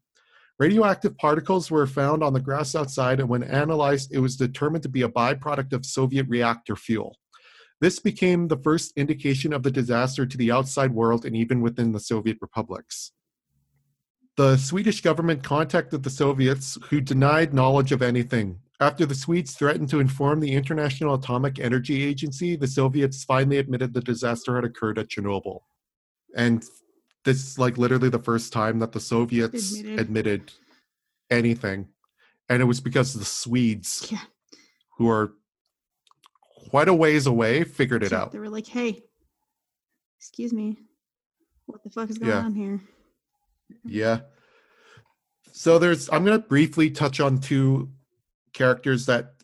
Radioactive 0.59 1.17
particles 1.17 1.71
were 1.71 1.87
found 1.87 2.23
on 2.23 2.33
the 2.33 2.39
grass 2.39 2.75
outside, 2.75 3.19
and 3.19 3.27
when 3.27 3.43
analyzed, 3.43 4.13
it 4.13 4.19
was 4.19 4.37
determined 4.37 4.83
to 4.83 4.89
be 4.89 5.01
a 5.01 5.09
byproduct 5.09 5.73
of 5.73 5.85
Soviet 5.85 6.27
reactor 6.29 6.75
fuel. 6.75 7.17
This 7.83 7.99
became 7.99 8.47
the 8.47 8.55
first 8.55 8.93
indication 8.95 9.51
of 9.51 9.61
the 9.63 9.69
disaster 9.69 10.25
to 10.25 10.37
the 10.37 10.49
outside 10.53 10.93
world 10.93 11.25
and 11.25 11.35
even 11.35 11.59
within 11.59 11.91
the 11.91 11.99
Soviet 11.99 12.37
republics. 12.39 13.11
The 14.37 14.55
Swedish 14.55 15.01
government 15.01 15.43
contacted 15.43 16.01
the 16.01 16.09
Soviets, 16.09 16.77
who 16.89 17.01
denied 17.01 17.53
knowledge 17.53 17.91
of 17.91 18.01
anything. 18.01 18.59
After 18.79 19.05
the 19.05 19.13
Swedes 19.13 19.55
threatened 19.55 19.89
to 19.89 19.99
inform 19.99 20.39
the 20.39 20.53
International 20.53 21.15
Atomic 21.15 21.59
Energy 21.59 22.03
Agency, 22.05 22.55
the 22.55 22.67
Soviets 22.67 23.25
finally 23.25 23.57
admitted 23.57 23.93
the 23.93 23.99
disaster 23.99 24.55
had 24.55 24.63
occurred 24.63 24.97
at 24.97 25.09
Chernobyl. 25.09 25.59
And 26.37 26.63
this 27.25 27.45
is 27.45 27.59
like 27.59 27.77
literally 27.77 28.07
the 28.07 28.17
first 28.17 28.53
time 28.53 28.79
that 28.79 28.93
the 28.93 29.01
Soviets 29.01 29.73
Admitted. 29.77 29.99
admitted, 29.99 30.53
anything. 31.29 31.89
And 32.47 32.61
it 32.61 32.65
was 32.65 32.79
because 32.79 33.13
the 33.13 33.25
Swedes, 33.25 34.07
Yeah. 34.09 34.21
who 34.97 35.09
are 35.09 35.33
quite 36.73 36.87
a 36.89 36.93
ways 36.93 37.27
away, 37.27 37.63
figured 37.63 38.01
it 38.01 38.09
So 38.09 38.17
out. 38.17 38.31
They 38.31 38.39
were 38.39 38.49
like, 38.49 38.65
"Hey, 38.65 39.03
excuse 40.17 40.51
me, 40.51 40.79
what 41.67 41.83
the 41.83 41.91
fuck 41.91 42.09
is 42.09 42.17
going 42.17 42.31
Yeah. 42.31 42.39
on 42.39 42.55
here?" 42.55 42.81
Yeah. 43.85 44.21
So 45.51 45.77
there's 45.77 46.09
I'm 46.11 46.25
going 46.25 46.41
to 46.41 46.47
briefly 46.47 46.89
touch 46.89 47.19
on 47.19 47.37
two 47.39 47.91
characters 48.53 49.05
that 49.05 49.35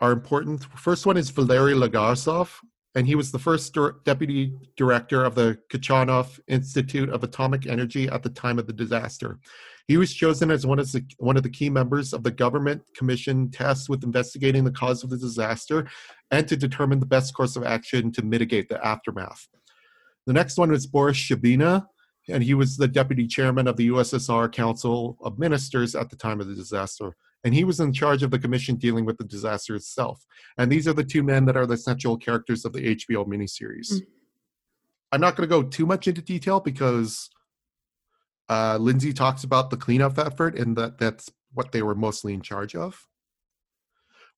are 0.00 0.12
important. 0.12 0.64
First 0.78 1.04
one 1.04 1.18
is 1.18 1.28
Valery 1.28 1.74
Legasov, 1.74 2.48
and 2.98 3.06
he 3.06 3.14
was 3.14 3.30
the 3.30 3.38
first 3.38 3.72
dir- 3.74 3.94
deputy 4.04 4.52
director 4.76 5.24
of 5.24 5.36
the 5.36 5.56
Kurchatov 5.70 6.40
Institute 6.48 7.08
of 7.10 7.22
Atomic 7.22 7.64
Energy 7.64 8.08
at 8.08 8.24
the 8.24 8.28
time 8.28 8.58
of 8.58 8.66
the 8.66 8.72
disaster. 8.72 9.38
He 9.86 9.96
was 9.96 10.12
chosen 10.12 10.50
as 10.50 10.66
one 10.66 10.80
of 10.80 10.90
the 10.90 11.04
one 11.18 11.36
of 11.36 11.44
the 11.44 11.48
key 11.48 11.70
members 11.70 12.12
of 12.12 12.24
the 12.24 12.32
government 12.32 12.82
commission 12.96 13.52
tasked 13.52 13.88
with 13.88 14.02
investigating 14.02 14.64
the 14.64 14.72
cause 14.72 15.04
of 15.04 15.10
the 15.10 15.16
disaster 15.16 15.88
and 16.32 16.48
to 16.48 16.56
determine 16.56 16.98
the 16.98 17.06
best 17.06 17.34
course 17.34 17.54
of 17.54 17.62
action 17.62 18.10
to 18.12 18.22
mitigate 18.24 18.68
the 18.68 18.84
aftermath. 18.84 19.46
The 20.26 20.32
next 20.32 20.58
one 20.58 20.72
was 20.72 20.88
Boris 20.88 21.16
Shcherbina, 21.16 21.86
and 22.28 22.42
he 22.42 22.54
was 22.54 22.76
the 22.76 22.88
deputy 22.88 23.28
chairman 23.28 23.68
of 23.68 23.76
the 23.76 23.90
USSR 23.90 24.52
Council 24.52 25.16
of 25.22 25.38
Ministers 25.38 25.94
at 25.94 26.10
the 26.10 26.16
time 26.16 26.40
of 26.40 26.48
the 26.48 26.56
disaster. 26.56 27.14
And 27.44 27.54
he 27.54 27.64
was 27.64 27.80
in 27.80 27.92
charge 27.92 28.22
of 28.22 28.30
the 28.30 28.38
commission 28.38 28.76
dealing 28.76 29.04
with 29.04 29.16
the 29.18 29.24
disaster 29.24 29.74
itself. 29.76 30.24
And 30.56 30.70
these 30.70 30.88
are 30.88 30.92
the 30.92 31.04
two 31.04 31.22
men 31.22 31.44
that 31.44 31.56
are 31.56 31.66
the 31.66 31.76
central 31.76 32.16
characters 32.16 32.64
of 32.64 32.72
the 32.72 32.96
HBO 32.96 33.26
miniseries. 33.26 33.92
Mm. 33.92 34.02
I'm 35.12 35.20
not 35.20 35.36
going 35.36 35.48
to 35.48 35.54
go 35.54 35.62
too 35.62 35.86
much 35.86 36.08
into 36.08 36.20
detail 36.20 36.60
because 36.60 37.30
uh, 38.48 38.76
Lindsay 38.80 39.12
talks 39.12 39.44
about 39.44 39.70
the 39.70 39.76
cleanup 39.76 40.18
effort, 40.18 40.58
and 40.58 40.76
that 40.76 40.98
that's 40.98 41.30
what 41.54 41.72
they 41.72 41.82
were 41.82 41.94
mostly 41.94 42.34
in 42.34 42.42
charge 42.42 42.74
of. 42.74 43.06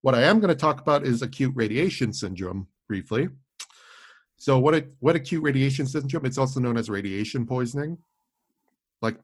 What 0.03 0.15
I 0.15 0.23
am 0.23 0.41
going 0.41 0.49
to 0.49 0.55
talk 0.55 0.81
about 0.81 1.05
is 1.05 1.23
acute 1.23 1.53
radiation 1.55 2.13
syndrome 2.13 2.69
briefly. 2.87 3.29
So 4.37 4.59
what 4.59 4.75
a, 4.75 4.87
what 5.01 5.17
acute 5.17 5.43
radiation 5.43 5.87
syndrome? 5.87 6.25
It's 6.25 6.39
also 6.39 6.61
known 6.61 6.77
as 6.77 6.89
radiation 6.89 7.47
poisoning. 7.47 7.99
Like 9.03 9.17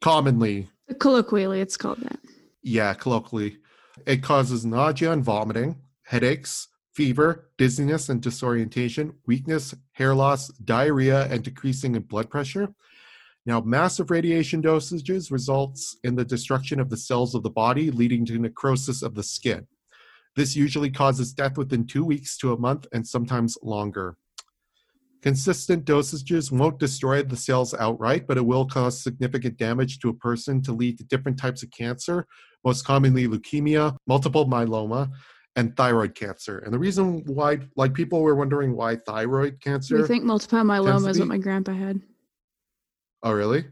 commonly, 0.00 0.68
Colloquially, 0.98 1.60
it's 1.60 1.76
called 1.76 1.98
that. 2.00 2.18
Yeah, 2.64 2.94
colloquially, 2.94 3.58
it 4.06 4.22
causes 4.22 4.64
nausea 4.64 5.12
and 5.12 5.22
vomiting, 5.22 5.76
headaches, 6.02 6.68
fever, 6.94 7.50
dizziness 7.58 8.08
and 8.08 8.20
disorientation, 8.20 9.12
weakness, 9.26 9.74
hair 9.92 10.14
loss, 10.14 10.48
diarrhea, 10.64 11.26
and 11.26 11.42
decreasing 11.44 11.94
in 11.94 12.02
blood 12.02 12.30
pressure. 12.30 12.74
Now, 13.46 13.60
massive 13.60 14.10
radiation 14.10 14.62
dosages 14.62 15.30
results 15.30 15.98
in 16.02 16.16
the 16.16 16.24
destruction 16.24 16.80
of 16.80 16.88
the 16.88 16.96
cells 16.96 17.34
of 17.34 17.42
the 17.42 17.50
body, 17.50 17.90
leading 17.90 18.24
to 18.26 18.38
necrosis 18.38 19.02
of 19.02 19.14
the 19.14 19.22
skin. 19.22 19.66
This 20.34 20.56
usually 20.56 20.90
causes 20.90 21.34
death 21.34 21.58
within 21.58 21.86
two 21.86 22.04
weeks 22.04 22.38
to 22.38 22.52
a 22.52 22.58
month 22.58 22.86
and 22.92 23.06
sometimes 23.06 23.58
longer. 23.62 24.16
Consistent 25.22 25.84
dosages 25.84 26.50
won't 26.50 26.78
destroy 26.78 27.22
the 27.22 27.36
cells 27.36 27.74
outright, 27.74 28.26
but 28.26 28.36
it 28.36 28.44
will 28.44 28.66
cause 28.66 29.02
significant 29.02 29.56
damage 29.56 29.98
to 30.00 30.08
a 30.08 30.14
person 30.14 30.60
to 30.62 30.72
lead 30.72 30.98
to 30.98 31.04
different 31.04 31.38
types 31.38 31.62
of 31.62 31.70
cancer, 31.70 32.26
most 32.64 32.84
commonly 32.84 33.26
leukemia, 33.28 33.96
multiple 34.06 34.46
myeloma, 34.46 35.10
and 35.56 35.76
thyroid 35.76 36.14
cancer. 36.14 36.58
And 36.58 36.72
the 36.72 36.78
reason 36.78 37.24
why, 37.26 37.58
like 37.76 37.94
people 37.94 38.22
were 38.22 38.34
wondering 38.34 38.74
why 38.74 38.96
thyroid 38.96 39.60
cancer. 39.60 40.00
We 40.00 40.06
think 40.06 40.24
multiple 40.24 40.58
myeloma 40.60 41.10
is 41.10 41.18
what 41.18 41.28
my 41.28 41.38
grandpa 41.38 41.72
had. 41.72 42.00
oh, 43.22 43.32
really? 43.32 43.66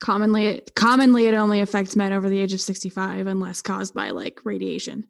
Commonly, 0.00 0.46
it, 0.46 0.74
commonly 0.74 1.26
it 1.26 1.34
only 1.34 1.60
affects 1.60 1.96
men 1.96 2.12
over 2.12 2.28
the 2.28 2.38
age 2.38 2.52
of 2.52 2.60
65 2.60 3.26
unless 3.26 3.62
caused 3.62 3.94
by 3.94 4.10
like 4.10 4.40
radiation. 4.44 5.06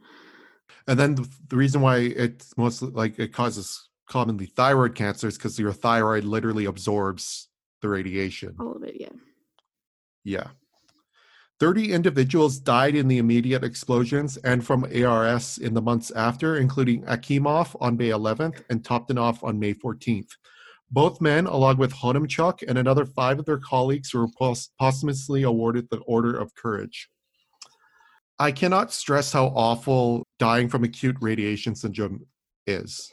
And 0.86 0.98
then 0.98 1.16
the, 1.16 1.28
the 1.48 1.56
reason 1.56 1.80
why 1.80 1.98
it's 1.98 2.56
mostly 2.56 2.90
like 2.90 3.18
it 3.18 3.32
causes 3.32 3.88
commonly 4.08 4.46
thyroid 4.46 4.94
cancer 4.94 5.26
is 5.26 5.36
because 5.36 5.58
your 5.58 5.72
thyroid 5.72 6.24
literally 6.24 6.66
absorbs 6.66 7.48
the 7.82 7.88
radiation. 7.88 8.54
All 8.60 8.76
of 8.76 8.84
it, 8.84 8.96
yeah. 9.00 9.08
Yeah. 10.22 10.48
30 11.58 11.92
individuals 11.92 12.58
died 12.58 12.94
in 12.94 13.08
the 13.08 13.16
immediate 13.16 13.64
explosions 13.64 14.36
and 14.38 14.64
from 14.64 14.84
ARS 14.84 15.56
in 15.58 15.72
the 15.72 15.80
months 15.80 16.10
after, 16.10 16.56
including 16.56 17.02
Akimov 17.04 17.74
on 17.80 17.96
May 17.96 18.10
11th 18.10 18.62
and 18.68 18.82
Toptunov 18.82 19.42
on 19.42 19.58
May 19.58 19.72
14th. 19.72 20.28
Both 20.90 21.20
men, 21.20 21.46
along 21.46 21.78
with 21.78 21.94
Khodemchuk 21.94 22.62
and 22.68 22.76
another 22.76 23.06
five 23.06 23.38
of 23.38 23.46
their 23.46 23.58
colleagues, 23.58 24.12
were 24.12 24.28
pos- 24.38 24.68
posthumously 24.78 25.44
awarded 25.44 25.88
the 25.90 25.98
Order 26.00 26.36
of 26.36 26.54
Courage. 26.54 27.08
I 28.38 28.52
cannot 28.52 28.92
stress 28.92 29.32
how 29.32 29.46
awful 29.46 30.26
dying 30.38 30.68
from 30.68 30.84
acute 30.84 31.16
radiation 31.20 31.74
syndrome 31.74 32.26
is. 32.66 33.10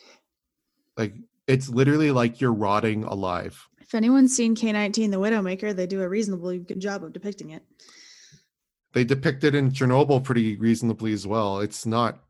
Like, 0.98 1.16
it's 1.48 1.70
literally 1.70 2.12
like 2.12 2.42
you're 2.42 2.54
rotting 2.54 3.06
alive. 3.06 3.68
If 3.80 3.96
anyone's 3.96 4.36
seen 4.36 4.54
K19 4.54 5.12
the 5.12 5.18
Widowmaker, 5.18 5.74
they 5.74 5.88
do 5.88 6.02
a 6.02 6.10
reasonably 6.10 6.60
good 6.60 6.82
job 6.82 7.04
of 7.04 7.14
depicting 7.14 7.52
it. 7.52 7.64
They 8.94 9.04
depict 9.04 9.44
it 9.44 9.56
in 9.56 9.72
Chernobyl 9.72 10.24
pretty 10.24 10.56
reasonably 10.56 11.14
as 11.14 11.28
well. 11.28 11.60
It's 11.60 11.86
not 11.86 12.24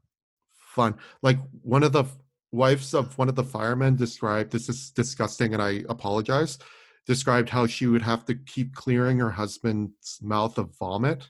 fun. 0.55 0.95
Like 1.21 1.37
one 1.61 1.83
of 1.83 1.91
the 1.91 2.05
wives 2.51 2.93
of 2.93 3.17
one 3.17 3.29
of 3.29 3.35
the 3.35 3.43
firemen 3.43 3.95
described 3.95 4.51
this 4.51 4.69
is 4.69 4.91
disgusting 4.91 5.53
and 5.53 5.61
I 5.61 5.83
apologize. 5.89 6.57
Described 7.05 7.49
how 7.49 7.67
she 7.67 7.85
would 7.85 8.01
have 8.01 8.25
to 8.25 8.35
keep 8.35 8.75
clearing 8.75 9.19
her 9.19 9.31
husband's 9.31 10.19
mouth 10.21 10.57
of 10.57 10.77
vomit 10.77 11.29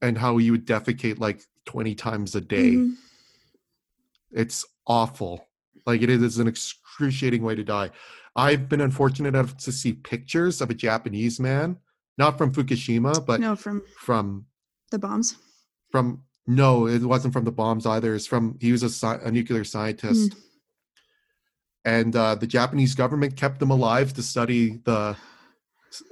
and 0.00 0.16
how 0.16 0.38
he 0.38 0.50
would 0.50 0.66
defecate 0.66 1.20
like 1.20 1.42
20 1.66 1.94
times 1.94 2.34
a 2.34 2.40
day. 2.40 2.72
Mhm. 2.72 2.96
It's 4.30 4.64
awful. 4.86 5.46
Like 5.86 6.02
it 6.02 6.10
is 6.10 6.38
an 6.38 6.48
excruciating 6.48 7.42
way 7.42 7.54
to 7.54 7.64
die. 7.64 7.90
I've 8.36 8.68
been 8.68 8.80
unfortunate 8.80 9.28
enough 9.28 9.56
to 9.58 9.72
see 9.72 9.92
pictures 9.92 10.60
of 10.60 10.70
a 10.70 10.74
Japanese 10.74 11.40
man, 11.40 11.76
not 12.20 12.36
from 12.38 12.52
Fukushima, 12.52 13.24
but 13.26 13.40
no, 13.40 13.56
from 13.56 13.82
from 13.98 14.44
the 14.92 14.98
bombs. 14.98 15.36
from 15.90 16.22
no 16.46 16.86
it 16.86 17.02
wasn't 17.02 17.32
from 17.32 17.44
the 17.44 17.50
bombs 17.62 17.86
either 17.86 18.14
it's 18.14 18.26
from 18.26 18.56
he 18.60 18.70
was 18.72 18.82
a, 18.82 18.92
sci- 19.00 19.20
a 19.24 19.30
nuclear 19.30 19.64
scientist 19.64 20.34
and 21.84 22.14
uh, 22.16 22.34
the 22.34 22.46
japanese 22.46 22.94
government 22.94 23.36
kept 23.36 23.62
him 23.62 23.70
alive 23.70 24.12
to 24.14 24.22
study 24.22 24.80
the 24.84 25.16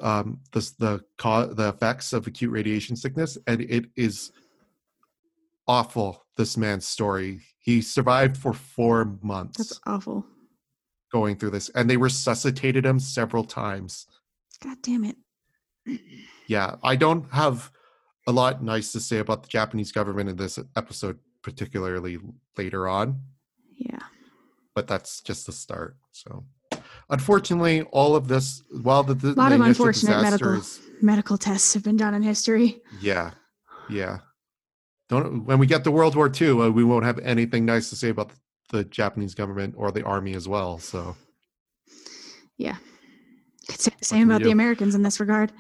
um 0.01 0.39
the 0.53 0.61
the, 0.79 0.93
co- 1.19 1.53
the 1.61 1.69
effects 1.75 2.13
of 2.13 2.27
acute 2.27 2.53
radiation 2.59 2.95
sickness 2.97 3.37
and 3.49 3.61
it 3.63 3.85
is 3.97 4.31
awful 5.67 6.25
this 6.37 6.57
man's 6.57 6.87
story 6.87 7.41
he 7.59 7.81
survived 7.83 8.37
for 8.37 8.53
four 8.53 9.17
months 9.23 9.57
That's 9.59 9.81
awful. 9.87 10.25
going 11.13 11.37
through 11.37 11.51
this 11.57 11.69
and 11.71 11.89
they 11.91 11.97
resuscitated 11.97 12.85
him 12.87 12.99
several 13.01 13.45
times 13.45 14.07
God 14.63 14.79
damn 14.83 15.05
it. 15.05 15.17
Yeah, 16.47 16.77
I 16.83 16.97
don't 16.97 17.31
have 17.33 17.71
a 18.27 18.33
lot 18.33 18.63
nice 18.63 18.93
to 18.93 19.01
say 19.01 19.19
about 19.19 19.43
the 19.43 19.49
Japanese 19.49 19.93
government 19.93 20.29
in 20.29 20.37
this 20.37 20.59
episode, 20.77 21.19
particularly 21.43 22.19
later 22.57 22.89
on, 22.89 23.21
Yeah. 23.77 24.01
but 24.75 24.87
that's 24.87 25.21
just 25.23 25.47
the 25.47 25.53
start. 25.53 25.97
So, 26.13 26.45
unfortunately, 27.09 27.83
all 27.93 28.15
of 28.17 28.29
this, 28.29 28.63
while 28.83 29.03
the, 29.03 29.15
the, 29.15 29.29
A 29.29 29.33
lot 29.33 29.49
the 29.51 29.55
of 29.57 29.61
unfortunate 29.63 30.21
medical 30.21 30.61
medical 31.01 31.39
tests 31.39 31.73
have 31.75 31.83
been 31.83 31.97
done 31.97 32.15
in 32.15 32.23
history. 32.23 32.81
yeah, 33.01 33.31
yeah. 33.89 34.19
Don't 35.09 35.47
when 35.47 35.59
we 35.59 35.67
get 35.67 35.85
to 35.85 35.91
World 35.91 36.15
War 36.17 36.31
II, 36.31 36.51
uh, 36.51 36.71
we 36.71 36.85
won't 36.85 37.07
have 37.07 37.19
anything 37.21 37.65
nice 37.65 37.89
to 37.91 37.97
say 37.97 38.11
about 38.11 38.31
the 38.71 38.85
Japanese 38.85 39.35
government 39.35 39.75
or 39.79 39.91
the 39.91 40.05
army 40.05 40.35
as 40.35 40.47
well. 40.47 40.79
So, 40.79 41.17
yeah. 42.59 42.77
the 43.69 43.93
same 44.03 44.29
about 44.31 44.41
do? 44.41 44.45
the 44.45 44.51
Americans 44.51 44.95
in 44.95 45.03
this 45.03 45.19
regard. 45.19 45.51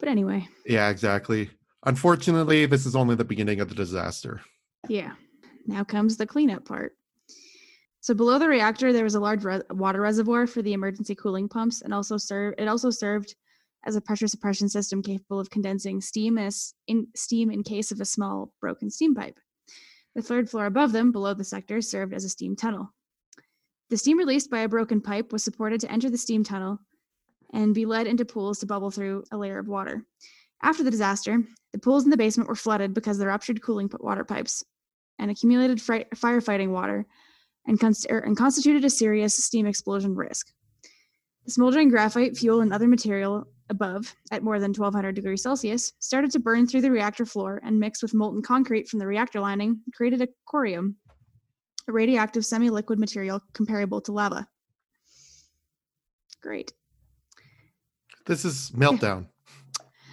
But 0.00 0.08
anyway, 0.08 0.48
yeah, 0.66 0.88
exactly. 0.88 1.50
Unfortunately, 1.86 2.66
this 2.66 2.86
is 2.86 2.96
only 2.96 3.14
the 3.14 3.24
beginning 3.24 3.60
of 3.60 3.68
the 3.68 3.74
disaster. 3.74 4.40
Yeah. 4.88 5.12
Now 5.66 5.84
comes 5.84 6.16
the 6.16 6.26
cleanup 6.26 6.64
part. 6.64 6.96
So 8.00 8.14
below 8.14 8.38
the 8.38 8.48
reactor, 8.48 8.92
there 8.92 9.04
was 9.04 9.14
a 9.14 9.20
large 9.20 9.44
re- 9.44 9.62
water 9.70 10.00
reservoir 10.00 10.46
for 10.46 10.62
the 10.62 10.72
emergency 10.72 11.14
cooling 11.14 11.48
pumps, 11.48 11.82
and 11.82 11.92
also 11.92 12.16
served. 12.16 12.58
It 12.58 12.66
also 12.66 12.90
served 12.90 13.34
as 13.86 13.94
a 13.96 14.00
pressure 14.00 14.26
suppression 14.26 14.68
system 14.68 15.02
capable 15.02 15.38
of 15.38 15.50
condensing 15.50 16.00
steam 16.00 16.38
as 16.38 16.74
in 16.86 17.08
steam 17.14 17.50
in 17.50 17.62
case 17.62 17.92
of 17.92 18.00
a 18.00 18.06
small 18.06 18.52
broken 18.60 18.90
steam 18.90 19.14
pipe. 19.14 19.38
The 20.14 20.22
third 20.22 20.50
floor 20.50 20.66
above 20.66 20.92
them, 20.92 21.12
below 21.12 21.34
the 21.34 21.44
sector, 21.44 21.80
served 21.80 22.14
as 22.14 22.24
a 22.24 22.28
steam 22.28 22.56
tunnel. 22.56 22.92
The 23.90 23.96
steam 23.96 24.18
released 24.18 24.50
by 24.50 24.60
a 24.60 24.68
broken 24.68 25.00
pipe 25.00 25.32
was 25.32 25.44
supported 25.44 25.80
to 25.80 25.90
enter 25.90 26.10
the 26.10 26.18
steam 26.18 26.42
tunnel 26.42 26.78
and 27.52 27.74
be 27.74 27.86
led 27.86 28.06
into 28.06 28.24
pools 28.24 28.58
to 28.58 28.66
bubble 28.66 28.90
through 28.90 29.24
a 29.32 29.36
layer 29.36 29.58
of 29.58 29.68
water. 29.68 30.04
After 30.62 30.82
the 30.82 30.90
disaster, 30.90 31.42
the 31.72 31.78
pools 31.78 32.04
in 32.04 32.10
the 32.10 32.16
basement 32.16 32.48
were 32.48 32.54
flooded 32.54 32.94
because 32.94 33.16
of 33.16 33.20
the 33.20 33.26
ruptured 33.26 33.62
cooling 33.62 33.90
water 34.00 34.24
pipes 34.24 34.64
and 35.18 35.30
accumulated 35.30 35.80
fri- 35.80 36.06
firefighting 36.14 36.70
water 36.70 37.06
and, 37.66 37.82
er, 38.10 38.18
and 38.18 38.36
constituted 38.36 38.84
a 38.84 38.90
serious 38.90 39.34
steam 39.34 39.66
explosion 39.66 40.14
risk. 40.14 40.52
The 41.44 41.50
smoldering 41.50 41.88
graphite, 41.88 42.36
fuel, 42.36 42.60
and 42.60 42.72
other 42.72 42.88
material 42.88 43.46
above, 43.70 44.14
at 44.30 44.42
more 44.42 44.58
than 44.58 44.70
1200 44.70 45.14
degrees 45.14 45.42
Celsius, 45.42 45.92
started 45.98 46.30
to 46.32 46.40
burn 46.40 46.66
through 46.66 46.82
the 46.82 46.90
reactor 46.90 47.24
floor 47.24 47.60
and 47.64 47.78
mixed 47.78 48.02
with 48.02 48.14
molten 48.14 48.42
concrete 48.42 48.88
from 48.88 48.98
the 48.98 49.06
reactor 49.06 49.40
lining, 49.40 49.80
created 49.94 50.20
a 50.20 50.28
corium, 50.46 50.96
a 51.88 51.92
radioactive 51.92 52.44
semi 52.44 52.68
liquid 52.68 52.98
material 52.98 53.40
comparable 53.52 54.00
to 54.02 54.12
lava. 54.12 54.46
Great. 56.42 56.72
This 58.26 58.44
is 58.44 58.70
meltdown. 58.76 59.26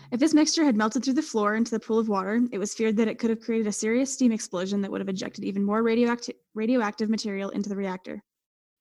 If 0.09 0.21
this 0.21 0.33
mixture 0.33 0.63
had 0.63 0.77
melted 0.77 1.03
through 1.03 1.15
the 1.15 1.21
floor 1.21 1.55
into 1.55 1.71
the 1.71 1.81
pool 1.81 1.99
of 1.99 2.07
water, 2.07 2.41
it 2.53 2.57
was 2.57 2.73
feared 2.73 2.95
that 2.95 3.09
it 3.09 3.19
could 3.19 3.29
have 3.29 3.41
created 3.41 3.67
a 3.67 3.73
serious 3.73 4.13
steam 4.13 4.31
explosion 4.31 4.81
that 4.81 4.89
would 4.89 5.01
have 5.01 5.09
ejected 5.09 5.43
even 5.43 5.65
more 5.65 5.83
radioactive 5.83 6.35
radioactive 6.55 7.09
material 7.09 7.49
into 7.49 7.67
the 7.67 7.75
reactor. 7.75 8.23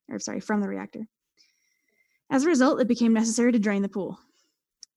Or 0.08 0.20
sorry, 0.20 0.38
from 0.38 0.60
the 0.60 0.68
reactor. 0.68 1.08
As 2.30 2.44
a 2.44 2.48
result, 2.48 2.80
it 2.80 2.86
became 2.86 3.12
necessary 3.12 3.50
to 3.50 3.58
drain 3.58 3.82
the 3.82 3.88
pool. 3.88 4.20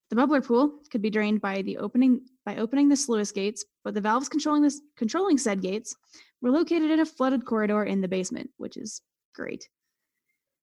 The 0.10 0.16
bubbler 0.16 0.46
pool 0.46 0.80
could 0.92 1.02
be 1.02 1.10
drained 1.10 1.42
by 1.42 1.62
the 1.62 1.78
opening 1.78 2.22
by 2.46 2.58
opening 2.58 2.90
the 2.90 2.96
sluice 2.96 3.32
gates, 3.32 3.66
but 3.84 3.94
the 3.94 4.02
valves 4.02 4.30
controlling 4.30 4.64
this 4.64 4.82
controlling 4.98 5.38
said 5.38 5.62
gates 5.62 5.96
were 6.42 6.52
located 6.52 6.90
in 6.90 7.00
a 7.00 7.06
flooded 7.06 7.46
corridor 7.46 7.84
in 7.84 8.02
the 8.02 8.08
basement, 8.08 8.50
which 8.58 8.78
is 8.78 9.02
great. 9.36 9.68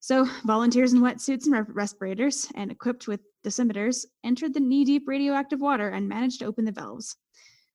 So, 0.00 0.24
volunteers 0.44 0.92
in 0.92 1.00
wetsuits 1.00 1.46
and 1.46 1.52
re- 1.54 1.64
respirators 1.68 2.48
and 2.54 2.70
equipped 2.70 3.08
with 3.08 3.20
dosimeters 3.46 4.04
entered 4.24 4.52
the 4.52 4.60
knee 4.60 4.84
deep 4.84 5.06
radioactive 5.06 5.60
water 5.60 5.88
and 5.90 6.08
managed 6.08 6.40
to 6.40 6.46
open 6.46 6.64
the 6.64 6.72
valves. 6.72 7.16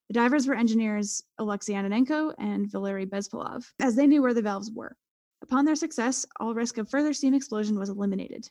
The 0.08 0.14
divers 0.14 0.46
were 0.46 0.54
engineers 0.54 1.22
Alexei 1.38 1.72
Ananenko 1.72 2.34
and 2.38 2.70
Valery 2.70 3.06
Bezpalov, 3.06 3.64
as 3.80 3.96
they 3.96 4.06
knew 4.06 4.20
where 4.20 4.34
the 4.34 4.42
valves 4.42 4.70
were. 4.70 4.96
Upon 5.42 5.64
their 5.64 5.74
success, 5.74 6.26
all 6.38 6.54
risk 6.54 6.76
of 6.76 6.90
further 6.90 7.14
steam 7.14 7.32
explosion 7.34 7.78
was 7.78 7.88
eliminated. 7.88 8.48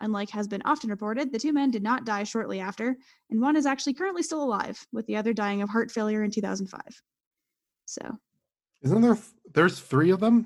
Unlike 0.00 0.30
has 0.30 0.48
been 0.48 0.62
often 0.64 0.90
reported, 0.90 1.32
the 1.32 1.38
two 1.38 1.52
men 1.52 1.70
did 1.70 1.82
not 1.82 2.04
die 2.04 2.24
shortly 2.24 2.60
after, 2.60 2.96
and 3.30 3.40
one 3.40 3.56
is 3.56 3.66
actually 3.66 3.94
currently 3.94 4.22
still 4.22 4.42
alive, 4.42 4.84
with 4.92 5.06
the 5.06 5.16
other 5.16 5.32
dying 5.32 5.62
of 5.62 5.68
heart 5.68 5.90
failure 5.90 6.22
in 6.24 6.30
2005. 6.30 6.80
So 7.86 8.18
Isn't 8.82 9.00
there? 9.00 9.18
There's 9.54 9.78
three 9.78 10.10
of 10.10 10.20
them, 10.20 10.44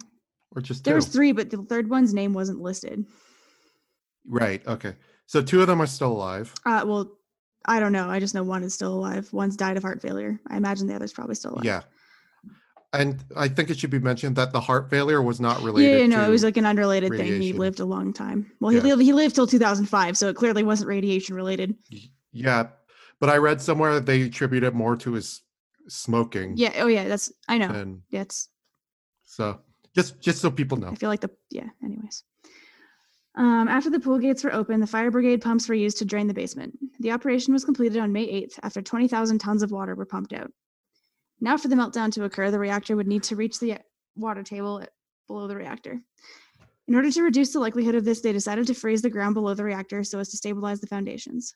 or 0.54 0.62
just 0.62 0.84
two? 0.84 0.90
there 0.90 1.00
three, 1.00 1.32
but 1.32 1.50
the 1.50 1.58
third 1.62 1.88
one's 1.88 2.14
name 2.14 2.32
wasn't 2.32 2.60
listed. 2.60 3.04
Right. 4.26 4.64
Okay. 4.66 4.94
So 5.32 5.40
two 5.40 5.62
of 5.62 5.66
them 5.66 5.80
are 5.80 5.86
still 5.86 6.12
alive. 6.12 6.52
Uh, 6.66 6.84
well, 6.86 7.10
I 7.64 7.80
don't 7.80 7.92
know. 7.92 8.10
I 8.10 8.20
just 8.20 8.34
know 8.34 8.42
one 8.42 8.62
is 8.62 8.74
still 8.74 8.92
alive. 8.92 9.32
One's 9.32 9.56
died 9.56 9.78
of 9.78 9.82
heart 9.82 10.02
failure. 10.02 10.38
I 10.46 10.58
imagine 10.58 10.86
the 10.86 10.94
other's 10.94 11.14
probably 11.14 11.36
still 11.36 11.52
alive. 11.54 11.64
Yeah. 11.64 11.80
And 12.92 13.24
I 13.34 13.48
think 13.48 13.70
it 13.70 13.78
should 13.78 13.88
be 13.88 13.98
mentioned 13.98 14.36
that 14.36 14.52
the 14.52 14.60
heart 14.60 14.90
failure 14.90 15.22
was 15.22 15.40
not 15.40 15.62
related. 15.62 15.90
Yeah, 15.90 15.96
yeah, 16.00 16.06
no, 16.06 16.16
to, 16.20 16.26
it 16.26 16.28
was 16.28 16.44
like 16.44 16.58
an 16.58 16.66
unrelated 16.66 17.10
thing. 17.16 17.40
He 17.40 17.54
lived 17.54 17.80
a 17.80 17.86
long 17.86 18.12
time. 18.12 18.52
Well, 18.60 18.68
he 18.72 18.76
Yeah. 18.76 18.82
lived 18.82 19.00
he 19.00 19.14
lived 19.14 19.34
till 19.34 19.46
2005, 19.46 20.18
so 20.18 20.28
it 20.28 20.36
clearly 20.36 20.64
wasn't 20.64 20.88
radiation 20.88 21.34
related. 21.34 21.76
Yeah, 22.32 22.66
but 23.18 23.30
I 23.30 23.38
read 23.38 23.62
somewhere 23.62 23.94
that 23.94 24.04
they 24.04 24.20
attribute 24.20 24.64
it 24.64 24.74
more 24.74 24.96
to 24.96 25.12
his 25.14 25.40
smoking. 25.88 26.58
Yeah. 26.58 26.74
Oh, 26.76 26.88
yeah. 26.88 27.08
That's 27.08 27.32
I 27.48 27.56
know. 27.56 27.70
And 27.70 28.02
Yeah, 28.10 28.20
it's 28.20 28.50
so 29.24 29.60
just 29.94 30.20
just 30.20 30.42
so 30.42 30.50
people 30.50 30.76
know. 30.76 30.88
I 30.90 30.94
feel 30.96 31.08
like 31.08 31.22
the 31.22 31.30
yeah. 31.48 31.70
Anyways, 31.82 32.22
um, 33.34 33.68
after 33.68 33.88
the 33.88 34.00
pool 34.00 34.18
gates 34.18 34.44
were 34.44 34.52
open, 34.52 34.80
the 34.80 34.86
fire 34.86 35.10
brigade 35.10 35.40
pumps 35.40 35.68
were 35.68 35.74
used 35.74 35.98
to 35.98 36.04
drain 36.04 36.26
the 36.26 36.34
basement. 36.34 36.78
The 37.00 37.12
operation 37.12 37.52
was 37.54 37.64
completed 37.64 37.98
on 37.98 38.12
May 38.12 38.26
8th 38.26 38.58
after 38.62 38.82
20,000 38.82 39.38
tons 39.38 39.62
of 39.62 39.70
water 39.70 39.94
were 39.94 40.04
pumped 40.04 40.34
out. 40.34 40.50
Now, 41.40 41.56
for 41.56 41.68
the 41.68 41.74
meltdown 41.74 42.12
to 42.12 42.24
occur, 42.24 42.50
the 42.50 42.58
reactor 42.58 42.94
would 42.94 43.08
need 43.08 43.22
to 43.24 43.36
reach 43.36 43.58
the 43.58 43.78
water 44.16 44.42
table 44.42 44.84
below 45.26 45.48
the 45.48 45.56
reactor. 45.56 45.98
In 46.88 46.94
order 46.94 47.10
to 47.10 47.22
reduce 47.22 47.52
the 47.52 47.60
likelihood 47.60 47.94
of 47.94 48.04
this, 48.04 48.20
they 48.20 48.32
decided 48.32 48.66
to 48.66 48.74
freeze 48.74 49.02
the 49.02 49.10
ground 49.10 49.34
below 49.34 49.54
the 49.54 49.64
reactor 49.64 50.04
so 50.04 50.18
as 50.18 50.28
to 50.30 50.36
stabilize 50.36 50.80
the 50.80 50.86
foundations. 50.86 51.54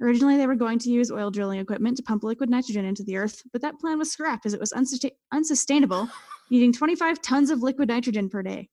Originally, 0.00 0.36
they 0.36 0.46
were 0.46 0.54
going 0.54 0.78
to 0.78 0.90
use 0.90 1.10
oil 1.10 1.30
drilling 1.30 1.58
equipment 1.58 1.96
to 1.96 2.02
pump 2.02 2.22
liquid 2.22 2.48
nitrogen 2.48 2.84
into 2.84 3.02
the 3.02 3.16
earth, 3.16 3.42
but 3.52 3.60
that 3.62 3.78
plan 3.78 3.98
was 3.98 4.10
scrapped 4.10 4.46
as 4.46 4.54
it 4.54 4.60
was 4.60 4.72
unsusta- 4.72 5.10
unsustainable, 5.32 6.08
needing 6.50 6.72
25 6.72 7.20
tons 7.20 7.50
of 7.50 7.62
liquid 7.62 7.88
nitrogen 7.88 8.28
per 8.28 8.42
day. 8.42 8.68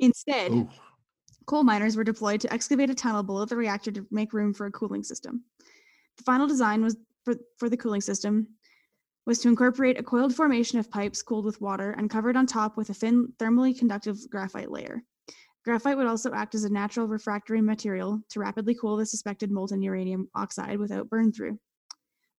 Instead, 0.00 0.52
Ooh, 0.52 0.68
coal 1.46 1.62
miners 1.62 1.96
were 1.96 2.04
deployed 2.04 2.40
to 2.40 2.52
excavate 2.52 2.90
a 2.90 2.94
tunnel 2.94 3.22
below 3.22 3.44
the 3.44 3.56
reactor 3.56 3.90
to 3.92 4.06
make 4.10 4.32
room 4.32 4.52
for 4.52 4.66
a 4.66 4.72
cooling 4.72 5.02
system. 5.02 5.44
The 6.16 6.24
final 6.24 6.46
design 6.46 6.82
was 6.82 6.96
for, 7.24 7.34
for 7.58 7.68
the 7.68 7.76
cooling 7.76 8.00
system 8.00 8.48
was 9.26 9.38
to 9.38 9.48
incorporate 9.48 9.98
a 9.98 10.02
coiled 10.02 10.34
formation 10.34 10.78
of 10.78 10.90
pipes 10.90 11.22
cooled 11.22 11.46
with 11.46 11.60
water 11.60 11.92
and 11.92 12.10
covered 12.10 12.36
on 12.36 12.46
top 12.46 12.76
with 12.76 12.90
a 12.90 12.94
thin 12.94 13.32
thermally 13.38 13.76
conductive 13.76 14.18
graphite 14.28 14.70
layer. 14.70 15.02
Graphite 15.64 15.96
would 15.96 16.06
also 16.06 16.32
act 16.34 16.54
as 16.54 16.64
a 16.64 16.72
natural 16.72 17.08
refractory 17.08 17.62
material 17.62 18.20
to 18.28 18.40
rapidly 18.40 18.74
cool 18.74 18.98
the 18.98 19.06
suspected 19.06 19.50
molten 19.50 19.80
uranium 19.80 20.28
oxide 20.34 20.78
without 20.78 21.08
burn 21.08 21.32
through. 21.32 21.58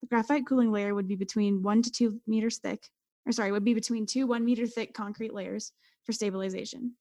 The 0.01 0.07
graphite 0.07 0.45
cooling 0.45 0.71
layer 0.71 0.93
would 0.93 1.07
be 1.07 1.15
between 1.15 1.63
one 1.63 1.81
to 1.81 1.91
two 1.91 2.21
meters 2.27 2.59
thick, 2.59 2.87
or 3.25 3.31
sorry, 3.31 3.51
would 3.51 3.65
be 3.65 3.73
between 3.73 4.05
two 4.05 4.27
one 4.27 4.45
meter 4.45 4.67
thick 4.67 4.93
concrete 4.93 5.33
layers 5.33 5.71
for 6.03 6.13
stabilization. 6.13 6.93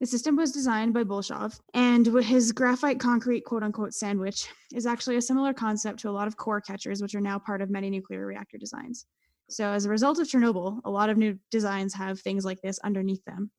The 0.00 0.06
system 0.06 0.36
was 0.36 0.52
designed 0.52 0.92
by 0.92 1.04
Bolshov, 1.04 1.58
and 1.72 2.04
his 2.06 2.52
graphite 2.52 3.00
concrete 3.00 3.46
quote 3.46 3.62
unquote 3.62 3.94
sandwich 3.94 4.46
is 4.74 4.84
actually 4.84 5.16
a 5.16 5.22
similar 5.22 5.54
concept 5.54 6.00
to 6.00 6.10
a 6.10 6.12
lot 6.12 6.28
of 6.28 6.36
core 6.36 6.60
catchers, 6.60 7.00
which 7.00 7.14
are 7.14 7.20
now 7.20 7.38
part 7.38 7.62
of 7.62 7.70
many 7.70 7.88
nuclear 7.88 8.26
reactor 8.26 8.58
designs. 8.58 9.06
So, 9.48 9.70
as 9.70 9.86
a 9.86 9.90
result 9.90 10.18
of 10.18 10.26
Chernobyl, 10.26 10.80
a 10.84 10.90
lot 10.90 11.08
of 11.08 11.16
new 11.16 11.38
designs 11.50 11.94
have 11.94 12.20
things 12.20 12.44
like 12.44 12.60
this 12.60 12.78
underneath 12.80 13.24
them 13.24 13.50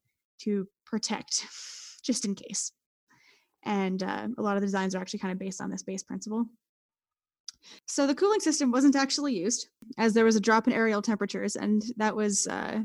to 0.42 0.68
protect, 0.86 1.48
just 2.04 2.24
in 2.24 2.36
case. 2.36 2.72
And 3.64 4.04
uh, 4.04 4.28
a 4.38 4.42
lot 4.42 4.58
of 4.58 4.62
the 4.62 4.68
designs 4.68 4.94
are 4.94 5.02
actually 5.02 5.20
kind 5.20 5.32
of 5.32 5.40
based 5.40 5.60
on 5.60 5.72
this 5.72 5.84
base 5.84 6.04
principle. 6.04 6.46
So, 7.88 8.06
the 8.06 8.14
cooling 8.14 8.42
system 8.42 8.72
wasn't 8.72 8.96
actually 8.96 9.34
used, 9.34 9.70
as 9.98 10.14
there 10.14 10.26
was 10.26 10.36
a 10.36 10.42
drop 10.42 10.68
in 10.68 10.74
aerial 10.74 11.02
temperatures, 11.02 11.56
and 11.56 11.82
that 11.98 12.16
was 12.16 12.46
uh, 12.46 12.82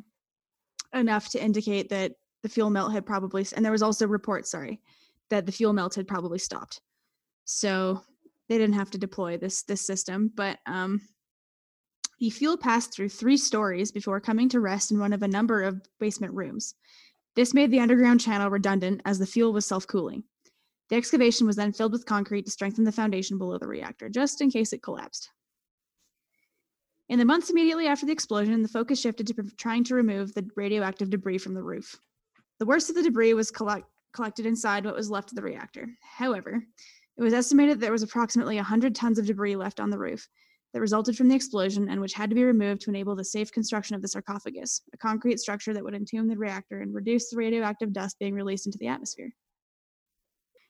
enough 0.95 1.29
to 1.31 1.43
indicate 1.43 1.91
that 1.91 2.13
the 2.43 2.49
fuel 2.49 2.71
melt 2.71 2.93
had 2.93 3.07
probably 3.07 3.47
and 3.55 3.65
there 3.65 3.73
was 3.73 3.83
also 3.83 4.07
reports 4.07 4.51
sorry 4.51 4.81
that 5.31 5.47
the 5.47 5.53
fuel 5.53 5.73
melt 5.73 5.95
had 5.95 6.09
probably 6.09 6.39
stopped. 6.39 6.81
So 7.45 8.03
they 8.49 8.59
didn't 8.59 8.75
have 8.75 8.91
to 8.91 8.99
deploy 8.99 9.37
this 9.37 9.63
this 9.63 9.87
system 9.87 10.31
but 10.35 10.59
um 10.67 11.01
the 12.21 12.31
fuel 12.31 12.57
passed 12.57 12.95
through 12.95 13.09
three 13.09 13.37
stories 13.37 13.91
before 13.91 14.21
coming 14.21 14.49
to 14.51 14.61
rest 14.61 14.93
in 14.93 15.01
one 15.01 15.13
of 15.13 15.25
a 15.25 15.29
number 15.29 15.63
of 15.63 15.83
basement 15.99 16.33
rooms. 16.35 16.77
This 17.35 17.53
made 17.53 17.73
the 17.73 17.81
underground 17.81 18.21
channel 18.21 18.49
redundant 18.49 19.01
as 19.05 19.19
the 19.19 19.27
fuel 19.27 19.53
was 19.53 19.67
self-cooling. 19.67 20.23
The 20.89 20.97
excavation 20.97 21.49
was 21.49 21.57
then 21.57 21.73
filled 21.73 21.93
with 21.93 22.07
concrete 22.07 22.45
to 22.45 22.53
strengthen 22.53 22.85
the 22.85 22.93
foundation 22.93 23.39
below 23.39 23.59
the 23.59 23.67
reactor 23.67 24.09
just 24.09 24.41
in 24.41 24.51
case 24.51 24.73
it 24.73 24.83
collapsed. 24.83 25.31
In 27.09 27.19
the 27.19 27.25
months 27.25 27.51
immediately 27.51 27.87
after 27.87 28.07
the 28.07 28.13
explosion, 28.13 28.63
the 28.63 28.69
focus 28.69 29.01
shifted 29.01 29.27
to 29.27 29.35
trying 29.57 29.85
to 29.85 29.95
remove 29.95 30.33
the 30.33 30.49
radioactive 30.55 31.11
debris 31.11 31.39
from 31.39 31.55
the 31.55 31.63
roof. 31.63 31.99
The 32.63 32.67
worst 32.67 32.89
of 32.89 32.95
the 32.95 33.03
debris 33.03 33.35
was 33.35 33.51
collect- 33.51 33.91
collected 34.13 34.47
inside 34.47 34.85
what 34.85 34.95
was 34.95 35.11
left 35.11 35.33
of 35.33 35.35
the 35.35 35.43
reactor. 35.43 35.89
However, 36.01 36.65
it 37.17 37.21
was 37.21 37.35
estimated 37.35 37.75
that 37.75 37.81
there 37.81 37.91
was 37.91 38.05
approximately 38.05 38.55
100 38.55 38.95
tons 38.95 39.19
of 39.19 39.27
debris 39.27 39.57
left 39.57 39.81
on 39.81 39.91
the 39.91 39.99
roof 39.99 40.29
that 40.73 40.81
resulted 40.81 41.17
from 41.17 41.27
the 41.27 41.35
explosion 41.35 41.89
and 41.89 42.01
which 42.01 42.13
had 42.13 42.31
to 42.31 42.37
be 42.37 42.45
removed 42.45 42.83
to 42.83 42.91
enable 42.91 43.17
the 43.17 43.25
safe 43.25 43.51
construction 43.51 43.97
of 43.97 44.01
the 44.01 44.07
sarcophagus, 44.07 44.81
a 44.93 44.97
concrete 44.97 45.41
structure 45.41 45.75
that 45.75 45.83
would 45.83 45.97
entomb 45.97 46.29
the 46.29 46.37
reactor 46.37 46.83
and 46.83 46.95
reduce 46.95 47.31
the 47.31 47.37
radioactive 47.37 47.93
dust 47.93 48.17
being 48.21 48.33
released 48.33 48.67
into 48.67 48.79
the 48.79 48.87
atmosphere. 48.87 49.33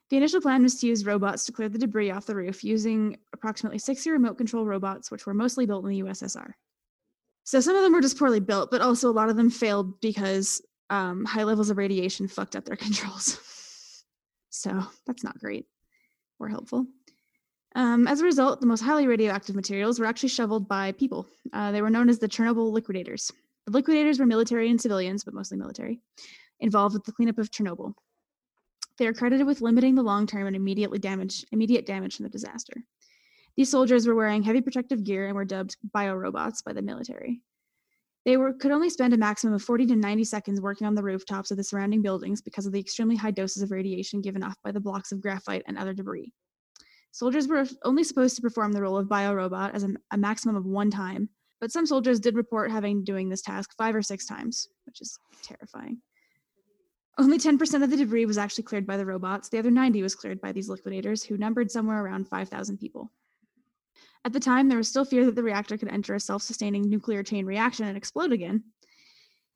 The 0.09 0.17
initial 0.17 0.41
plan 0.41 0.63
was 0.63 0.77
to 0.77 0.87
use 0.87 1.05
robots 1.05 1.45
to 1.45 1.53
clear 1.53 1.69
the 1.69 1.79
debris 1.79 2.11
off 2.11 2.25
the 2.25 2.35
roof 2.35 2.65
using 2.65 3.19
approximately 3.35 3.79
60 3.79 4.11
remote 4.11 4.39
control 4.39 4.65
robots, 4.65 5.11
which 5.11 5.27
were 5.27 5.35
mostly 5.35 5.67
built 5.67 5.85
in 5.85 5.91
the 5.91 6.03
USSR. 6.05 6.53
So 7.45 7.61
some 7.61 7.77
of 7.77 7.83
them 7.83 7.93
were 7.93 8.01
just 8.01 8.19
poorly 8.19 8.41
built, 8.41 8.71
but 8.71 8.81
also 8.81 9.11
a 9.11 9.13
lot 9.13 9.29
of 9.29 9.37
them 9.37 9.51
failed 9.51 10.01
because 10.01 10.63
um, 10.93 11.25
high 11.25 11.45
levels 11.45 11.71
of 11.71 11.79
radiation 11.79 12.29
fucked 12.29 12.55
up 12.55 12.67
their 12.67 12.77
controls. 12.87 14.05
so 14.51 14.83
that's 15.07 15.25
not 15.25 15.39
great 15.39 15.67
or 16.39 16.49
helpful. 16.49 16.87
Um, 17.75 18.07
as 18.07 18.21
a 18.21 18.25
result, 18.25 18.61
the 18.61 18.67
most 18.67 18.83
highly 18.83 19.07
radioactive 19.07 19.57
materials 19.57 19.99
were 19.99 20.05
actually 20.05 20.29
shoveled 20.29 20.69
by 20.69 20.93
people. 20.93 21.27
Uh, 21.55 21.73
they 21.73 21.81
were 21.81 21.89
known 21.89 22.11
as 22.11 22.19
the 22.19 22.29
Chernobyl 22.29 22.71
liquidators. 22.71 23.33
The 23.65 23.73
liquidators 23.73 24.19
were 24.19 24.27
military 24.27 24.69
and 24.69 24.79
civilians, 24.79 25.25
but 25.25 25.33
mostly 25.33 25.57
military, 25.57 26.01
involved 26.61 26.95
with 26.95 27.05
the 27.05 27.13
cleanup 27.13 27.39
of 27.39 27.51
Chernobyl. 27.51 27.95
They 28.99 29.07
are 29.07 29.15
credited 29.15 29.47
with 29.47 29.63
limiting 29.63 29.95
the 29.95 30.03
long-term 30.03 30.47
and 30.47 30.55
immediately 30.55 30.99
damage, 30.99 31.47
immediate 31.53 31.87
damage 31.87 32.17
from 32.17 32.25
the 32.25 32.31
disaster. 32.31 32.75
These 33.57 33.71
soldiers 33.71 34.07
were 34.07 34.15
wearing 34.15 34.43
heavy 34.43 34.61
protective 34.61 35.05
gear 35.05 35.27
and 35.27 35.35
were 35.35 35.47
dubbed 35.47 35.77
biorobots 35.95 36.63
by 36.63 36.75
the 36.75 36.83
military. 36.83 37.41
They 38.25 38.37
were, 38.37 38.53
could 38.53 38.71
only 38.71 38.89
spend 38.89 39.13
a 39.15 39.19
maximum 39.19 39.55
of 39.55 39.63
40 39.63 39.87
to 39.87 39.97
90 39.97 40.25
seconds 40.25 40.61
working 40.61 40.87
on 40.87 40.95
the 40.95 41.03
rooftops 41.03 41.51
of 41.51 41.57
the 41.57 41.65
surrounding 41.65 42.03
buildings 42.03 42.41
because 42.41 42.67
of 42.67 42.73
the 42.73 42.79
extremely 42.79 43.17
high 43.17 43.33
doses 43.33 43.63
of 43.63 43.73
radiation 43.73 44.21
given 44.21 44.45
off 44.45 44.57
by 44.63 44.71
the 44.71 44.81
blocks 44.81 45.11
of 45.11 45.21
graphite 45.21 45.65
and 45.67 45.77
other 45.77 45.93
debris. 45.93 46.33
Soldiers 47.11 47.49
were 47.49 47.67
only 47.85 48.05
supposed 48.05 48.37
to 48.37 48.43
perform 48.43 48.73
the 48.73 48.81
role 48.81 48.97
of 48.97 49.09
biorobot 49.09 49.75
as 49.75 49.85
a, 49.85 49.95
a 50.13 50.17
maximum 50.17 50.57
of 50.57 50.65
one 50.65 50.91
time, 50.91 51.29
but 51.61 51.73
some 51.73 51.85
soldiers 51.85 52.21
did 52.21 52.37
report 52.37 52.71
having 52.71 53.05
doing 53.05 53.29
this 53.29 53.43
task 53.43 53.75
five 53.77 53.95
or 53.95 54.03
six 54.03 54.25
times, 54.25 54.69
which 54.87 55.01
is 55.01 55.19
terrifying. 55.43 55.99
Only 57.19 57.39
10% 57.39 57.83
of 57.83 57.91
the 57.91 57.97
debris 57.97 58.25
was 58.25 58.39
actually 58.39 58.65
cleared 58.65 58.87
by 58.87 58.97
the 58.97 59.05
robots. 59.05 59.49
The 59.51 59.59
other 59.59 59.71
90 59.71 60.03
was 60.03 60.15
cleared 60.15 60.41
by 60.41 60.53
these 60.53 60.69
liquidators, 60.69 61.23
who 61.23 61.37
numbered 61.37 61.71
somewhere 61.71 62.03
around 62.03 62.29
5,000 62.29 62.79
people. 62.79 63.13
At 64.25 64.33
the 64.33 64.41
time, 64.41 64.69
there 64.69 64.79
was 64.79 64.89
still 64.89 65.05
fear 65.05 65.27
that 65.27 65.35
the 65.35 65.43
reactor 65.43 65.77
could 65.77 65.89
enter 65.89 66.15
a 66.15 66.21
self 66.21 66.43
sustaining 66.43 66.89
nuclear 66.89 67.23
chain 67.23 67.45
reaction 67.45 67.87
and 67.87 67.97
explode 67.97 68.33
again. 68.33 68.65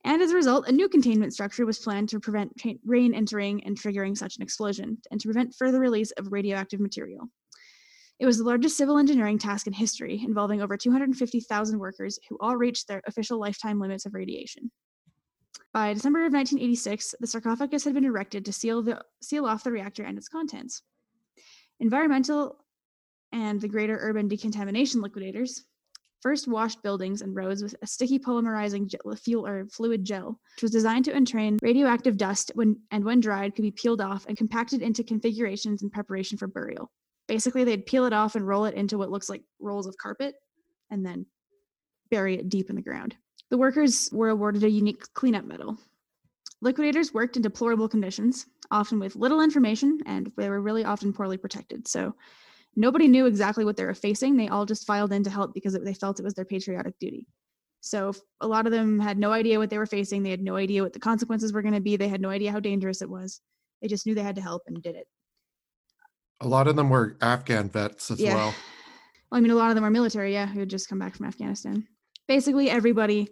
And 0.05 0.23
as 0.23 0.31
a 0.31 0.37
result, 0.37 0.69
a 0.69 0.73
new 0.73 0.89
containment 0.89 1.33
structure 1.33 1.67
was 1.67 1.79
planned 1.79 2.09
to 2.11 2.21
prevent 2.21 2.61
rain 2.85 3.15
entering 3.15 3.65
and 3.65 3.77
triggering 3.77 4.17
such 4.17 4.37
an 4.37 4.43
explosion, 4.43 4.99
and 5.11 5.21
to 5.21 5.29
prevent 5.29 5.55
further 5.55 5.81
release 5.81 6.11
of 6.13 6.33
radioactive 6.33 6.81
material. 6.81 7.29
It 8.19 8.27
was 8.27 8.39
the 8.39 8.45
largest 8.45 8.77
civil 8.77 8.99
engineering 8.99 9.39
task 9.39 9.67
in 9.67 9.73
history, 9.73 10.23
involving 10.25 10.63
over 10.63 10.77
250,000 10.77 11.79
workers 11.79 12.19
who 12.29 12.39
all 12.41 12.57
reached 12.57 12.89
their 12.89 13.03
official 13.07 13.39
lifetime 13.39 13.79
limits 13.79 14.07
of 14.07 14.15
radiation. 14.15 14.71
By 15.73 15.93
December 15.93 16.21
of 16.21 16.33
1986, 16.33 17.17
the 17.21 17.27
sarcophagus 17.27 17.85
had 17.85 17.95
been 17.95 18.05
erected 18.05 18.45
to 18.47 18.53
seal, 18.53 18.83
the, 18.83 19.05
seal 19.21 19.45
off 19.45 19.65
the 19.65 19.73
reactor 19.73 20.05
and 20.05 20.17
its 20.17 20.29
contents. 20.29 20.83
Environmental 21.81 22.65
and 23.33 23.61
the 23.61 23.69
greater 23.69 23.99
urban 24.01 24.29
decontamination 24.29 25.01
liquidators 25.01 25.65
first 26.27 26.49
washed 26.49 26.83
buildings 26.83 27.23
and 27.23 27.37
roads 27.37 27.63
with 27.63 27.75
a 27.83 27.87
sticky 27.87 28.19
polymerizing 28.19 28.93
fuel 29.17 29.47
or 29.47 29.67
fluid 29.67 30.05
gel, 30.05 30.41
which 30.57 30.63
was 30.63 30.73
designed 30.73 31.05
to 31.05 31.13
entrain 31.13 31.59
radioactive 31.63 32.17
dust 32.17 32.51
when 32.55 32.77
and 32.91 33.05
when 33.05 33.21
dried 33.21 33.55
could 33.55 33.63
be 33.63 33.71
peeled 33.71 34.01
off 34.01 34.27
and 34.27 34.37
compacted 34.37 34.83
into 34.83 35.05
configurations 35.05 35.83
in 35.83 35.91
preparation 35.91 36.37
for 36.37 36.49
burial. 36.49 36.91
Basically, 37.29 37.65
they'd 37.65 37.87
peel 37.87 38.07
it 38.07 38.13
off 38.13 38.35
and 38.35 38.47
roll 38.47 38.65
it 38.65 38.75
into 38.75 38.99
what 38.99 39.11
looks 39.11 39.29
like 39.29 39.43
rolls 39.61 39.87
of 39.87 39.97
carpet 39.99 40.35
and 40.91 41.05
then 41.05 41.27
bury 42.11 42.37
it 42.37 42.49
deep 42.49 42.71
in 42.71 42.77
the 42.77 42.83
ground. 42.83 43.15
The 43.51 43.59
workers 43.59 44.09
were 44.13 44.31
awarded 44.31 44.65
a 44.65 44.71
unique 44.71 45.13
cleanup 45.15 45.45
medal. 45.45 45.79
Liquidators 46.61 47.15
worked 47.15 47.37
in 47.37 47.43
deplorable 47.43 47.89
conditions, 47.89 48.47
often 48.71 48.99
with 48.99 49.15
little 49.15 49.43
information, 49.43 50.01
and 50.07 50.33
they 50.37 50.49
were 50.49 50.61
really 50.61 50.85
often 50.85 51.13
poorly 51.13 51.37
protected. 51.37 51.87
So 51.87 52.15
nobody 52.77 53.09
knew 53.09 53.27
exactly 53.27 53.65
what 53.65 53.77
they 53.77 53.85
were 53.85 53.95
facing. 53.95 54.37
They 54.37 54.49
all 54.49 54.67
just 54.67 54.87
filed 54.87 55.13
in 55.13 55.25
to 55.25 55.31
help 55.31 55.55
because 55.55 55.73
they 55.83 55.95
felt 55.95 56.21
it 56.21 56.25
was 56.25 56.35
their 56.35 56.45
patriotic 56.45 56.99
duty. 57.01 57.27
So 57.81 58.13
a 58.41 58.47
lot 58.47 58.67
of 58.67 58.73
them 58.73 58.99
had 58.99 59.19
no 59.19 59.33
idea 59.33 59.59
what 59.59 59.71
they 59.71 59.79
were 59.79 59.87
facing. 59.87 60.23
They 60.23 60.31
had 60.31 60.43
no 60.43 60.57
idea 60.57 60.83
what 60.83 60.93
the 60.93 60.99
consequences 61.01 61.53
were 61.53 61.63
going 61.63 61.75
to 61.75 61.81
be. 61.81 61.97
They 61.97 62.09
had 62.09 62.21
no 62.21 62.31
idea 62.31 62.53
how 62.53 62.61
dangerous 62.61 63.01
it 63.03 63.09
was. 63.09 63.41
They 63.81 63.89
just 63.89 64.07
knew 64.07 64.15
they 64.15 64.23
had 64.23 64.37
to 64.37 64.43
help 64.43 64.63
and 64.67 64.83
did 64.83 64.97
it. 64.97 65.07
A 66.41 66.49
lot 66.49 66.69
of 66.69 66.77
them 66.77 66.91
were 66.91 67.17
Afghan 67.21 67.69
vets 67.71 68.11
as 68.11 68.21
Yeah. 68.21 68.35
well. 68.35 68.55
Well, 69.31 69.39
I 69.39 69.41
mean, 69.41 69.51
a 69.51 69.57
lot 69.57 69.71
of 69.71 69.75
them 69.75 69.85
are 69.85 69.91
military, 69.91 70.33
yeah, 70.33 70.47
who 70.47 70.61
had 70.61 70.71
just 70.71 70.89
come 70.89 70.99
back 70.99 71.17
from 71.17 71.27
Afghanistan. 71.27 71.87
Basically, 72.29 72.69
everybody 72.71 73.29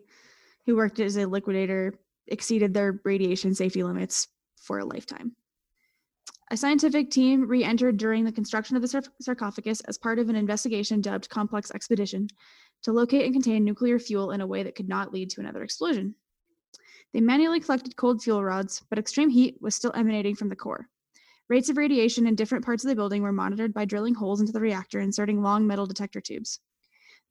who 0.67 0.77
worked 0.77 1.01
as 1.01 1.17
a 1.17 1.27
liquidator 1.27 1.95
exceeded 2.29 2.73
their 2.73 3.01
radiation 3.05 3.55
safety 3.55 3.83
limits 3.83 4.29
for 4.57 4.79
a 4.79 4.85
lifetime. 4.85 5.37
A 6.55 6.57
scientific 6.57 7.11
team 7.11 7.49
re 7.49 7.65
entered 7.65 7.97
during 7.97 8.25
the 8.25 8.31
construction 8.31 8.77
of 8.77 8.83
the 8.83 8.87
sarc- 8.87 9.11
sarcophagus 9.21 9.81
as 9.81 9.99
part 9.99 10.21
of 10.21 10.29
an 10.29 10.37
investigation 10.37 11.01
dubbed 11.01 11.29
Complex 11.29 11.73
Expedition 11.73 12.29
to 12.85 12.93
locate 12.93 13.25
and 13.25 13.35
contain 13.35 13.65
nuclear 13.65 13.99
fuel 13.99 14.31
in 14.31 14.41
a 14.41 14.47
way 14.47 14.63
that 14.63 14.77
could 14.77 14.89
not 14.89 15.13
lead 15.13 15.31
to 15.31 15.41
another 15.41 15.65
explosion. 15.65 16.15
They 17.13 17.21
manually 17.21 17.59
collected 17.59 17.97
cold 17.97 18.23
fuel 18.23 18.45
rods, 18.45 18.85
but 18.89 19.01
extreme 19.01 19.31
heat 19.31 19.61
was 19.61 19.75
still 19.75 19.91
emanating 19.97 20.37
from 20.37 20.49
the 20.49 20.55
core. 20.55 20.89
Rates 21.49 21.71
of 21.71 21.77
radiation 21.77 22.25
in 22.25 22.37
different 22.37 22.65
parts 22.65 22.85
of 22.85 22.89
the 22.89 22.95
building 22.95 23.23
were 23.23 23.33
monitored 23.33 23.75
by 23.75 23.85
drilling 23.85 24.15
holes 24.15 24.41
into 24.41 24.53
the 24.53 24.61
reactor 24.61 25.01
and 25.01 25.07
inserting 25.07 25.43
long 25.43 25.67
metal 25.67 25.87
detector 25.87 26.21
tubes. 26.21 26.61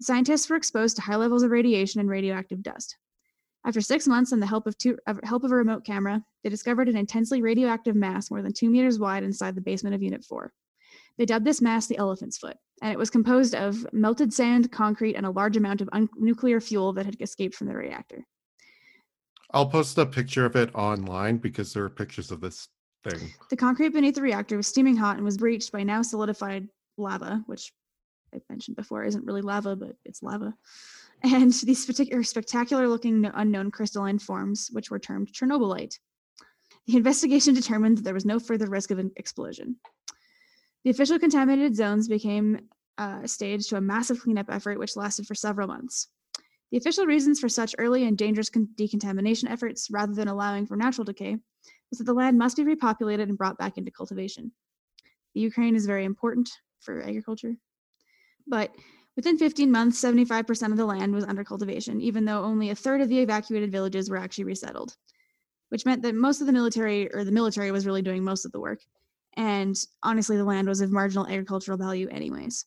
Scientists 0.01 0.49
were 0.49 0.57
exposed 0.57 0.97
to 0.97 1.01
high 1.01 1.15
levels 1.15 1.43
of 1.43 1.51
radiation 1.51 2.01
and 2.01 2.09
radioactive 2.09 2.61
dust. 2.61 2.97
After 3.65 3.80
six 3.80 4.07
months 4.07 4.34
and 4.34 4.41
the 4.41 4.48
help 4.48 4.68
of, 4.68 4.77
two, 4.77 4.98
help 5.23 5.44
of 5.44 5.52
a 5.52 5.56
remote 5.56 5.85
camera, 5.85 6.23
they 6.44 6.49
discovered 6.49 6.90
an 6.90 6.98
intensely 6.98 7.41
radioactive 7.41 7.95
mass 7.95 8.30
more 8.30 8.41
than 8.41 8.52
two 8.52 8.69
meters 8.69 8.99
wide 8.99 9.23
inside 9.23 9.56
the 9.56 9.61
basement 9.61 9.95
of 9.95 10.03
Unit 10.03 10.23
4. 10.23 10.52
They 11.18 11.26
dubbed 11.26 11.45
this 11.45 11.61
mass 11.61 11.88
the 11.88 11.98
elephant's 11.98 12.38
foot, 12.38 12.57
and 12.81 12.91
it 12.91 12.98
was 12.98 13.10
composed 13.10 13.56
of 13.56 13.85
melted 13.94 14.34
sand, 14.34 14.72
concrete, 14.72 15.15
and 15.15 15.26
a 15.26 15.31
large 15.31 15.56
amount 15.56 15.80
of 15.80 15.90
un- 15.94 16.10
nuclear 16.18 16.60
fuel 16.60 16.91
that 16.94 17.06
had 17.06 17.22
escaped 17.22 17.56
from 17.56 17.68
the 17.68 17.76
reactor. 17.76 18.26
I'll 19.52 19.69
post 19.69 19.98
a 19.98 20.06
picture 20.06 20.45
of 20.45 20.56
it 20.56 20.73
online 20.73 21.38
because 21.38 21.73
there 21.73 21.84
are 21.84 21.90
pictures 21.90 22.31
of 22.31 22.41
this 22.41 22.68
thing. 23.03 23.30
The 23.49 23.56
concrete 23.56 23.90
beneath 23.90 24.15
the 24.15 24.22
reactor 24.23 24.57
was 24.57 24.68
steaming 24.68 24.98
hot 24.98 25.18
and 25.18 25.23
was 25.23 25.38
breached 25.38 25.72
by 25.72 25.84
now 25.84 26.02
solidified 26.02 26.68
lava, 26.98 27.44
which 27.45 27.72
I 28.34 28.40
mentioned 28.49 28.76
before 28.76 29.03
isn't 29.03 29.26
really 29.26 29.41
lava, 29.41 29.76
but 29.76 29.95
it's 30.03 30.23
lava. 30.23 30.53
And 31.23 31.53
these 31.53 31.85
particular 31.85 32.23
spectacular 32.23 32.87
looking 32.87 33.25
unknown 33.33 33.71
crystalline 33.71 34.19
forms, 34.19 34.69
which 34.73 34.91
were 34.91 34.99
termed 34.99 35.31
Chernobylite. 35.31 35.97
The 36.87 36.97
investigation 36.97 37.53
determined 37.53 37.97
that 37.97 38.03
there 38.03 38.13
was 38.13 38.25
no 38.25 38.39
further 38.39 38.69
risk 38.69 38.91
of 38.91 38.99
an 38.99 39.11
explosion. 39.15 39.77
The 40.83 40.89
official 40.89 41.17
contaminated 41.17 41.77
zones 41.77 42.09
became 42.09 42.67
uh, 42.97 43.25
staged 43.25 43.69
to 43.69 43.77
a 43.77 43.81
massive 43.81 44.19
cleanup 44.19 44.47
effort, 44.49 44.79
which 44.79 44.97
lasted 44.97 45.25
for 45.25 45.33
several 45.33 45.67
months. 45.67 46.09
The 46.71 46.77
official 46.77 47.05
reasons 47.05 47.39
for 47.39 47.47
such 47.47 47.75
early 47.77 48.03
and 48.05 48.17
dangerous 48.17 48.49
con- 48.49 48.67
decontamination 48.75 49.47
efforts, 49.47 49.89
rather 49.89 50.13
than 50.13 50.27
allowing 50.27 50.65
for 50.65 50.75
natural 50.75 51.05
decay, 51.05 51.37
was 51.89 51.99
that 51.99 52.05
the 52.05 52.13
land 52.13 52.37
must 52.37 52.57
be 52.57 52.63
repopulated 52.63 53.23
and 53.23 53.37
brought 53.37 53.57
back 53.57 53.77
into 53.77 53.91
cultivation. 53.91 54.51
The 55.35 55.41
Ukraine 55.41 55.75
is 55.75 55.85
very 55.85 56.03
important 56.03 56.49
for 56.81 57.01
agriculture. 57.01 57.55
But 58.45 58.71
within 59.15 59.38
15 59.38 59.72
months, 59.72 60.02
75% 60.02 60.72
of 60.72 60.77
the 60.77 60.85
land 60.85 61.14
was 61.14 61.23
under 61.23 61.44
cultivation, 61.44 62.02
even 62.02 62.26
though 62.26 62.44
only 62.44 62.69
a 62.69 62.76
third 62.76 63.02
of 63.02 63.10
the 63.10 63.19
evacuated 63.19 63.72
villages 63.72 64.10
were 64.10 64.18
actually 64.18 64.45
resettled, 64.45 64.95
which 65.69 65.85
meant 65.85 66.02
that 66.03 66.15
most 66.15 66.41
of 66.41 66.48
the 66.48 66.53
military, 66.53 67.14
or 67.14 67.23
the 67.23 67.31
military, 67.31 67.72
was 67.72 67.85
really 67.85 68.02
doing 68.02 68.23
most 68.23 68.45
of 68.45 68.52
the 68.52 68.60
work. 68.60 68.80
And 69.35 69.76
honestly, 70.03 70.38
the 70.38 70.44
land 70.44 70.68
was 70.68 70.81
of 70.81 70.91
marginal 70.91 71.27
agricultural 71.27 71.77
value, 71.77 72.07
anyways. 72.10 72.65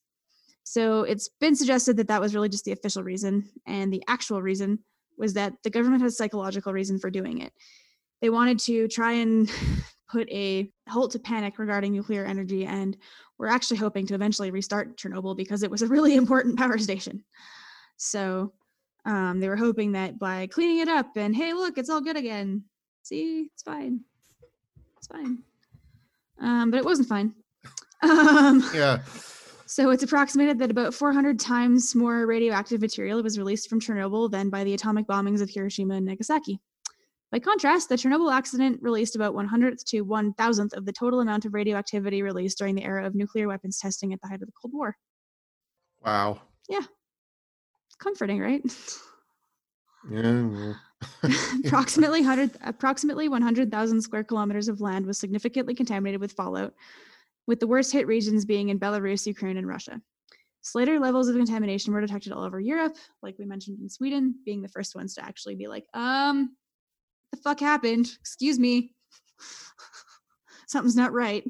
So 0.65 1.03
it's 1.03 1.29
been 1.41 1.55
suggested 1.55 1.97
that 1.99 2.09
that 2.09 2.21
was 2.21 2.35
really 2.35 2.49
just 2.49 2.65
the 2.65 2.73
official 2.73 3.03
reason, 3.03 3.49
and 3.67 3.93
the 3.93 4.03
actual 4.09 4.43
reason 4.43 4.81
was 5.17 5.35
that 5.35 5.55
the 5.63 5.71
government 5.71 6.03
had 6.03 6.09
a 6.09 6.13
psychological 6.13 6.73
reason 6.73 6.99
for 6.99 7.11
doing 7.11 7.41
it. 7.41 7.53
They 8.21 8.31
wanted 8.31 8.59
to 8.61 8.89
try 8.89 9.13
and 9.13 9.51
put 10.09 10.29
a 10.31 10.71
halt 10.89 11.13
to 11.13 11.19
panic 11.19 11.59
regarding 11.59 11.93
nuclear 11.93 12.25
energy, 12.25 12.65
and 12.67 12.97
we're 13.39 13.49
actually 13.49 13.77
hoping 13.79 14.07
to 14.07 14.15
eventually 14.15 14.51
restart 14.51 14.97
Chernobyl 14.97 15.37
because 15.37 15.63
it 15.63 15.71
was 15.71 15.83
a 15.83 15.87
really 15.87 16.17
important 16.23 16.59
power 16.59 16.79
station. 16.79 17.25
So 17.97 18.53
um, 19.05 19.41
they 19.41 19.49
were 19.49 19.57
hoping 19.57 19.93
that 19.93 20.19
by 20.19 20.47
cleaning 20.49 20.79
it 20.81 20.89
up 20.89 21.17
and 21.17 21.35
hey, 21.35 21.53
look, 21.53 21.79
it's 21.79 21.91
all 21.91 22.01
good 22.01 22.17
again. 22.17 22.65
See, 23.03 23.49
it's 23.53 23.63
fine. 23.63 24.01
It's 24.99 25.07
fine. 25.07 25.39
Um, 26.41 26.71
but 26.71 26.79
it 26.79 26.85
wasn't 26.85 27.09
fine. 27.09 27.35
Um, 28.03 28.63
Yeah. 28.75 29.01
so 29.65 29.89
it's 29.91 30.03
approximated 30.03 30.59
that 30.59 30.71
about 30.71 30.93
400 30.93 31.41
times 31.41 31.95
more 31.95 32.27
radioactive 32.27 32.83
material 32.83 33.23
was 33.23 33.39
released 33.39 33.71
from 33.71 33.81
Chernobyl 33.81 34.31
than 34.31 34.51
by 34.51 34.63
the 34.63 34.75
atomic 34.75 35.07
bombings 35.07 35.41
of 35.41 35.49
Hiroshima 35.49 35.95
and 35.95 36.05
Nagasaki. 36.05 36.61
By 37.33 37.41
contrast, 37.41 37.89
the 37.89 37.97
Chernobyl 37.97 38.33
accident 38.33 38.81
released 38.83 39.17
about 39.17 39.35
100th 39.35 39.85
to 39.87 40.05
1000th 40.05 40.75
of 40.75 40.87
the 40.87 40.93
total 40.93 41.21
amount 41.21 41.45
of 41.45 41.55
radioactivity 41.55 42.23
released 42.23 42.59
during 42.59 42.75
the 42.77 42.85
era 42.85 43.05
of 43.05 43.15
nuclear 43.15 43.49
weapons 43.49 43.79
testing 43.79 44.13
at 44.13 44.21
the 44.21 44.29
height 44.29 44.43
of 44.43 44.47
the 44.47 44.53
Cold 44.61 44.73
War. 44.73 44.97
Wow. 46.05 46.41
Yeah. 46.69 46.83
Comforting, 47.99 48.41
right? 48.41 48.63
Yeah. 50.11 50.75
approximately 51.65 52.21
100 52.21 52.53
approximately 52.65 53.29
100,000 53.29 54.01
square 54.01 54.25
kilometers 54.25 54.69
of 54.69 54.81
land 54.81 55.05
was 55.05 55.19
significantly 55.19 55.75
contaminated 55.75 56.21
with 56.21 56.33
fallout, 56.33 56.75
with 57.47 57.61
the 57.61 57.67
worst 57.67 57.93
hit 57.93 58.07
regions 58.07 58.45
being 58.45 58.69
in 58.69 58.79
Belarus, 58.79 59.27
Ukraine, 59.27 59.57
and 59.57 59.67
Russia. 59.67 60.01
Slighter 60.63 60.99
levels 60.99 61.29
of 61.29 61.37
contamination 61.37 61.93
were 61.93 62.01
detected 62.01 62.33
all 62.33 62.43
over 62.43 62.59
Europe, 62.59 62.97
like 63.23 63.37
we 63.39 63.45
mentioned 63.45 63.79
in 63.81 63.89
Sweden, 63.89 64.35
being 64.45 64.63
the 64.63 64.69
first 64.69 64.95
ones 64.95 65.15
to 65.15 65.25
actually 65.25 65.55
be 65.55 65.69
like, 65.69 65.85
um, 65.95 66.57
the 67.37 67.43
fuck 67.43 67.61
happened? 67.61 68.11
Excuse 68.21 68.59
me. 68.59 68.93
Something's 70.67 70.97
not 70.97 71.13
right. 71.13 71.45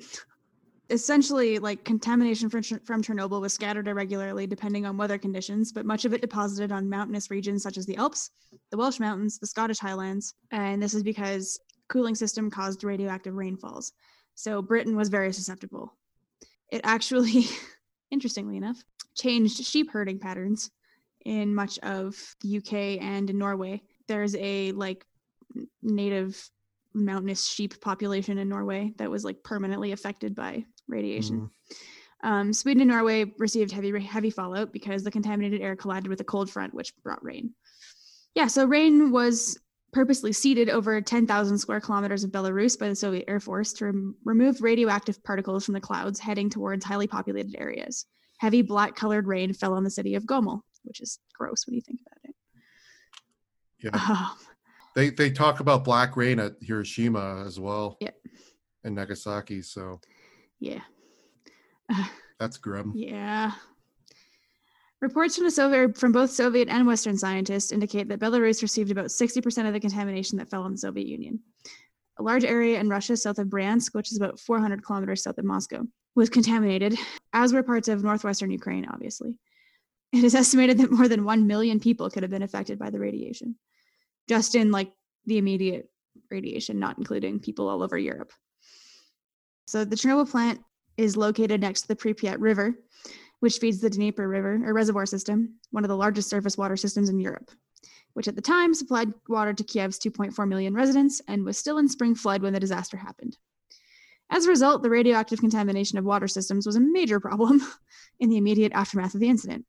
essentially 0.90 1.58
like 1.58 1.84
contamination 1.84 2.48
from, 2.48 2.62
from 2.62 3.02
Chernobyl 3.02 3.40
was 3.40 3.52
scattered 3.52 3.88
irregularly 3.88 4.46
depending 4.46 4.86
on 4.86 4.96
weather 4.96 5.18
conditions, 5.18 5.72
but 5.72 5.86
much 5.86 6.04
of 6.04 6.12
it 6.12 6.20
deposited 6.20 6.70
on 6.70 6.88
mountainous 6.88 7.30
regions 7.30 7.62
such 7.62 7.76
as 7.76 7.86
the 7.86 7.96
Alps, 7.96 8.30
the 8.70 8.76
Welsh 8.76 9.00
Mountains, 9.00 9.38
the 9.38 9.46
Scottish 9.46 9.78
Highlands, 9.78 10.34
and 10.50 10.82
this 10.82 10.94
is 10.94 11.02
because 11.02 11.58
cooling 11.88 12.14
system 12.14 12.50
caused 12.50 12.84
radioactive 12.84 13.34
rainfalls. 13.34 13.92
So 14.34 14.62
Britain 14.62 14.96
was 14.96 15.08
very 15.08 15.32
susceptible. 15.32 15.96
It 16.70 16.82
actually, 16.84 17.46
interestingly 18.10 18.56
enough, 18.56 18.82
changed 19.14 19.64
sheep 19.64 19.90
herding 19.90 20.18
patterns 20.18 20.70
in 21.24 21.54
much 21.54 21.78
of 21.80 22.36
the 22.42 22.58
UK 22.58 23.02
and 23.02 23.28
in 23.30 23.38
Norway. 23.38 23.82
There's 24.06 24.36
a 24.36 24.72
like 24.72 25.04
native 25.82 26.48
mountainous 26.94 27.46
sheep 27.46 27.80
population 27.80 28.38
in 28.38 28.48
Norway 28.48 28.92
that 28.96 29.10
was 29.10 29.24
like 29.24 29.42
permanently 29.42 29.92
affected 29.92 30.34
by 30.34 30.64
radiation. 30.88 31.50
Um, 32.22 32.52
Sweden 32.52 32.80
and 32.80 32.90
Norway 32.90 33.32
received 33.38 33.70
heavy 33.70 33.98
heavy 34.00 34.30
fallout 34.30 34.72
because 34.72 35.04
the 35.04 35.10
contaminated 35.10 35.60
air 35.60 35.76
collided 35.76 36.08
with 36.08 36.20
a 36.20 36.24
cold 36.24 36.50
front, 36.50 36.74
which 36.74 36.96
brought 37.02 37.22
rain. 37.22 37.52
Yeah, 38.34 38.46
so 38.46 38.64
rain 38.64 39.10
was 39.10 39.58
purposely 39.92 40.32
seeded 40.32 40.68
over 40.68 41.00
10,000 41.00 41.58
square 41.58 41.80
kilometers 41.80 42.24
of 42.24 42.30
Belarus 42.30 42.78
by 42.78 42.88
the 42.88 42.96
Soviet 42.96 43.24
Air 43.28 43.40
Force 43.40 43.72
to 43.74 43.86
rem- 43.86 44.14
remove 44.24 44.60
radioactive 44.60 45.22
particles 45.24 45.64
from 45.64 45.74
the 45.74 45.80
clouds 45.80 46.18
heading 46.18 46.50
towards 46.50 46.84
highly 46.84 47.06
populated 47.06 47.54
areas. 47.58 48.06
Heavy 48.38 48.60
black 48.62 48.94
colored 48.94 49.26
rain 49.26 49.52
fell 49.52 49.72
on 49.72 49.84
the 49.84 49.90
city 49.90 50.14
of 50.14 50.24
Gomel, 50.24 50.60
which 50.82 51.00
is 51.00 51.18
gross 51.32 51.66
when 51.66 51.74
you 51.74 51.80
think 51.80 52.00
about 52.06 52.18
it. 52.24 52.34
Yeah. 53.82 53.90
Um, 53.94 54.36
They 54.96 55.10
they 55.10 55.30
talk 55.30 55.60
about 55.60 55.84
black 55.84 56.16
rain 56.16 56.40
at 56.40 56.54
Hiroshima 56.62 57.44
as 57.46 57.60
well. 57.60 57.98
Yeah. 58.00 58.10
And 58.82 58.94
Nagasaki, 58.94 59.60
so 59.60 60.00
yeah. 60.58 60.80
that's 62.40 62.56
grim. 62.56 62.92
Yeah. 62.96 63.52
Reports 65.02 65.36
from 65.36 65.44
the 65.44 65.50
Soviet 65.50 65.98
from 65.98 66.12
both 66.12 66.30
Soviet 66.30 66.68
and 66.70 66.86
Western 66.86 67.18
scientists 67.18 67.72
indicate 67.72 68.08
that 68.08 68.20
Belarus 68.20 68.62
received 68.62 68.90
about 68.90 69.06
60% 69.06 69.66
of 69.66 69.74
the 69.74 69.80
contamination 69.80 70.38
that 70.38 70.48
fell 70.48 70.62
on 70.62 70.72
the 70.72 70.78
Soviet 70.78 71.06
Union. 71.06 71.40
A 72.18 72.22
large 72.22 72.44
area 72.44 72.80
in 72.80 72.88
Russia 72.88 73.18
south 73.18 73.38
of 73.38 73.48
Bryansk, 73.48 73.94
which 73.94 74.10
is 74.10 74.16
about 74.16 74.40
400 74.40 74.82
kilometers 74.82 75.22
south 75.22 75.36
of 75.36 75.44
Moscow, 75.44 75.82
was 76.14 76.30
contaminated, 76.30 76.96
as 77.34 77.52
were 77.52 77.62
parts 77.62 77.88
of 77.88 78.02
northwestern 78.02 78.50
Ukraine, 78.50 78.86
obviously. 78.90 79.38
It 80.14 80.24
is 80.24 80.34
estimated 80.42 80.78
that 80.78 80.90
more 80.90 81.08
than 81.08 81.26
1 81.26 81.46
million 81.46 81.78
people 81.80 82.08
could 82.08 82.22
have 82.22 82.30
been 82.30 82.42
affected 82.42 82.78
by 82.78 82.88
the 82.88 82.98
radiation, 82.98 83.56
just 84.28 84.54
in 84.54 84.70
like 84.70 84.92
the 85.26 85.38
immediate 85.38 85.88
radiation, 86.30 86.78
not 86.78 86.98
including 86.98 87.40
people 87.40 87.68
all 87.68 87.82
over 87.82 87.98
Europe. 87.98 88.32
So 89.66 89.84
the 89.84 89.96
Chernobyl 89.96 90.30
plant 90.30 90.60
is 90.96 91.16
located 91.16 91.60
next 91.60 91.82
to 91.82 91.88
the 91.88 91.96
Pripyat 91.96 92.36
River, 92.38 92.74
which 93.40 93.58
feeds 93.58 93.80
the 93.80 93.90
Dnieper 93.90 94.26
River 94.26 94.60
or 94.64 94.72
reservoir 94.72 95.06
system, 95.06 95.56
one 95.70 95.84
of 95.84 95.88
the 95.88 95.96
largest 95.96 96.28
surface 96.30 96.56
water 96.56 96.76
systems 96.76 97.08
in 97.08 97.18
Europe, 97.18 97.50
which 98.14 98.28
at 98.28 98.36
the 98.36 98.42
time 98.42 98.74
supplied 98.74 99.12
water 99.28 99.52
to 99.52 99.64
Kiev's 99.64 99.98
2.4 99.98 100.48
million 100.48 100.74
residents 100.74 101.20
and 101.28 101.44
was 101.44 101.58
still 101.58 101.78
in 101.78 101.88
spring 101.88 102.14
flood 102.14 102.42
when 102.42 102.52
the 102.52 102.60
disaster 102.60 102.96
happened. 102.96 103.36
As 104.30 104.46
a 104.46 104.48
result, 104.48 104.82
the 104.82 104.90
radioactive 104.90 105.38
contamination 105.38 105.98
of 105.98 106.04
water 106.04 106.26
systems 106.26 106.66
was 106.66 106.76
a 106.76 106.80
major 106.80 107.20
problem 107.20 107.60
in 108.20 108.28
the 108.30 108.38
immediate 108.38 108.72
aftermath 108.72 109.14
of 109.14 109.20
the 109.20 109.28
incident. 109.28 109.66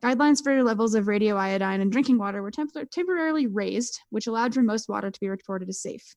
Guidelines 0.00 0.42
for 0.42 0.62
levels 0.62 0.94
of 0.94 1.06
radioiodine 1.06 1.80
in 1.80 1.90
drinking 1.90 2.18
water 2.18 2.42
were 2.42 2.50
tempor- 2.50 2.88
temporarily 2.90 3.46
raised, 3.46 4.00
which 4.10 4.26
allowed 4.26 4.54
for 4.54 4.62
most 4.62 4.88
water 4.88 5.10
to 5.10 5.20
be 5.20 5.28
reported 5.28 5.68
as 5.68 5.82
safe. 5.82 6.14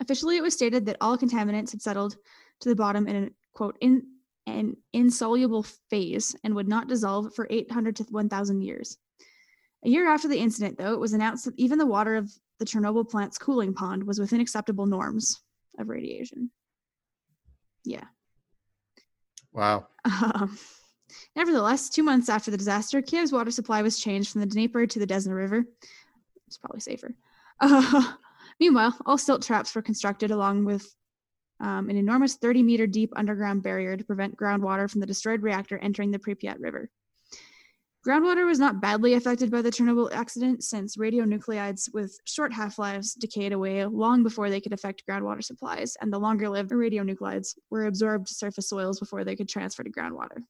Officially, 0.00 0.36
it 0.36 0.42
was 0.42 0.54
stated 0.54 0.86
that 0.86 0.96
all 1.00 1.16
contaminants 1.16 1.70
had 1.70 1.82
settled 1.82 2.16
to 2.60 2.68
the 2.68 2.74
bottom 2.74 3.06
in 3.06 3.24
a 3.24 3.30
quote 3.52 3.76
in 3.80 4.02
an 4.46 4.76
insoluble 4.92 5.64
phase 5.90 6.34
and 6.42 6.54
would 6.54 6.68
not 6.68 6.88
dissolve 6.88 7.34
for 7.34 7.46
800 7.48 7.96
to 7.96 8.04
1000 8.04 8.62
years. 8.62 8.98
A 9.84 9.88
year 9.88 10.08
after 10.08 10.28
the 10.28 10.38
incident, 10.38 10.76
though, 10.78 10.92
it 10.92 11.00
was 11.00 11.12
announced 11.12 11.44
that 11.44 11.58
even 11.58 11.78
the 11.78 11.86
water 11.86 12.16
of 12.16 12.30
the 12.58 12.64
Chernobyl 12.64 13.08
plant's 13.08 13.38
cooling 13.38 13.72
pond 13.72 14.04
was 14.04 14.18
within 14.18 14.40
acceptable 14.40 14.86
norms 14.86 15.40
of 15.78 15.88
radiation. 15.88 16.50
Yeah. 17.84 18.04
Wow. 19.52 19.86
Um, 20.04 20.58
nevertheless, 21.36 21.88
two 21.88 22.02
months 22.02 22.28
after 22.28 22.50
the 22.50 22.56
disaster, 22.56 23.02
Kiev's 23.02 23.32
water 23.32 23.50
supply 23.50 23.82
was 23.82 23.98
changed 23.98 24.32
from 24.32 24.40
the 24.40 24.46
Dnieper 24.46 24.86
to 24.86 24.98
the 24.98 25.06
Desna 25.06 25.34
River. 25.34 25.64
It's 26.46 26.58
probably 26.58 26.80
safer. 26.80 27.14
Uh, 27.60 28.12
meanwhile, 28.60 28.96
all 29.06 29.18
silt 29.18 29.42
traps 29.42 29.74
were 29.74 29.82
constructed 29.82 30.30
along 30.30 30.64
with 30.64 30.94
um, 31.60 31.90
an 31.90 31.96
enormous 31.96 32.36
30 32.36 32.62
meter 32.62 32.86
deep 32.86 33.12
underground 33.16 33.62
barrier 33.62 33.96
to 33.96 34.04
prevent 34.04 34.36
groundwater 34.36 34.90
from 34.90 35.00
the 35.00 35.06
destroyed 35.06 35.42
reactor 35.42 35.78
entering 35.78 36.10
the 36.10 36.18
Pripyat 36.18 36.56
River. 36.58 36.90
Groundwater 38.06 38.46
was 38.46 38.58
not 38.58 38.80
badly 38.80 39.12
affected 39.12 39.50
by 39.50 39.60
the 39.60 39.70
Chernobyl 39.70 40.10
accident 40.10 40.64
since 40.64 40.96
radionuclides 40.96 41.92
with 41.92 42.18
short 42.24 42.50
half 42.50 42.78
lives 42.78 43.12
decayed 43.12 43.52
away 43.52 43.84
long 43.84 44.22
before 44.22 44.48
they 44.48 44.60
could 44.60 44.72
affect 44.72 45.04
groundwater 45.06 45.44
supplies, 45.44 45.98
and 46.00 46.10
the 46.10 46.18
longer 46.18 46.48
lived 46.48 46.70
radionuclides 46.70 47.56
were 47.68 47.84
absorbed 47.84 48.28
to 48.28 48.34
surface 48.34 48.70
soils 48.70 48.98
before 48.98 49.22
they 49.22 49.36
could 49.36 49.50
transfer 49.50 49.82
to 49.82 49.90
groundwater. 49.90 50.42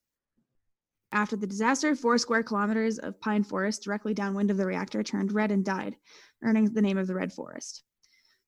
After 1.12 1.36
the 1.36 1.46
disaster, 1.46 1.94
four 1.96 2.18
square 2.18 2.42
kilometers 2.42 2.98
of 2.98 3.20
pine 3.20 3.42
forest 3.42 3.82
directly 3.82 4.14
downwind 4.14 4.50
of 4.50 4.56
the 4.56 4.66
reactor 4.66 5.02
turned 5.02 5.32
red 5.32 5.50
and 5.50 5.64
died, 5.64 5.96
earning 6.42 6.66
the 6.66 6.82
name 6.82 6.98
of 6.98 7.06
the 7.06 7.14
Red 7.14 7.32
Forest. 7.32 7.82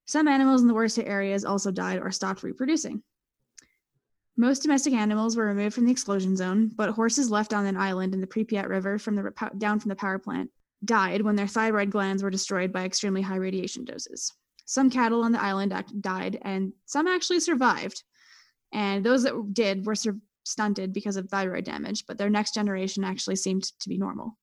Some 0.04 0.28
animals 0.28 0.62
in 0.62 0.68
the 0.68 0.74
worst 0.74 0.96
hit 0.96 1.06
areas 1.06 1.44
also 1.44 1.70
died 1.70 2.00
or 2.00 2.10
stopped 2.10 2.42
reproducing. 2.42 3.02
Most 4.36 4.62
domestic 4.62 4.94
animals 4.94 5.36
were 5.36 5.46
removed 5.46 5.74
from 5.74 5.84
the 5.84 5.92
explosion 5.92 6.36
zone, 6.36 6.70
but 6.74 6.90
horses 6.90 7.30
left 7.30 7.52
on 7.52 7.66
an 7.66 7.76
island 7.76 8.14
in 8.14 8.20
the 8.20 8.26
Pripyat 8.26 8.68
River 8.68 8.98
from 8.98 9.14
the 9.14 9.32
down 9.58 9.78
from 9.78 9.90
the 9.90 9.96
power 9.96 10.18
plant 10.18 10.50
died 10.84 11.22
when 11.22 11.36
their 11.36 11.46
thyroid 11.46 11.90
glands 11.90 12.22
were 12.22 12.30
destroyed 12.30 12.72
by 12.72 12.84
extremely 12.84 13.22
high 13.22 13.36
radiation 13.36 13.84
doses. 13.84 14.32
Some 14.64 14.90
cattle 14.90 15.22
on 15.22 15.32
the 15.32 15.42
island 15.42 15.74
died, 16.00 16.38
and 16.42 16.72
some 16.86 17.06
actually 17.06 17.40
survived. 17.40 18.02
And 18.72 19.04
those 19.04 19.24
that 19.24 19.34
did 19.52 19.84
were 19.84 19.94
sur- 19.94 20.18
stunted 20.44 20.92
because 20.92 21.16
of 21.16 21.28
thyroid 21.28 21.64
damage, 21.64 22.04
but 22.06 22.18
their 22.18 22.30
next 22.30 22.54
generation 22.54 23.04
actually 23.04 23.36
seemed 23.36 23.64
to 23.80 23.88
be 23.88 23.98
normal. 23.98 24.36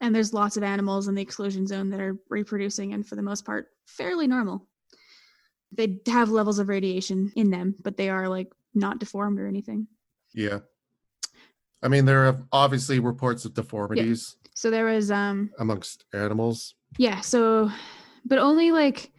And 0.00 0.14
there's 0.14 0.32
lots 0.32 0.56
of 0.56 0.62
animals 0.62 1.08
in 1.08 1.14
the 1.14 1.22
exclusion 1.22 1.66
zone 1.66 1.90
that 1.90 2.00
are 2.00 2.18
reproducing 2.28 2.92
and, 2.92 3.06
for 3.06 3.16
the 3.16 3.22
most 3.22 3.44
part, 3.44 3.68
fairly 3.86 4.26
normal. 4.26 4.66
They 5.72 5.98
have 6.06 6.30
levels 6.30 6.58
of 6.58 6.68
radiation 6.68 7.32
in 7.36 7.50
them, 7.50 7.74
but 7.82 7.96
they 7.96 8.08
are 8.10 8.28
like 8.28 8.52
not 8.74 8.98
deformed 8.98 9.38
or 9.40 9.46
anything. 9.46 9.86
Yeah. 10.32 10.60
I 11.82 11.88
mean, 11.88 12.04
there 12.04 12.26
are 12.26 12.38
obviously 12.52 12.98
reports 12.98 13.44
of 13.44 13.54
deformities 13.54 14.36
So 14.54 14.70
there 14.70 14.86
was 14.86 15.10
um 15.10 15.50
amongst 15.58 16.04
animals. 16.14 16.74
yeah, 16.98 17.20
so 17.20 17.70
but 18.24 18.38
only 18.38 18.70
like 18.72 19.10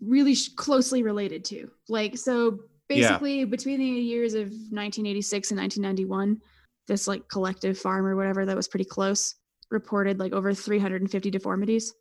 really 0.00 0.34
sh- 0.34 0.50
closely 0.54 1.02
related 1.02 1.44
to. 1.46 1.70
Like 1.88 2.16
so 2.16 2.60
Yeah. 2.90 3.08
basically 3.08 3.44
between 3.44 3.78
the 3.78 3.86
years 3.86 4.34
of 4.34 4.48
1986 4.48 5.50
and 5.50 5.60
1991, 5.60 6.40
this 6.86 7.06
like 7.06 7.28
collective 7.28 7.78
farm 7.78 8.06
or 8.06 8.16
whatever 8.16 8.44
that 8.46 8.56
was 8.56 8.68
pretty 8.68 8.84
close 8.84 9.36
reported 9.70 10.18
like 10.18 10.32
over 10.32 10.52
350 10.52 11.30
deformities 11.30 11.94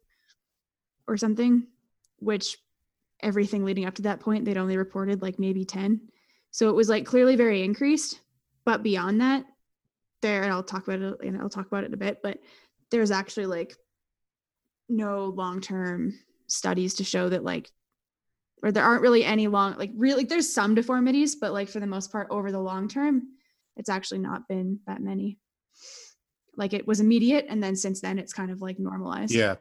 or 1.07 1.17
something, 1.17 1.67
which 2.17 2.57
everything 3.21 3.63
leading 3.63 3.85
up 3.85 3.95
to 3.95 4.01
that 4.03 4.19
point 4.19 4.45
they'd 4.45 4.57
only 4.57 4.77
reported 4.77 5.21
like 5.21 5.39
maybe 5.39 5.65
10. 5.65 6.01
So 6.51 6.69
it 6.69 6.75
was 6.75 6.89
like 6.89 7.05
clearly 7.05 7.35
very 7.35 7.63
increased, 7.63 8.19
but 8.65 8.81
beyond 8.81 9.21
that, 9.21 9.45
there 10.21 10.43
and 10.43 10.51
I'll 10.51 10.63
talk 10.63 10.87
about 10.87 11.01
it 11.01 11.27
and 11.27 11.39
I'll 11.39 11.49
talk 11.49 11.67
about 11.67 11.83
it 11.83 11.87
in 11.87 11.93
a 11.93 11.97
bit, 11.97 12.21
but 12.23 12.39
there's 12.91 13.11
actually 13.11 13.45
like 13.45 13.75
no 14.89 15.25
long-term 15.25 16.17
studies 16.47 16.95
to 16.95 17.03
show 17.03 17.29
that 17.29 17.43
like 17.43 17.71
or 18.61 18.71
there 18.71 18.83
aren't 18.83 19.01
really 19.01 19.23
any 19.23 19.47
long 19.47 19.75
like 19.77 19.91
really 19.95 20.23
there's 20.23 20.51
some 20.51 20.75
deformities 20.75 21.35
but 21.35 21.53
like 21.53 21.69
for 21.69 21.79
the 21.79 21.87
most 21.87 22.11
part 22.11 22.27
over 22.29 22.51
the 22.51 22.59
long 22.59 22.87
term 22.87 23.23
it's 23.77 23.89
actually 23.89 24.19
not 24.19 24.47
been 24.47 24.79
that 24.87 25.01
many 25.01 25.37
like 26.55 26.73
it 26.73 26.87
was 26.87 26.99
immediate 26.99 27.45
and 27.49 27.63
then 27.63 27.75
since 27.75 28.01
then 28.01 28.19
it's 28.19 28.33
kind 28.33 28.51
of 28.51 28.61
like 28.61 28.79
normalized 28.79 29.33
Yeah. 29.33 29.55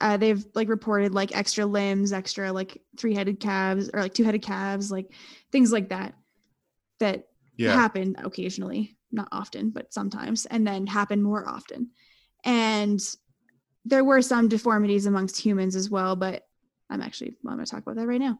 uh, 0.00 0.16
they've 0.16 0.44
like 0.54 0.68
reported 0.68 1.14
like 1.14 1.36
extra 1.36 1.64
limbs 1.64 2.12
extra 2.12 2.52
like 2.52 2.80
three-headed 2.98 3.40
calves 3.40 3.90
or 3.92 4.00
like 4.02 4.14
two-headed 4.14 4.42
calves 4.42 4.90
like 4.90 5.12
things 5.52 5.72
like 5.72 5.88
that 5.88 6.14
that 7.00 7.24
Yeah. 7.56 7.72
happen 7.72 8.16
occasionally 8.18 8.96
not 9.10 9.28
often 9.32 9.70
but 9.70 9.92
sometimes 9.94 10.44
and 10.46 10.66
then 10.66 10.86
happen 10.86 11.22
more 11.22 11.48
often 11.48 11.90
and 12.44 13.00
there 13.86 14.04
were 14.04 14.20
some 14.22 14.48
deformities 14.48 15.06
amongst 15.06 15.36
humans 15.38 15.76
as 15.76 15.88
well 15.88 16.16
but 16.16 16.42
i'm 16.90 17.02
actually 17.02 17.34
well, 17.42 17.52
i'm 17.52 17.58
going 17.58 17.64
to 17.64 17.70
talk 17.70 17.82
about 17.82 17.96
that 17.96 18.06
right 18.06 18.20
now 18.20 18.38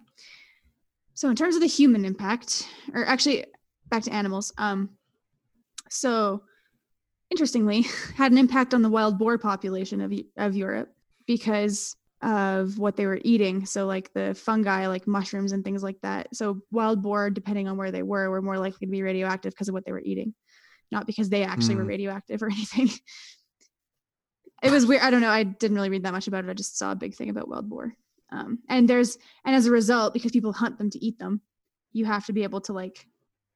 so 1.15 1.29
in 1.31 1.37
terms 1.37 1.55
of 1.55 1.61
the 1.61 1.66
human 1.66 2.05
impact 2.05 2.69
or 2.93 3.05
actually 3.07 3.45
back 3.89 4.03
to 4.03 4.12
animals 4.12 4.53
um 4.59 4.91
so 5.89 6.43
interestingly 7.31 7.83
had 8.16 8.33
an 8.33 8.39
impact 8.39 8.75
on 8.75 8.83
the 8.83 8.89
wild 8.89 9.19
boar 9.19 9.39
population 9.39 10.01
of, 10.01 10.12
of 10.37 10.55
europe 10.55 10.93
because 11.27 11.97
of 12.25 12.79
what 12.79 12.97
they 12.97 13.05
were 13.05 13.21
eating. 13.23 13.66
So 13.66 13.85
like 13.87 14.12
the 14.15 14.35
fungi, 14.35 14.87
like 14.87 15.07
mushrooms 15.07 15.53
and 15.53 15.62
things 15.62 15.83
like 15.83 16.01
that. 16.03 16.35
So 16.35 16.62
wild 16.71 17.03
boar, 17.03 17.29
depending 17.29 17.69
on 17.69 17.77
where 17.77 17.93
they 17.93 18.03
were, 18.03 18.31
were 18.31 18.41
more 18.41 18.59
likely 18.59 18.87
to 18.87 18.91
be 18.91 19.03
radioactive 19.03 19.53
because 19.53 19.69
of 19.69 19.75
what 19.75 19.85
they 19.85 19.93
were 19.93 20.01
eating, 20.01 20.35
not 20.91 21.07
because 21.07 21.29
they 21.29 21.45
actually 21.45 21.77
were 21.77 21.83
Hmm. 21.83 21.89
radioactive 21.89 22.43
or 22.43 22.47
anything. 22.51 22.89
it 24.62 24.71
was 24.71 24.87
weird. 24.87 25.03
I 25.03 25.11
don't 25.11 25.21
know. 25.21 25.29
I 25.29 25.43
didn't 25.43 25.77
really 25.77 25.91
read 25.91 26.05
that 26.05 26.15
much 26.15 26.27
about 26.27 26.45
it. 26.45 26.51
I 26.51 26.55
just 26.55 26.79
saw 26.79 26.93
a 26.93 26.97
big 26.97 27.15
thing 27.15 27.29
about 27.29 27.49
wild 27.49 27.69
boar. 27.69 27.95
Um, 28.35 28.59
and 28.69 28.89
there's 28.89 29.16
and 29.44 29.55
as 29.55 29.66
a 29.66 29.70
result, 29.70 30.12
because 30.12 30.32
people 30.32 30.52
hunt 30.52 30.77
them 30.78 30.90
to 30.90 31.05
eat 31.05 31.19
them, 31.19 31.40
you 31.93 32.05
have 32.05 32.27
to 32.27 32.32
be 32.32 32.43
able 32.43 32.61
to 32.62 32.73
like 32.73 33.06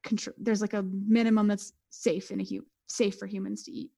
control. 0.03 0.35
There's 0.39 0.61
like 0.61 0.73
a 0.73 0.81
minimum 0.83 1.47
that's 1.47 1.73
safe 1.89 2.31
in 2.31 2.39
a 2.39 2.43
hu- 2.45 2.65
safe 2.87 3.17
for 3.19 3.27
humans 3.27 3.63
to 3.63 3.71
eat. 3.71 3.91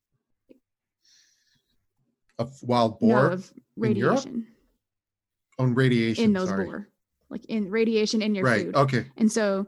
Of 2.40 2.58
wild 2.64 2.94
No, 3.02 3.08
boar 3.08 3.30
of 3.32 3.52
in 3.84 3.96
Europe? 3.96 4.26
radiation 4.26 4.48
on 5.60 5.76
radiation. 5.76 6.24
in 6.24 6.34
those 6.34 6.50
sorry. 6.50 6.66
boar, 6.66 6.90
like 7.30 7.46
in 7.46 7.70
radiation 7.70 8.22
in 8.24 8.34
your 8.34 8.46
Right. 8.46 8.66
food. 8.66 8.76
Okay. 8.76 9.06
And 9.18 9.32
so, 9.32 9.68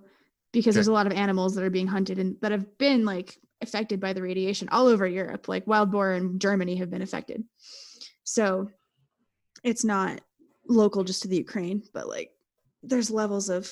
because 0.51 0.73
there's 0.73 0.87
a 0.87 0.93
lot 0.93 1.05
of 1.05 1.13
animals 1.13 1.53
that 1.55 1.63
are 1.63 1.69
being 1.69 1.87
hunted 1.87 2.17
and 2.17 2.37
that 2.41 2.51
have 2.51 2.77
been 2.79 3.05
like 3.05 3.37
affected 3.61 3.99
by 3.99 4.13
the 4.13 4.21
radiation 4.21 4.69
all 4.69 4.87
over 4.87 5.05
Europe, 5.05 5.47
like 5.47 5.67
wild 5.67 5.91
boar 5.91 6.13
in 6.13 6.39
Germany 6.39 6.75
have 6.77 6.89
been 6.89 7.01
affected. 7.03 7.43
So 8.23 8.69
it's 9.63 9.83
not 9.85 10.21
local 10.67 11.03
just 11.03 11.21
to 11.23 11.27
the 11.27 11.37
Ukraine, 11.37 11.83
but 11.93 12.07
like 12.07 12.31
there's 12.81 13.11
levels 13.11 13.49
of 13.49 13.71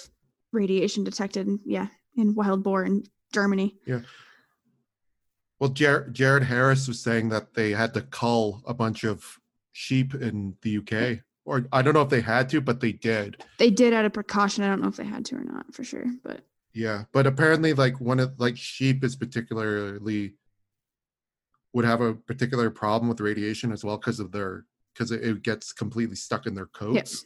radiation 0.52 1.04
detected, 1.04 1.48
yeah, 1.66 1.88
in 2.16 2.36
wild 2.36 2.64
boar 2.64 2.84
in 2.84 3.04
Germany. 3.34 3.76
Yeah. 3.86 4.02
Well, 5.60 5.70
Jar- 5.70 6.10
Jared 6.10 6.44
Harris 6.44 6.88
was 6.88 7.00
saying 7.00 7.30
that 7.30 7.54
they 7.54 7.72
had 7.72 7.94
to 7.94 8.02
cull 8.02 8.64
a 8.66 8.74
bunch 8.74 9.04
of 9.04 9.24
sheep 9.74 10.16
in 10.16 10.56
the 10.64 10.78
UK, 10.78 11.20
or 11.46 11.68
I 11.72 11.82
don't 11.82 11.94
know 11.94 12.02
if 12.02 12.10
they 12.10 12.22
had 12.22 12.50
to, 12.50 12.62
but 12.62 12.80
they 12.80 12.92
did. 12.94 13.44
They 13.60 13.70
did 13.70 13.94
out 13.94 14.06
of 14.06 14.14
precaution. 14.14 14.64
I 14.64 14.68
don't 14.68 14.82
know 14.82 14.88
if 14.88 14.96
they 14.96 15.06
had 15.06 15.24
to 15.26 15.36
or 15.36 15.44
not 15.44 15.74
for 15.74 15.84
sure, 15.84 16.06
but 16.24 16.42
Yeah, 16.74 17.04
but 17.12 17.28
apparently, 17.28 17.74
like 17.74 18.02
one 18.02 18.20
of 18.20 18.40
like 18.40 18.58
sheep 18.58 19.04
is 19.04 19.16
particularly 19.16 20.34
would 21.74 21.86
have 21.86 22.02
a 22.02 22.16
particular 22.16 22.70
problem 22.70 23.08
with 23.08 23.22
radiation 23.22 23.72
as 23.72 23.84
well 23.84 23.98
because 23.98 24.20
of 24.20 24.32
their 24.32 24.66
because 24.94 25.12
it, 25.12 25.24
it 25.24 25.44
gets 25.44 25.74
completely 25.74 26.16
stuck 26.16 26.46
in 26.46 26.56
their 26.56 26.68
coats. 26.68 27.26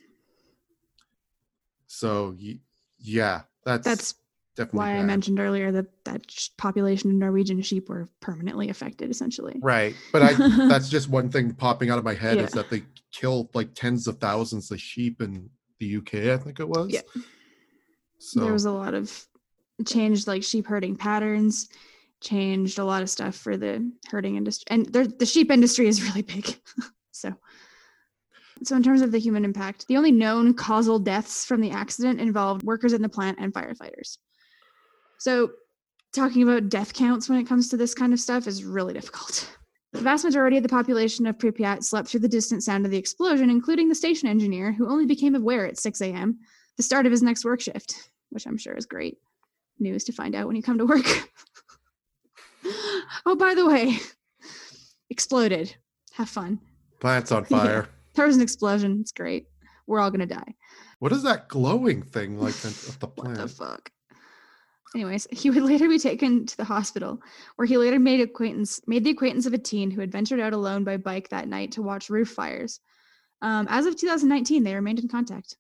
So 1.87 2.35
yeah, 2.99 3.41
that's 3.63 3.85
that's 3.85 4.15
definitely 4.55 4.79
why 4.79 4.97
I 4.97 5.03
mentioned 5.03 5.39
earlier 5.39 5.71
that 5.71 5.87
that 6.05 6.49
population 6.57 7.09
of 7.11 7.15
Norwegian 7.17 7.61
sheep 7.61 7.89
were 7.89 8.09
permanently 8.19 8.69
affected, 8.69 9.09
essentially. 9.09 9.59
right. 9.61 9.95
But 10.11 10.21
I 10.23 10.33
that's 10.69 10.89
just 10.89 11.09
one 11.09 11.29
thing 11.29 11.53
popping 11.53 11.89
out 11.89 11.97
of 11.97 12.03
my 12.03 12.13
head 12.13 12.37
is 12.37 12.51
that 12.51 12.69
they 12.69 12.83
killed 13.11 13.53
like 13.53 13.73
tens 13.75 14.07
of 14.07 14.19
thousands 14.19 14.71
of 14.71 14.79
sheep 14.79 15.21
in 15.21 15.49
the 15.79 15.97
UK. 15.97 16.15
I 16.33 16.37
think 16.37 16.59
it 16.59 16.67
was. 16.67 16.91
Yeah. 16.91 17.01
So 18.17 18.39
there 18.41 18.53
was 18.53 18.65
a 18.65 18.71
lot 18.71 18.93
of 18.93 19.27
changed 19.85 20.27
like 20.27 20.43
sheep 20.43 20.67
herding 20.67 20.95
patterns 20.95 21.69
changed 22.21 22.79
a 22.79 22.85
lot 22.85 23.03
of 23.03 23.09
stuff 23.09 23.35
for 23.35 23.57
the 23.57 23.91
herding 24.07 24.35
industry 24.35 24.65
and 24.69 24.85
the 24.85 25.25
sheep 25.25 25.51
industry 25.51 25.87
is 25.87 26.01
really 26.01 26.21
big 26.21 26.57
so 28.63 28.75
in 28.75 28.83
terms 28.83 29.01
of 29.01 29.11
the 29.11 29.19
human 29.19 29.45
impact 29.45 29.87
the 29.87 29.97
only 29.97 30.11
known 30.11 30.53
causal 30.53 30.99
deaths 30.99 31.45
from 31.45 31.61
the 31.61 31.71
accident 31.71 32.19
involved 32.19 32.63
workers 32.63 32.93
in 32.93 33.01
the 33.01 33.09
plant 33.09 33.37
and 33.39 33.53
firefighters 33.53 34.17
so 35.17 35.51
talking 36.13 36.43
about 36.43 36.69
death 36.69 36.93
counts 36.93 37.27
when 37.27 37.39
it 37.39 37.47
comes 37.47 37.69
to 37.69 37.77
this 37.77 37.93
kind 37.93 38.13
of 38.13 38.19
stuff 38.19 38.47
is 38.47 38.63
really 38.63 38.93
difficult 38.93 39.49
the 39.93 40.01
vast 40.01 40.25
majority 40.25 40.57
of 40.57 40.63
the 40.63 40.69
population 40.69 41.25
of 41.25 41.37
pripyat 41.37 41.83
slept 41.83 42.07
through 42.07 42.19
the 42.19 42.27
distant 42.27 42.63
sound 42.63 42.85
of 42.85 42.91
the 42.91 42.97
explosion 42.97 43.49
including 43.49 43.89
the 43.89 43.95
station 43.95 44.27
engineer 44.27 44.71
who 44.71 44.89
only 44.89 45.05
became 45.05 45.35
aware 45.35 45.65
at 45.65 45.77
6 45.77 46.01
a.m 46.01 46.39
the 46.77 46.83
start 46.83 47.05
of 47.05 47.11
his 47.11 47.23
next 47.23 47.45
work 47.45 47.61
shift, 47.61 48.09
which 48.29 48.45
I'm 48.45 48.57
sure 48.57 48.73
is 48.73 48.85
great 48.85 49.17
news 49.79 50.03
to 50.05 50.13
find 50.13 50.35
out 50.35 50.47
when 50.47 50.55
you 50.55 50.63
come 50.63 50.77
to 50.77 50.85
work. 50.85 51.05
oh, 53.25 53.35
by 53.35 53.53
the 53.53 53.65
way, 53.65 53.97
exploded. 55.09 55.75
Have 56.13 56.29
fun. 56.29 56.59
plants 56.99 57.31
on 57.31 57.45
fire. 57.45 57.89
There 58.15 58.25
was 58.25 58.35
an 58.35 58.41
explosion. 58.41 58.99
It's 59.01 59.11
great. 59.11 59.47
We're 59.87 59.99
all 59.99 60.11
gonna 60.11 60.25
die. 60.25 60.55
What 60.99 61.11
is 61.11 61.23
that 61.23 61.47
glowing 61.47 62.01
thing 62.01 62.39
like 62.39 62.55
at 62.65 62.71
the 62.71 63.07
What 63.15 63.35
the 63.35 63.47
fuck? 63.47 63.91
Anyways, 64.95 65.27
he 65.29 65.49
would 65.49 65.63
later 65.63 65.89
be 65.89 65.99
taken 65.99 66.45
to 66.45 66.57
the 66.57 66.63
hospital, 66.63 67.21
where 67.57 67.65
he 67.65 67.77
later 67.77 67.99
made 67.99 68.21
acquaintance 68.21 68.79
made 68.87 69.03
the 69.03 69.09
acquaintance 69.09 69.45
of 69.45 69.53
a 69.53 69.57
teen 69.57 69.91
who 69.91 69.99
had 69.99 70.11
ventured 70.11 70.39
out 70.39 70.53
alone 70.53 70.83
by 70.83 70.97
bike 70.97 71.29
that 71.29 71.49
night 71.49 71.73
to 71.73 71.81
watch 71.81 72.09
roof 72.09 72.29
fires. 72.29 72.79
Um, 73.41 73.67
as 73.69 73.85
of 73.85 73.97
2019, 73.97 74.63
they 74.63 74.73
remained 74.73 74.99
in 74.99 75.09
contact. 75.09 75.57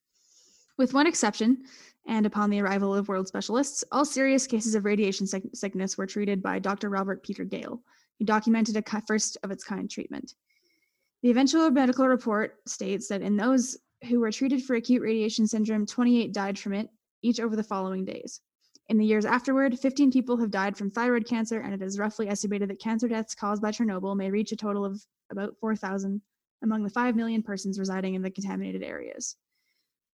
With 0.77 0.93
one 0.93 1.07
exception, 1.07 1.63
and 2.07 2.25
upon 2.25 2.49
the 2.49 2.61
arrival 2.61 2.93
of 2.93 3.07
world 3.07 3.27
specialists, 3.27 3.83
all 3.91 4.05
serious 4.05 4.47
cases 4.47 4.75
of 4.75 4.85
radiation 4.85 5.27
sickness 5.27 5.97
were 5.97 6.05
treated 6.05 6.41
by 6.41 6.59
Dr. 6.59 6.89
Robert 6.89 7.23
Peter 7.23 7.43
Gale, 7.43 7.81
who 8.17 8.25
documented 8.25 8.77
a 8.77 9.01
first 9.01 9.37
of 9.43 9.51
its 9.51 9.63
kind 9.63 9.89
treatment. 9.89 10.33
The 11.25 11.31
eventual 11.31 11.71
medical 11.71 12.07
report 12.07 12.59
states 12.67 13.07
that 13.07 13.23
in 13.23 13.35
those 13.35 13.79
who 14.07 14.19
were 14.19 14.31
treated 14.31 14.63
for 14.63 14.75
acute 14.75 15.01
radiation 15.01 15.47
syndrome, 15.47 15.87
28 15.87 16.31
died 16.31 16.59
from 16.59 16.73
it, 16.73 16.87
each 17.23 17.39
over 17.39 17.55
the 17.55 17.63
following 17.63 18.05
days. 18.05 18.41
In 18.89 18.99
the 18.99 19.07
years 19.07 19.25
afterward, 19.25 19.79
15 19.79 20.11
people 20.11 20.37
have 20.37 20.51
died 20.51 20.77
from 20.77 20.91
thyroid 20.91 21.25
cancer, 21.25 21.61
and 21.61 21.73
it 21.73 21.81
is 21.81 21.97
roughly 21.97 22.29
estimated 22.29 22.69
that 22.69 22.79
cancer 22.79 23.07
deaths 23.07 23.33
caused 23.33 23.59
by 23.59 23.71
Chernobyl 23.71 24.15
may 24.15 24.29
reach 24.29 24.51
a 24.51 24.55
total 24.55 24.85
of 24.85 25.03
about 25.31 25.57
4,000 25.59 26.21
among 26.61 26.83
the 26.83 26.91
5 26.91 27.15
million 27.15 27.41
persons 27.41 27.79
residing 27.79 28.13
in 28.13 28.21
the 28.21 28.29
contaminated 28.29 28.83
areas. 28.83 29.35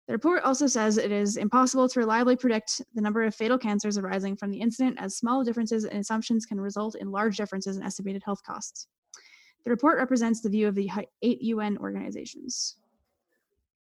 The 0.09 0.13
report 0.13 0.43
also 0.43 0.67
says 0.67 0.99
it 0.99 1.11
is 1.11 1.39
impossible 1.39 1.89
to 1.89 2.01
reliably 2.01 2.37
predict 2.37 2.83
the 2.95 3.01
number 3.01 3.23
of 3.23 3.35
fatal 3.35 3.57
cancers 3.57 3.97
arising 3.97 4.37
from 4.37 4.51
the 4.51 4.61
incident, 4.61 4.99
as 5.01 5.17
small 5.17 5.43
differences 5.43 5.85
in 5.85 5.97
assumptions 5.97 6.45
can 6.45 6.61
result 6.61 6.97
in 6.97 7.11
large 7.11 7.39
differences 7.39 7.79
in 7.79 7.83
estimated 7.83 8.23
health 8.27 8.43
costs. 8.43 8.87
The 9.65 9.71
report 9.71 9.99
represents 9.99 10.41
the 10.41 10.49
view 10.49 10.69
of 10.69 10.75
the 10.75 10.91
eight 11.23 11.43
UN 11.43 11.79
organizations. 11.79 12.77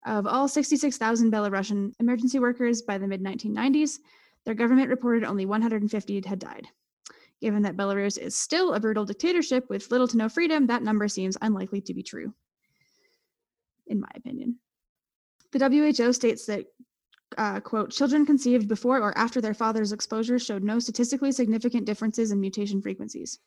Of 0.06 0.26
all 0.26 0.48
66,000 0.48 1.32
Belarusian 1.32 1.92
emergency 1.98 2.38
workers 2.38 2.82
by 2.82 2.98
the 2.98 3.06
mid 3.06 3.22
1990s, 3.22 3.98
their 4.44 4.54
government 4.54 4.90
reported 4.90 5.24
only 5.24 5.46
150 5.46 6.22
had 6.26 6.38
died. 6.38 6.68
Given 7.40 7.62
that 7.62 7.76
Belarus 7.76 8.18
is 8.18 8.36
still 8.36 8.74
a 8.74 8.80
brutal 8.80 9.04
dictatorship 9.04 9.68
with 9.68 9.90
little 9.90 10.08
to 10.08 10.16
no 10.16 10.28
freedom, 10.28 10.66
that 10.66 10.82
number 10.82 11.08
seems 11.08 11.36
unlikely 11.42 11.80
to 11.82 11.94
be 11.94 12.02
true, 12.02 12.34
in 13.86 14.00
my 14.00 14.10
opinion. 14.14 14.58
The 15.52 15.68
WHO 15.68 16.12
states 16.12 16.46
that, 16.46 16.66
uh, 17.38 17.60
quote, 17.60 17.90
children 17.90 18.26
conceived 18.26 18.68
before 18.68 18.98
or 18.98 19.16
after 19.16 19.40
their 19.40 19.54
father's 19.54 19.92
exposure 19.92 20.38
showed 20.38 20.62
no 20.62 20.78
statistically 20.78 21.32
significant 21.32 21.86
differences 21.86 22.30
in 22.30 22.40
mutation 22.40 22.82
frequencies. 22.82 23.38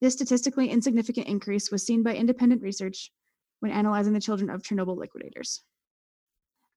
This 0.00 0.14
statistically 0.14 0.70
insignificant 0.70 1.26
increase 1.26 1.70
was 1.70 1.84
seen 1.84 2.02
by 2.02 2.14
independent 2.14 2.62
research 2.62 3.12
when 3.60 3.70
analyzing 3.70 4.12
the 4.12 4.20
children 4.20 4.48
of 4.50 4.62
Chernobyl 4.62 4.96
liquidators. 4.96 5.62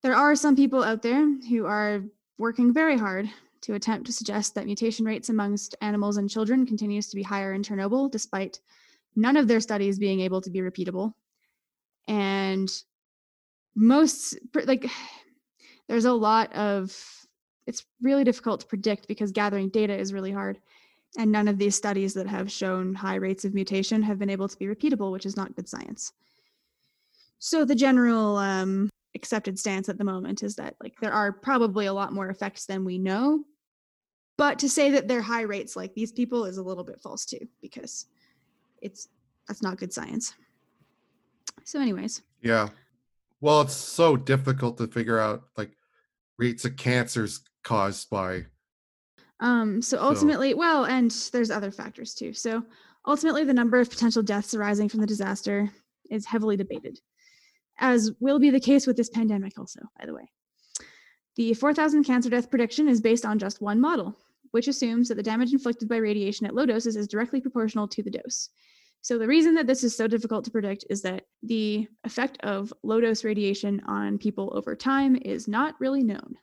There 0.01 0.15
are 0.15 0.35
some 0.35 0.55
people 0.55 0.83
out 0.83 1.01
there 1.01 1.25
who 1.49 1.65
are 1.65 2.03
working 2.37 2.73
very 2.73 2.97
hard 2.97 3.29
to 3.61 3.75
attempt 3.75 4.07
to 4.07 4.13
suggest 4.13 4.55
that 4.55 4.65
mutation 4.65 5.05
rates 5.05 5.29
amongst 5.29 5.75
animals 5.79 6.17
and 6.17 6.29
children 6.29 6.65
continues 6.65 7.07
to 7.09 7.15
be 7.15 7.23
higher 7.23 7.53
in 7.53 7.63
Chernobyl, 7.63 8.11
despite 8.11 8.59
none 9.15 9.37
of 9.37 9.47
their 9.47 9.61
studies 9.61 9.97
being 9.97 10.19
able 10.19 10.41
to 10.41 10.49
be 10.49 10.59
repeatable. 10.59 11.13
And 12.09 12.69
most, 13.75 14.37
like, 14.65 14.91
there's 15.87 16.03
a 16.03 16.11
lot 16.11 16.51
of, 16.53 16.93
it's 17.65 17.85
really 18.01 18.25
difficult 18.25 18.59
to 18.59 18.67
predict 18.67 19.07
because 19.07 19.31
gathering 19.31 19.69
data 19.69 19.97
is 19.97 20.11
really 20.11 20.31
hard. 20.33 20.59
And 21.17 21.31
none 21.31 21.47
of 21.47 21.57
these 21.59 21.75
studies 21.75 22.13
that 22.15 22.27
have 22.27 22.51
shown 22.51 22.95
high 22.95 23.15
rates 23.15 23.45
of 23.45 23.53
mutation 23.53 24.01
have 24.01 24.17
been 24.17 24.31
able 24.31 24.47
to 24.47 24.57
be 24.57 24.65
repeatable, 24.65 25.11
which 25.11 25.25
is 25.25 25.37
not 25.37 25.55
good 25.55 25.69
science. 25.69 26.11
So 27.37 27.65
the 27.65 27.75
general 27.75 28.37
um, 28.37 28.89
accepted 29.15 29.59
stance 29.59 29.89
at 29.89 29.97
the 29.97 30.03
moment 30.03 30.43
is 30.43 30.55
that 30.55 30.75
like 30.81 30.95
there 31.01 31.13
are 31.13 31.31
probably 31.31 31.85
a 31.85 31.93
lot 31.93 32.13
more 32.13 32.29
effects 32.29 32.65
than 32.65 32.83
we 32.83 32.97
know, 32.97 33.43
but 34.37 34.59
to 34.59 34.69
say 34.69 34.91
that 34.91 35.07
they're 35.07 35.21
high 35.21 35.41
rates 35.41 35.75
like 35.75 35.93
these 35.93 36.11
people 36.11 36.45
is 36.45 36.57
a 36.57 36.63
little 36.63 36.83
bit 36.83 37.01
false 37.01 37.25
too 37.25 37.47
because 37.61 38.07
it's 38.81 39.07
that's 39.47 39.61
not 39.61 39.77
good 39.77 39.93
science. 39.93 40.33
So, 41.63 41.79
anyways, 41.79 42.21
Yeah. 42.41 42.69
Well, 43.41 43.61
it's 43.61 43.75
so 43.75 44.15
difficult 44.15 44.77
to 44.77 44.87
figure 44.87 45.19
out 45.19 45.43
like 45.57 45.75
rates 46.37 46.63
of 46.63 46.77
cancers 46.77 47.41
caused 47.61 48.09
by 48.09 48.45
Um, 49.43 49.81
so 49.81 49.97
So- 49.97 50.03
ultimately, 50.03 50.53
well, 50.53 50.85
and 50.85 51.11
there's 51.31 51.51
other 51.51 51.69
factors 51.69 52.15
too. 52.15 52.33
So 52.33 52.63
ultimately, 53.05 53.43
the 53.43 53.53
number 53.53 53.79
of 53.79 53.89
potential 53.89 54.23
deaths 54.23 54.55
arising 54.55 54.87
from 54.87 55.01
the 55.01 55.05
disaster 55.05 55.69
is 56.09 56.25
heavily 56.25 56.55
debated, 56.55 57.01
as 57.77 58.11
will 58.21 58.39
be 58.39 58.49
the 58.49 58.59
case 58.59 58.87
with 58.87 58.95
this 58.95 59.09
pandemic, 59.09 59.59
also, 59.59 59.81
by 59.99 60.05
the 60.05 60.13
way. 60.13 60.31
The 61.35 61.53
4,000 61.55 62.05
cancer 62.05 62.29
death 62.29 62.49
prediction 62.49 62.87
is 62.87 63.01
based 63.01 63.25
on 63.25 63.37
just 63.37 63.61
one 63.61 63.81
model, 63.81 64.17
which 64.51 64.69
assumes 64.69 65.09
that 65.09 65.15
the 65.15 65.23
damage 65.23 65.51
inflicted 65.51 65.89
by 65.89 65.97
radiation 65.97 66.45
at 66.45 66.55
low 66.55 66.65
doses 66.65 66.95
is 66.95 67.07
directly 67.07 67.41
proportional 67.41 67.87
to 67.89 68.01
the 68.01 68.11
dose. 68.11 68.49
So, 69.01 69.17
the 69.17 69.27
reason 69.27 69.55
that 69.55 69.67
this 69.67 69.83
is 69.83 69.93
so 69.93 70.07
difficult 70.07 70.45
to 70.45 70.51
predict 70.51 70.85
is 70.89 71.01
that 71.01 71.25
the 71.41 71.89
effect 72.05 72.37
of 72.43 72.73
low 72.83 73.01
dose 73.01 73.25
radiation 73.25 73.81
on 73.87 74.17
people 74.17 74.53
over 74.55 74.73
time 74.73 75.17
is 75.17 75.49
not 75.49 75.75
really 75.81 76.03
known. 76.03 76.37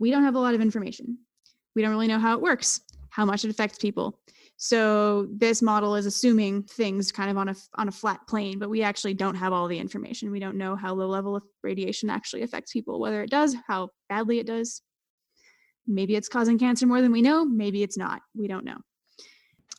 We 0.00 0.10
don't 0.10 0.24
have 0.24 0.34
a 0.34 0.40
lot 0.40 0.54
of 0.54 0.60
information. 0.60 1.18
We 1.76 1.82
don't 1.82 1.92
really 1.92 2.08
know 2.08 2.18
how 2.18 2.34
it 2.34 2.40
works, 2.40 2.80
how 3.10 3.24
much 3.24 3.44
it 3.44 3.50
affects 3.50 3.78
people. 3.78 4.18
So 4.56 5.28
this 5.30 5.60
model 5.60 5.94
is 5.94 6.06
assuming 6.06 6.62
things 6.62 7.12
kind 7.12 7.30
of 7.30 7.36
on 7.36 7.50
a 7.50 7.54
on 7.74 7.88
a 7.88 7.92
flat 7.92 8.26
plane, 8.26 8.58
but 8.58 8.70
we 8.70 8.82
actually 8.82 9.12
don't 9.12 9.34
have 9.34 9.52
all 9.52 9.68
the 9.68 9.78
information. 9.78 10.30
We 10.30 10.40
don't 10.40 10.56
know 10.56 10.74
how 10.74 10.94
low 10.94 11.06
level 11.06 11.36
of 11.36 11.42
radiation 11.62 12.08
actually 12.08 12.42
affects 12.42 12.72
people, 12.72 12.98
whether 12.98 13.22
it 13.22 13.30
does, 13.30 13.54
how 13.68 13.90
badly 14.08 14.38
it 14.38 14.46
does. 14.46 14.80
Maybe 15.86 16.16
it's 16.16 16.28
causing 16.28 16.58
cancer 16.58 16.86
more 16.86 17.02
than 17.02 17.12
we 17.12 17.22
know, 17.22 17.44
maybe 17.44 17.82
it's 17.82 17.98
not. 17.98 18.22
We 18.34 18.48
don't 18.48 18.64
know. 18.64 18.78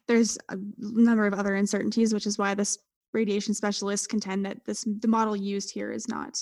There's 0.07 0.37
a 0.49 0.57
number 0.77 1.25
of 1.25 1.33
other 1.33 1.55
uncertainties, 1.55 2.13
which 2.13 2.27
is 2.27 2.37
why 2.37 2.53
this 2.53 2.77
radiation 3.13 3.55
specialists 3.55 4.05
contend 4.05 4.45
that 4.45 4.63
this 4.65 4.85
the 4.99 5.07
model 5.07 5.35
used 5.35 5.71
here 5.71 5.91
is 5.91 6.07
not 6.07 6.39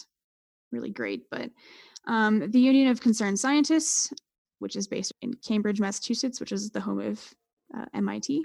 really 0.73 0.91
great. 0.91 1.29
But 1.31 1.51
um, 2.05 2.51
the 2.51 2.59
Union 2.59 2.89
of 2.89 2.99
Concerned 3.01 3.39
Scientists, 3.39 4.11
which 4.65 4.75
is 4.75 4.87
based 4.87 5.13
in 5.21 5.31
Cambridge, 5.47 5.79
Massachusetts, 5.79 6.39
which 6.39 6.51
is 6.51 6.71
the 6.71 6.81
home 6.81 6.99
of 6.99 7.23
uh, 7.77 7.85
MIT, 7.93 8.43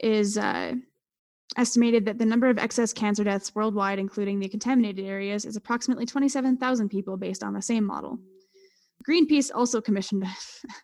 is 0.00 0.36
uh, 0.36 0.72
estimated 1.56 2.04
that 2.04 2.18
the 2.18 2.26
number 2.26 2.50
of 2.50 2.58
excess 2.58 2.92
cancer 2.92 3.22
deaths 3.22 3.54
worldwide, 3.54 4.00
including 4.00 4.40
the 4.40 4.48
contaminated 4.48 5.06
areas, 5.06 5.44
is 5.44 5.54
approximately 5.54 6.04
27,000 6.04 6.88
people 6.88 7.16
based 7.16 7.44
on 7.44 7.54
the 7.54 7.62
same 7.62 7.84
model. 7.84 8.18
Greenpeace 9.08 9.52
also 9.54 9.80
commissioned, 9.80 10.26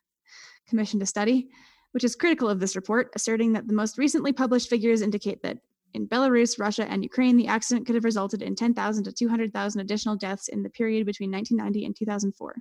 commissioned 0.68 1.02
a 1.02 1.06
study, 1.06 1.48
which 1.90 2.04
is 2.04 2.14
critical 2.14 2.48
of 2.48 2.60
this 2.60 2.76
report, 2.76 3.10
asserting 3.16 3.52
that 3.54 3.66
the 3.66 3.74
most 3.74 3.98
recently 3.98 4.32
published 4.32 4.70
figures 4.70 5.02
indicate 5.02 5.42
that 5.42 5.58
in 5.92 6.06
Belarus, 6.06 6.56
Russia, 6.60 6.88
and 6.88 7.02
Ukraine, 7.02 7.36
the 7.36 7.48
accident 7.48 7.84
could 7.84 7.96
have 7.96 8.04
resulted 8.04 8.42
in 8.42 8.54
10,000 8.54 9.02
to 9.02 9.12
200,000 9.12 9.80
additional 9.80 10.14
deaths 10.14 10.46
in 10.46 10.62
the 10.62 10.70
period 10.70 11.04
between 11.04 11.32
1990 11.32 11.84
and 11.84 11.96
2004. 11.96 12.54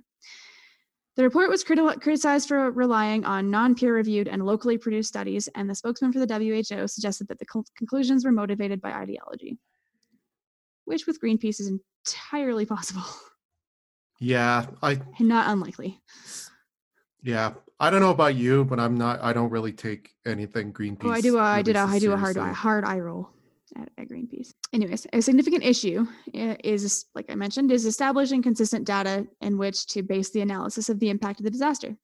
The 1.16 1.22
report 1.22 1.48
was 1.48 1.64
criti- 1.64 2.00
criticized 2.02 2.46
for 2.48 2.70
relying 2.70 3.24
on 3.24 3.50
non 3.50 3.74
peer 3.74 3.94
reviewed 3.94 4.28
and 4.28 4.44
locally 4.44 4.76
produced 4.76 5.08
studies, 5.08 5.48
and 5.54 5.68
the 5.68 5.74
spokesman 5.74 6.12
for 6.12 6.24
the 6.24 6.26
WHO 6.26 6.86
suggested 6.86 7.28
that 7.28 7.38
the 7.38 7.46
co- 7.46 7.64
conclusions 7.76 8.24
were 8.24 8.32
motivated 8.32 8.82
by 8.82 8.92
ideology, 8.92 9.58
which 10.84 11.06
with 11.06 11.20
Greenpeace 11.20 11.58
is 11.60 11.72
entirely 12.04 12.66
possible 12.66 13.02
Yeah, 14.20 14.66
I 14.82 15.00
and 15.18 15.28
not 15.28 15.48
unlikely. 15.50 16.02
yeah, 17.22 17.54
I 17.80 17.88
don't 17.88 18.00
know 18.00 18.10
about 18.10 18.34
you, 18.34 18.66
but 18.66 18.78
I'm 18.78 18.96
not. 18.98 19.18
I 19.22 19.32
don't 19.32 19.50
really 19.50 19.72
take 19.72 20.10
anything 20.26 20.70
Greenpeace. 20.72 21.06
Oh, 21.06 21.10
I 21.10 21.20
do. 21.22 21.38
A, 21.38 21.42
I 21.42 21.62
did. 21.62 21.76
A, 21.76 21.80
I 21.80 21.98
do 21.98 22.12
a 22.12 22.16
hard, 22.18 22.34
seriously. 22.34 22.54
hard 22.54 22.84
eye 22.84 23.00
roll 23.00 23.30
at, 23.80 23.88
at 23.98 24.08
Greenpeace. 24.08 24.52
Anyways, 24.72 25.06
a 25.12 25.22
significant 25.22 25.64
issue 25.64 26.06
is, 26.32 27.06
like 27.14 27.26
I 27.30 27.34
mentioned, 27.34 27.70
is 27.70 27.86
establishing 27.86 28.42
consistent 28.42 28.86
data 28.86 29.26
in 29.40 29.58
which 29.58 29.86
to 29.88 30.02
base 30.02 30.30
the 30.30 30.40
analysis 30.40 30.88
of 30.88 31.00
the 31.00 31.10
impact 31.10 31.40
of 31.40 31.44
the 31.44 31.50
disaster. 31.50 31.96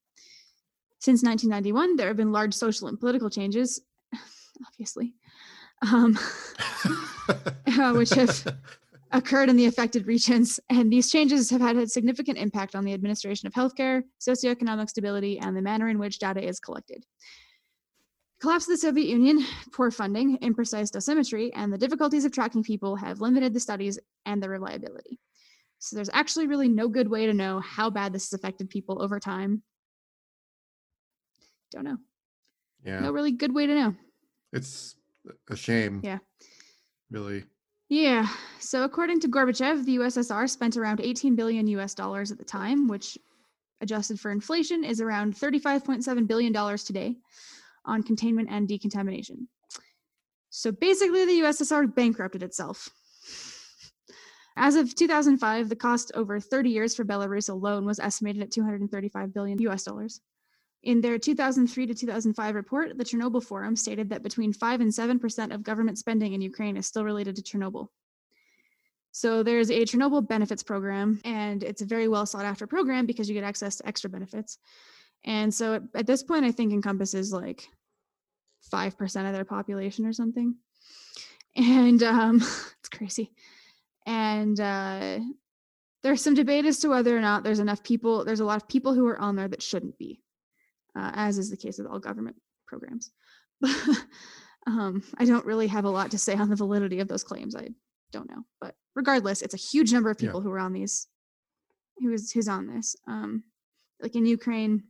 Since 0.99 1.23
1991, 1.23 1.95
there 1.97 2.07
have 2.07 2.17
been 2.17 2.31
large 2.31 2.53
social 2.53 2.87
and 2.87 2.99
political 2.99 3.29
changes, 3.29 3.81
obviously, 4.67 5.13
um, 5.81 6.17
uh, 7.77 7.93
which 7.93 8.11
have 8.11 8.55
occurred 9.11 9.49
in 9.49 9.55
the 9.55 9.65
affected 9.65 10.07
regions, 10.07 10.59
and 10.69 10.91
these 10.91 11.11
changes 11.11 11.49
have 11.49 11.61
had 11.61 11.77
a 11.77 11.87
significant 11.87 12.37
impact 12.37 12.75
on 12.75 12.83
the 12.83 12.93
administration 12.93 13.47
of 13.47 13.53
healthcare, 13.53 14.03
socioeconomic 14.19 14.89
stability, 14.89 15.39
and 15.39 15.55
the 15.55 15.61
manner 15.61 15.89
in 15.89 15.99
which 15.99 16.19
data 16.19 16.41
is 16.41 16.59
collected. 16.59 17.05
Collapse 18.43 18.65
of 18.65 18.71
the 18.73 18.77
Soviet 18.77 19.07
Union, 19.07 19.45
poor 19.71 19.89
funding, 19.89 20.37
imprecise 20.39 20.91
dosimetry, 20.91 21.49
and 21.55 21.71
the 21.71 21.77
difficulties 21.77 22.25
of 22.25 22.33
tracking 22.33 22.61
people 22.61 22.97
have 22.97 23.21
limited 23.21 23.53
the 23.53 23.59
studies 23.61 23.97
and 24.25 24.43
their 24.43 24.49
reliability. 24.49 25.17
So 25.79 25.95
there's 25.95 26.09
actually 26.11 26.47
really 26.47 26.67
no 26.67 26.89
good 26.89 27.07
way 27.07 27.25
to 27.25 27.33
know 27.33 27.61
how 27.61 27.89
bad 27.89 28.11
this 28.11 28.29
has 28.29 28.37
affected 28.37 28.69
people 28.69 29.01
over 29.01 29.17
time. 29.17 29.63
Don't 31.71 31.85
know. 31.85 31.95
yeah, 32.85 32.99
No 32.99 33.13
really 33.13 33.31
good 33.31 33.55
way 33.55 33.65
to 33.65 33.75
know. 33.75 33.95
it's 34.51 34.97
a 35.49 35.55
shame. 35.55 36.01
Yeah. 36.03 36.17
really. 37.11 37.45
Yeah. 37.87 38.27
So 38.59 38.83
according 38.83 39.21
to 39.21 39.29
Gorbachev, 39.29 39.85
the 39.85 39.99
USSR 39.99 40.49
spent 40.49 40.75
around 40.75 40.99
18 40.99 41.37
billion 41.37 41.65
US 41.67 41.93
dollars 41.93 42.29
at 42.29 42.39
the 42.39 42.43
time, 42.43 42.89
which 42.89 43.17
adjusted 43.79 44.19
for 44.19 44.31
inflation 44.31 44.83
is 44.83 44.99
around 44.99 45.33
35.7 45.33 46.27
billion 46.27 46.51
dollars 46.51 46.83
today 46.83 47.15
on 47.85 48.03
containment 48.03 48.49
and 48.51 48.67
decontamination. 48.67 49.47
So 50.49 50.71
basically 50.71 51.25
the 51.25 51.41
USSR 51.41 51.93
bankrupted 51.93 52.43
itself. 52.43 52.89
As 54.55 54.75
of 54.75 54.93
2005, 54.93 55.67
the 55.69 55.75
cost 55.75 56.11
over 56.13 56.39
30 56.39 56.69
years 56.69 56.95
for 56.95 57.03
Belarus 57.03 57.49
alone 57.49 57.85
was 57.85 57.99
estimated 57.99 58.43
at 58.43 58.51
235 58.51 59.33
billion 59.33 59.59
US 59.61 59.83
dollars. 59.83 60.21
In 60.83 61.01
their 61.01 61.17
2003 61.17 61.87
to 61.87 61.93
2005 61.93 62.55
report, 62.55 62.97
the 62.97 63.05
Chernobyl 63.05 63.43
Forum 63.43 63.75
stated 63.75 64.09
that 64.09 64.21
between 64.21 64.51
5 64.51 64.81
and 64.81 64.91
7% 64.91 65.53
of 65.53 65.63
government 65.63 65.97
spending 65.97 66.33
in 66.33 66.41
Ukraine 66.41 66.77
is 66.77 66.85
still 66.85 67.05
related 67.05 67.35
to 67.37 67.41
Chernobyl. 67.41 67.87
So 69.11 69.43
there's 69.43 69.71
a 69.71 69.85
Chernobyl 69.85 70.27
benefits 70.27 70.63
program, 70.63 71.21
and 71.23 71.63
it's 71.63 71.81
a 71.81 71.85
very 71.85 72.07
well 72.07 72.25
sought 72.25 72.45
after 72.45 72.67
program 72.67 73.05
because 73.05 73.29
you 73.29 73.35
get 73.35 73.43
access 73.43 73.77
to 73.77 73.87
extra 73.87 74.09
benefits. 74.09 74.57
And 75.25 75.53
so 75.53 75.75
at, 75.75 75.83
at 75.95 76.07
this 76.07 76.23
point, 76.23 76.45
I 76.45 76.51
think 76.51 76.73
encompasses 76.73 77.31
like 77.31 77.67
5% 78.73 79.27
of 79.27 79.33
their 79.33 79.45
population 79.45 80.05
or 80.05 80.13
something. 80.13 80.55
And 81.55 82.01
um, 82.03 82.37
it's 82.79 82.89
crazy. 82.93 83.31
And 84.05 84.59
uh, 84.59 85.19
there's 86.03 86.21
some 86.21 86.33
debate 86.33 86.65
as 86.65 86.79
to 86.79 86.89
whether 86.89 87.17
or 87.17 87.21
not 87.21 87.43
there's 87.43 87.59
enough 87.59 87.83
people, 87.83 88.25
there's 88.25 88.41
a 88.41 88.45
lot 88.45 88.61
of 88.61 88.67
people 88.67 88.93
who 88.93 89.07
are 89.07 89.19
on 89.19 89.35
there 89.35 89.47
that 89.47 89.61
shouldn't 89.61 89.97
be 89.97 90.23
uh, 90.95 91.11
as 91.13 91.37
is 91.37 91.49
the 91.49 91.57
case 91.57 91.77
with 91.77 91.87
all 91.87 91.99
government 91.99 92.35
programs. 92.67 93.11
um, 94.67 95.03
I 95.17 95.25
don't 95.25 95.45
really 95.45 95.67
have 95.67 95.85
a 95.85 95.89
lot 95.89 96.11
to 96.11 96.17
say 96.17 96.35
on 96.35 96.49
the 96.49 96.55
validity 96.55 96.99
of 96.99 97.07
those 97.07 97.23
claims. 97.23 97.55
I 97.55 97.69
don't 98.11 98.29
know, 98.29 98.43
but 98.61 98.75
regardless, 98.95 99.41
it's 99.41 99.53
a 99.53 99.57
huge 99.57 99.91
number 99.93 100.09
of 100.09 100.21
Yeah. 100.21 100.27
people 100.29 100.41
who 100.41 100.51
are 100.51 100.59
on 100.59 100.73
these, 100.73 101.07
who 101.99 102.11
is 102.11 102.31
who's 102.31 102.47
on 102.47 102.67
this. 102.67 102.95
Um, 103.07 103.43
like 104.01 104.15
in 104.15 104.25
Ukraine, 104.25 104.83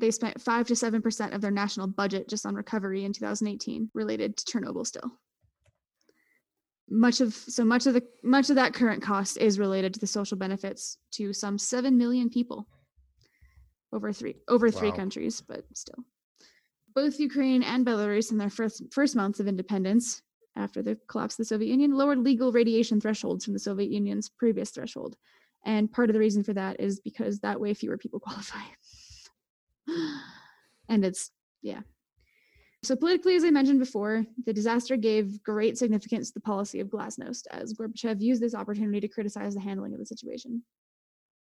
they 0.00 0.10
spent 0.10 0.40
five 0.40 0.66
to 0.68 0.76
seven 0.76 1.02
percent 1.02 1.34
of 1.34 1.40
their 1.40 1.50
national 1.50 1.86
budget 1.86 2.28
just 2.28 2.46
on 2.46 2.54
recovery 2.54 3.04
in 3.04 3.12
2018 3.12 3.90
related 3.94 4.36
to 4.36 4.44
Chernobyl. 4.44 4.86
Still, 4.86 5.10
much 6.88 7.20
of 7.20 7.34
so 7.34 7.64
much 7.64 7.86
of 7.86 7.94
the 7.94 8.02
much 8.22 8.50
of 8.50 8.56
that 8.56 8.74
current 8.74 9.02
cost 9.02 9.36
is 9.36 9.58
related 9.58 9.94
to 9.94 10.00
the 10.00 10.06
social 10.06 10.36
benefits 10.36 10.98
to 11.12 11.32
some 11.32 11.58
seven 11.58 11.96
million 11.96 12.28
people 12.30 12.66
over 13.92 14.12
three 14.12 14.36
over 14.48 14.70
three 14.70 14.90
Wow. 14.90 14.96
countries, 14.96 15.40
but 15.40 15.64
still. 15.74 16.04
Both 16.94 17.20
Ukraine 17.20 17.62
and 17.62 17.86
Belarus 17.86 18.32
in 18.32 18.38
their 18.38 18.50
first 18.50 18.82
first 18.92 19.14
months 19.14 19.38
of 19.38 19.46
independence 19.46 20.22
after 20.56 20.82
the 20.82 20.98
collapse 21.08 21.34
of 21.34 21.38
the 21.38 21.44
Soviet 21.44 21.68
Union 21.68 21.92
lowered 21.92 22.18
legal 22.18 22.50
radiation 22.50 23.00
thresholds 23.00 23.44
from 23.44 23.54
the 23.54 23.60
Soviet 23.60 23.90
Union's 23.90 24.28
previous 24.28 24.70
threshold. 24.70 25.16
And 25.64 25.92
part 25.92 26.10
of 26.10 26.14
the 26.14 26.20
reason 26.20 26.42
for 26.42 26.54
that 26.54 26.80
is 26.80 27.00
because 27.00 27.40
that 27.40 27.60
way 27.60 27.74
fewer 27.74 27.96
people 27.98 28.18
qualify. 28.26 28.62
And 30.88 31.04
it's 31.04 31.30
yeah. 31.62 31.80
So 32.82 32.96
politically, 32.96 33.36
as 33.36 33.44
I 33.44 33.50
mentioned 33.50 33.78
before, 33.78 34.24
the 34.46 34.54
disaster 34.54 34.96
gave 34.96 35.42
great 35.42 35.76
significance 35.76 36.28
to 36.28 36.34
the 36.34 36.40
policy 36.40 36.80
of 36.80 36.88
glasnost, 36.88 37.42
as 37.50 37.74
Gorbachev 37.74 38.20
used 38.22 38.40
this 38.40 38.54
opportunity 38.54 39.00
to 39.00 39.08
criticize 39.08 39.54
the 39.54 39.60
handling 39.60 39.92
of 39.92 39.98
the 39.98 40.06
situation. 40.06 40.62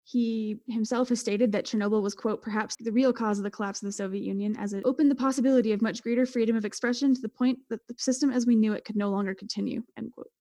He 0.05 0.55
himself 0.69 1.09
has 1.09 1.19
stated 1.19 1.51
that 1.51 1.65
Chernobyl 1.65 2.01
was, 2.01 2.15
quote, 2.15 2.41
perhaps 2.41 2.77
the 2.79 2.93
real 2.93 3.11
cause 3.11 3.39
of 3.39 3.43
the 3.43 3.51
collapse 3.51 3.81
of 3.81 3.87
the 3.87 3.91
Soviet 3.91 4.23
Union, 4.23 4.55
as 4.57 4.71
it 4.71 4.83
opened 4.85 5.11
the 5.11 5.15
possibility 5.15 5.73
of 5.73 5.81
much 5.81 6.01
greater 6.01 6.25
freedom 6.25 6.55
of 6.55 6.63
expression 6.63 7.13
to 7.13 7.21
the 7.21 7.27
point 7.27 7.59
that 7.69 7.85
the 7.89 7.95
system 7.97 8.31
as 8.31 8.45
we 8.45 8.55
knew 8.55 8.71
it 8.71 8.85
could 8.85 8.95
no 8.95 9.09
longer 9.09 9.35
continue, 9.35 9.83
end 9.97 10.13
quote. 10.13 10.31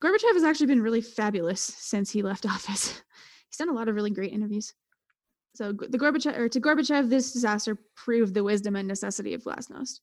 Gorbachev 0.00 0.34
has 0.34 0.44
actually 0.44 0.66
been 0.66 0.80
really 0.80 1.00
fabulous 1.00 1.60
since 1.60 2.12
he 2.12 2.22
left 2.22 2.46
office. 2.46 3.02
He's 3.50 3.56
done 3.58 3.68
a 3.68 3.72
lot 3.72 3.88
of 3.88 3.96
really 3.96 4.10
great 4.10 4.32
interviews. 4.32 4.72
So 5.58 5.72
the 5.72 5.98
Gorbachev, 5.98 6.38
or 6.38 6.48
to 6.48 6.60
Gorbachev, 6.60 7.10
this 7.10 7.32
disaster 7.32 7.76
proved 7.96 8.32
the 8.32 8.44
wisdom 8.44 8.76
and 8.76 8.86
necessity 8.86 9.34
of 9.34 9.42
glasnost. 9.42 9.98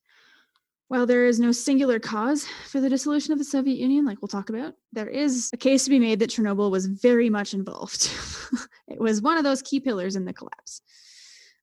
While 0.90 1.06
there 1.06 1.28
is 1.28 1.40
no 1.40 1.54
singular 1.54 1.98
cause 1.98 2.46
for 2.68 2.82
the 2.82 2.90
dissolution 2.90 3.32
of 3.32 3.40
the 3.40 3.46
Soviet 3.46 3.78
Union, 3.78 4.04
like 4.04 4.22
we'll 4.22 4.28
talk 4.28 4.50
about, 4.50 4.74
there 4.92 5.08
is 5.08 5.50
a 5.54 5.58
case 5.58 5.86
to 5.86 5.90
be 5.90 5.98
made 5.98 6.20
that 6.20 6.30
Chernobyl 6.30 6.72
was 6.72 6.88
very 6.88 7.30
much 7.30 7.54
involved. 7.54 8.12
it 8.90 9.00
was 9.00 9.22
one 9.22 9.38
of 9.38 9.46
those 9.46 9.62
key 9.62 9.80
pillars 9.80 10.18
in 10.18 10.26
the 10.26 10.34
collapse. 10.34 10.82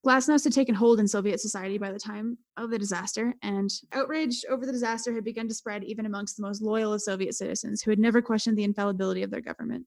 Glasnost 0.07 0.45
had 0.45 0.55
taken 0.55 0.75
hold 0.75 0.99
in 0.99 1.07
Soviet 1.07 1.39
society 1.39 1.77
by 1.77 1.93
the 1.93 1.99
time 1.99 2.39
of 2.57 2.71
the 2.71 2.79
disaster, 2.79 3.35
and 3.43 3.71
outrage 3.93 4.43
over 4.49 4.65
the 4.65 4.73
disaster 4.73 5.13
had 5.13 5.23
begun 5.23 5.49
to 5.49 5.55
spread 5.55 5.85
even 5.85 6.07
amongst 6.07 6.39
the 6.39 6.43
most 6.43 6.63
loyal 6.63 6.95
of 6.95 7.03
Soviet 7.03 7.35
citizens 7.35 7.83
who 7.83 7.91
had 7.91 7.99
never 7.99 8.23
questioned 8.23 8.57
the 8.57 8.65
infallibility 8.65 9.23
of 9.23 9.31
their 9.31 9.43
government. 9.43 9.85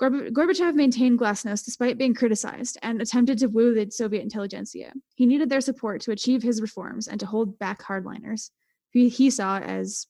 Gorb- 0.00 0.32
Gorbachev 0.32 0.74
maintained 0.74 1.18
glasnost 1.18 1.64
despite 1.66 1.98
being 1.98 2.14
criticized 2.14 2.78
and 2.82 3.02
attempted 3.02 3.38
to 3.38 3.48
woo 3.48 3.74
the 3.74 3.90
Soviet 3.90 4.22
intelligentsia. 4.22 4.92
He 5.14 5.26
needed 5.26 5.50
their 5.50 5.60
support 5.60 6.00
to 6.02 6.12
achieve 6.12 6.42
his 6.42 6.62
reforms 6.62 7.06
and 7.06 7.20
to 7.20 7.26
hold 7.26 7.58
back 7.58 7.82
hardliners, 7.82 8.50
who 8.94 9.08
he 9.08 9.28
saw 9.30 9.58
as 9.58 10.06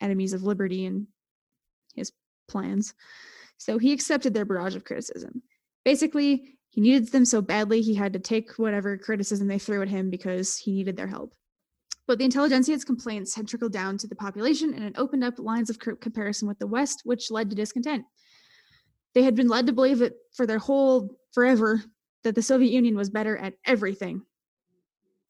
enemies 0.00 0.34
of 0.34 0.42
liberty 0.42 0.84
and 0.84 1.06
his 1.94 2.12
plans. 2.48 2.94
So 3.56 3.78
he 3.78 3.92
accepted 3.92 4.34
their 4.34 4.44
barrage 4.44 4.76
of 4.76 4.84
criticism. 4.84 5.42
Basically, 5.84 6.58
he 6.68 6.80
needed 6.80 7.10
them 7.10 7.24
so 7.24 7.40
badly 7.40 7.80
he 7.80 7.94
had 7.94 8.12
to 8.12 8.18
take 8.18 8.52
whatever 8.58 8.96
criticism 8.98 9.48
they 9.48 9.58
threw 9.58 9.82
at 9.82 9.88
him 9.88 10.10
because 10.10 10.56
he 10.56 10.72
needed 10.72 10.96
their 10.96 11.06
help. 11.06 11.34
But 12.06 12.18
the 12.18 12.24
intelligentsia's 12.24 12.84
complaints 12.84 13.34
had 13.34 13.48
trickled 13.48 13.72
down 13.72 13.96
to 13.98 14.06
the 14.06 14.14
population 14.14 14.74
and 14.74 14.84
it 14.84 14.94
opened 14.98 15.24
up 15.24 15.38
lines 15.38 15.70
of 15.70 15.78
comparison 15.78 16.46
with 16.46 16.58
the 16.58 16.66
West, 16.66 17.02
which 17.04 17.30
led 17.30 17.48
to 17.50 17.56
discontent. 17.56 18.04
They 19.14 19.22
had 19.22 19.34
been 19.34 19.48
led 19.48 19.66
to 19.66 19.72
believe 19.72 20.02
it 20.02 20.14
for 20.34 20.46
their 20.46 20.58
whole 20.58 21.10
forever 21.32 21.82
that 22.24 22.34
the 22.34 22.42
Soviet 22.42 22.70
Union 22.70 22.96
was 22.96 23.10
better 23.10 23.36
at 23.36 23.54
everything. 23.64 24.22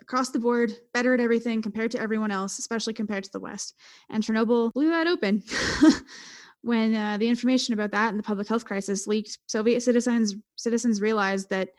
Across 0.01 0.31
the 0.31 0.39
board, 0.39 0.73
better 0.93 1.15
at 1.15 1.21
everything 1.21 1.63
compared 1.63 1.91
to 1.93 2.01
everyone 2.01 2.31
else, 2.31 2.59
especially 2.59 2.95
compared 2.95 3.25
to 3.25 3.31
the 3.33 3.41
West. 3.41 3.75
And 4.09 4.23
Chernobyl 4.23 4.73
blew 4.73 4.89
that 4.89 5.07
open. 5.07 5.43
when 6.63 6.95
uh, 6.95 7.17
the 7.17 7.29
information 7.29 7.75
about 7.75 7.93
that 7.93 8.11
and 8.11 8.19
the 8.19 8.23
public 8.23 8.49
health 8.49 8.65
crisis 8.65 9.07
leaked, 9.07 9.39
Soviet 9.47 9.83
citizens 9.83 10.35
citizens 10.57 11.01
realized 11.01 11.51
that 11.51 11.71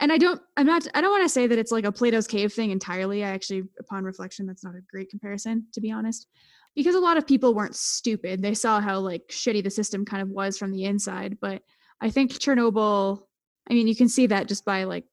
and 0.00 0.12
I 0.12 0.18
don't 0.18 0.40
I'm 0.56 0.66
not 0.66 0.86
I 0.94 1.00
don't 1.00 1.10
want 1.10 1.24
to 1.24 1.28
say 1.28 1.46
that 1.46 1.58
it's 1.58 1.72
like 1.72 1.84
a 1.84 1.92
Plato's 1.92 2.26
cave 2.26 2.52
thing 2.52 2.70
entirely. 2.70 3.24
I 3.24 3.30
actually 3.30 3.64
upon 3.78 4.04
reflection 4.04 4.46
that's 4.46 4.64
not 4.64 4.74
a 4.74 4.82
great 4.90 5.10
comparison 5.10 5.66
to 5.72 5.80
be 5.80 5.90
honest. 5.90 6.26
Because 6.76 6.94
a 6.94 7.00
lot 7.00 7.16
of 7.16 7.26
people 7.26 7.54
weren't 7.54 7.76
stupid. 7.76 8.40
They 8.40 8.54
saw 8.54 8.80
how 8.80 9.00
like 9.00 9.28
shitty 9.28 9.62
the 9.64 9.70
system 9.70 10.04
kind 10.04 10.22
of 10.22 10.28
was 10.28 10.56
from 10.56 10.70
the 10.70 10.84
inside, 10.84 11.38
but 11.40 11.62
I 12.00 12.10
think 12.10 12.32
Chernobyl 12.32 13.22
I 13.68 13.74
mean 13.74 13.86
you 13.86 13.96
can 13.96 14.08
see 14.08 14.26
that 14.28 14.48
just 14.48 14.64
by 14.64 14.84
like 14.84 15.04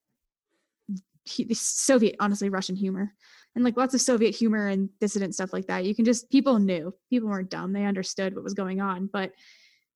he, 1.26 1.54
Soviet 1.54 2.16
honestly 2.20 2.50
Russian 2.50 2.76
humor 2.76 3.14
and 3.56 3.64
like 3.64 3.76
lots 3.76 3.94
of 3.94 4.02
Soviet 4.02 4.36
humor 4.36 4.68
and 4.68 4.90
dissident 5.00 5.34
stuff 5.34 5.52
like 5.52 5.68
that. 5.68 5.84
You 5.84 5.96
can 5.96 6.06
just 6.06 6.30
people 6.30 6.60
knew 6.60 6.94
people 7.10 7.30
weren't 7.30 7.50
dumb. 7.50 7.74
They 7.74 7.86
understood 7.86 8.36
what 8.36 8.44
was 8.44 8.54
going 8.54 8.82
on, 8.82 9.10
but 9.12 9.32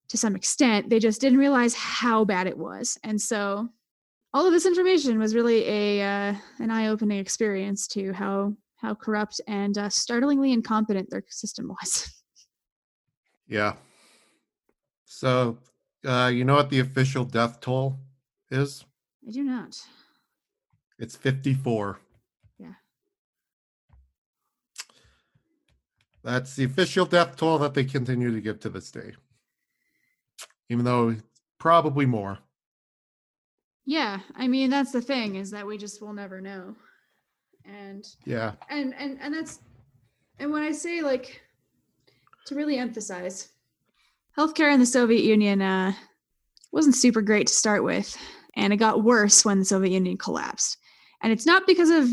to 0.10 0.18
some 0.18 0.36
extent, 0.36 0.90
they 0.90 1.00
just 1.00 1.22
didn't 1.22 1.40
realize 1.40 1.74
how 1.74 2.26
bad 2.26 2.48
it 2.48 2.58
was. 2.58 2.98
And 3.04 3.20
so, 3.22 3.70
all 4.34 4.46
of 4.46 4.52
this 4.52 4.66
information 4.66 5.20
was 5.20 5.36
really 5.36 5.64
a 5.68 6.02
uh, 6.02 6.36
an 6.60 6.70
eye 6.70 6.88
opening 6.88 7.20
experience 7.20 7.88
to 7.90 8.12
how 8.14 8.56
how 8.82 8.96
corrupt 8.96 9.40
and 9.48 9.78
uh, 9.78 9.90
startlingly 9.90 10.52
incompetent 10.52 11.10
their 11.10 11.24
system 11.30 11.68
was. 11.68 12.14
Yeah. 13.48 13.74
So, 15.04 15.58
uh, 16.06 16.32
you 16.34 16.46
know 16.46 16.56
what 16.56 16.70
the 16.70 16.80
official 16.80 17.26
death 17.26 17.60
toll 17.60 18.00
is? 18.50 18.86
I 19.28 19.32
do 19.32 19.44
not. 19.44 19.78
It's 20.98 21.18
54. 21.18 22.00
Yeah. 22.60 22.68
That's 26.24 26.56
the 26.56 26.64
official 26.64 27.06
death 27.06 27.36
toll 27.36 27.58
that 27.58 27.74
they 27.74 27.84
continue 27.84 28.32
to 28.32 28.40
give 28.40 28.62
to 28.62 28.70
this 28.70 28.90
day. 28.90 29.16
Even 30.70 30.86
though 30.86 31.18
probably 31.60 32.06
more. 32.06 32.40
Yeah, 33.86 34.20
I 34.36 34.48
mean 34.48 34.70
that's 34.70 34.94
the 34.94 35.02
thing 35.02 35.36
is 35.36 35.52
that 35.52 35.68
we 35.68 35.78
just 35.78 36.02
will 36.02 36.14
never 36.14 36.40
know, 36.40 36.76
and 37.66 38.08
Yeah. 38.26 38.54
and 38.70 38.94
and 38.96 39.18
and 39.22 39.34
that's 39.34 39.60
and 40.40 40.52
when 40.52 40.64
I 40.64 40.72
say 40.72 41.02
like 41.02 41.42
to 42.46 42.56
really 42.56 42.78
emphasize, 42.78 43.50
healthcare 44.38 44.74
in 44.74 44.80
the 44.80 44.86
Soviet 44.86 45.24
Union 45.24 45.62
uh, 45.62 45.94
wasn't 46.72 46.96
super 46.96 47.22
great 47.22 47.48
to 47.48 47.54
start 47.54 47.84
with, 47.84 48.18
and 48.56 48.74
it 48.74 48.78
got 48.78 49.04
worse 49.04 49.46
when 49.46 49.60
the 49.60 49.66
Soviet 49.66 49.92
Union 49.94 50.18
collapsed. 50.18 50.78
And 51.22 51.32
it's 51.32 51.46
not 51.46 51.68
because 51.68 51.90
of 51.92 52.10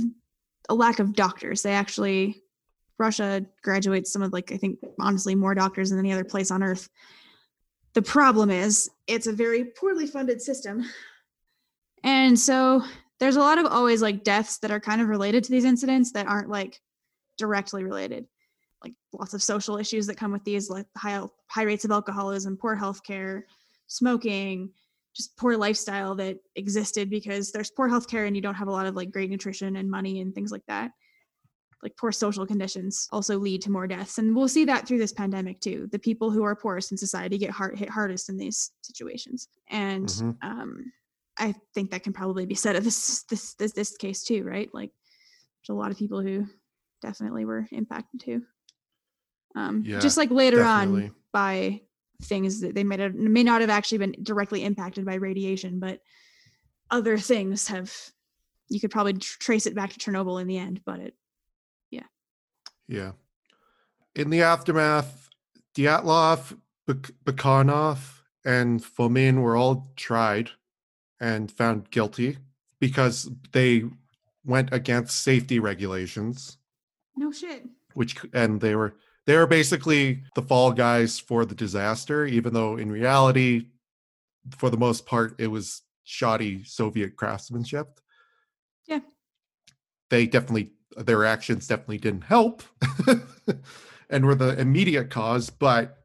a 0.68 0.74
lack 0.74 0.98
of 0.98 1.14
doctors. 1.14 1.62
They 1.62 1.72
actually 1.72 2.42
Russia 2.98 3.46
graduates 3.62 4.12
some 4.12 4.22
of 4.22 4.32
like 4.32 4.52
I 4.52 4.56
think 4.56 4.78
honestly 5.00 5.34
more 5.34 5.54
doctors 5.54 5.90
than 5.90 5.98
any 5.98 6.12
other 6.12 6.24
place 6.24 6.50
on 6.50 6.62
earth. 6.62 6.88
The 7.94 8.02
problem 8.02 8.50
is 8.50 8.90
it's 9.06 9.26
a 9.26 9.32
very 9.32 9.64
poorly 9.64 10.06
funded 10.06 10.42
system. 10.42 10.84
And 12.04 12.38
so 12.38 12.84
there's 13.20 13.36
a 13.36 13.40
lot 13.40 13.58
of 13.58 13.66
always 13.66 14.00
like 14.02 14.24
deaths 14.24 14.58
that 14.58 14.70
are 14.70 14.80
kind 14.80 15.00
of 15.00 15.08
related 15.08 15.44
to 15.44 15.50
these 15.50 15.64
incidents 15.64 16.12
that 16.12 16.26
aren't 16.26 16.48
like 16.48 16.80
directly 17.36 17.84
related. 17.84 18.26
Like 18.82 18.94
lots 19.12 19.34
of 19.34 19.42
social 19.42 19.76
issues 19.76 20.06
that 20.06 20.16
come 20.16 20.30
with 20.32 20.44
these, 20.44 20.70
like 20.70 20.86
high 20.96 21.20
high 21.48 21.64
rates 21.64 21.84
of 21.84 21.90
alcoholism, 21.90 22.56
poor 22.56 22.76
health 22.76 23.02
care, 23.02 23.46
smoking, 23.88 24.70
just 25.16 25.36
poor 25.36 25.56
lifestyle 25.56 26.14
that 26.16 26.38
existed 26.54 27.10
because 27.10 27.50
there's 27.50 27.70
poor 27.70 27.88
healthcare 27.88 28.26
and 28.26 28.36
you 28.36 28.42
don't 28.42 28.54
have 28.54 28.68
a 28.68 28.72
lot 28.72 28.86
of 28.86 28.94
like 28.94 29.10
great 29.10 29.30
nutrition 29.30 29.76
and 29.76 29.90
money 29.90 30.20
and 30.20 30.32
things 30.34 30.52
like 30.52 30.64
that. 30.68 30.92
Like 31.82 31.96
poor 31.96 32.12
social 32.12 32.46
conditions 32.46 33.08
also 33.12 33.38
lead 33.38 33.62
to 33.62 33.70
more 33.70 33.86
deaths, 33.86 34.18
and 34.18 34.34
we'll 34.34 34.48
see 34.48 34.64
that 34.64 34.86
through 34.86 34.98
this 34.98 35.12
pandemic 35.12 35.60
too. 35.60 35.88
The 35.92 35.98
people 35.98 36.30
who 36.30 36.42
are 36.42 36.56
poorest 36.56 36.90
in 36.92 36.98
society 36.98 37.38
get 37.38 37.50
hard, 37.50 37.78
hit 37.78 37.88
hardest 37.88 38.28
in 38.28 38.36
these 38.36 38.72
situations, 38.82 39.48
and 39.68 40.08
Mhm. 40.08 40.36
um, 40.42 40.92
I 41.38 41.54
think 41.74 41.90
that 41.90 42.02
can 42.02 42.12
probably 42.12 42.46
be 42.46 42.54
said 42.54 42.76
of 42.76 42.84
this 42.84 43.22
this 43.24 43.54
this 43.54 43.72
this 43.72 43.96
case 43.96 44.24
too, 44.24 44.42
right? 44.44 44.68
Like 44.72 44.90
there's 45.60 45.74
a 45.74 45.78
lot 45.78 45.90
of 45.90 45.98
people 45.98 46.20
who 46.20 46.46
definitely 47.02 47.44
were 47.44 47.66
impacted 47.70 48.20
too. 48.20 48.42
Um, 49.54 49.82
Yeah, 49.86 50.00
just 50.00 50.16
like 50.16 50.30
later 50.30 50.58
definitely. 50.58 51.04
on 51.04 51.14
by 51.32 51.80
things 52.22 52.60
that 52.62 52.74
they 52.74 52.84
may 52.84 52.98
have 52.98 53.14
may 53.14 53.44
not 53.44 53.60
have 53.60 53.70
actually 53.70 53.98
been 53.98 54.14
directly 54.22 54.64
impacted 54.64 55.04
by 55.04 55.14
radiation, 55.14 55.78
but 55.78 56.00
other 56.90 57.18
things 57.18 57.68
have. 57.68 57.92
You 58.70 58.80
could 58.80 58.90
probably 58.90 59.14
tr- 59.14 59.38
trace 59.38 59.64
it 59.66 59.74
back 59.74 59.94
to 59.94 59.98
Chernobyl 59.98 60.40
in 60.42 60.46
the 60.46 60.58
end, 60.58 60.82
but 60.84 61.00
it 61.00 61.14
Yeah. 61.90 62.02
Yeah. 62.86 63.12
In 64.14 64.28
the 64.30 64.42
aftermath, 64.42 65.30
Dyatlov, 65.74 66.58
Bak- 66.86 67.12
Bryukhanov, 67.24 68.20
and 68.44 68.82
Fomin 68.82 69.40
were 69.40 69.56
all 69.56 69.92
tried 69.96 70.50
and 71.20 71.50
found 71.50 71.90
guilty 71.90 72.38
because 72.80 73.30
they 73.52 73.84
went 74.44 74.72
against 74.72 75.22
safety 75.22 75.58
regulations, 75.58 76.58
no 77.16 77.32
shit. 77.32 77.64
which 77.94 78.16
and 78.32 78.60
they 78.60 78.74
were 78.74 78.94
they 79.26 79.36
were 79.36 79.46
basically 79.46 80.22
the 80.34 80.42
fall 80.42 80.72
guys 80.72 81.18
for 81.18 81.44
the 81.44 81.54
disaster, 81.54 82.24
even 82.24 82.54
though 82.54 82.76
in 82.76 82.90
reality, 82.90 83.66
for 84.56 84.70
the 84.70 84.76
most 84.76 85.04
part, 85.04 85.34
it 85.38 85.48
was 85.48 85.82
shoddy 86.04 86.64
Soviet 86.64 87.16
craftsmanship. 87.16 88.00
Yeah. 88.86 89.00
They 90.08 90.26
definitely 90.26 90.72
their 90.96 91.24
actions 91.24 91.66
definitely 91.66 91.98
didn't 91.98 92.24
help 92.24 92.62
and 94.10 94.24
were 94.24 94.34
the 94.34 94.58
immediate 94.58 95.10
cause, 95.10 95.50
but 95.50 95.98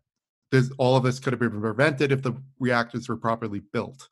this, 0.52 0.70
all 0.78 0.96
of 0.96 1.04
this 1.04 1.20
could 1.20 1.34
have 1.34 1.40
been 1.40 1.62
prevented 1.62 2.12
if 2.12 2.22
the 2.22 2.34
reactors 2.60 3.10
were 3.10 3.18
properly 3.18 3.62
built. 3.72 4.10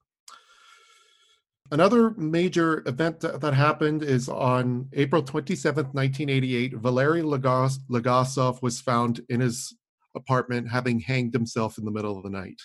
Another 1.71 2.09
major 2.11 2.83
event 2.85 3.21
that, 3.21 3.53
happened 3.53 4.03
is 4.03 4.27
on 4.27 4.89
April 4.91 5.23
27th, 5.23 5.93
1988, 5.93 6.75
Valery 6.75 7.21
Legas- 7.21 7.79
Legasov 7.89 8.61
was 8.61 8.81
found 8.81 9.21
in 9.29 9.39
his 9.39 9.73
apartment 10.13 10.69
having 10.69 10.99
hanged 10.99 11.33
himself 11.33 11.77
in 11.77 11.85
the 11.85 11.91
middle 11.91 12.17
of 12.17 12.23
the 12.23 12.29
night. 12.29 12.61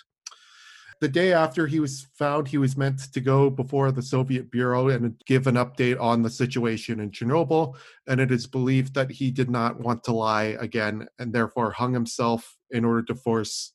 The 1.01 1.09
day 1.09 1.33
after 1.33 1.69
he 1.69 1.79
was 1.79 2.09
found, 2.19 2.49
he 2.49 2.59
was 2.59 2.77
meant 2.77 3.13
to 3.13 3.21
go 3.21 3.49
before 3.49 3.93
the 3.93 4.03
Soviet 4.03 4.51
Bureau 4.51 4.89
and 4.89 5.15
give 5.25 5.47
an 5.47 5.55
update 5.55 6.01
on 6.01 6.23
the 6.23 6.31
situation 6.31 6.99
in 6.99 7.13
Chernobyl. 7.13 7.77
And 8.09 8.21
it 8.21 8.33
is 8.33 8.49
believed 8.49 8.95
that 8.95 9.13
he 9.13 9.31
did 9.31 9.51
not 9.51 9.79
want 9.79 10.03
to 10.05 10.13
lie 10.13 10.57
again 10.59 11.07
and 11.21 11.33
therefore 11.33 11.71
hung 11.71 11.93
himself 11.93 12.57
in 12.71 12.85
order 12.85 13.03
to 13.03 13.15
force 13.15 13.73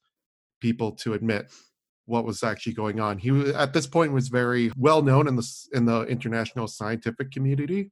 people 0.60 0.92
to 0.94 1.14
admit 1.14 1.50
what 2.12 2.26
was 2.26 2.44
actually 2.44 2.74
going 2.74 3.00
on. 3.00 3.18
He 3.18 3.32
wa- 3.32 3.54
at 3.56 3.74
this 3.74 3.88
point 3.88 4.12
was 4.12 4.28
very 4.28 4.72
well 4.76 5.02
known 5.02 5.28
in 5.28 5.36
the 5.36 5.48
in 5.74 5.86
the 5.86 6.02
international 6.04 6.68
scientific 6.68 7.32
community. 7.32 7.92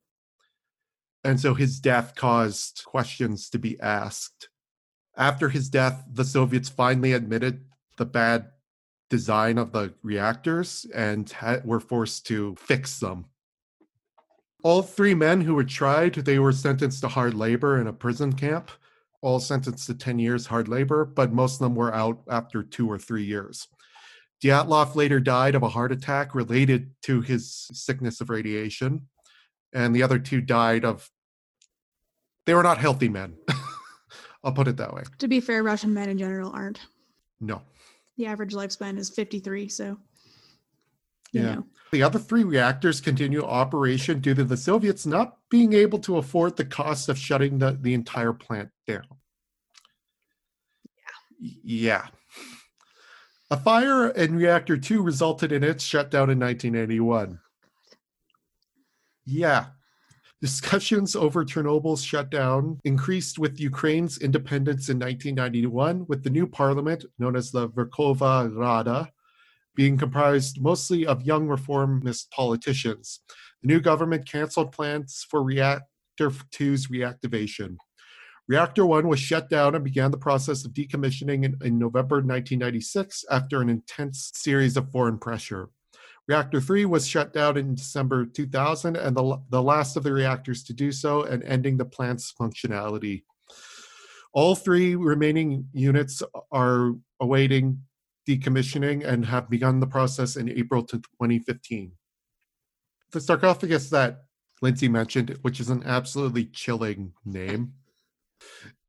And 1.23 1.39
so 1.39 1.53
his 1.53 1.79
death 1.79 2.15
caused 2.15 2.83
questions 2.85 3.49
to 3.49 3.59
be 3.59 3.79
asked. 3.79 4.49
After 5.17 5.49
his 5.49 5.69
death, 5.69 6.05
the 6.11 6.23
Soviets 6.23 6.69
finally 6.69 7.13
admitted 7.13 7.65
the 7.97 8.05
bad 8.05 8.49
design 9.09 9.57
of 9.57 9.71
the 9.71 9.93
reactors 10.03 10.85
and 10.93 11.29
ha- 11.29 11.57
were 11.65 11.79
forced 11.79 12.25
to 12.27 12.55
fix 12.57 12.99
them. 12.99 13.25
All 14.63 14.81
three 14.81 15.13
men 15.13 15.41
who 15.41 15.55
were 15.55 15.63
tried, 15.63 16.15
they 16.15 16.39
were 16.39 16.51
sentenced 16.51 17.01
to 17.01 17.07
hard 17.07 17.33
labor 17.33 17.79
in 17.79 17.87
a 17.87 17.93
prison 17.93 18.33
camp, 18.33 18.71
all 19.21 19.39
sentenced 19.39 19.87
to 19.87 19.93
10 19.93 20.19
years 20.19 20.45
hard 20.47 20.67
labor, 20.67 21.05
but 21.05 21.33
most 21.33 21.55
of 21.55 21.59
them 21.59 21.75
were 21.75 21.93
out 21.93 22.21
after 22.29 22.63
two 22.63 22.89
or 22.89 22.97
three 22.97 23.23
years. 23.25 23.67
Dyatlov 24.43 24.95
later 24.95 25.19
died 25.19 25.55
of 25.55 25.63
a 25.63 25.69
heart 25.69 25.91
attack 25.91 26.33
related 26.33 26.91
to 27.03 27.21
his 27.21 27.67
sickness 27.73 28.21
of 28.21 28.29
radiation, 28.29 29.07
and 29.73 29.95
the 29.95 30.03
other 30.03 30.17
two 30.19 30.41
died 30.41 30.85
of, 30.85 31.09
they 32.45 32.53
were 32.53 32.63
not 32.63 32.77
healthy 32.77 33.09
men. 33.09 33.35
I'll 34.43 34.53
put 34.53 34.67
it 34.69 34.77
that 34.77 34.93
way. 34.93 35.03
To 35.19 35.27
be 35.27 35.41
fair, 35.41 35.61
Russian 35.63 35.93
men 35.93 36.09
in 36.09 36.17
general 36.17 36.51
aren't. 36.53 36.79
No. 37.41 37.61
The 38.17 38.25
average 38.27 38.53
lifespan 38.53 38.97
is 38.97 39.09
53. 39.09 39.67
So, 39.67 39.97
Yeah. 41.31 41.55
know. 41.55 41.65
The 41.91 42.03
other 42.03 42.19
three 42.19 42.43
reactors 42.43 43.01
continue 43.01 43.43
operation 43.43 44.19
due 44.19 44.35
to 44.35 44.43
the 44.43 44.55
Soviets 44.57 45.05
not 45.05 45.37
being 45.49 45.73
able 45.73 45.97
to 45.99 46.17
afford 46.17 46.55
the 46.55 46.65
cost 46.65 47.09
of 47.09 47.17
shutting 47.17 47.57
the, 47.57 47.77
the 47.81 47.93
entire 47.95 48.31
plant 48.31 48.69
down. 48.87 49.03
Yeah. 51.39 51.61
Yeah. 51.63 52.07
A 53.51 53.57
fire 53.57 54.09
in 54.09 54.35
reactor 54.35 54.77
2 54.77 55.01
resulted 55.01 55.51
in 55.51 55.63
its 55.63 55.83
shutdown 55.83 56.29
in 56.29 56.39
1981. 56.39 57.39
Yeah. 59.25 59.65
Discussions 60.39 61.15
over 61.15 61.43
Chernobyl's 61.43 62.03
shutdown 62.03 62.79
increased 62.83 63.39
with 63.39 63.59
Ukraine's 63.59 64.19
independence 64.19 64.89
in 64.89 64.99
1991, 64.99 66.05
with 66.07 66.23
the 66.23 66.29
new 66.29 66.45
parliament, 66.45 67.05
known 67.17 67.35
as 67.35 67.51
the 67.51 67.67
Verkhovna 67.69 68.55
Rada, 68.55 69.11
being 69.75 69.97
comprised 69.97 70.61
mostly 70.61 71.07
of 71.07 71.23
young 71.23 71.47
reformist 71.47 72.29
politicians. 72.31 73.21
The 73.63 73.67
new 73.67 73.79
government 73.79 74.29
canceled 74.29 74.71
plans 74.71 75.25
for 75.27 75.43
Reactor 75.43 75.85
2's 76.19 76.87
reactivation. 76.87 77.77
Reactor 78.49 78.83
1 78.83 79.07
was 79.07 79.19
shut 79.19 79.47
down 79.47 79.75
and 79.75 79.83
began 79.83 80.09
the 80.09 80.17
process 80.17 80.65
of 80.65 80.73
decommissioning 80.73 81.45
in, 81.45 81.55
in 81.63 81.77
November 81.77 82.15
1996 82.15 83.23
after 83.29 83.61
an 83.61 83.69
intense 83.69 84.31
series 84.33 84.75
of 84.75 84.91
foreign 84.91 85.19
pressure. 85.19 85.69
Reactor 86.27 86.59
3 86.59 86.85
was 86.85 87.07
shut 87.07 87.31
down 87.31 87.57
in 87.57 87.75
December 87.75 88.25
2000 88.25 88.95
and 88.95 89.15
the, 89.15 89.37
the 89.51 89.61
last 89.61 89.95
of 89.95 90.03
the 90.03 90.11
reactors 90.11 90.63
to 90.63 90.73
do 90.73 90.91
so 90.91 91.21
and 91.21 91.43
ending 91.43 91.77
the 91.77 91.85
plant's 91.85 92.33
functionality. 92.33 93.21
All 94.33 94.55
three 94.55 94.95
remaining 94.95 95.67
units 95.71 96.23
are 96.51 96.95
awaiting 97.19 97.83
decommissioning 98.27 99.05
and 99.05 99.27
have 99.27 99.47
begun 99.47 99.79
the 99.79 99.87
process 99.87 100.37
in 100.37 100.49
April 100.49 100.81
2015. 100.81 101.91
The 103.11 103.21
sarcophagus 103.21 103.91
that 103.91 104.23
Lindsay 104.63 104.87
mentioned, 104.87 105.37
which 105.43 105.59
is 105.59 105.69
an 105.69 105.83
absolutely 105.85 106.45
chilling 106.45 107.13
name, 107.25 107.73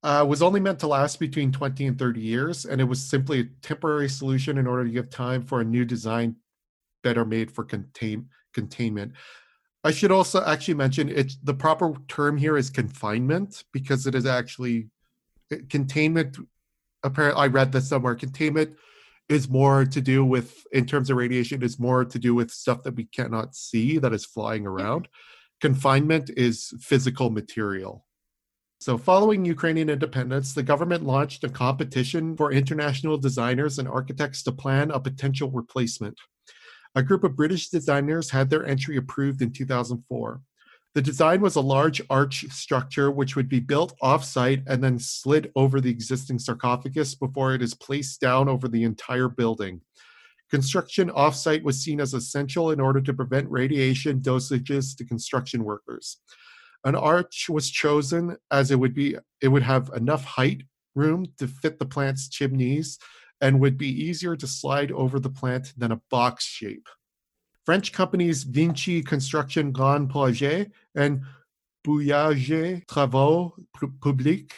uh, 0.03 0.25
was 0.27 0.43
only 0.43 0.61
meant 0.61 0.79
to 0.81 0.87
last 0.87 1.21
between 1.21 1.53
20 1.53 1.87
and 1.87 1.99
30 1.99 2.21
years, 2.21 2.65
and 2.65 2.81
it 2.81 2.85
was 2.85 3.03
simply 3.03 3.41
a 3.41 3.45
temporary 3.63 4.09
solution 4.09 4.59
in 4.59 4.67
order 4.67 4.85
to 4.85 4.91
give 4.91 5.11
time 5.11 5.43
for 5.43 5.61
a 5.61 5.65
new 5.65 5.85
design 5.85 6.37
better 7.03 7.25
made 7.25 7.51
for 7.51 7.65
contain, 7.65 8.29
containment. 8.55 9.13
I 9.85 9.91
should 9.91 10.13
also 10.13 10.45
actually 10.45 10.75
mention 10.75 11.09
it's 11.09 11.37
the 11.43 11.55
proper 11.55 11.95
term 12.09 12.37
here 12.37 12.57
is 12.57 12.71
confinement 12.71 13.65
because 13.73 14.07
it 14.07 14.15
is 14.15 14.27
actually 14.27 14.89
containment. 15.69 16.37
Apparently, 17.03 17.43
I 17.43 17.47
read 17.47 17.73
this 17.73 17.89
somewhere. 17.89 18.15
Containment 18.15 18.77
is 19.29 19.49
more 19.49 19.85
to 19.85 20.01
do 20.01 20.25
with, 20.25 20.67
in 20.73 20.85
terms 20.85 21.09
of 21.09 21.17
radiation, 21.17 21.63
is 21.63 21.79
more 21.79 22.05
to 22.05 22.19
do 22.19 22.35
with 22.35 22.51
stuff 22.51 22.83
that 22.83 22.97
we 22.97 23.05
cannot 23.05 23.55
see 23.55 23.97
that 23.99 24.13
is 24.13 24.27
flying 24.27 24.67
around. 24.67 25.09
Confinement 25.61 26.31
is 26.37 26.75
physical 26.81 27.31
material. 27.31 28.05
So, 28.81 28.97
following 28.97 29.44
Ukrainian 29.44 29.90
independence, 29.90 30.55
the 30.55 30.62
government 30.62 31.05
launched 31.05 31.44
a 31.44 31.51
competition 31.51 32.35
for 32.35 32.51
international 32.51 33.19
designers 33.19 33.78
and 33.78 33.86
architects 33.86 34.43
to 34.44 34.52
plan 34.52 34.90
a 34.90 34.98
potential 34.98 35.51
replacement. 35.51 36.19
A 36.94 37.02
group 37.02 37.23
of 37.23 37.36
British 37.36 37.69
designers 37.69 38.31
had 38.31 38.48
their 38.48 38.65
entry 38.65 38.97
approved 38.97 39.43
in 39.43 39.52
2004. 39.52 40.40
The 40.94 41.02
design 41.02 41.43
was 41.43 41.57
a 41.57 41.61
large 41.61 42.01
arch 42.09 42.47
structure 42.51 43.11
which 43.11 43.36
would 43.36 43.51
be 43.51 43.61
built 43.61 43.94
off-site 44.01 44.62
and 44.66 44.82
then 44.82 44.98
slid 44.98 45.52
over 45.55 45.82
the 45.82 45.90
existing 45.90 46.39
sarcophagus 46.39 47.15
before 47.15 47.55
it 47.55 47.61
is 47.61 47.74
placed 47.74 48.19
down 48.23 48.48
over 48.48 48.66
the 48.66 48.85
entire 48.85 49.28
building. 49.28 49.82
Construction 50.51 51.11
off-site 51.11 51.62
was 51.62 51.85
seen 51.85 52.01
as 52.01 52.15
essential 52.15 52.70
in 52.70 52.81
order 52.81 53.02
to 53.02 53.12
prevent 53.12 53.51
radiation 53.51 54.20
dosages 54.20 54.97
to 54.97 55.05
construction 55.05 55.65
workers. 55.65 56.16
An 56.85 56.94
arch 56.94 57.48
was 57.48 57.70
chosen 57.70 58.36
as 58.51 58.70
it 58.70 58.78
would 58.78 58.94
be 58.94 59.16
it 59.40 59.48
would 59.48 59.62
have 59.62 59.90
enough 59.94 60.24
height 60.24 60.62
room 60.94 61.27
to 61.39 61.47
fit 61.47 61.78
the 61.78 61.86
plant's 61.86 62.28
chimneys 62.28 62.98
and 63.40 63.61
would 63.61 63.78
be 63.78 63.89
easier 63.89 64.36
to 64.36 64.47
slide 64.47 64.93
over 64.93 65.19
the 65.19 65.31
plant 65.31 65.73
than 65.77 65.93
a 65.93 66.01
box 66.11 66.44
shape. 66.44 66.89
French 67.65 67.93
companies 67.93 68.43
Vinci 68.43 69.02
Construction 69.02 69.73
Grands 69.73 70.11
Projets 70.11 70.70
and 70.94 71.23
Bouygues 71.86 72.85
Travaux 72.86 73.52
Publics 74.01 74.55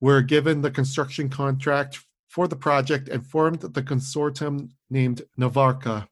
were 0.00 0.22
given 0.22 0.60
the 0.60 0.70
construction 0.70 1.28
contract 1.28 2.00
for 2.28 2.48
the 2.48 2.56
project 2.56 3.08
and 3.08 3.26
formed 3.26 3.60
the 3.60 3.82
consortium 3.82 4.70
named 4.90 5.22
Novarka. 5.38 6.06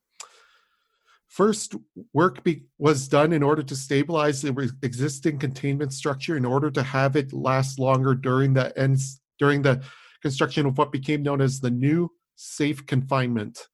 First, 1.33 1.77
work 2.13 2.45
be- 2.45 2.65
was 2.77 3.09
done 3.09 3.33
in 3.33 3.43
order 3.43 3.63
to 3.63 3.75
stabilize 3.75 4.43
the 4.43 4.53
re- 4.53 4.69
existing 4.83 5.39
containment 5.39 5.95
structure 5.95 6.37
in 6.37 6.45
order 6.45 6.71
to 6.71 6.83
have 6.83 7.17
it 7.17 7.33
last 7.33 7.79
longer 7.79 8.15
during 8.15 8.53
the 8.53 8.79
ends 8.79 9.19
during 9.39 9.63
the 9.63 9.83
construction 10.21 10.67
of 10.67 10.77
what 10.77 10.93
became 10.93 11.23
known 11.23 11.41
as 11.41 11.59
the 11.59 11.71
new 11.71 12.11
safe 12.37 12.85
confinement. 12.85 13.67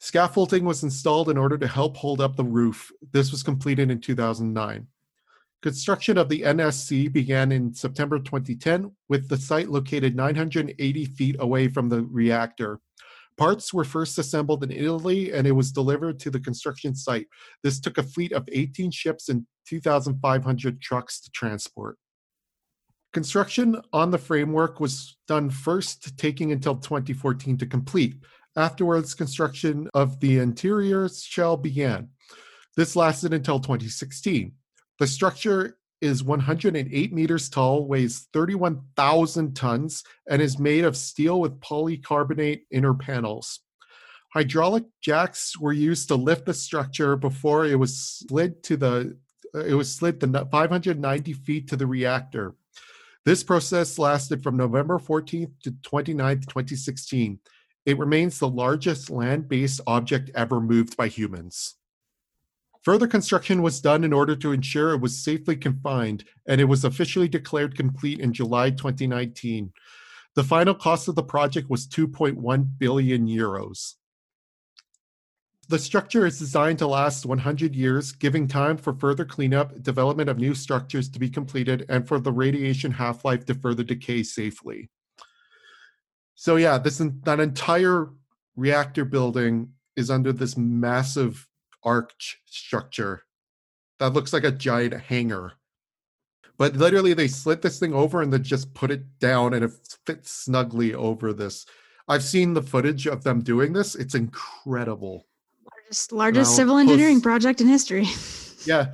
Scaffolding 0.00 0.64
was 0.64 0.82
installed 0.82 1.30
in 1.30 1.38
order 1.38 1.56
to 1.58 1.68
help 1.68 1.96
hold 1.96 2.20
up 2.20 2.34
the 2.34 2.42
roof. 2.42 2.90
This 3.12 3.30
was 3.30 3.44
completed 3.44 3.88
in 3.88 4.00
2009. 4.00 4.88
Construction 5.62 6.18
of 6.18 6.28
the 6.28 6.42
NSC 6.42 7.12
began 7.12 7.52
in 7.52 7.72
September 7.72 8.18
2010, 8.18 8.90
with 9.08 9.28
the 9.28 9.36
site 9.36 9.68
located 9.68 10.16
980 10.16 11.04
feet 11.04 11.36
away 11.38 11.68
from 11.68 11.88
the 11.88 12.02
reactor. 12.02 12.80
Parts 13.38 13.72
were 13.72 13.84
first 13.84 14.18
assembled 14.18 14.64
in 14.64 14.72
Italy 14.72 15.32
and 15.32 15.46
it 15.46 15.52
was 15.52 15.70
delivered 15.70 16.18
to 16.20 16.30
the 16.30 16.40
construction 16.40 16.94
site. 16.94 17.28
This 17.62 17.78
took 17.78 17.96
a 17.96 18.02
fleet 18.02 18.32
of 18.32 18.48
18 18.50 18.90
ships 18.90 19.28
and 19.28 19.46
2,500 19.68 20.80
trucks 20.82 21.20
to 21.20 21.30
transport. 21.30 21.96
Construction 23.12 23.80
on 23.92 24.10
the 24.10 24.18
framework 24.18 24.80
was 24.80 25.16
done 25.28 25.50
first, 25.50 26.18
taking 26.18 26.52
until 26.52 26.76
2014 26.76 27.56
to 27.58 27.66
complete. 27.66 28.16
Afterwards, 28.56 29.14
construction 29.14 29.88
of 29.94 30.18
the 30.20 30.38
interior 30.38 31.08
shell 31.08 31.56
began. 31.56 32.08
This 32.76 32.96
lasted 32.96 33.32
until 33.32 33.60
2016. 33.60 34.52
The 34.98 35.06
structure 35.06 35.77
is 36.00 36.22
108 36.22 37.12
meters 37.12 37.48
tall, 37.48 37.86
weighs 37.86 38.28
31,000 38.32 39.54
tons, 39.54 40.04
and 40.28 40.40
is 40.40 40.58
made 40.58 40.84
of 40.84 40.96
steel 40.96 41.40
with 41.40 41.60
polycarbonate 41.60 42.62
inner 42.70 42.94
panels. 42.94 43.60
Hydraulic 44.32 44.84
jacks 45.00 45.58
were 45.58 45.72
used 45.72 46.08
to 46.08 46.14
lift 46.14 46.46
the 46.46 46.54
structure 46.54 47.16
before 47.16 47.66
it 47.66 47.78
was 47.78 47.98
slid 47.98 48.62
to 48.64 48.76
the 48.76 49.16
it 49.54 49.74
was 49.74 49.94
slid 49.94 50.20
the 50.20 50.46
590 50.52 51.32
feet 51.32 51.68
to 51.68 51.76
the 51.76 51.86
reactor. 51.86 52.54
This 53.24 53.42
process 53.42 53.98
lasted 53.98 54.42
from 54.42 54.56
November 54.56 54.98
14th 54.98 55.52
to 55.62 55.70
29th, 55.70 56.46
2016. 56.46 57.38
It 57.86 57.98
remains 57.98 58.38
the 58.38 58.48
largest 58.48 59.08
land 59.08 59.48
based 59.48 59.80
object 59.86 60.30
ever 60.34 60.60
moved 60.60 60.96
by 60.96 61.08
humans. 61.08 61.76
Further 62.88 63.06
construction 63.06 63.60
was 63.60 63.82
done 63.82 64.02
in 64.02 64.14
order 64.14 64.34
to 64.36 64.52
ensure 64.52 64.94
it 64.94 65.02
was 65.02 65.22
safely 65.22 65.54
confined, 65.54 66.24
and 66.46 66.58
it 66.58 66.64
was 66.64 66.86
officially 66.86 67.28
declared 67.28 67.76
complete 67.76 68.18
in 68.18 68.32
July 68.32 68.70
2019. 68.70 69.70
The 70.34 70.42
final 70.42 70.74
cost 70.74 71.06
of 71.06 71.14
the 71.14 71.22
project 71.22 71.68
was 71.68 71.86
2.1 71.86 72.78
billion 72.78 73.28
euros. 73.28 73.96
The 75.68 75.78
structure 75.78 76.24
is 76.24 76.38
designed 76.38 76.78
to 76.78 76.86
last 76.86 77.26
100 77.26 77.74
years, 77.76 78.12
giving 78.12 78.48
time 78.48 78.78
for 78.78 78.94
further 78.94 79.26
cleanup, 79.26 79.82
development 79.82 80.30
of 80.30 80.38
new 80.38 80.54
structures 80.54 81.10
to 81.10 81.18
be 81.18 81.28
completed, 81.28 81.84
and 81.90 82.08
for 82.08 82.18
the 82.18 82.32
radiation 82.32 82.90
half 82.90 83.22
life 83.22 83.44
to 83.44 83.54
further 83.54 83.84
decay 83.84 84.22
safely. 84.22 84.88
So, 86.36 86.56
yeah, 86.56 86.78
this 86.78 87.02
that 87.24 87.38
entire 87.38 88.08
reactor 88.56 89.04
building 89.04 89.74
is 89.94 90.10
under 90.10 90.32
this 90.32 90.56
massive 90.56 91.47
arch 91.88 92.38
structure 92.44 93.22
that 93.98 94.12
looks 94.12 94.32
like 94.32 94.44
a 94.44 94.50
giant 94.50 94.94
hangar. 94.94 95.54
But 96.58 96.76
literally, 96.76 97.14
they 97.14 97.28
slit 97.28 97.62
this 97.62 97.78
thing 97.78 97.94
over 97.94 98.20
and 98.20 98.32
then 98.32 98.42
just 98.42 98.74
put 98.74 98.90
it 98.90 99.18
down, 99.20 99.54
and 99.54 99.64
it 99.64 99.70
fits 100.04 100.30
snugly 100.30 100.92
over 100.92 101.32
this. 101.32 101.64
I've 102.08 102.24
seen 102.24 102.54
the 102.54 102.62
footage 102.62 103.06
of 103.06 103.22
them 103.22 103.42
doing 103.42 103.72
this. 103.72 103.94
It's 103.94 104.14
incredible. 104.14 105.26
Largest, 105.70 106.12
largest 106.12 106.50
Now, 106.50 106.56
civil 106.56 106.76
engineering 106.78 107.16
post- 107.16 107.24
project 107.24 107.60
in 107.60 107.68
history. 107.68 108.06
Yeah. 108.66 108.92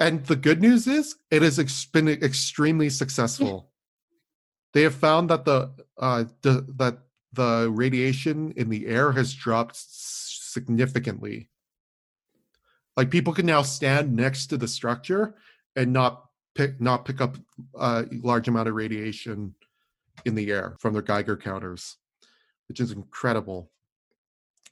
And 0.00 0.24
the 0.24 0.34
good 0.34 0.62
news 0.62 0.86
is 0.86 1.14
it 1.30 1.42
has 1.42 1.58
been 1.92 2.08
extremely 2.08 2.88
successful. 2.88 3.70
They 4.72 4.82
have 4.82 4.94
found 4.94 5.28
that 5.28 5.44
the 5.44 5.70
uh 5.98 6.24
the, 6.40 6.66
that 6.78 6.98
the 7.34 7.70
radiation 7.70 8.52
in 8.56 8.70
the 8.70 8.86
air 8.86 9.12
has 9.12 9.34
dropped 9.34 9.76
significantly. 9.76 11.50
Like 12.96 13.10
people 13.10 13.32
can 13.32 13.46
now 13.46 13.62
stand 13.62 14.14
next 14.14 14.46
to 14.48 14.56
the 14.56 14.68
structure 14.68 15.34
and 15.76 15.92
not 15.92 16.26
pick 16.54 16.80
not 16.80 17.04
pick 17.04 17.20
up 17.20 17.36
a 17.78 18.06
large 18.22 18.48
amount 18.48 18.68
of 18.68 18.74
radiation 18.74 19.54
in 20.24 20.34
the 20.34 20.50
air 20.50 20.76
from 20.78 20.92
their 20.92 21.02
Geiger 21.02 21.36
counters, 21.36 21.96
which 22.68 22.80
is 22.80 22.92
incredible. 22.92 23.70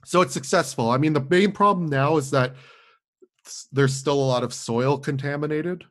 So 0.05 0.21
it's 0.21 0.35
successful. 0.35 0.91
I 0.91 0.99
mean, 0.99 1.13
the 1.13 1.27
main 1.29 1.53
problem 1.53 1.87
now 1.87 2.17
is 2.17 2.31
that 2.31 2.55
there's 3.73 3.95
still 3.95 4.15
a 4.15 4.23
lot 4.23 4.45
of 4.45 4.55
soil 4.55 4.99
contaminated, 4.99 5.85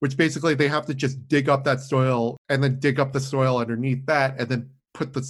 which 0.00 0.16
basically 0.16 0.54
they 0.54 0.68
have 0.68 0.86
to 0.86 0.94
just 0.94 1.28
dig 1.28 1.48
up 1.48 1.64
that 1.64 1.80
soil 1.80 2.38
and 2.48 2.62
then 2.62 2.78
dig 2.78 2.98
up 2.98 3.12
the 3.12 3.20
soil 3.20 3.58
underneath 3.58 4.04
that 4.06 4.38
and 4.40 4.48
then 4.48 4.70
put 4.94 5.12
the 5.12 5.22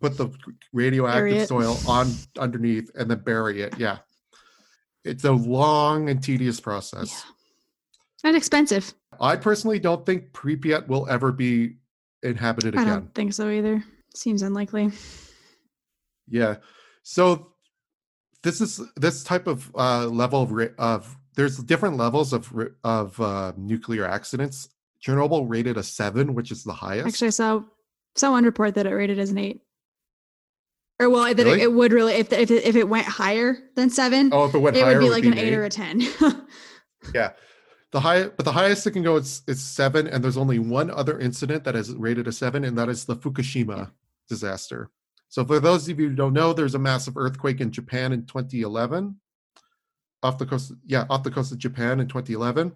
put 0.00 0.16
the 0.16 0.30
radioactive 0.72 1.46
soil 1.46 1.76
on 1.88 2.12
underneath 2.38 2.90
and 2.94 3.10
then 3.10 3.18
bury 3.18 3.62
it. 3.62 3.76
Yeah. 3.78 3.98
It's 5.04 5.24
a 5.24 5.32
long 5.32 6.08
and 6.08 6.22
tedious 6.22 6.60
process. 6.60 7.24
And 8.24 8.36
expensive. 8.36 8.94
I 9.20 9.36
personally 9.36 9.78
don't 9.78 10.06
think 10.06 10.32
Pripyat 10.32 10.86
will 10.86 11.08
ever 11.08 11.32
be 11.32 11.76
inhabited 12.22 12.74
again. 12.74 12.88
I 12.88 12.90
don't 12.90 13.14
think 13.14 13.32
so 13.32 13.48
either. 13.50 13.84
Seems 14.14 14.42
unlikely. 14.42 14.92
Yeah. 16.28 16.56
So 17.02 17.52
this 18.42 18.60
is 18.60 18.80
this 18.96 19.24
type 19.24 19.46
of 19.46 19.70
uh, 19.74 20.06
level 20.06 20.42
of 20.42 20.74
of 20.78 21.16
there's 21.34 21.58
different 21.58 21.96
levels 21.96 22.32
of 22.32 22.52
of 22.84 23.20
uh, 23.20 23.52
nuclear 23.56 24.06
accidents. 24.06 24.68
Chernobyl 25.04 25.48
rated 25.48 25.76
a 25.76 25.82
seven, 25.82 26.34
which 26.34 26.52
is 26.52 26.62
the 26.62 26.72
highest. 26.72 27.08
Actually, 27.08 27.26
I 27.28 27.30
saw 27.30 27.62
someone 28.14 28.44
report 28.44 28.74
that 28.74 28.86
it 28.86 28.90
rated 28.94 29.18
as 29.18 29.30
an 29.30 29.38
eight. 29.38 29.62
Or 31.00 31.10
well, 31.10 31.24
that 31.24 31.38
it, 31.40 31.44
Really? 31.44 31.62
it 31.62 31.72
would 31.72 31.92
really 31.92 32.14
if 32.14 32.32
if 32.32 32.50
it, 32.50 32.64
if 32.64 32.76
it 32.76 32.88
went 32.88 33.06
higher 33.06 33.56
than 33.74 33.90
seven, 33.90 34.30
oh, 34.32 34.44
if 34.44 34.54
it 34.54 34.58
went 34.58 34.76
it 34.76 34.82
higher, 34.82 34.98
would 34.98 35.04
be 35.04 35.10
like 35.10 35.24
an 35.24 35.34
eight 35.34 35.48
eight 35.48 35.54
or 35.54 35.64
a 35.64 35.70
ten. 35.70 36.02
Yeah. 37.14 37.32
The 37.90 38.00
high, 38.00 38.28
but 38.28 38.44
the 38.44 38.52
highest 38.52 38.86
it 38.86 38.92
can 38.92 39.02
go 39.02 39.16
is, 39.16 39.42
is 39.46 39.62
seven, 39.62 40.06
and 40.06 40.24
there's 40.24 40.38
only 40.38 40.58
one 40.58 40.90
other 40.90 41.18
incident 41.18 41.64
that 41.64 41.76
is 41.76 41.92
rated 41.94 42.26
a 42.26 42.32
seven, 42.32 42.64
and 42.64 42.78
that 42.78 42.88
is 42.88 43.04
the 43.04 43.16
Fukushima 43.16 43.90
disaster. 44.28 44.90
So, 45.28 45.44
for 45.44 45.60
those 45.60 45.88
of 45.88 46.00
you 46.00 46.08
who 46.08 46.14
don't 46.14 46.32
know, 46.32 46.52
there's 46.54 46.74
a 46.74 46.78
massive 46.78 47.18
earthquake 47.18 47.60
in 47.60 47.70
Japan 47.70 48.12
in 48.12 48.24
2011, 48.24 49.16
off 50.22 50.38
the 50.38 50.46
coast, 50.46 50.72
yeah, 50.86 51.04
off 51.10 51.22
the 51.22 51.30
coast 51.30 51.52
of 51.52 51.58
Japan 51.58 52.00
in 52.00 52.08
2011. 52.08 52.72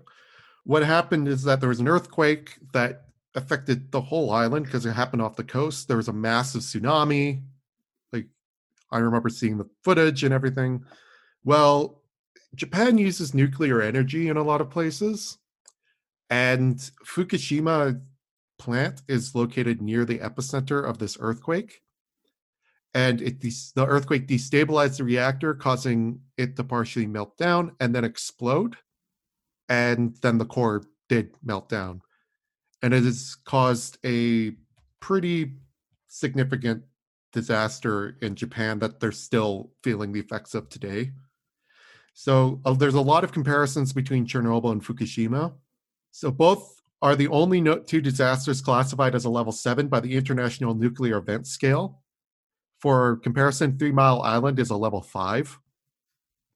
What 0.64 0.82
happened 0.82 1.28
is 1.28 1.44
that 1.44 1.60
there 1.60 1.68
was 1.70 1.80
an 1.80 1.88
earthquake 1.88 2.58
that 2.74 3.04
affected 3.34 3.92
the 3.92 4.00
whole 4.00 4.30
island 4.30 4.66
because 4.66 4.84
it 4.84 4.92
happened 4.92 5.22
off 5.22 5.36
the 5.36 5.44
coast. 5.44 5.88
There 5.88 5.96
was 5.96 6.08
a 6.08 6.12
massive 6.12 6.62
tsunami. 6.62 7.42
I 8.90 8.98
remember 8.98 9.28
seeing 9.28 9.58
the 9.58 9.68
footage 9.82 10.24
and 10.24 10.32
everything. 10.32 10.84
Well, 11.44 12.02
Japan 12.54 12.98
uses 12.98 13.34
nuclear 13.34 13.82
energy 13.82 14.28
in 14.28 14.36
a 14.36 14.42
lot 14.42 14.60
of 14.60 14.70
places, 14.70 15.38
and 16.30 16.78
Fukushima 17.04 18.00
plant 18.58 19.02
is 19.08 19.34
located 19.34 19.82
near 19.82 20.04
the 20.04 20.18
epicenter 20.18 20.84
of 20.88 20.98
this 20.98 21.16
earthquake. 21.20 21.82
And 22.94 23.20
it 23.20 23.40
des- 23.40 23.72
the 23.74 23.86
earthquake 23.86 24.26
destabilized 24.26 24.96
the 24.96 25.04
reactor, 25.04 25.54
causing 25.54 26.20
it 26.38 26.56
to 26.56 26.64
partially 26.64 27.06
melt 27.06 27.36
down 27.36 27.72
and 27.78 27.94
then 27.94 28.04
explode. 28.04 28.76
And 29.68 30.16
then 30.22 30.38
the 30.38 30.46
core 30.46 30.84
did 31.08 31.36
melt 31.44 31.68
down. 31.68 32.00
And 32.82 32.94
it 32.94 33.02
has 33.04 33.36
caused 33.44 33.98
a 34.04 34.52
pretty 35.00 35.56
significant 36.08 36.84
disaster 37.32 38.16
in 38.22 38.34
Japan 38.34 38.78
that 38.78 39.00
they're 39.00 39.12
still 39.12 39.72
feeling 39.82 40.12
the 40.12 40.20
effects 40.20 40.54
of 40.54 40.68
today. 40.68 41.12
So 42.14 42.60
uh, 42.64 42.72
there's 42.72 42.94
a 42.94 43.00
lot 43.00 43.24
of 43.24 43.32
comparisons 43.32 43.92
between 43.92 44.26
Chernobyl 44.26 44.72
and 44.72 44.82
Fukushima. 44.82 45.52
So 46.12 46.30
both 46.30 46.80
are 47.02 47.14
the 47.14 47.28
only 47.28 47.60
no- 47.60 47.78
two 47.78 48.00
disasters 48.00 48.62
classified 48.62 49.14
as 49.14 49.26
a 49.26 49.30
level 49.30 49.52
seven 49.52 49.88
by 49.88 50.00
the 50.00 50.14
International 50.14 50.74
Nuclear 50.74 51.18
Event 51.18 51.46
Scale. 51.46 52.00
For 52.80 53.16
comparison, 53.16 53.78
Three 53.78 53.92
Mile 53.92 54.22
Island 54.22 54.58
is 54.58 54.70
a 54.70 54.76
level 54.76 55.02
five. 55.02 55.58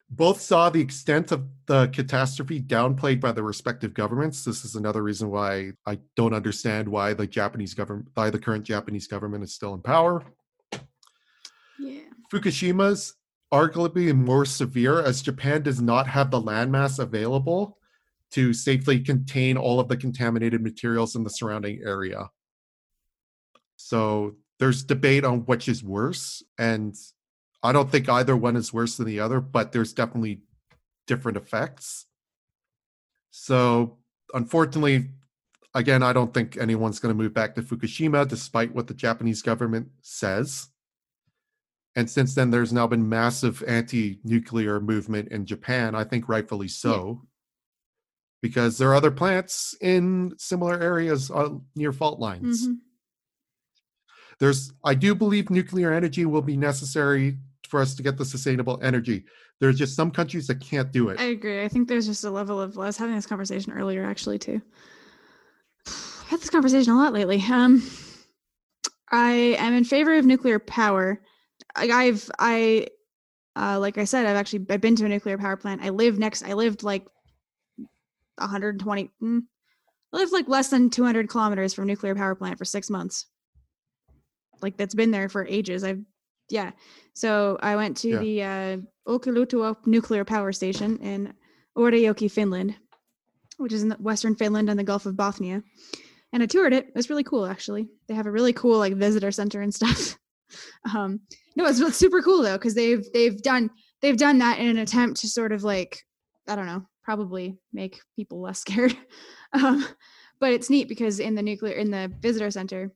Both 0.09 0.41
saw 0.41 0.71
the 0.71 0.81
extent 0.81 1.31
of 1.31 1.47
the 1.67 1.89
catastrophe 1.89 2.61
downplayed 2.61 3.21
by 3.21 3.33
the 3.33 3.43
respective 3.43 3.95
governments. 3.95 4.45
This 4.45 4.65
is 4.65 4.75
another 4.75 5.03
reason 5.03 5.31
why 5.31 5.73
I 5.87 5.99
don't 6.17 6.35
understand 6.35 6.89
why 6.89 7.15
the 7.15 7.27
Japanese 7.27 7.75
government, 7.75 8.09
why 8.15 8.31
the 8.31 8.39
current 8.39 8.65
Japanese 8.65 9.07
government 9.07 9.45
is 9.45 9.55
still 9.55 9.75
in 9.75 9.83
power. 9.83 10.25
Fukushima's 12.32 13.15
arguably 13.52 14.15
more 14.15 14.44
severe 14.44 15.02
as 15.02 15.23
Japan 15.23 15.62
does 15.62 15.81
not 15.81 16.07
have 16.07 16.31
the 16.31 16.40
landmass 16.40 16.98
available 16.98 17.78
to 18.31 18.52
safely 18.52 19.01
contain 19.01 19.57
all 19.57 19.81
of 19.81 19.89
the 19.89 19.97
contaminated 19.97 20.62
materials 20.62 21.16
in 21.16 21.24
the 21.24 21.31
surrounding 21.31 21.81
area. 21.85 22.31
So 23.77 24.36
there's 24.61 24.85
debate 24.85 25.24
on 25.24 25.40
which 25.40 25.69
is 25.69 25.82
worse. 25.82 26.43
And 26.59 26.94
I 27.62 27.73
don't 27.73 27.90
think 27.90 28.09
either 28.09 28.36
one 28.36 28.57
is 28.57 28.73
worse 28.73 28.97
than 28.97 29.07
the 29.07 29.20
other, 29.20 29.40
but 29.40 29.73
there's 29.73 29.93
definitely 29.93 30.43
different 31.07 31.36
effects. 31.36 32.07
So 33.32 33.98
unfortunately, 34.32 35.11
again, 35.74 36.02
I 36.02 36.12
don't 36.12 36.32
think 36.32 36.57
anyone's 36.57 37.01
going 37.01 37.15
to 37.15 37.20
move 37.20 37.35
back 37.35 37.55
to 37.55 37.62
Fukushima, 37.62 38.28
despite 38.28 38.74
what 38.74 38.86
the 38.86 38.94
Japanese 38.94 39.43
government 39.43 39.89
says. 40.02 40.69
And 41.97 42.09
since 42.09 42.35
then, 42.35 42.51
there's 42.51 42.73
now 42.73 42.87
been 42.87 43.09
massive 43.09 43.65
anti-nuclear 43.67 44.81
movement 44.81 45.29
in 45.33 45.45
Japan. 45.45 45.95
I 45.95 46.05
think 46.05 46.29
rightfully 46.29 46.69
so, 46.69 47.23
because 48.43 48.79
there 48.79 48.91
are 48.91 48.95
other 48.95 49.11
plants 49.11 49.77
in 49.81 50.33
similar 50.39 50.81
areas 50.81 51.31
uh, 51.31 51.51
near 51.75 51.93
fault 51.93 52.21
lines. 52.21 52.69
Mhm. 52.69 52.77
There's, 54.39 54.73
I 54.85 54.95
do 54.95 55.15
believe 55.15 55.51
nuclear 55.51 55.93
energy 55.93 56.25
will 56.25 56.43
be 56.43 56.57
necessary 56.57 57.37
for 57.69 57.81
us 57.81 57.95
to 57.97 58.03
get 58.03 58.17
the 58.17 58.25
sustainable 58.25 58.79
energy. 58.83 59.25
There's 59.61 59.77
just 59.77 59.95
some 59.95 60.11
countries 60.11 60.47
that 60.47 60.61
can't 60.61 60.91
do 60.91 61.11
it. 61.11 61.21
I 61.21 61.25
agree. 61.25 61.62
I 61.62 61.69
think 61.69 61.89
there's 61.89 62.07
just 62.07 62.25
a 62.25 62.31
level 62.31 62.61
of. 62.61 62.79
I 62.79 62.87
was 62.87 62.97
having 62.97 63.15
this 63.15 63.27
conversation 63.27 63.73
earlier, 63.73 64.05
actually, 64.05 64.39
too. 64.39 64.62
I've 65.87 66.27
had 66.29 66.41
this 66.41 66.51
conversation 66.51 66.93
a 66.93 66.97
lot 66.97 67.12
lately. 67.12 67.45
Um, 67.51 67.83
I 69.12 69.57
am 69.59 69.75
in 69.75 69.85
favor 69.85 70.17
of 70.17 70.25
nuclear 70.25 70.59
power. 70.59 71.21
I've 71.77 72.31
I, 72.39 72.87
uh, 73.57 73.79
like 73.81 73.99
I 73.99 74.05
said, 74.05 74.27
I've 74.27 74.37
actually 74.37 74.67
I've 74.71 74.81
been 74.81 74.97
to 74.97 75.05
a 75.05 75.09
nuclear 75.09 75.39
power 75.39 75.57
plant. 75.57 75.83
I 75.83 75.91
live 75.91 76.19
next. 76.19 76.43
I 76.43 76.53
lived 76.55 76.83
like 76.83 77.07
120. 78.37 79.11
Mm, 79.23 79.43
I 80.13 80.17
lived 80.17 80.33
like 80.33 80.49
less 80.49 80.69
than 80.69 80.91
200 80.91 81.29
kilometers 81.29 81.75
from 81.75 81.87
nuclear 81.87 82.15
power 82.15 82.35
plant 82.35 82.59
for 82.59 82.65
six 82.65 82.91
months. 82.91 83.27
Like 84.63 84.77
that's 84.77 84.95
been 84.95 85.11
there 85.11 85.29
for 85.29 85.47
ages. 85.47 85.85
I've 85.85 86.01
yeah. 86.49 86.73
So 87.15 87.59
I 87.63 87.77
went 87.77 87.97
to 87.99 88.09
Yeah. 88.09 88.19
the 88.19 88.43
uh, 88.43 88.77
Olkiluoto 89.09 89.77
nuclear 89.87 90.25
power 90.25 90.53
station 90.53 90.99
in 90.99 91.33
Eurajoki, 91.79 92.31
Finland, 92.31 92.75
which 93.59 93.73
is 93.73 93.83
in 93.83 93.89
the 93.89 93.97
western 93.97 94.35
Finland 94.35 94.69
and 94.69 94.79
the 94.79 94.85
Gulf 94.85 95.07
of 95.07 95.15
Bothnia. 95.15 95.63
And 96.33 96.43
I 96.43 96.47
toured 96.47 96.73
it. 96.73 96.89
It 96.89 96.95
was 96.95 97.09
really 97.11 97.25
cool, 97.25 97.47
actually. 97.47 97.89
They 98.09 98.15
have 98.15 98.27
a 98.27 98.31
really 98.33 98.53
cool 98.53 98.79
like 98.79 98.95
visitor 98.95 99.31
center 99.31 99.61
and 99.63 99.73
stuff. 99.75 100.19
um, 100.95 101.21
no, 101.56 101.66
it's, 101.66 101.81
it's 101.81 101.97
super 101.97 102.22
cool 102.22 102.43
though 102.43 102.56
because 102.56 102.74
they've 102.74 103.05
they've 103.12 103.40
done 103.43 103.70
they've 104.02 104.16
done 104.16 104.39
that 104.39 104.59
in 104.59 104.68
an 104.68 104.78
attempt 104.78 105.20
to 105.20 105.28
sort 105.28 105.52
of 105.52 105.64
like 105.64 106.05
I 106.48 106.56
don't 106.56 106.66
know, 106.66 106.86
probably 107.05 107.59
make 107.72 108.01
people 108.16 108.40
less 108.40 108.60
scared. 108.60 108.97
um, 109.52 109.86
but 110.40 110.52
it's 110.52 110.70
neat 110.70 110.89
because 110.89 111.20
in 111.20 111.35
the 111.35 111.43
nuclear 111.43 111.74
in 111.74 111.90
the 111.90 112.12
visitor 112.20 112.51
center, 112.51 112.93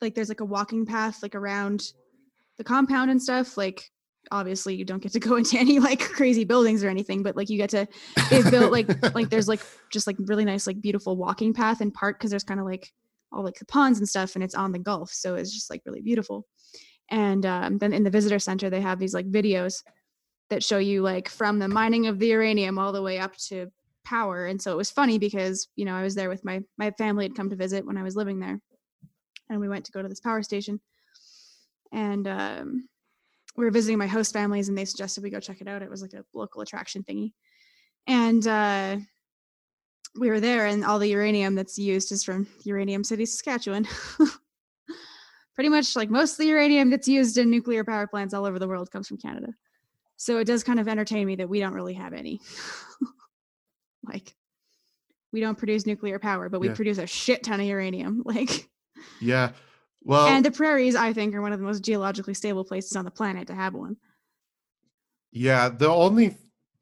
like 0.00 0.14
there's 0.14 0.28
like 0.28 0.40
a 0.40 0.44
walking 0.44 0.86
path 0.86 1.22
like 1.22 1.34
around 1.34 1.92
the 2.56 2.64
compound 2.64 3.10
and 3.10 3.22
stuff. 3.22 3.56
Like 3.56 3.84
obviously 4.30 4.74
you 4.74 4.84
don't 4.84 5.02
get 5.02 5.12
to 5.12 5.20
go 5.20 5.36
into 5.36 5.58
any 5.58 5.78
like 5.78 6.00
crazy 6.00 6.44
buildings 6.44 6.84
or 6.84 6.88
anything, 6.88 7.22
but 7.22 7.36
like 7.36 7.48
you 7.48 7.58
get 7.58 7.70
to 7.70 7.86
they've 8.30 8.50
built 8.50 8.72
like 8.72 8.88
like 9.14 9.30
there's 9.30 9.48
like 9.48 9.60
just 9.90 10.06
like 10.06 10.16
really 10.18 10.44
nice 10.44 10.66
like 10.66 10.80
beautiful 10.80 11.16
walking 11.16 11.54
path 11.54 11.80
and 11.80 11.94
park 11.94 12.18
because 12.18 12.30
there's 12.30 12.44
kind 12.44 12.60
of 12.60 12.66
like 12.66 12.92
all 13.32 13.44
like 13.44 13.58
the 13.58 13.64
ponds 13.66 13.98
and 13.98 14.08
stuff 14.08 14.34
and 14.34 14.42
it's 14.42 14.54
on 14.54 14.72
the 14.72 14.78
gulf 14.78 15.10
so 15.10 15.34
it's 15.34 15.52
just 15.52 15.68
like 15.68 15.82
really 15.84 16.00
beautiful 16.00 16.46
and 17.10 17.46
um, 17.46 17.78
then 17.78 17.92
in 17.92 18.04
the 18.04 18.10
visitor 18.10 18.38
center 18.38 18.70
they 18.70 18.80
have 18.80 18.98
these 18.98 19.14
like 19.14 19.30
videos 19.30 19.82
that 20.50 20.64
show 20.64 20.78
you 20.78 21.02
like 21.02 21.28
from 21.28 21.58
the 21.58 21.68
mining 21.68 22.06
of 22.06 22.18
the 22.18 22.28
uranium 22.28 22.78
all 22.78 22.92
the 22.92 23.02
way 23.02 23.18
up 23.18 23.36
to 23.36 23.70
power. 24.04 24.46
And 24.46 24.60
so 24.60 24.72
it 24.72 24.76
was 24.76 24.90
funny 24.90 25.18
because 25.18 25.68
you 25.76 25.84
know 25.84 25.94
i 25.94 26.02
was 26.02 26.14
there 26.14 26.28
with 26.28 26.44
my 26.44 26.62
my 26.78 26.90
family 26.92 27.24
had 27.24 27.36
come 27.36 27.50
to 27.50 27.56
visit 27.56 27.86
when 27.86 27.98
i 27.98 28.02
was 28.02 28.16
living 28.16 28.40
there. 28.40 28.60
And 29.50 29.60
we 29.60 29.68
went 29.68 29.84
to 29.86 29.92
go 29.92 30.02
to 30.02 30.08
this 30.08 30.20
power 30.20 30.42
station. 30.42 30.80
And 31.90 32.28
um, 32.28 32.88
we 33.56 33.64
were 33.64 33.70
visiting 33.70 33.98
my 33.98 34.06
host 34.06 34.32
families 34.32 34.68
and 34.68 34.76
they 34.76 34.84
suggested 34.84 35.24
we 35.24 35.30
go 35.30 35.40
check 35.40 35.62
it 35.62 35.68
out. 35.68 35.80
It 35.80 35.88
was 35.88 36.02
like 36.02 36.12
a 36.12 36.24
local 36.34 36.60
attraction 36.60 37.02
thingy. 37.02 37.32
And 38.06 38.46
uh, 38.46 38.98
we 40.18 40.28
were 40.28 40.40
there 40.40 40.66
and 40.66 40.84
all 40.84 40.98
the 40.98 41.08
uranium 41.08 41.54
that's 41.54 41.78
used 41.78 42.12
is 42.12 42.24
from 42.24 42.46
uranium 42.64 43.04
city 43.04 43.24
saskatchewan 43.24 43.86
pretty 45.58 45.70
much 45.70 45.96
like 45.96 46.08
most 46.08 46.34
of 46.34 46.38
the 46.38 46.46
uranium 46.46 46.88
that's 46.88 47.08
used 47.08 47.36
in 47.36 47.50
nuclear 47.50 47.82
power 47.82 48.06
plants 48.06 48.32
all 48.32 48.46
over 48.46 48.60
the 48.60 48.68
world 48.68 48.88
comes 48.92 49.08
from 49.08 49.16
canada 49.16 49.48
so 50.16 50.38
it 50.38 50.44
does 50.44 50.62
kind 50.62 50.78
of 50.78 50.86
entertain 50.86 51.26
me 51.26 51.34
that 51.34 51.48
we 51.48 51.58
don't 51.58 51.72
really 51.74 51.94
have 51.94 52.12
any 52.12 52.40
like 54.04 54.36
we 55.32 55.40
don't 55.40 55.58
produce 55.58 55.84
nuclear 55.84 56.20
power 56.20 56.48
but 56.48 56.60
we 56.60 56.68
Yeah. 56.68 56.74
produce 56.74 56.98
a 56.98 57.08
shit 57.08 57.42
ton 57.42 57.58
of 57.58 57.66
uranium 57.66 58.22
like 58.24 58.68
Yeah. 59.20 59.50
Well, 60.04 60.28
and 60.28 60.44
the 60.44 60.52
prairies, 60.52 60.94
I 60.94 61.12
think, 61.12 61.34
are 61.34 61.42
one 61.42 61.52
of 61.52 61.58
the 61.58 61.64
most 61.64 61.82
geologically 61.84 62.34
stable 62.34 62.64
places 62.64 62.94
on 62.94 63.04
the 63.04 63.10
planet 63.10 63.48
to 63.48 63.54
have 63.54 63.74
one. 63.74 63.96
yeah, 65.32 65.68
the 65.68 65.88
only 65.88 66.36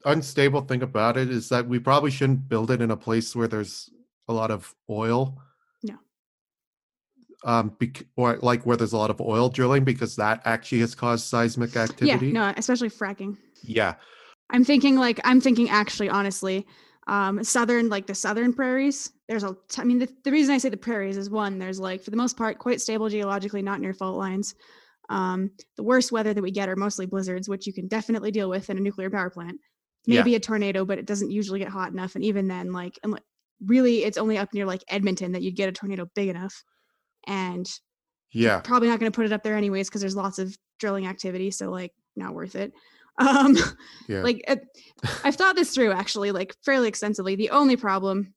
unstable 0.05 0.61
thing 0.61 0.83
about 0.83 1.17
it 1.17 1.29
is 1.31 1.49
that 1.49 1.67
we 1.67 1.79
probably 1.79 2.11
shouldn't 2.11 2.47
build 2.47 2.69
it 2.71 2.79
in 2.81 2.91
a 2.91 2.95
place 2.95 3.35
where 3.35 3.47
there's 3.47 3.89
a 4.27 4.33
lot 4.33 4.51
of 4.51 4.73
oil. 4.89 5.41
Um, 7.47 7.75
bec- 7.79 8.05
or 8.17 8.37
like 8.41 8.65
where 8.65 8.75
there's 8.75 8.91
a 8.91 8.97
lot 8.97 9.09
of 9.09 9.21
oil 9.21 9.47
drilling 9.47 9.85
because 9.85 10.17
that 10.17 10.41
actually 10.43 10.81
has 10.81 10.93
caused 10.93 11.25
seismic 11.27 11.77
activity. 11.77 12.27
Yeah, 12.27 12.33
no, 12.33 12.53
especially 12.57 12.89
fracking. 12.89 13.37
Yeah. 13.63 13.95
I'm 14.49 14.65
thinking 14.65 14.97
like 14.97 15.21
I'm 15.23 15.39
thinking 15.39 15.69
actually 15.69 16.09
honestly, 16.09 16.67
um, 17.07 17.41
southern 17.45 17.87
like 17.87 18.05
the 18.05 18.15
southern 18.15 18.53
prairies. 18.53 19.11
There's 19.29 19.43
a 19.43 19.55
t- 19.69 19.81
I 19.81 19.85
mean 19.85 19.99
the, 19.99 20.09
the 20.25 20.31
reason 20.31 20.53
I 20.53 20.57
say 20.57 20.67
the 20.67 20.77
prairies 20.77 21.15
is 21.15 21.29
one 21.29 21.57
there's 21.57 21.79
like 21.79 22.03
for 22.03 22.11
the 22.11 22.17
most 22.17 22.37
part 22.37 22.59
quite 22.59 22.81
stable 22.81 23.07
geologically, 23.07 23.61
not 23.61 23.79
near 23.79 23.93
fault 23.93 24.17
lines. 24.17 24.53
Um, 25.09 25.51
the 25.77 25.83
worst 25.83 26.11
weather 26.11 26.33
that 26.33 26.41
we 26.41 26.51
get 26.51 26.67
are 26.67 26.75
mostly 26.75 27.05
blizzards, 27.05 27.47
which 27.47 27.65
you 27.65 27.71
can 27.71 27.87
definitely 27.87 28.31
deal 28.31 28.49
with 28.49 28.69
in 28.69 28.77
a 28.77 28.81
nuclear 28.81 29.09
power 29.09 29.29
plant. 29.29 29.57
Yeah. 30.05 30.19
Maybe 30.19 30.35
a 30.35 30.39
tornado, 30.39 30.83
but 30.83 30.97
it 30.99 31.05
doesn't 31.05 31.31
usually 31.31 31.59
get 31.59 31.69
hot 31.69 31.91
enough. 31.91 32.15
And 32.15 32.25
even 32.25 32.47
then, 32.49 32.73
like 32.73 32.99
unle- 33.05 33.19
really, 33.65 34.03
it's 34.03 34.17
only 34.17 34.37
up 34.37 34.53
near 34.53 34.65
like 34.65 34.83
Edmonton 34.89 35.31
that 35.31 35.41
you'd 35.41 35.55
get 35.55 35.69
a 35.69 35.71
tornado 35.71 36.07
big 36.13 36.27
enough. 36.27 36.63
And 37.27 37.69
Yeah. 38.31 38.61
probably 38.61 38.87
not 38.87 38.99
going 38.99 39.11
to 39.11 39.15
put 39.15 39.25
it 39.25 39.33
up 39.33 39.43
there 39.43 39.55
anyways 39.55 39.89
because 39.89 40.01
there's 40.01 40.15
lots 40.15 40.39
of 40.39 40.57
drilling 40.79 41.05
activity. 41.05 41.51
So 41.51 41.69
like 41.69 41.93
not 42.15 42.33
worth 42.33 42.55
it. 42.55 42.73
Um, 43.19 43.57
Yeah. 44.07 44.21
like 44.21 44.43
uh, 44.47 44.57
I've 45.23 45.35
thought 45.35 45.55
this 45.55 45.73
through 45.73 45.91
actually, 45.91 46.31
like 46.31 46.55
fairly 46.63 46.87
extensively. 46.87 47.35
The 47.35 47.49
only 47.49 47.75
problem 47.75 48.35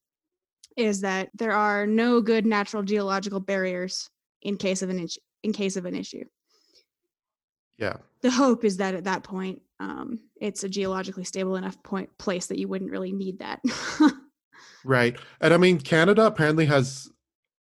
is 0.75 1.03
that 1.03 1.29
there 1.35 1.53
are 1.53 1.87
no 1.87 2.23
good 2.23 2.47
natural 2.47 2.83
geological 2.83 3.41
barriers 3.41 4.09
in 4.41 4.57
case 4.57 4.81
of 4.81 4.89
an 4.89 4.99
issue. 4.99 5.21
In 5.43 5.53
case 5.53 5.77
of 5.77 5.85
an 5.85 5.95
issue, 5.95 6.25
yeah. 7.79 7.97
the 8.23 8.31
hope 8.31 8.65
is 8.65 8.79
that 8.79 8.95
at 8.95 9.05
that 9.05 9.23
point, 9.23 9.61
um, 9.81 10.19
it's 10.41 10.65
a 10.65 10.69
geologically 10.69 11.25
stable 11.25 11.57
enough 11.57 11.83
point 11.83 12.09
place 12.19 12.47
that 12.47 12.59
you 12.59 12.67
wouldn't 12.69 12.91
really 12.91 13.13
need 13.13 13.39
that. 13.41 13.61
Right. 14.85 15.19
And 15.43 15.53
I 15.53 15.59
mean, 15.59 15.79
Canada 15.79 16.25
apparently 16.27 16.65
has 16.67 17.09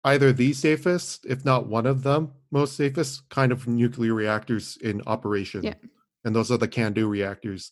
either 0.04 0.34
the 0.34 0.54
safest, 0.54 1.26
if 1.26 1.46
not 1.46 1.68
one 1.68 1.86
of 1.86 2.04
them, 2.04 2.32
most 2.52 2.76
safest 2.76 3.28
kind 3.30 3.52
of 3.52 3.68
nuclear 3.68 4.14
reactors 4.14 4.78
in 4.82 5.02
operation. 5.08 5.64
Yeah. 5.64 5.76
And 6.26 6.36
those 6.36 6.52
are 6.52 6.58
the 6.58 6.68
CANDU 6.68 7.08
reactors. 7.10 7.72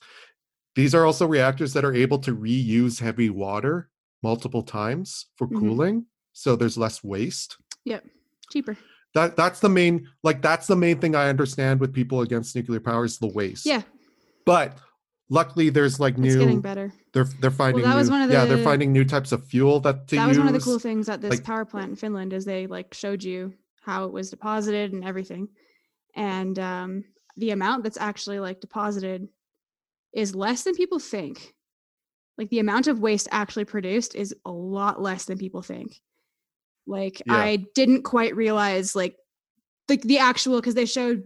These 0.75 0.95
are 0.95 1.05
also 1.05 1.27
reactors 1.27 1.73
that 1.73 1.83
are 1.85 1.93
able 1.93 2.19
to 2.19 2.35
reuse 2.35 2.99
heavy 3.01 3.29
water 3.29 3.89
multiple 4.23 4.63
times 4.63 5.27
for 5.35 5.47
Mhm. 5.47 5.59
cooling. 5.59 6.05
So 6.33 6.55
there's 6.55 6.77
less 6.77 7.03
waste. 7.03 7.57
Yep. 7.85 8.05
Cheaper. 8.51 8.77
That 9.13 9.35
that's 9.35 9.59
the 9.59 9.67
main 9.69 10.07
like 10.23 10.41
that's 10.41 10.67
the 10.67 10.75
main 10.77 10.99
thing 10.99 11.15
I 11.15 11.27
understand 11.27 11.81
with 11.81 11.93
people 11.93 12.21
against 12.21 12.55
nuclear 12.55 12.79
power 12.79 13.03
is 13.03 13.17
the 13.19 13.27
waste. 13.27 13.65
Yeah, 13.65 13.81
But 14.45 14.77
luckily 15.31 15.69
there's 15.69 15.99
like 15.99 16.17
new 16.17 16.27
it's 16.27 16.35
getting 16.35 16.55
new 16.55 16.61
better. 16.61 16.93
they're 17.13 17.23
they're 17.39 17.49
finding 17.49 17.81
that 17.83 17.95
was 17.95 18.09
one 18.11 18.21
of 18.21 18.27
the, 18.27 18.35
yeah, 18.35 18.45
they're 18.45 18.63
finding 18.63 18.91
new 18.91 19.05
types 19.05 19.31
of 19.31 19.43
fuel 19.47 19.79
that 19.79 20.07
to 20.09 20.15
that 20.17 20.27
use. 20.27 20.29
was 20.29 20.37
one 20.37 20.47
of 20.47 20.53
the 20.53 20.59
cool 20.59 20.77
things 20.77 21.07
at 21.09 21.21
this 21.21 21.31
like- 21.31 21.43
power 21.43 21.65
plant 21.65 21.89
in 21.89 21.95
Finland 21.95 22.33
is 22.33 22.45
they 22.45 22.67
like 22.67 22.93
showed 22.93 23.23
you 23.23 23.53
how 23.81 24.05
it 24.05 24.11
was 24.11 24.29
deposited 24.29 24.93
and 24.93 25.03
everything. 25.03 25.47
And 26.15 26.59
um, 26.59 27.03
the 27.37 27.51
amount 27.51 27.83
that's 27.83 27.97
actually 27.97 28.39
like 28.39 28.59
deposited 28.59 29.27
is 30.13 30.35
less 30.35 30.63
than 30.63 30.75
people 30.75 30.99
think. 30.99 31.55
Like 32.37 32.49
the 32.49 32.59
amount 32.59 32.87
of 32.87 32.99
waste 32.99 33.27
actually 33.31 33.65
produced 33.65 34.13
is 34.13 34.35
a 34.45 34.51
lot 34.51 35.01
less 35.01 35.25
than 35.25 35.37
people 35.37 35.61
think. 35.61 35.99
Like 36.85 37.21
Yeah. 37.25 37.35
I 37.37 37.65
didn't 37.73 38.03
quite 38.03 38.35
realize 38.35 38.95
like 38.95 39.15
the 39.87 39.95
the 39.97 40.19
actual 40.19 40.57
because 40.57 40.75
they 40.75 40.85
showed 40.85 41.23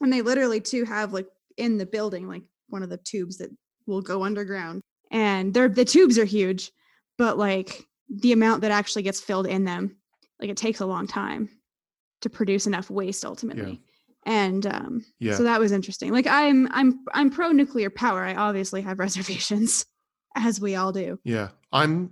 and 0.00 0.12
they 0.12 0.22
literally 0.22 0.60
too 0.60 0.84
have 0.84 1.12
like 1.12 1.28
in 1.56 1.78
the 1.78 1.86
building 1.86 2.26
like 2.28 2.42
one 2.72 2.82
of 2.82 2.90
the 2.90 2.98
tubes 2.98 3.38
that 3.38 3.50
will 3.86 4.02
go 4.02 4.24
underground. 4.24 4.80
And 5.10 5.52
they're 5.54 5.68
the 5.68 5.84
tubes 5.84 6.18
are 6.18 6.24
huge 6.24 6.70
but 7.18 7.36
like 7.36 7.84
the 8.08 8.32
amount 8.32 8.62
that 8.62 8.70
actually 8.70 9.02
gets 9.02 9.20
filled 9.20 9.46
in 9.46 9.64
them 9.64 9.96
like 10.40 10.48
it 10.50 10.56
takes 10.56 10.80
a 10.80 10.86
long 10.86 11.06
time 11.06 11.48
to 12.22 12.30
produce 12.30 12.66
enough 12.66 12.88
waste 12.90 13.24
ultimately. 13.24 13.82
And 14.26 14.66
um 14.66 15.04
Yeah. 15.18 15.34
so 15.34 15.42
that 15.44 15.60
was 15.60 15.72
interesting. 15.72 16.12
Like 16.12 16.26
i'm 16.26 16.68
i'm 16.72 17.00
i'm 17.14 17.30
pro 17.30 17.52
nuclear 17.52 17.90
power. 17.90 18.22
I 18.24 18.34
obviously 18.34 18.82
have 18.82 18.98
reservations 19.06 19.84
as 20.36 20.60
we 20.60 20.76
all 20.76 20.92
do. 20.92 21.18
Yeah, 21.24 21.48
I'm 21.72 22.10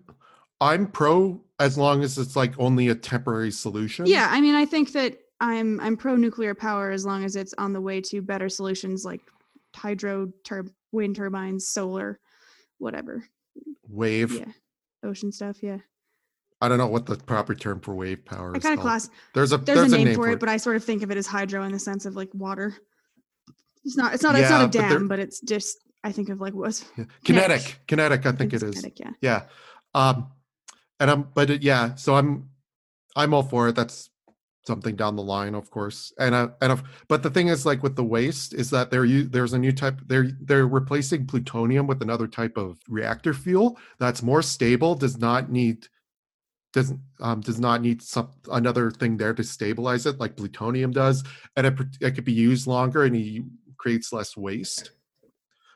I'm 0.60 0.88
pro 0.88 1.40
as 1.60 1.78
long 1.78 2.02
as 2.02 2.18
it's 2.18 2.34
like 2.36 2.52
only 2.58 2.88
a 2.88 2.94
temporary 2.94 3.50
solution. 3.50 4.06
yeah 4.06 4.28
i 4.30 4.40
mean 4.40 4.54
i 4.54 4.64
think 4.64 4.92
that 4.92 5.16
i'm 5.40 5.80
i'm 5.80 5.96
pro 5.96 6.14
nuclear 6.16 6.54
power 6.54 6.90
as 6.90 7.04
long 7.04 7.24
as 7.24 7.34
it's 7.36 7.52
on 7.58 7.72
the 7.72 7.80
way 7.80 8.00
to 8.00 8.20
better 8.22 8.48
solutions 8.48 9.04
like 9.04 9.20
hydro 9.74 10.28
tur- 10.44 10.66
wind 10.92 11.16
turbines 11.16 11.68
solar 11.68 12.18
whatever 12.78 13.24
Wave. 13.88 14.32
yeah 14.32 14.52
ocean 15.02 15.32
stuff 15.32 15.62
yeah 15.62 15.78
I 16.60 16.68
don't 16.68 16.78
know 16.78 16.88
what 16.88 17.06
the 17.06 17.16
proper 17.16 17.54
term 17.54 17.80
for 17.80 17.94
wave 17.94 18.24
power 18.24 18.52
i 18.52 18.58
is. 18.58 18.64
kind 18.64 18.74
of 18.76 18.80
class 18.80 19.08
There's 19.32 19.52
a 19.52 19.58
there's, 19.58 19.92
a, 19.92 19.96
name 19.96 20.14
for 20.14 20.28
it, 20.28 20.40
but 20.40 20.48
I 20.48 20.56
sort 20.56 20.74
of 20.74 20.82
think 20.82 21.04
of 21.04 21.10
it 21.12 21.16
as 21.16 21.26
hydro 21.26 21.62
in 21.62 21.70
the 21.70 21.78
sense 21.78 22.04
of 22.04 22.16
like 22.16 22.30
water. 22.34 22.74
It's 23.84 23.96
not. 23.96 24.12
It's 24.12 24.22
not. 24.22 24.34
it's 24.34 24.50
not 24.50 24.62
a 24.62 24.64
but 24.64 24.72
dam, 24.72 25.08
but, 25.08 25.18
it's 25.18 25.40
just. 25.40 25.78
I 26.04 26.12
think 26.12 26.28
of 26.28 26.40
like 26.40 26.52
what's 26.52 26.84
Yeah. 26.96 27.04
kinetic. 27.24 27.80
Kinetic. 27.86 28.26
I 28.26 28.32
think 28.32 28.52
it's 28.52 28.62
it 28.62 28.68
is. 28.68 28.74
kinetic, 28.74 29.00
yeah. 29.00 29.10
Yeah. 29.20 29.42
Um, 29.94 30.30
and 31.00 31.10
I'm, 31.10 31.28
but 31.34 31.50
it, 31.50 31.62
yeah. 31.62 31.94
So 31.94 32.14
I'm, 32.14 32.50
I'm 33.16 33.32
all 33.32 33.42
for 33.42 33.68
it. 33.68 33.76
That's 33.76 34.10
something 34.68 34.94
down 34.94 35.16
the 35.16 35.22
line, 35.22 35.54
of 35.56 35.70
course. 35.70 36.12
And 36.20 36.36
I, 36.36 36.48
and 36.60 36.72
if, 36.74 36.82
but 37.08 37.24
the 37.24 37.30
thing 37.30 37.48
is, 37.48 37.66
like 37.66 37.82
with 37.82 37.96
the 37.96 38.04
waste, 38.04 38.54
is 38.54 38.70
that 38.70 38.90
there 38.92 39.04
you 39.04 39.24
there's 39.24 39.54
a 39.54 39.58
new 39.58 39.72
type. 39.72 40.00
They're 40.06 40.30
they're 40.40 40.68
replacing 40.68 41.26
plutonium 41.26 41.88
with 41.88 42.02
another 42.02 42.28
type 42.28 42.56
of 42.56 42.78
reactor 42.88 43.34
fuel 43.34 43.78
that's 43.98 44.22
more 44.22 44.42
stable. 44.42 44.94
Does 44.94 45.18
not 45.18 45.50
need 45.50 45.88
doesn't 46.72 47.00
um, 47.20 47.40
does 47.40 47.58
not 47.58 47.80
need 47.80 48.02
some 48.02 48.30
another 48.52 48.90
thing 48.90 49.16
there 49.16 49.34
to 49.34 49.42
stabilize 49.42 50.06
it 50.06 50.20
like 50.20 50.36
plutonium 50.36 50.92
does, 50.92 51.24
and 51.56 51.66
it, 51.66 51.74
it 52.00 52.14
could 52.14 52.24
be 52.24 52.32
used 52.32 52.66
longer 52.66 53.04
and 53.04 53.16
it 53.16 53.42
creates 53.78 54.12
less 54.12 54.36
waste. 54.36 54.92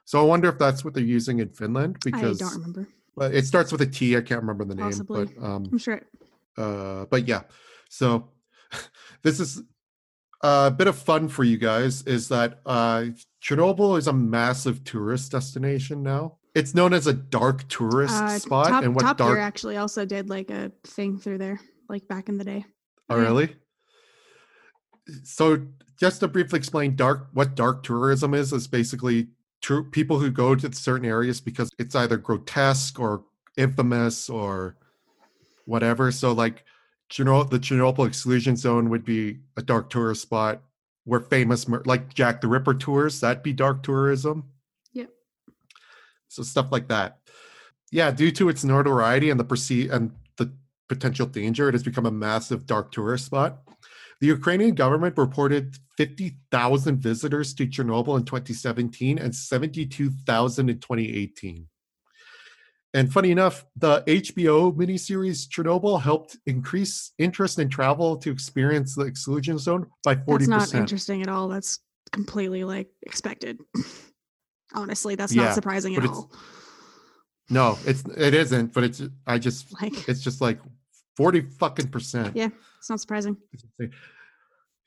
So 0.04 0.20
I 0.20 0.24
wonder 0.24 0.48
if 0.48 0.58
that's 0.58 0.84
what 0.84 0.94
they're 0.94 1.02
using 1.02 1.40
in 1.40 1.48
Finland 1.48 1.96
because 2.04 2.42
I 2.42 2.44
don't 2.44 2.54
remember. 2.54 2.88
but 3.16 3.34
it 3.34 3.46
starts 3.46 3.72
with 3.72 3.80
a 3.80 3.86
T. 3.86 4.16
I 4.16 4.20
can't 4.20 4.40
remember 4.40 4.64
the 4.64 4.74
name, 4.74 4.86
Possibly. 4.86 5.26
but 5.26 5.44
um, 5.44 5.68
I'm 5.72 5.78
sure. 5.78 5.94
It, 5.94 6.06
uh, 6.58 7.06
but 7.06 7.26
yeah. 7.26 7.42
So 7.88 8.31
this 9.22 9.40
is 9.40 9.62
a 10.42 10.70
bit 10.70 10.86
of 10.86 10.96
fun 10.96 11.28
for 11.28 11.44
you 11.44 11.56
guys. 11.56 12.02
Is 12.02 12.28
that 12.28 12.60
uh, 12.66 13.04
Chernobyl 13.42 13.98
is 13.98 14.06
a 14.06 14.12
massive 14.12 14.84
tourist 14.84 15.32
destination 15.32 16.02
now. 16.02 16.38
It's 16.54 16.74
known 16.74 16.92
as 16.92 17.06
a 17.06 17.14
dark 17.14 17.66
tourist 17.68 18.14
uh, 18.14 18.38
spot, 18.38 18.68
Top, 18.68 18.84
and 18.84 18.94
what 18.94 19.02
Top 19.02 19.16
dark? 19.16 19.34
Gear 19.34 19.40
actually 19.40 19.76
also 19.78 20.04
did 20.04 20.28
like 20.28 20.50
a 20.50 20.70
thing 20.84 21.18
through 21.18 21.38
there, 21.38 21.60
like 21.88 22.06
back 22.08 22.28
in 22.28 22.36
the 22.36 22.44
day. 22.44 22.64
Oh, 23.08 23.16
yeah. 23.16 23.22
really? 23.22 23.56
So, 25.24 25.66
just 25.98 26.20
to 26.20 26.28
briefly 26.28 26.58
explain, 26.58 26.94
dark 26.94 27.28
what 27.32 27.54
dark 27.54 27.82
tourism 27.82 28.34
is 28.34 28.52
is 28.52 28.68
basically 28.68 29.28
tour, 29.62 29.82
people 29.82 30.18
who 30.18 30.30
go 30.30 30.54
to 30.54 30.72
certain 30.74 31.06
areas 31.06 31.40
because 31.40 31.70
it's 31.78 31.94
either 31.94 32.18
grotesque 32.18 33.00
or 33.00 33.24
infamous 33.56 34.28
or 34.28 34.76
whatever. 35.64 36.12
So, 36.12 36.32
like 36.32 36.64
Chernobyl, 37.12 37.50
the 37.50 37.58
Chernobyl 37.58 38.06
exclusion 38.06 38.56
zone 38.56 38.88
would 38.88 39.04
be 39.04 39.40
a 39.58 39.62
dark 39.62 39.90
tourist 39.90 40.22
spot 40.22 40.62
where 41.04 41.20
famous, 41.20 41.68
like 41.84 42.14
Jack 42.14 42.40
the 42.40 42.48
Ripper 42.48 42.74
tours, 42.74 43.20
that'd 43.20 43.42
be 43.42 43.52
dark 43.52 43.82
tourism. 43.82 44.44
Yep. 44.92 45.10
So 46.28 46.42
stuff 46.42 46.72
like 46.72 46.88
that. 46.88 47.18
Yeah, 47.90 48.10
due 48.10 48.30
to 48.32 48.48
its 48.48 48.64
notoriety 48.64 49.28
and 49.28 49.38
the 49.38 49.44
perceive 49.44 49.90
and 49.90 50.12
the 50.38 50.52
potential 50.88 51.26
danger, 51.26 51.68
it 51.68 51.74
has 51.74 51.82
become 51.82 52.06
a 52.06 52.10
massive 52.10 52.64
dark 52.66 52.92
tourist 52.92 53.26
spot. 53.26 53.58
The 54.20 54.28
Ukrainian 54.28 54.74
government 54.74 55.18
reported 55.18 55.76
50,000 55.98 56.98
visitors 56.98 57.52
to 57.54 57.66
Chernobyl 57.66 58.16
in 58.16 58.24
2017 58.24 59.18
and 59.18 59.34
72,000 59.34 60.70
in 60.70 60.78
2018. 60.78 61.66
And 62.94 63.10
funny 63.10 63.30
enough, 63.30 63.64
the 63.76 64.02
HBO 64.02 64.74
miniseries 64.76 65.48
Chernobyl 65.48 66.00
helped 66.00 66.36
increase 66.46 67.12
interest 67.18 67.58
in 67.58 67.68
travel 67.70 68.16
to 68.18 68.30
experience 68.30 68.94
the 68.94 69.04
exclusion 69.04 69.58
zone 69.58 69.86
by 70.04 70.14
40%. 70.14 70.46
That's 70.48 70.72
not 70.72 70.74
interesting 70.74 71.22
at 71.22 71.28
all. 71.28 71.48
That's 71.48 71.78
completely 72.12 72.64
like 72.64 72.88
expected. 73.02 73.58
Honestly, 74.74 75.14
that's 75.14 75.34
Yeah, 75.34 75.44
not 75.44 75.54
surprising 75.54 75.96
at 75.96 76.04
all. 76.04 76.30
No, 77.50 77.78
it's 77.86 78.04
it 78.16 78.34
isn't, 78.34 78.72
but 78.72 78.84
it's 78.84 79.02
I 79.26 79.38
just 79.38 79.72
Like, 79.80 80.08
it's 80.08 80.20
just 80.20 80.40
like 80.40 80.58
40 81.16 81.42
fucking 81.58 81.88
percent. 81.88 82.36
Yeah. 82.36 82.48
it's 82.78 82.88
not 82.90 83.00
surprising. 83.00 83.36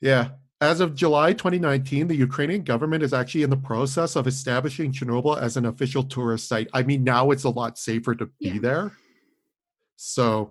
Yeah. 0.00 0.30
As 0.60 0.80
of 0.80 0.94
July 0.94 1.34
2019, 1.34 2.08
the 2.08 2.14
Ukrainian 2.16 2.62
government 2.62 3.02
is 3.02 3.12
actually 3.12 3.42
in 3.42 3.50
the 3.50 3.58
process 3.58 4.16
of 4.16 4.26
establishing 4.26 4.90
Chernobyl 4.90 5.38
as 5.38 5.58
an 5.58 5.66
official 5.66 6.02
tourist 6.02 6.48
site. 6.48 6.68
I 6.72 6.82
mean, 6.82 7.04
now 7.04 7.30
it's 7.30 7.44
a 7.44 7.50
lot 7.50 7.76
safer 7.78 8.14
to 8.14 8.26
be 8.40 8.48
Yeah. 8.48 8.58
there. 8.60 8.92
So, 9.96 10.50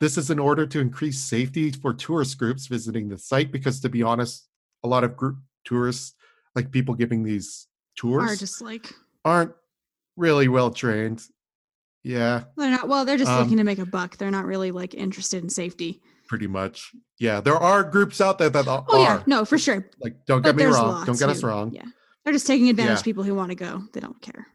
This 0.00 0.18
is 0.18 0.28
in 0.28 0.38
order 0.40 0.66
to 0.66 0.80
increase 0.80 1.18
safety 1.20 1.70
for 1.70 1.94
tourist 1.94 2.36
groups 2.36 2.66
visiting 2.66 3.08
the 3.08 3.16
site 3.16 3.50
because, 3.52 3.80
to 3.80 3.88
be 3.88 4.02
honest, 4.02 4.48
a 4.82 4.88
lot 4.88 5.04
of 5.04 5.16
group 5.16 5.38
tourists, 5.64 6.14
like 6.54 6.70
people 6.72 6.94
giving 6.94 7.22
these 7.22 7.68
tours, 7.96 8.32
Are 8.32 8.36
just 8.36 8.60
like 8.60 8.92
aren't 9.24 9.52
really 10.16 10.48
well 10.48 10.70
trained. 10.72 11.22
Yeah, 12.02 12.44
they're 12.56 12.72
not. 12.72 12.88
Well, 12.88 13.04
they're 13.06 13.16
just 13.16 13.30
Um, 13.30 13.44
looking 13.44 13.56
to 13.58 13.64
make 13.64 13.78
a 13.78 13.86
buck. 13.86 14.18
They're 14.18 14.32
not 14.32 14.44
really 14.46 14.72
like 14.72 14.92
interested 14.94 15.42
in 15.42 15.48
safety. 15.48 16.02
Pretty 16.26 16.46
much. 16.46 16.92
Yeah, 17.18 17.40
there 17.40 17.56
are 17.56 17.82
groups 17.84 18.20
out 18.20 18.38
there 18.38 18.50
that 18.50 18.66
are. 18.66 18.84
Oh 18.88 19.02
yeah, 19.02 19.22
no, 19.26 19.44
for 19.44 19.58
sure. 19.58 19.88
Like, 20.00 20.24
don't 20.26 20.42
But 20.42 20.56
get 20.56 20.66
me 20.68 20.72
wrong. 20.72 21.04
Don't 21.06 21.18
get 21.18 21.28
us 21.28 21.40
who- 21.40 21.46
wrong. 21.48 21.72
Yeah, 21.72 21.84
they're 22.24 22.32
just 22.32 22.46
taking 22.46 22.68
advantage 22.70 22.90
Yeah. 22.92 22.98
of 22.98 23.04
people 23.04 23.22
who 23.24 23.34
want 23.34 23.50
to 23.50 23.54
go. 23.56 23.82
They 23.92 24.00
don't 24.00 24.20
care. 24.20 24.46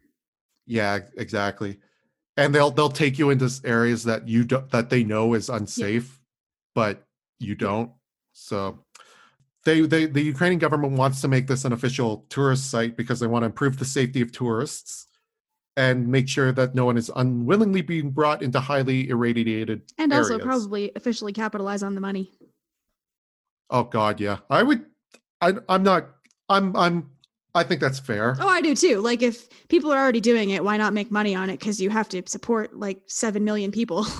Yeah, 0.66 1.00
exactly. 1.18 1.80
And 2.38 2.54
they'll 2.54 2.72
they'll 2.72 2.90
take 2.90 3.18
you 3.20 3.30
into 3.32 3.50
areas 3.66 4.04
that 4.06 4.28
you 4.28 4.44
don't 4.46 4.70
that 4.72 4.90
they 4.90 5.04
know 5.04 5.34
is 5.34 5.50
unsafe, 5.50 6.20
but 6.76 7.06
you 7.40 7.56
don't. 7.56 7.92
So 8.34 8.86
they 9.66 9.82
they 9.82 10.06
the 10.06 10.22
Ukrainian 10.22 10.60
government 10.60 10.94
wants 10.94 11.22
to 11.22 11.28
make 11.28 11.48
this 11.48 11.66
an 11.66 11.74
official 11.74 12.26
tourist 12.30 12.70
site 12.70 12.96
because 12.96 13.20
they 13.20 13.28
want 13.28 13.44
to 13.44 13.48
improve 13.48 13.78
the 13.78 13.86
safety 13.86 14.22
of 14.22 14.32
tourists 14.32 15.08
and 15.80 16.10
make 16.10 16.28
sure 16.28 16.52
that 16.52 16.76
no 16.76 16.84
one 16.84 16.98
is 16.98 17.10
unwillingly 17.16 17.82
being 17.82 18.12
brought 18.12 18.42
into 18.44 18.60
highly 18.60 19.08
irradiated 19.08 19.82
And 19.98 20.12
also 20.12 20.38
probably 20.38 20.92
officially 20.96 21.32
capitalize 21.32 21.84
on 21.84 21.96
the 21.96 22.02
money. 22.02 22.32
Oh 23.70 23.84
god, 23.84 24.20
yeah. 24.20 24.40
I 24.50 24.62
would 24.62 24.86
I 25.40 25.54
I'm 25.70 25.84
not 25.84 26.10
I'm 26.50 26.76
I'm 26.76 27.10
I 27.56 27.64
think 27.64 27.80
that's 27.82 27.98
fair. 27.98 28.36
Oh, 28.40 28.48
I 28.48 28.62
do 28.62 28.76
too. 28.76 29.00
Like 29.00 29.22
if 29.22 29.48
people 29.70 29.92
are 29.92 29.98
already 29.98 30.20
doing 30.20 30.50
it, 30.50 30.64
why 30.64 30.76
not 30.78 30.94
make 30.94 31.12
money 31.12 31.34
on 31.34 31.50
it? 31.50 31.60
Because 31.60 31.80
you 31.82 31.90
have 31.90 32.10
to 32.10 32.22
support 32.28 32.76
like 32.76 33.02
seven 33.08 33.44
million 33.44 33.72
people. 33.72 34.06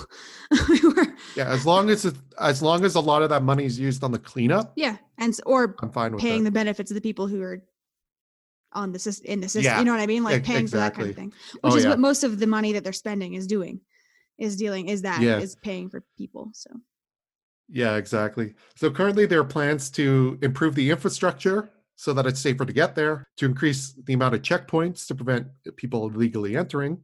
Yeah, 1.36 1.48
as 1.48 1.64
long 1.64 1.90
as 1.90 2.04
it, 2.04 2.16
as 2.40 2.60
long 2.60 2.84
as 2.84 2.96
a 2.96 3.00
lot 3.00 3.22
of 3.22 3.28
that 3.28 3.44
money 3.44 3.64
is 3.64 3.78
used 3.78 4.02
on 4.02 4.10
the 4.10 4.18
cleanup, 4.18 4.72
yeah, 4.74 4.96
and 5.16 5.38
or 5.46 5.76
I'm 5.80 5.90
fine 5.92 6.12
with 6.12 6.20
paying 6.20 6.40
it. 6.40 6.44
the 6.44 6.50
benefits 6.50 6.90
of 6.90 6.96
the 6.96 7.00
people 7.00 7.28
who 7.28 7.40
are 7.40 7.62
on 8.72 8.92
the 8.92 8.98
sys- 8.98 9.22
in 9.22 9.40
the 9.40 9.48
system. 9.48 9.64
Yeah, 9.72 9.78
You 9.78 9.84
know 9.84 9.92
what 9.92 10.00
I 10.00 10.06
mean? 10.06 10.24
Like 10.24 10.44
paying 10.44 10.66
for 10.66 10.76
that 10.76 10.94
kind 10.94 11.10
of 11.10 11.16
thing, 11.16 11.32
oh, 11.34 11.68
which 11.68 11.72
Oh, 11.74 11.76
is 11.76 11.84
yeah. 11.84 11.90
what 11.90 11.98
most 11.98 12.24
of 12.24 12.38
the 12.38 12.46
money 12.46 12.72
that 12.72 12.84
they're 12.84 12.92
spending 12.92 13.34
is 13.34 13.46
doing. 13.46 13.80
Is 14.38 14.56
dealing 14.56 14.88
is 14.88 15.02
that 15.02 15.22
is 15.22 15.54
Yeah. 15.54 15.60
paying 15.62 15.90
for 15.90 16.02
people. 16.16 16.50
So 16.54 16.70
Yeah, 17.68 17.96
exactly. 17.96 18.54
So 18.76 18.90
currently 18.90 19.26
there 19.26 19.40
are 19.40 19.44
plans 19.44 19.90
to 19.92 20.38
improve 20.42 20.74
the 20.74 20.90
infrastructure 20.90 21.70
so 21.94 22.12
that 22.14 22.26
it's 22.26 22.40
safer 22.40 22.64
to 22.64 22.72
get 22.72 22.94
there, 22.94 23.28
to 23.36 23.46
increase 23.46 23.92
the 23.92 24.14
amount 24.14 24.34
of 24.34 24.42
checkpoints 24.42 25.06
to 25.08 25.14
prevent 25.14 25.46
people 25.76 26.08
illegally 26.08 26.56
entering, 26.56 27.02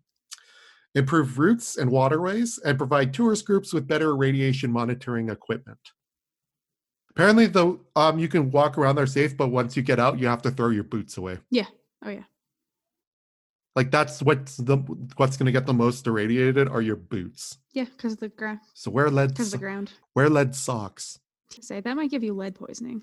improve 0.95 1.39
routes 1.39 1.77
and 1.77 1.91
waterways, 1.91 2.59
and 2.65 2.79
provide 2.79 3.13
tourist 3.13 3.45
groups 3.45 3.73
with 3.75 3.87
better 3.87 4.17
radiation 4.17 4.73
monitoring 4.73 5.29
equipment. 5.29 5.79
Apparently, 7.17 7.47
though, 7.47 7.81
um, 7.97 8.19
you 8.19 8.29
can 8.29 8.51
walk 8.51 8.77
around 8.77 8.97
there 8.97 9.07
safe, 9.07 9.37
but 9.37 9.49
once 9.49 9.75
you 9.75 9.83
get 9.83 9.99
out, 9.99 10.19
you 10.19 10.27
have 10.27 10.43
to 10.43 10.51
throw 10.51 10.69
your 10.69 10.85
boots 10.85 11.17
away. 11.17 11.39
Yeah. 11.51 11.65
Oh 12.05 12.11
yeah, 12.11 12.25
Like 13.75 13.91
that's 13.91 14.23
what's 14.23 14.59
the 14.59 14.77
what's 15.17 15.39
going 15.39 15.47
to 15.47 15.53
get 15.53 15.65
the 15.67 15.73
most 15.73 16.07
irradiated 16.07 16.69
are 16.69 16.83
your 16.83 16.97
boots. 16.97 17.57
yeah, 17.73 17.85
because 17.85 18.17
the 18.17 18.29
ground, 18.29 18.61
So 18.75 18.91
wear 18.91 19.09
lead 19.11 19.31
because 19.31 19.47
of 19.49 19.53
the 19.53 19.57
so- 19.57 19.61
ground. 19.61 19.93
wear 20.15 20.29
lead 20.29 20.55
socks. 20.55 21.19
Say 21.61 21.81
that 21.81 21.97
might 21.97 22.11
give 22.11 22.23
you 22.23 22.35
lead 22.35 22.55
poisoning, 22.55 23.03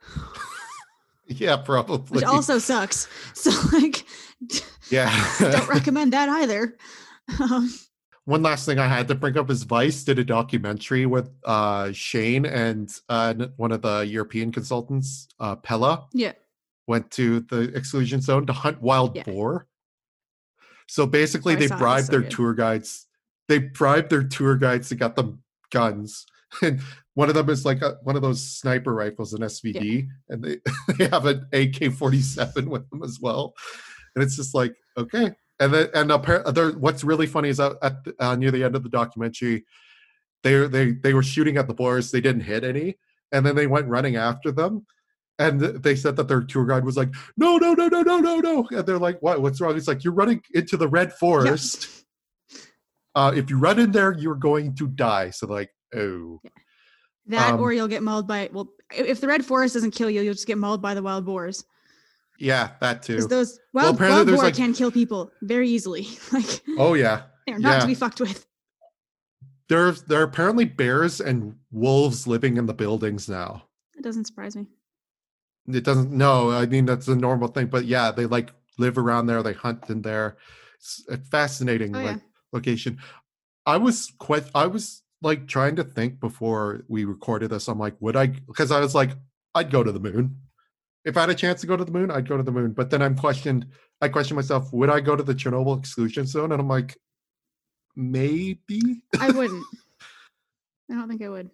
Yeah, 1.26 1.56
probably. 1.58 2.16
which 2.16 2.24
also 2.24 2.58
sucks. 2.58 3.06
So 3.34 3.50
like, 3.76 4.04
yeah. 4.90 5.10
don't 5.38 5.68
recommend 5.68 6.12
that 6.14 6.28
either. 6.28 6.76
Um, 7.38 7.72
One 8.30 8.42
last 8.42 8.64
thing 8.64 8.78
I 8.78 8.86
had 8.86 9.08
to 9.08 9.16
bring 9.16 9.36
up 9.36 9.50
is 9.50 9.64
Vice 9.64 10.04
did 10.04 10.20
a 10.20 10.24
documentary 10.24 11.04
with 11.04 11.32
uh, 11.44 11.90
Shane 11.90 12.46
and 12.46 12.88
uh, 13.08 13.34
one 13.56 13.72
of 13.72 13.82
the 13.82 14.06
European 14.06 14.52
consultants, 14.52 15.26
uh, 15.40 15.56
Pella, 15.56 16.06
yeah, 16.12 16.34
went 16.86 17.10
to 17.10 17.40
the 17.40 17.74
exclusion 17.74 18.20
zone 18.20 18.46
to 18.46 18.52
hunt 18.52 18.80
wild 18.80 19.16
Yeah. 19.16 19.24
boar. 19.24 19.66
So 20.86 21.06
basically, 21.06 21.56
they 21.56 21.66
saw 21.66 21.74
it, 21.74 21.78
it's 21.78 21.80
bribed 21.82 22.06
so 22.06 22.12
their 22.12 22.20
good. 22.20 22.30
tour 22.30 22.54
guides. 22.54 23.08
They 23.48 23.58
bribed 23.58 24.10
their 24.10 24.22
tour 24.22 24.54
guides 24.54 24.90
to 24.90 24.94
get 24.94 25.16
them 25.16 25.42
guns, 25.72 26.24
and 26.62 26.80
one 27.14 27.30
of 27.30 27.34
them 27.34 27.50
is 27.50 27.64
like 27.64 27.82
a, 27.82 27.96
one 28.04 28.14
of 28.14 28.22
those 28.22 28.40
sniper 28.48 28.94
rifles, 28.94 29.32
an 29.32 29.40
SVD, 29.40 30.06
and 30.28 30.44
they 30.44 30.58
they 30.98 31.08
have 31.08 31.26
an 31.26 31.48
AK 31.52 31.92
forty 31.94 32.20
seven 32.20 32.70
with 32.70 32.88
them 32.90 33.02
as 33.02 33.18
well. 33.20 33.54
And 34.14 34.22
it's 34.22 34.36
just 34.36 34.54
like 34.54 34.76
okay, 34.96 35.34
and 35.60 35.72
then 35.72 35.88
and 35.94 36.10
apparently, 36.10 36.52
there, 36.52 36.70
what's 36.72 37.04
really 37.04 37.26
funny 37.26 37.50
is 37.50 37.58
that 37.58 37.76
at 37.82 37.98
uh, 38.18 38.34
near 38.34 38.50
the 38.50 38.64
end 38.64 38.74
of 38.74 38.82
the 38.82 38.88
documentary, 38.88 39.64
they 40.42 40.66
they 40.66 40.92
they 40.92 41.14
were 41.14 41.22
shooting 41.22 41.58
at 41.58 41.68
the 41.68 41.74
boars. 41.74 42.10
They 42.10 42.20
didn't 42.20 42.42
hit 42.42 42.64
any, 42.64 42.98
and 43.30 43.44
then 43.44 43.54
they 43.54 43.66
went 43.66 43.86
running 43.86 44.16
after 44.16 44.50
them. 44.50 44.86
And 45.38 45.60
they 45.60 45.96
said 45.96 46.16
that 46.16 46.28
their 46.28 46.42
tour 46.42 46.66
guide 46.66 46.84
was 46.84 46.96
like, 46.96 47.14
"No, 47.36 47.56
no, 47.56 47.74
no, 47.74 47.88
no, 47.88 48.02
no, 48.02 48.18
no, 48.18 48.40
no!" 48.40 48.68
And 48.70 48.86
they're 48.86 48.98
like, 48.98 49.20
"What? 49.20 49.40
What's 49.40 49.60
wrong?" 49.60 49.74
He's 49.74 49.88
like, 49.88 50.04
"You're 50.04 50.14
running 50.14 50.42
into 50.54 50.76
the 50.76 50.88
red 50.88 51.12
forest. 51.12 52.04
Uh, 53.14 53.32
if 53.34 53.50
you 53.50 53.58
run 53.58 53.78
in 53.78 53.90
there, 53.90 54.12
you're 54.12 54.34
going 54.34 54.74
to 54.76 54.86
die." 54.86 55.30
So 55.30 55.46
like, 55.46 55.70
oh, 55.94 56.40
that 57.26 57.54
Um, 57.54 57.60
or 57.60 57.72
you'll 57.72 57.88
get 57.88 58.02
mauled 58.02 58.26
by. 58.26 58.50
Well, 58.52 58.68
if 58.94 59.20
the 59.20 59.28
red 59.28 59.44
forest 59.44 59.74
doesn't 59.74 59.92
kill 59.92 60.10
you, 60.10 60.20
you'll 60.22 60.34
just 60.34 60.46
get 60.46 60.58
mauled 60.58 60.82
by 60.82 60.94
the 60.94 61.02
wild 61.02 61.24
boars. 61.24 61.64
Yeah, 62.40 62.70
that 62.80 63.02
too. 63.02 63.26
those 63.28 63.60
wild, 63.72 63.94
apparently 63.96 64.24
wild 64.24 64.36
boar 64.36 64.44
like- 64.44 64.56
can 64.56 64.72
kill 64.72 64.90
people 64.90 65.30
very 65.42 65.68
easily. 65.68 66.08
Like 66.32 66.62
Oh 66.78 66.94
yeah, 66.94 67.22
they're 67.46 67.58
not 67.58 67.72
yeah. 67.74 67.80
to 67.80 67.86
be 67.86 67.94
fucked 67.94 68.20
with. 68.20 68.46
there's 69.68 70.02
there 70.02 70.20
are 70.20 70.24
apparently 70.24 70.64
bears 70.64 71.20
and 71.20 71.54
wolves 71.70 72.26
living 72.26 72.56
in 72.56 72.66
the 72.66 72.74
buildings 72.74 73.28
now. 73.28 73.64
It 73.94 74.02
doesn't 74.02 74.24
surprise 74.26 74.56
me. 74.56 74.66
It 75.68 75.84
doesn't. 75.84 76.10
No, 76.10 76.50
I 76.50 76.66
mean 76.66 76.86
that's 76.86 77.08
a 77.08 77.14
normal 77.14 77.48
thing. 77.48 77.66
But 77.66 77.84
yeah, 77.84 78.10
they 78.10 78.26
like 78.26 78.50
live 78.78 78.98
around 78.98 79.26
there. 79.26 79.42
They 79.42 79.52
hunt 79.52 79.88
in 79.90 80.02
there. 80.02 80.36
It's 80.78 81.04
a 81.10 81.18
fascinating 81.18 81.94
Oh, 81.94 82.00
like 82.02 82.16
yeah. 82.16 82.22
location. 82.52 82.98
I 83.66 83.76
was 83.76 84.12
quite. 84.18 84.44
I 84.54 84.66
was 84.66 85.02
like 85.22 85.46
trying 85.46 85.76
to 85.76 85.84
think 85.84 86.18
before 86.18 86.84
we 86.88 87.04
recorded 87.04 87.50
this. 87.50 87.68
I'm 87.68 87.78
like, 87.78 87.94
would 88.00 88.16
I? 88.16 88.28
Because 88.28 88.72
I 88.72 88.80
was 88.80 88.94
like, 88.94 89.10
I'd 89.54 89.70
go 89.70 89.84
to 89.84 89.92
the 89.92 90.00
moon. 90.00 90.36
If 91.04 91.16
I 91.16 91.20
had 91.20 91.30
a 91.30 91.34
chance 91.34 91.60
to 91.62 91.66
go 91.66 91.76
to 91.76 91.84
the 91.84 91.92
moon, 91.92 92.10
I'd 92.10 92.28
go 92.28 92.36
to 92.36 92.42
the 92.42 92.52
moon. 92.52 92.72
But 92.72 92.90
then 92.90 93.02
I'm 93.02 93.16
questioned. 93.16 93.66
I 94.00 94.08
question 94.08 94.36
myself, 94.36 94.72
would 94.72 94.90
I 94.90 95.00
go 95.00 95.16
to 95.16 95.22
the 95.22 95.34
Chernobyl 95.34 95.78
exclusion 95.78 96.26
zone? 96.26 96.52
And 96.52 96.60
I'm 96.60 96.68
like, 96.68 96.96
maybe. 97.96 99.02
I 99.18 99.30
wouldn't. 99.30 99.64
I 100.90 100.94
don't 100.94 101.08
think 101.08 101.22
I 101.22 101.28
would. 101.28 101.50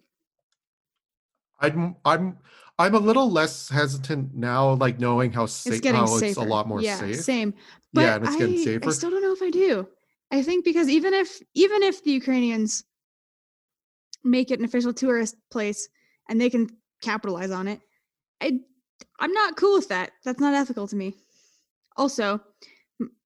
I'm 1.59 1.95
I'm 2.05 2.37
I'm 2.79 2.93
a 2.93 2.99
little 2.99 3.31
less 3.31 3.69
hesitant 3.69 4.35
now, 4.35 4.73
like 4.73 4.99
knowing 4.99 5.31
how 5.31 5.47
safe 5.47 5.73
It's 5.73 5.81
getting 5.81 5.99
how 5.99 6.05
safer. 6.05 6.25
it's 6.25 6.37
a 6.37 6.41
lot 6.43 6.67
more 6.67 6.81
yeah, 6.81 6.97
safe. 6.97 7.21
Same. 7.21 7.53
But 7.93 8.01
Yeah, 8.01 8.15
and 8.15 8.25
it's 8.25 8.35
getting 8.35 8.57
safer. 8.57 8.89
I 8.89 8.91
still 8.91 9.09
don't 9.09 9.23
know 9.23 9.33
if 9.33 9.41
I 9.41 9.49
do. 9.49 9.87
I 10.31 10.43
think 10.43 10.65
because 10.65 10.89
even 10.89 11.13
if 11.13 11.41
even 11.55 11.83
if 11.83 12.03
the 12.03 12.11
Ukrainians 12.11 12.83
make 14.23 14.51
it 14.51 14.59
an 14.59 14.65
official 14.65 14.93
tourist 14.93 15.35
place 15.49 15.87
and 16.29 16.39
they 16.39 16.49
can 16.49 16.69
capitalize 17.01 17.51
on 17.51 17.67
it, 17.67 17.79
I 18.41 18.59
I'm 19.19 19.33
not 19.33 19.57
cool 19.57 19.77
with 19.77 19.89
that. 19.89 20.11
That's 20.23 20.39
not 20.39 20.53
ethical 20.53 20.87
to 20.87 20.95
me. 20.95 21.15
Also, 21.95 22.41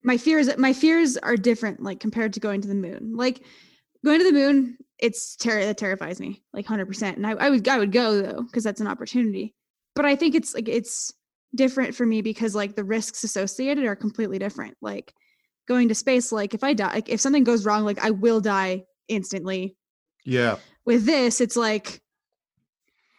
my 0.04 0.18
fears 0.18 0.50
my 0.58 0.74
fears 0.74 1.18
are 1.18 1.38
different 1.38 1.82
like 1.82 2.00
compared 2.00 2.34
to 2.34 2.40
going 2.40 2.62
to 2.62 2.68
the 2.68 2.76
moon. 2.76 3.14
Like 3.16 3.42
going 4.04 4.20
to 4.20 4.26
the 4.26 4.32
moon, 4.32 4.78
it's 5.00 5.36
terror 5.36 5.66
that 5.66 5.78
terrifies 5.78 6.20
me 6.20 6.44
like 6.54 6.66
100%. 6.66 7.16
And 7.16 7.28
I, 7.28 7.32
I 7.32 7.50
would 7.50 7.68
I 7.68 7.78
would 7.78 7.92
go 7.92 8.22
though 8.22 8.44
because 8.44 8.64
that's 8.64 8.82
an 8.82 8.88
opportunity. 8.88 9.56
But 9.96 10.06
I 10.06 10.16
think 10.16 10.36
it's 10.36 10.54
like 10.54 10.70
it's 10.70 11.14
different 11.54 11.96
for 11.96 12.06
me 12.06 12.22
because 12.22 12.56
like 12.56 12.76
the 12.76 12.84
risks 12.84 13.24
associated 13.24 13.86
are 13.86 13.96
completely 13.96 14.40
different. 14.40 14.78
Like 14.82 15.14
going 15.68 15.90
to 15.90 15.96
space 15.96 16.32
like 16.32 16.54
if 16.54 16.64
I 16.64 16.74
die 16.74 16.94
like 16.94 17.10
if 17.10 17.22
something 17.22 17.44
goes 17.44 17.66
wrong 17.66 17.84
like 17.84 18.04
I 18.04 18.12
will 18.12 18.42
die 18.42 18.84
instantly. 19.08 19.76
Yeah. 20.26 20.58
With 20.86 21.06
this 21.06 21.42
it's 21.42 21.58
like 21.58 22.02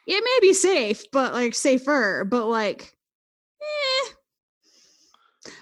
it 0.07 0.23
may 0.25 0.39
be 0.49 0.55
safe, 0.55 1.05
but 1.13 1.33
like 1.33 1.55
safer, 1.55 2.25
but 2.29 2.47
like 2.47 2.93
eh. 3.61 4.11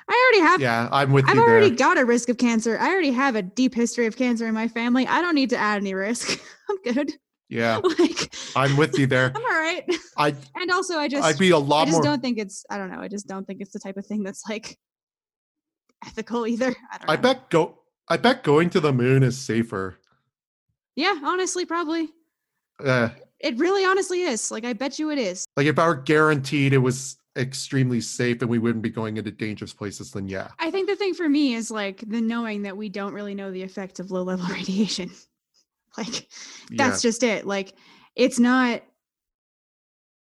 I 0.08 0.30
already 0.34 0.46
have 0.50 0.60
Yeah, 0.60 0.88
I'm 0.92 1.12
with 1.12 1.28
I've 1.28 1.38
already 1.38 1.68
there. 1.68 1.76
got 1.76 1.98
a 1.98 2.04
risk 2.04 2.28
of 2.28 2.36
cancer. 2.38 2.78
I 2.78 2.90
already 2.90 3.12
have 3.12 3.36
a 3.36 3.42
deep 3.42 3.74
history 3.74 4.06
of 4.06 4.16
cancer 4.16 4.46
in 4.46 4.54
my 4.54 4.68
family. 4.68 5.06
I 5.06 5.20
don't 5.22 5.34
need 5.34 5.50
to 5.50 5.56
add 5.56 5.76
any 5.78 5.94
risk. 5.94 6.40
I'm 6.70 6.76
good. 6.82 7.12
yeah, 7.48 7.76
like 7.98 8.34
I'm 8.56 8.76
with 8.76 8.98
you 8.98 9.06
there. 9.06 9.32
I'm 9.34 9.42
all 9.42 9.48
right. 9.60 9.84
I 10.16 10.34
And 10.56 10.70
also 10.70 10.98
I 10.98 11.08
just 11.08 11.24
I'd 11.24 11.38
be 11.38 11.50
a 11.50 11.58
lot 11.58 11.82
I 11.82 11.84
just 11.86 11.96
more. 11.96 12.02
don't 12.02 12.20
think 12.20 12.38
it's 12.38 12.64
I 12.70 12.78
don't 12.78 12.90
know. 12.90 13.00
I 13.00 13.08
just 13.08 13.26
don't 13.26 13.46
think 13.46 13.60
it's 13.60 13.72
the 13.72 13.78
type 13.80 13.96
of 13.96 14.04
thing 14.06 14.22
that's 14.22 14.42
like 14.48 14.78
ethical 16.04 16.46
either. 16.46 16.74
I 16.92 16.98
don't 16.98 17.06
know. 17.06 17.12
I 17.12 17.16
bet 17.16 17.50
go. 17.50 17.78
I 18.08 18.16
bet 18.16 18.42
going 18.42 18.70
to 18.70 18.80
the 18.80 18.92
moon 18.92 19.22
is 19.22 19.38
safer. 19.38 19.96
Yeah, 20.96 21.18
honestly, 21.24 21.64
probably. 21.64 22.08
Uh, 22.84 23.10
It 23.40 23.56
really 23.58 23.84
honestly 23.84 24.22
is. 24.22 24.50
Like 24.50 24.64
I 24.64 24.72
bet 24.74 24.98
you 24.98 25.10
it 25.10 25.18
is. 25.18 25.44
like 25.56 25.66
if 25.66 25.78
I 25.78 25.86
were 25.86 25.94
guaranteed 25.96 26.72
it 26.72 26.78
was 26.78 27.16
extremely 27.36 28.00
safe 28.00 28.42
and 28.42 28.50
we 28.50 28.58
wouldn't 28.58 28.82
be 28.82 28.90
going 28.90 29.16
into 29.16 29.30
dangerous 29.30 29.72
places, 29.72 30.10
then 30.12 30.28
yeah. 30.28 30.48
I 30.58 30.70
think 30.70 30.88
the 30.88 30.96
thing 30.96 31.14
for 31.14 31.28
me 31.28 31.54
is 31.54 31.70
like 31.70 32.00
the 32.06 32.20
knowing 32.20 32.62
that 32.62 32.76
we 32.76 32.88
don't 32.88 33.14
really 33.14 33.34
know 33.34 33.50
the 33.50 33.62
effect 33.62 33.98
of 34.00 34.10
low 34.10 34.22
level 34.22 34.46
radiation. 34.50 35.10
Like 35.96 36.28
Yeah. 36.70 36.88
that's 36.88 37.02
just 37.02 37.22
it. 37.22 37.46
Like 37.46 37.74
it's 38.14 38.38
not. 38.38 38.82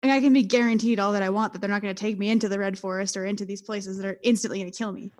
and 0.02 0.10
I 0.12 0.20
can 0.20 0.32
be 0.32 0.42
guaranteed 0.42 0.98
all 0.98 1.12
that 1.12 1.22
I 1.22 1.30
want 1.30 1.52
that 1.52 1.60
they're 1.60 1.70
not 1.70 1.82
going 1.82 1.94
to 1.94 2.00
take 2.00 2.18
me 2.18 2.30
into 2.30 2.48
the 2.48 2.58
red 2.58 2.78
forest 2.78 3.16
or 3.16 3.24
into 3.24 3.44
these 3.44 3.62
places 3.62 3.96
that 3.98 4.06
are 4.06 4.18
instantly 4.22 4.58
going 4.58 4.70
to 4.72 4.76
kill 4.76 4.92
me. 4.92 5.10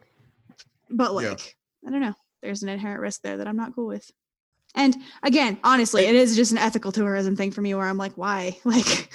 But 0.90 1.10
Yeah. 1.12 1.30
like, 1.30 1.56
I 1.86 1.90
don't 1.90 2.00
know. 2.00 2.14
There's 2.42 2.62
an 2.62 2.68
inherent 2.68 3.00
risk 3.00 3.22
there 3.22 3.36
that 3.38 3.46
I'm 3.48 3.56
not 3.56 3.74
cool 3.74 3.86
with. 3.86 4.10
And 4.74 4.96
again, 5.22 5.58
honestly, 5.62 6.04
it 6.04 6.14
is 6.14 6.34
just 6.36 6.52
an 6.52 6.58
ethical 6.58 6.90
tourism 6.92 7.36
thing 7.36 7.50
for 7.52 7.60
me 7.60 7.74
where 7.74 7.86
I'm 7.86 7.98
like, 7.98 8.14
why? 8.16 8.58
Like, 8.64 9.08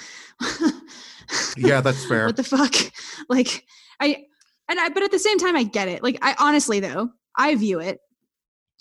yeah, 1.57 1.81
that's 1.81 2.06
fair. 2.06 2.26
what 2.27 2.38
the 2.38 2.44
fuck? 2.44 2.73
Like, 3.30 3.65
I, 3.99 4.23
and 4.69 4.80
I, 4.80 4.90
but 4.90 5.03
at 5.03 5.11
the 5.11 5.19
same 5.19 5.38
time, 5.38 5.56
I 5.56 5.64
get 5.64 5.88
it. 5.88 6.02
Like, 6.02 6.18
I 6.23 6.36
honestly, 6.40 6.80
though, 6.80 7.10
I 7.38 7.53
view 7.56 7.80
it 7.80 7.99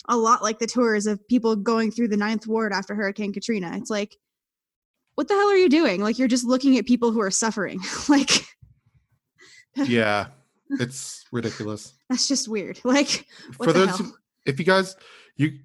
a 0.07 0.17
lot 0.17 0.41
like 0.41 0.57
the 0.57 0.65
tours 0.65 1.05
of 1.05 1.25
people 1.27 1.55
going 1.55 1.91
through 1.91 2.07
the 2.07 2.17
ninth 2.17 2.47
ward 2.47 2.73
after 2.73 2.95
Hurricane 2.95 3.31
Katrina. 3.33 3.71
It's 3.75 3.91
like, 3.91 4.17
what 5.15 5.27
the 5.27 5.35
hell 5.35 5.49
are 5.49 5.55
you 5.57 5.69
doing? 5.69 6.01
Like, 6.01 6.17
you're 6.17 6.27
just 6.27 6.45
looking 6.45 6.77
at 6.79 6.85
people 6.87 7.11
who 7.11 7.21
are 7.21 7.29
suffering. 7.29 7.79
like, 8.09 8.45
yeah, 9.75 10.27
it's 10.71 11.25
ridiculous. 11.31 11.93
that's 12.09 12.27
just 12.27 12.47
weird. 12.47 12.79
Like, 12.83 13.25
what 13.57 13.67
For 13.67 13.73
the 13.73 13.85
those, 13.85 13.99
who- 13.99 14.13
if 14.45 14.57
you 14.57 14.65
guys, 14.65 14.95
you, 15.35 15.59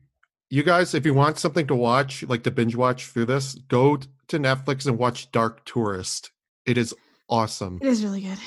you 0.54 0.62
guys, 0.62 0.94
if 0.94 1.04
you 1.04 1.12
want 1.12 1.36
something 1.36 1.66
to 1.66 1.74
watch, 1.74 2.22
like 2.22 2.44
to 2.44 2.50
binge 2.52 2.76
watch 2.76 3.06
through 3.06 3.24
this, 3.24 3.54
go 3.66 3.96
to 3.96 4.38
Netflix 4.38 4.86
and 4.86 4.96
watch 4.96 5.32
Dark 5.32 5.64
Tourist. 5.64 6.30
It 6.64 6.78
is 6.78 6.94
awesome. 7.28 7.80
It 7.82 7.88
is 7.88 8.04
really 8.04 8.20
good. 8.20 8.38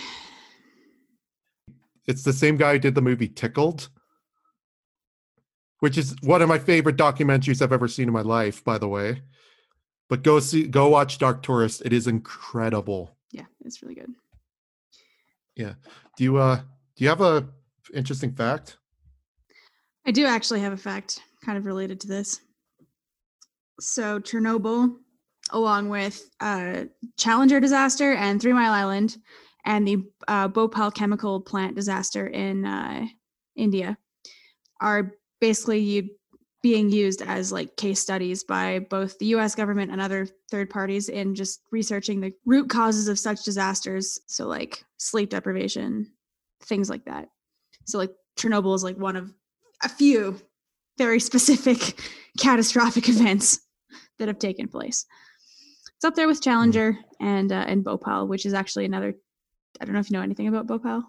It's 2.05 2.23
the 2.23 2.31
same 2.31 2.55
guy 2.55 2.73
who 2.73 2.79
did 2.79 2.95
the 2.95 3.01
movie 3.01 3.27
Tickled, 3.27 3.89
which 5.81 5.97
is 5.97 6.15
one 6.23 6.41
of 6.41 6.47
my 6.47 6.57
favorite 6.57 6.95
documentaries 6.95 7.61
I've 7.61 7.73
ever 7.73 7.89
seen 7.89 8.07
in 8.07 8.13
my 8.13 8.21
life, 8.21 8.63
by 8.63 8.77
the 8.77 8.88
way. 8.88 9.23
But 10.07 10.23
go 10.23 10.39
see, 10.39 10.65
go 10.65 10.88
watch 10.88 11.17
Dark 11.17 11.43
Tourist. 11.43 11.81
It 11.84 11.91
is 11.91 12.07
incredible. 12.07 13.17
Yeah, 13.34 13.47
it's 13.65 13.84
really 13.84 13.95
good. 13.95 14.13
Yeah. 15.57 15.73
Do 16.15 16.23
you 16.23 16.38
uh 16.38 16.61
do 16.95 17.03
you 17.03 17.09
have 17.09 17.19
a 17.19 17.49
interesting 17.93 18.31
fact? 18.31 18.77
I 20.05 20.11
do 20.11 20.25
actually 20.25 20.61
have 20.61 20.71
a 20.71 20.77
fact 20.77 21.19
kind 21.43 21.57
of 21.57 21.65
related 21.65 21.99
to 22.01 22.07
this. 22.07 22.41
So 23.80 24.19
Chernobyl, 24.19 24.95
along 25.51 25.89
with 25.89 26.30
uh, 26.39 26.85
Challenger 27.18 27.59
disaster 27.59 28.14
and 28.14 28.41
Three 28.41 28.53
Mile 28.53 28.73
Island, 28.73 29.18
and 29.65 29.88
the 29.88 30.03
uh, 30.27 30.47
Bhopal 30.47 30.91
chemical 30.91 31.41
plant 31.41 31.76
disaster 31.76 32.27
in 32.27 32.65
uh, 32.65 33.05
India, 33.55 33.97
are 34.80 35.14
basically 35.39 35.80
u- 35.80 36.09
being 36.64 36.89
used 36.89 37.22
as 37.22 37.51
like 37.51 37.77
case 37.77 37.99
studies 37.99 38.43
by 38.43 38.80
both 38.80 39.18
the 39.19 39.27
U.S. 39.27 39.55
government 39.55 39.91
and 39.91 40.01
other 40.01 40.27
third 40.49 40.69
parties 40.69 41.09
in 41.09 41.35
just 41.35 41.61
researching 41.72 42.19
the 42.19 42.34
root 42.45 42.69
causes 42.69 43.07
of 43.07 43.19
such 43.19 43.43
disasters. 43.43 44.19
So 44.27 44.47
like 44.47 44.84
sleep 44.97 45.30
deprivation, 45.30 46.11
things 46.64 46.89
like 46.89 47.05
that. 47.05 47.30
So 47.85 47.97
like 47.97 48.11
Chernobyl 48.38 48.76
is 48.76 48.84
like 48.84 48.97
one 48.97 49.15
of 49.15 49.31
a 49.84 49.89
few 49.89 50.39
very 50.98 51.19
specific 51.19 51.99
catastrophic 52.40 53.07
events 53.15 53.60
that 54.19 54.28
have 54.28 54.40
taken 54.40 54.68
place. 54.68 55.06
It's 55.95 56.06
up 56.06 56.15
there 56.15 56.28
with 56.28 56.41
Challenger 56.41 56.98
and 57.19 57.52
uh, 57.52 57.65
and 57.68 57.84
Bhopal, 57.84 58.28
which 58.28 58.45
is 58.45 58.53
actually 58.53 58.86
another. 58.86 59.14
I 59.82 59.86
don't 59.86 59.94
know 59.94 59.99
if 59.99 60.10
you 60.10 60.18
know 60.18 60.24
anything 60.24 60.48
about 60.48 60.68
Bhopal. 60.68 61.03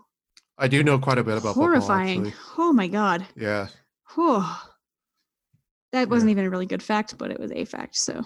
I 0.59 0.67
do 0.69 0.83
know 0.83 0.99
quite 0.99 1.19
a 1.19 1.23
bit 1.25 1.35
about 1.39 1.55
Bhopal, 1.55 1.63
Horrifying. 1.63 2.27
actually. 2.29 2.35
oh 2.59 2.73
my 2.73 2.89
god. 2.89 3.27
Yeah. 3.37 3.69
Whew. 4.15 4.45
That 5.93 6.09
wasn't 6.11 6.31
even 6.31 6.45
a 6.45 6.51
really 6.51 6.67
good 6.67 6.83
fact, 6.83 7.17
but 7.17 7.31
it 7.31 7.39
was 7.41 7.51
a 7.53 7.65
fact. 7.65 7.97
So 7.97 8.23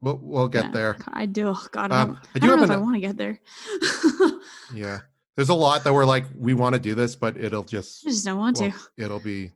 We'll 0.00 0.18
we'll 0.22 0.48
get 0.48 0.64
yeah, 0.66 0.70
there. 0.72 0.96
I 1.12 1.26
do. 1.26 1.48
oh 1.48 1.66
God, 1.70 1.92
I 1.92 2.00
Um, 2.02 2.08
don't, 2.08 2.16
I 2.16 2.20
I 2.34 2.38
do 2.40 2.46
don't 2.48 2.56
know 2.58 2.64
if 2.64 2.70
I 2.70 2.76
want 2.76 2.96
to 2.96 3.00
get 3.00 3.16
there. 3.16 3.38
Yeah. 4.74 5.00
There's 5.36 5.48
a 5.48 5.54
lot 5.54 5.84
that 5.84 5.94
we're 5.94 6.04
like, 6.04 6.24
we 6.36 6.52
want 6.54 6.74
to 6.74 6.80
do 6.80 6.94
this, 6.94 7.16
but 7.16 7.36
it'll 7.38 7.62
just 7.62 8.06
I 8.06 8.10
just 8.10 8.24
don't 8.24 8.38
want 8.38 8.58
well, 8.60 8.70
to. 8.70 9.04
it'll 9.04 9.20
be 9.20 9.52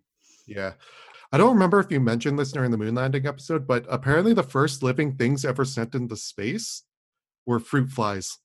yeah. 0.46 0.72
I 1.36 1.38
don't 1.38 1.52
remember 1.52 1.78
if 1.80 1.92
you 1.92 2.00
mentioned 2.00 2.38
this 2.38 2.50
during 2.50 2.70
the 2.70 2.78
moon 2.78 2.94
landing 2.94 3.26
episode, 3.26 3.66
but 3.66 3.84
apparently 3.90 4.32
the 4.32 4.42
first 4.42 4.82
living 4.82 5.16
things 5.16 5.44
ever 5.44 5.66
sent 5.66 5.94
into 5.94 6.16
space 6.16 6.84
were 7.44 7.60
fruit 7.60 7.90
flies. 7.90 8.38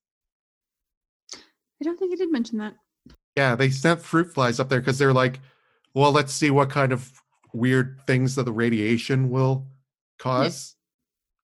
I 1.33 1.85
don't 1.85 1.97
think 1.97 2.11
I 2.11 2.17
did 2.17 2.33
mention 2.33 2.57
that. 2.57 2.73
Yeah, 3.37 3.55
they 3.55 3.69
sent 3.69 4.01
fruit 4.01 4.33
flies 4.33 4.59
up 4.59 4.67
there 4.67 4.81
because 4.81 4.99
they're 4.99 5.13
like, 5.13 5.39
well, 5.93 6.11
let's 6.11 6.33
see 6.33 6.51
what 6.51 6.69
kind 6.69 6.91
of 6.91 7.09
weird 7.53 8.01
things 8.07 8.35
that 8.35 8.43
the 8.43 8.51
radiation 8.51 9.29
will 9.29 9.67
cause 10.19 10.75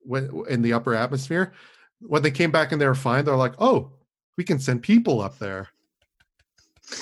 when, 0.01 0.29
in 0.49 0.61
the 0.61 0.73
upper 0.73 0.95
atmosphere. 0.95 1.53
When 2.01 2.23
they 2.23 2.31
came 2.31 2.51
back 2.51 2.73
and 2.73 2.81
they 2.81 2.87
were 2.87 2.93
fine, 2.93 3.23
they're 3.23 3.37
like, 3.37 3.55
oh, 3.59 3.93
we 4.37 4.43
can 4.43 4.59
send 4.59 4.83
people 4.83 5.21
up 5.21 5.39
there. 5.39 5.69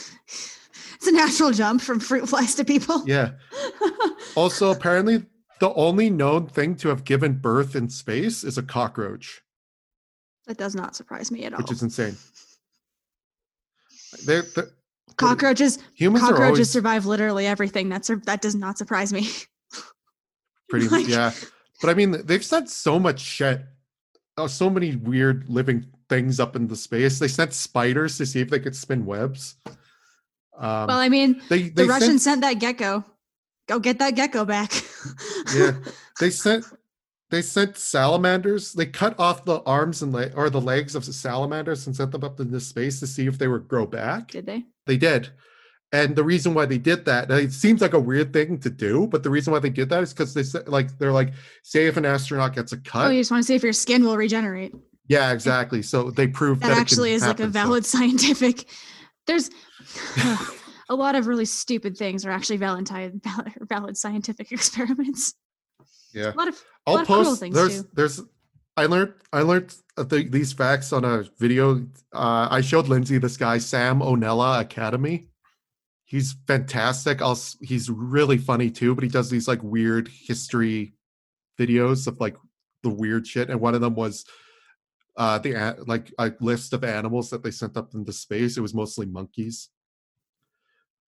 It's 1.05 1.13
a 1.13 1.15
natural 1.15 1.51
jump 1.51 1.81
from 1.81 1.99
fruit 1.99 2.27
flies 2.27 2.55
to 2.55 2.65
people. 2.65 3.03
Yeah. 3.05 3.33
Also, 4.35 4.71
apparently, 4.71 5.23
the 5.59 5.73
only 5.75 6.09
known 6.09 6.47
thing 6.47 6.75
to 6.77 6.89
have 6.89 7.05
given 7.05 7.33
birth 7.37 7.75
in 7.75 7.89
space 7.89 8.43
is 8.43 8.57
a 8.57 8.63
cockroach, 8.63 9.41
that 10.47 10.57
does 10.57 10.75
not 10.75 10.95
surprise 10.95 11.31
me 11.31 11.43
at 11.45 11.53
all. 11.53 11.59
which 11.59 11.71
is 11.71 11.81
insane. 11.81 12.17
They're, 14.25 14.41
they're- 14.41 14.71
cockroaches 15.17 15.79
humans 15.93 16.23
cockroaches 16.25 16.49
always 16.49 16.69
survive 16.69 17.05
literally 17.05 17.47
everything. 17.47 17.87
That's 17.87 18.09
that 18.25 18.41
does 18.41 18.55
not 18.55 18.77
surprise 18.77 19.13
me. 19.13 19.29
Pretty 20.69 20.89
like- 20.89 21.07
yeah. 21.07 21.31
But 21.81 21.89
i 21.89 21.93
mean 21.93 22.21
they've 22.25 22.43
sent 22.43 22.69
so 22.69 22.99
much 22.99 23.19
shit 23.19 23.61
oh, 24.37 24.47
so 24.47 24.69
many 24.69 24.95
weird 24.97 25.47
living 25.49 25.85
things 26.09 26.39
up 26.39 26.55
into 26.55 26.75
space. 26.75 27.19
They 27.19 27.27
sent 27.27 27.53
spiders 27.53 28.17
to 28.17 28.25
see 28.25 28.41
if 28.41 28.49
they 28.49 28.59
could 28.59 28.75
spin 28.75 29.05
webs. 29.05 29.55
Um 30.57 30.87
well 30.87 30.97
i 30.97 31.09
mean 31.09 31.41
they, 31.49 31.63
the 31.63 31.69
they 31.69 31.85
russians 31.85 32.23
sent, 32.23 32.41
sent 32.41 32.41
that 32.41 32.59
gecko 32.59 33.03
go 33.67 33.79
get 33.79 33.99
that 33.99 34.15
gecko 34.15 34.45
back 34.45 34.71
yeah 35.55 35.71
they 36.19 36.29
sent 36.29 36.65
they 37.31 37.41
sent 37.41 37.77
salamanders 37.77 38.73
they 38.73 38.85
cut 38.85 39.19
off 39.19 39.45
the 39.45 39.61
arms 39.63 40.01
and 40.01 40.13
leg 40.13 40.31
or 40.35 40.49
the 40.49 40.61
legs 40.61 40.95
of 40.95 41.05
the 41.05 41.13
salamanders 41.13 41.87
and 41.87 41.95
sent 41.95 42.11
them 42.11 42.23
up 42.23 42.39
into 42.39 42.59
space 42.59 42.99
to 42.99 43.07
see 43.07 43.27
if 43.27 43.37
they 43.37 43.47
would 43.47 43.67
grow 43.67 43.85
back 43.85 44.29
did 44.29 44.45
they 44.45 44.63
They 44.85 44.97
did. 44.97 45.29
And 45.91 46.15
the 46.15 46.23
reason 46.23 46.53
why 46.53 46.65
they 46.65 46.79
did 46.79 47.05
that, 47.05 47.31
it 47.31 47.53
seems 47.53 47.79
like 47.79 47.93
a 47.93 47.99
weird 47.99 48.33
thing 48.33 48.57
to 48.59 48.69
do, 48.69 49.07
but 49.07 49.23
the 49.23 49.29
reason 49.29 49.53
why 49.53 49.59
they 49.59 49.69
did 49.69 49.87
that 49.89 50.03
is 50.03 50.13
because 50.13 50.33
they 50.33 50.43
said, 50.43 50.67
like, 50.67 50.97
they're 50.97 51.13
like, 51.13 51.31
say 51.63 51.85
if 51.85 51.95
an 51.95 52.05
astronaut 52.05 52.53
gets 52.53 52.73
a 52.73 52.77
cut. 52.77 53.07
oh 53.07 53.09
you 53.11 53.21
just 53.21 53.31
want 53.31 53.41
to 53.43 53.47
see 53.47 53.55
if 53.55 53.63
your 53.63 53.71
skin 53.71 54.03
will 54.03 54.17
regenerate 54.17 54.73
yeah, 55.07 55.31
exactly. 55.31 55.81
So 55.81 56.09
they 56.09 56.27
proved 56.27 56.61
that 56.61 56.67
that, 56.67 56.71
it 56.71 56.75
can 56.75 56.81
actually 56.81 57.13
is 57.13 57.21
like 57.21 57.39
a 57.39 57.43
happen, 57.43 57.53
so- 57.53 57.59
valid 57.59 57.85
scientific 57.95 58.65
there's 59.27 59.49
a 60.89 60.95
lot 60.95 61.15
of 61.15 61.27
really 61.27 61.45
stupid 61.45 61.97
things 61.97 62.25
are 62.25 62.31
actually 62.31 62.57
valentine 62.57 63.21
valid, 63.23 63.53
valid 63.61 63.97
scientific 63.97 64.51
experiments 64.51 65.35
yeah. 66.15 66.33
a 66.33 66.37
lot 66.37 66.47
of 66.47 66.55
a 66.55 66.57
I'll 66.87 66.93
lot 66.95 67.01
of 67.01 67.07
cruel 67.07 67.35
things 67.35 67.55
There's, 67.55 67.81
too. 67.81 67.89
there's, 67.93 68.21
I 68.77 68.85
learned, 68.85 69.13
I 69.33 69.41
learned 69.41 69.75
the, 69.97 70.27
these 70.29 70.53
facts 70.53 70.93
on 70.93 71.03
a 71.03 71.25
video. 71.39 71.85
Uh, 72.13 72.47
I 72.49 72.61
showed 72.61 72.87
Lindsay 72.87 73.17
this 73.17 73.37
guy, 73.37 73.57
Sam 73.57 74.01
O'Nella 74.01 74.61
Academy. 74.61 75.27
He's 76.05 76.35
fantastic. 76.47 77.21
I'll, 77.21 77.39
he's 77.61 77.89
really 77.89 78.37
funny 78.37 78.69
too, 78.69 78.93
but 78.95 79.03
he 79.03 79.09
does 79.09 79.29
these 79.29 79.47
like 79.47 79.63
weird 79.63 80.07
history 80.07 80.93
videos 81.59 82.07
of 82.07 82.19
like 82.19 82.35
the 82.83 82.89
weird 82.89 83.25
shit. 83.27 83.49
And 83.49 83.59
one 83.59 83.75
of 83.75 83.81
them 83.81 83.95
was 83.95 84.25
uh 85.17 85.39
the 85.39 85.75
like 85.87 86.13
a 86.19 86.33
list 86.41 86.73
of 86.73 86.83
animals 86.83 87.29
that 87.29 87.41
they 87.41 87.51
sent 87.51 87.77
up 87.77 87.93
into 87.93 88.13
space. 88.13 88.57
It 88.57 88.61
was 88.61 88.73
mostly 88.73 89.05
monkeys. 89.05 89.69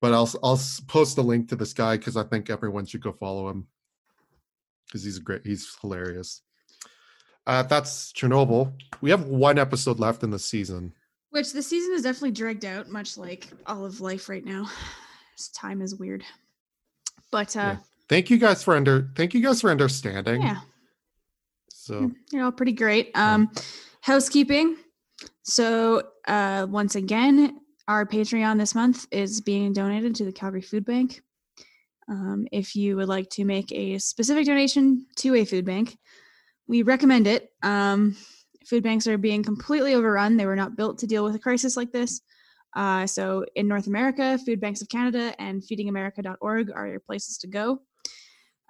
But 0.01 0.13
I'll 0.13 0.29
I'll 0.43 0.59
post 0.87 1.17
a 1.17 1.21
link 1.21 1.49
to 1.49 1.55
this 1.55 1.73
guy 1.73 1.97
because 1.97 2.15
I 2.17 2.23
think 2.23 2.49
everyone 2.49 2.85
should 2.85 3.01
go 3.01 3.11
follow 3.11 3.49
him 3.49 3.67
because 4.85 5.03
he's 5.03 5.17
a 5.17 5.21
great 5.21 5.41
he's 5.45 5.75
hilarious. 5.81 6.41
Uh, 7.47 7.63
that's 7.63 8.11
Chernobyl. 8.13 8.73
We 9.01 9.09
have 9.09 9.23
one 9.25 9.57
episode 9.57 9.99
left 9.99 10.21
in 10.23 10.29
the 10.29 10.39
season. 10.39 10.93
which 11.31 11.53
the 11.53 11.61
season 11.63 11.93
is 11.95 12.01
definitely 12.03 12.31
dragged 12.31 12.65
out 12.65 12.89
much 12.89 13.17
like 13.17 13.47
all 13.65 13.85
of 13.85 14.01
life 14.01 14.27
right 14.29 14.43
now 14.45 14.69
This 15.35 15.49
time 15.49 15.81
is 15.81 15.95
weird 15.95 16.23
but 17.31 17.55
uh 17.55 17.59
Yeah. 17.59 17.77
Thank 18.09 18.29
you 18.29 18.37
guys 18.37 18.63
for 18.63 18.75
under 18.75 19.09
thank 19.15 19.33
you 19.33 19.41
guys 19.41 19.61
for 19.61 19.69
understanding. 19.71 20.41
yeah 20.41 20.61
So 21.69 22.11
You're 22.31 22.43
all 22.45 22.51
pretty 22.51 22.71
great. 22.73 23.11
Um, 23.15 23.49
housekeeping. 24.01 24.75
So 25.43 26.03
uh, 26.27 26.67
once 26.69 26.95
again, 26.95 27.59
our 27.87 28.05
Patreon 28.05 28.57
this 28.57 28.75
month 28.75 29.07
is 29.11 29.41
being 29.41 29.73
donated 29.73 30.15
to 30.15 30.25
the 30.25 30.31
Calgary 30.31 30.61
Food 30.61 30.85
Bank. 30.85 31.21
Um, 32.09 32.47
if 32.51 32.75
you 32.75 32.95
would 32.95 33.07
like 33.07 33.29
to 33.31 33.45
make 33.45 33.71
a 33.71 33.97
specific 33.99 34.45
donation 34.45 35.05
to 35.17 35.35
a 35.35 35.45
food 35.45 35.65
bank, 35.65 35.97
we 36.67 36.83
recommend 36.83 37.27
it. 37.27 37.51
Um, 37.63 38.15
food 38.65 38.83
banks 38.83 39.07
are 39.07 39.17
being 39.17 39.43
completely 39.43 39.93
overrun. 39.93 40.37
They 40.37 40.45
were 40.45 40.55
not 40.55 40.75
built 40.75 40.99
to 40.99 41.07
deal 41.07 41.23
with 41.23 41.35
a 41.35 41.39
crisis 41.39 41.77
like 41.77 41.91
this. 41.91 42.21
Uh, 42.75 43.07
so 43.07 43.45
in 43.55 43.67
North 43.67 43.87
America, 43.87 44.37
Food 44.45 44.59
Banks 44.59 44.81
of 44.81 44.89
Canada 44.89 45.33
and 45.39 45.61
feedingamerica.org 45.61 46.71
are 46.71 46.87
your 46.87 46.99
places 46.99 47.37
to 47.39 47.47
go. 47.47 47.81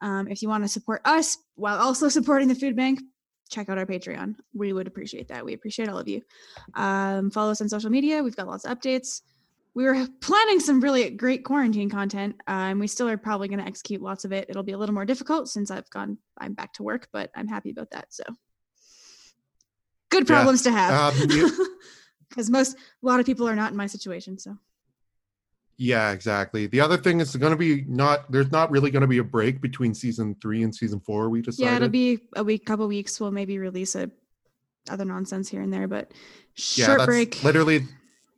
Um, 0.02 0.28
if 0.28 0.42
you 0.42 0.50
want 0.50 0.64
to 0.64 0.68
support 0.68 1.02
us 1.06 1.38
while 1.56 1.78
also 1.78 2.08
supporting 2.10 2.48
the 2.48 2.56
food 2.56 2.76
bank, 2.76 3.02
check 3.48 3.70
out 3.70 3.78
our 3.78 3.86
Patreon. 3.86 4.36
We 4.54 4.74
would 4.74 4.88
appreciate 4.88 5.28
that. 5.30 5.46
We 5.46 5.54
appreciate 5.54 5.90
all 5.90 5.98
of 5.98 6.08
you. 6.08 6.22
Um, 6.74 7.32
follow 7.32 7.52
us 7.52 7.62
on 7.62 7.70
social 7.70 7.90
media. 7.90 8.24
We've 8.24 8.36
got 8.36 8.48
lots 8.48 8.66
of 8.66 8.78
updates. 8.78 9.22
We 9.74 9.84
were 9.84 10.08
planning 10.22 10.60
some 10.60 10.82
really 10.82 11.10
great 11.12 11.44
quarantine 11.44 11.90
content, 11.90 12.36
uh, 12.48 12.52
and 12.72 12.80
we 12.80 12.88
still 12.88 13.08
are 13.08 13.18
probably 13.18 13.48
going 13.48 13.60
to 13.60 13.66
execute 13.66 14.02
lots 14.02 14.26
of 14.26 14.32
it. 14.32 14.46
It'll 14.50 14.64
be 14.64 14.72
a 14.72 14.78
little 14.78 14.96
more 14.96 15.06
difficult 15.06 15.50
since 15.50 15.70
I've 15.72 15.90
gone, 15.90 16.18
I'm 16.38 16.54
back 16.54 16.74
to 16.74 16.84
work, 16.84 17.08
but 17.14 17.30
I'm 17.36 17.48
happy 17.48 17.70
about 17.72 17.92
that. 17.92 18.08
So, 18.14 18.24
good 20.10 20.28
Yeah. 20.28 20.36
problems 20.36 20.64
to 20.64 20.72
have. 20.72 21.16
Um, 21.22 21.30
you- 21.30 21.74
Because 22.30 22.50
most, 22.50 22.76
a 22.76 23.06
lot 23.06 23.22
of 23.22 23.26
people 23.26 23.48
are 23.48 23.56
not 23.56 23.72
in 23.72 23.78
my 23.78 23.88
situation. 23.88 24.38
So, 24.38 24.58
Yeah, 25.78 26.12
exactly. 26.12 26.66
The 26.66 26.82
other 26.82 26.98
thing 26.98 27.20
is 27.20 27.36
going 27.36 27.52
to 27.52 27.58
be 27.58 27.86
not 27.88 28.32
there's 28.32 28.52
not 28.52 28.72
really 28.72 28.90
going 28.90 29.02
to 29.02 29.08
be 29.08 29.20
a 29.20 29.24
break 29.24 29.62
between 29.62 29.94
season 29.94 30.36
three 30.42 30.64
and 30.64 30.74
season 30.74 31.00
four. 31.00 31.30
We 31.30 31.42
decided. 31.42 31.66
yeah, 31.66 31.76
it'll 31.76 31.90
be 31.90 32.20
a 32.36 32.44
week, 32.44 32.66
couple 32.66 32.88
weeks. 32.88 33.20
We'll 33.20 33.32
maybe 33.32 33.60
release 33.60 33.96
a 33.96 34.10
other 34.90 35.06
nonsense 35.06 35.50
here 35.50 35.62
and 35.62 35.72
there, 35.72 35.88
but 35.88 36.12
yeah, 36.76 36.86
short 36.86 36.98
that's 37.00 37.06
break. 37.06 37.44
literally. 37.44 37.84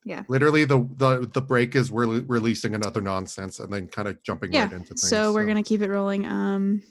Yeah. 0.04 0.24
Literally, 0.28 0.66
the 0.66 0.88
the 0.98 1.30
the 1.34 1.42
break 1.42 1.76
is 1.76 1.92
we're 1.92 2.08
re- 2.08 2.26
releasing 2.28 2.74
another 2.74 3.00
nonsense 3.00 3.60
and 3.60 3.72
then 3.72 3.88
kind 3.88 4.08
of 4.08 4.22
jumping 4.24 4.52
yeah. 4.52 4.64
right 4.64 4.74
into 4.74 4.88
things. 4.90 5.08
so 5.08 5.34
we're 5.34 5.46
gonna 5.46 5.64
keep 5.64 5.82
it 5.82 5.90
rolling. 5.90 6.26
Um, 6.26 6.82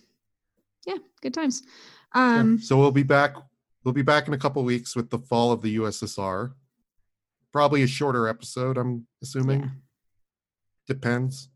yeah, 0.87 0.97
good 1.21 1.35
times. 1.35 1.63
Um, 2.13 2.59
so 2.59 2.79
we'll 2.79 2.91
be 2.91 3.03
back. 3.03 3.35
We'll 3.85 3.95
be 3.95 4.03
back 4.03 4.29
in 4.29 4.35
a 4.35 4.39
couple 4.39 4.63
weeks 4.63 4.97
with 4.97 5.11
the 5.11 5.19
fall 5.19 5.53
of 5.53 5.63
the 5.63 5.77
USSR. 5.77 6.53
Probably 7.53 7.83
a 7.83 7.87
shorter 7.87 8.29
episode. 8.29 8.79
I'm 8.79 9.07
assuming. 9.23 9.71
Depends. 10.89 11.49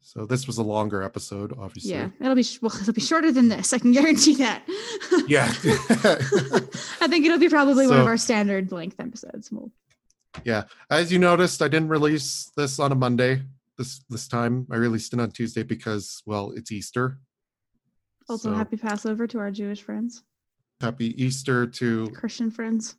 So 0.00 0.26
this 0.26 0.46
was 0.46 0.58
a 0.58 0.62
longer 0.62 1.02
episode, 1.02 1.54
obviously. 1.58 1.92
yeah, 1.92 2.10
it'll 2.20 2.34
be 2.34 2.44
well, 2.62 2.72
it'll 2.80 2.92
be 2.92 3.00
shorter 3.00 3.32
than 3.32 3.48
this. 3.48 3.72
I 3.72 3.78
can 3.78 3.92
guarantee 3.92 4.36
that. 4.36 4.62
Yeah. 5.26 5.46
I 7.00 7.06
think 7.08 7.24
it'll 7.24 7.38
be 7.38 7.48
probably 7.48 7.86
one 7.86 7.98
of 7.98 8.06
our 8.06 8.16
standard 8.18 8.70
length 8.72 9.00
episodes. 9.00 9.50
We'll, 9.50 9.70
Yeah, 10.44 10.64
as 10.90 11.10
you 11.10 11.18
noticed, 11.18 11.62
I 11.62 11.68
didn't 11.68 11.88
release 11.88 12.50
this 12.56 12.78
on 12.78 12.92
a 12.92 12.94
Monday 12.94 13.42
this 13.78 14.04
this 14.10 14.28
time. 14.28 14.66
I 14.70 14.76
released 14.76 15.14
it 15.14 15.20
on 15.20 15.30
Tuesday 15.30 15.62
because, 15.62 16.22
well, 16.26 16.52
it's 16.54 16.70
Easter. 16.70 17.18
also, 18.28 18.50
So, 18.50 18.54
happy 18.54 18.76
Passover 18.76 19.26
to 19.28 19.38
our 19.38 19.50
Jewish 19.50 19.82
friends, 19.82 20.22
happy 20.80 21.14
Easter 21.22 21.66
to 21.66 22.08
Christian 22.10 22.50
friends. 22.50 22.96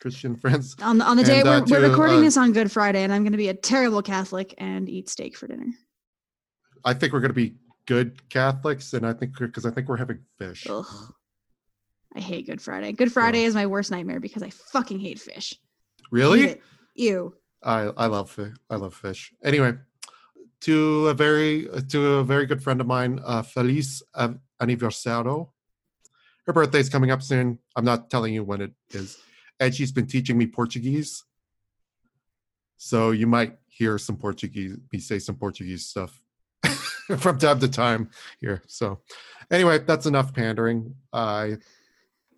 Christian 0.00 0.36
friends. 0.36 0.76
On 0.82 0.98
the 0.98 1.04
on 1.04 1.16
the 1.16 1.24
day 1.24 1.40
And, 1.40 1.48
uh, 1.48 1.64
we're, 1.66 1.80
we're 1.80 1.88
recording 1.88 2.18
uh, 2.18 2.22
this 2.22 2.36
on 2.36 2.52
Good 2.52 2.70
Friday, 2.70 3.02
and 3.02 3.12
I'm 3.12 3.22
going 3.22 3.32
to 3.32 3.38
be 3.38 3.48
a 3.48 3.54
terrible 3.54 4.02
Catholic 4.02 4.54
and 4.58 4.88
eat 4.88 5.08
steak 5.08 5.36
for 5.36 5.46
dinner. 5.46 5.66
I 6.84 6.94
think 6.94 7.12
we're 7.12 7.20
going 7.20 7.30
to 7.30 7.34
be 7.34 7.56
good 7.86 8.28
Catholics, 8.28 8.92
and 8.92 9.06
I 9.06 9.12
think 9.12 9.38
because 9.38 9.66
I 9.66 9.70
think 9.70 9.88
we're 9.88 9.96
having 9.96 10.20
fish. 10.38 10.66
Ugh. 10.68 10.84
I 12.16 12.20
hate 12.20 12.46
Good 12.46 12.60
Friday. 12.60 12.92
Good 12.92 13.12
Friday 13.12 13.44
is 13.44 13.54
my 13.54 13.66
worst 13.66 13.90
nightmare 13.90 14.20
because 14.20 14.42
I 14.42 14.50
fucking 14.50 15.00
hate 15.00 15.18
fish. 15.18 15.54
Really? 16.12 16.60
Ew. 16.94 17.34
I 17.62 17.90
I 17.96 18.06
love 18.06 18.30
fish. 18.30 18.52
I 18.70 18.76
love 18.76 18.94
fish. 18.94 19.32
Anyway, 19.42 19.74
to 20.60 21.08
a 21.08 21.14
very 21.14 21.68
to 21.88 22.06
a 22.14 22.24
very 22.24 22.46
good 22.46 22.62
friend 22.62 22.80
of 22.80 22.86
mine, 22.86 23.20
uh, 23.24 23.42
Feliz 23.42 24.02
Aniversario. 24.62 25.48
Her 26.46 26.52
birthday's 26.52 26.88
coming 26.88 27.10
up 27.10 27.22
soon. 27.22 27.58
I'm 27.74 27.84
not 27.84 28.10
telling 28.10 28.34
you 28.34 28.44
when 28.44 28.60
it 28.60 28.72
is, 28.90 29.18
and 29.60 29.74
she's 29.74 29.92
been 29.92 30.06
teaching 30.06 30.36
me 30.38 30.46
Portuguese. 30.46 31.24
So 32.76 33.10
you 33.12 33.26
might 33.26 33.56
hear 33.68 33.98
some 33.98 34.16
Portuguese, 34.16 34.76
me 34.92 34.98
say 34.98 35.18
some 35.18 35.36
Portuguese 35.36 35.86
stuff 35.86 36.20
from 37.18 37.38
time 37.38 37.60
to 37.60 37.68
time 37.68 38.10
here. 38.40 38.62
So, 38.66 39.00
anyway, 39.50 39.78
that's 39.80 40.06
enough 40.06 40.34
pandering. 40.34 40.94
I. 41.12 41.58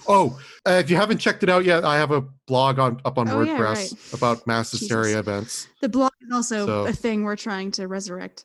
Oh, 0.06 0.38
uh, 0.68 0.72
if 0.72 0.90
you 0.90 0.97
haven't 0.97 1.18
checked 1.18 1.43
it 1.43 1.48
out 1.48 1.64
yet, 1.64 1.82
I 1.82 1.97
have 1.97 2.10
a 2.10 2.20
blog 2.47 2.78
on 2.78 3.01
up 3.06 3.16
on 3.16 3.28
Oh, 3.30 3.40
yeah, 3.40 3.56
WordPress 3.56 3.93
right. 3.93 4.12
about 4.12 4.47
mass 4.47 4.70
Jesus. 4.70 4.80
hysteria 4.80 5.18
events. 5.18 5.68
The 5.80 5.88
blog 5.88 6.12
is 6.20 6.28
also 6.34 6.66
So- 6.66 6.86
a 6.86 6.93
thing 6.93 7.24
we're 7.24 7.34
trying 7.36 7.70
to 7.72 7.88
resurrect. 7.88 8.44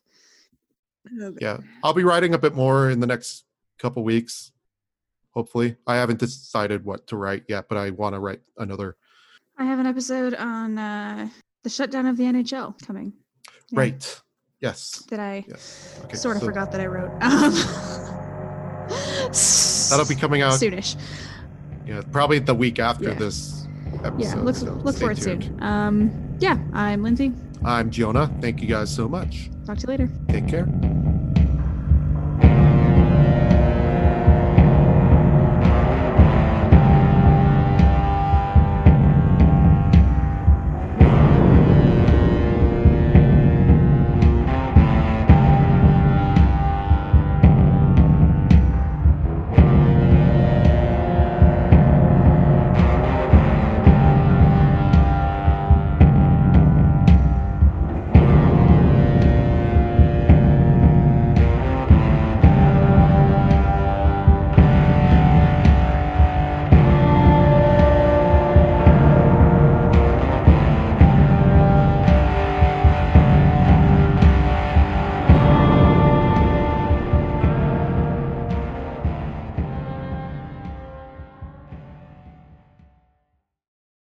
Yeah, 1.40 1.58
I'll 1.84 1.94
be 1.94 2.04
writing 2.06 2.34
a 2.34 2.38
bit 2.38 2.56
more 2.56 2.90
in 2.90 3.00
the 3.02 3.08
next 3.08 3.44
couple 3.80 4.04
weeks. 4.04 4.52
Hopefully, 5.34 5.76
I 5.88 5.96
haven't 5.96 6.20
decided 6.20 6.84
what 6.86 7.08
to 7.08 7.18
write 7.18 7.44
yet, 7.48 7.66
but 7.70 7.78
I 7.78 7.90
want 7.92 8.16
to 8.16 8.20
write 8.20 8.42
another. 8.58 8.96
I 9.58 9.66
have 9.66 9.80
an 9.80 9.86
episode 9.86 10.34
on 10.36 10.78
uh, 10.78 11.30
the 11.64 11.70
shutdown 11.70 12.06
of 12.06 12.18
the 12.18 12.24
NHL 12.24 12.80
coming. 12.86 13.14
Yeah, 13.72 13.80
Right. 13.80 14.22
Yes. 14.60 15.04
That 15.10 15.20
I 15.20 15.44
Yes. 15.48 16.00
Okay. 16.06 16.18
sort 16.18 16.36
of 16.36 16.42
so 16.42 16.48
forgot 16.48 16.72
that 16.74 16.82
I 16.82 16.86
wrote. 16.86 17.12
Um, 17.22 17.54
That'll 19.90 20.06
be 20.08 20.16
coming 20.16 20.42
out. 20.42 20.54
soonish. 20.54 20.96
Yeah, 21.88 22.02
probably 22.12 22.40
the 22.40 22.54
week 22.54 22.80
after 22.80 23.10
Yeah. 23.10 23.14
this 23.16 23.66
episode. 24.04 24.20
Yeah, 24.20 24.36
look 24.36 24.56
so 24.56 24.66
look 24.84 24.96
stay 24.96 25.06
for 25.06 25.12
it 25.12 25.18
tuned. 25.20 25.44
soon. 25.46 25.64
Um, 25.64 26.36
yeah, 26.40 26.58
I'm 26.74 27.04
Lindsay. 27.04 27.32
I'm 27.64 27.90
Jonah. 27.90 28.30
Thank 28.42 28.62
you 28.62 28.68
guys 28.68 28.94
so 28.94 29.08
much. 29.08 29.50
Talk 29.66 29.78
to 29.78 29.84
you 29.84 29.88
later. 29.88 30.10
Take 30.30 30.48
care. 30.48 30.68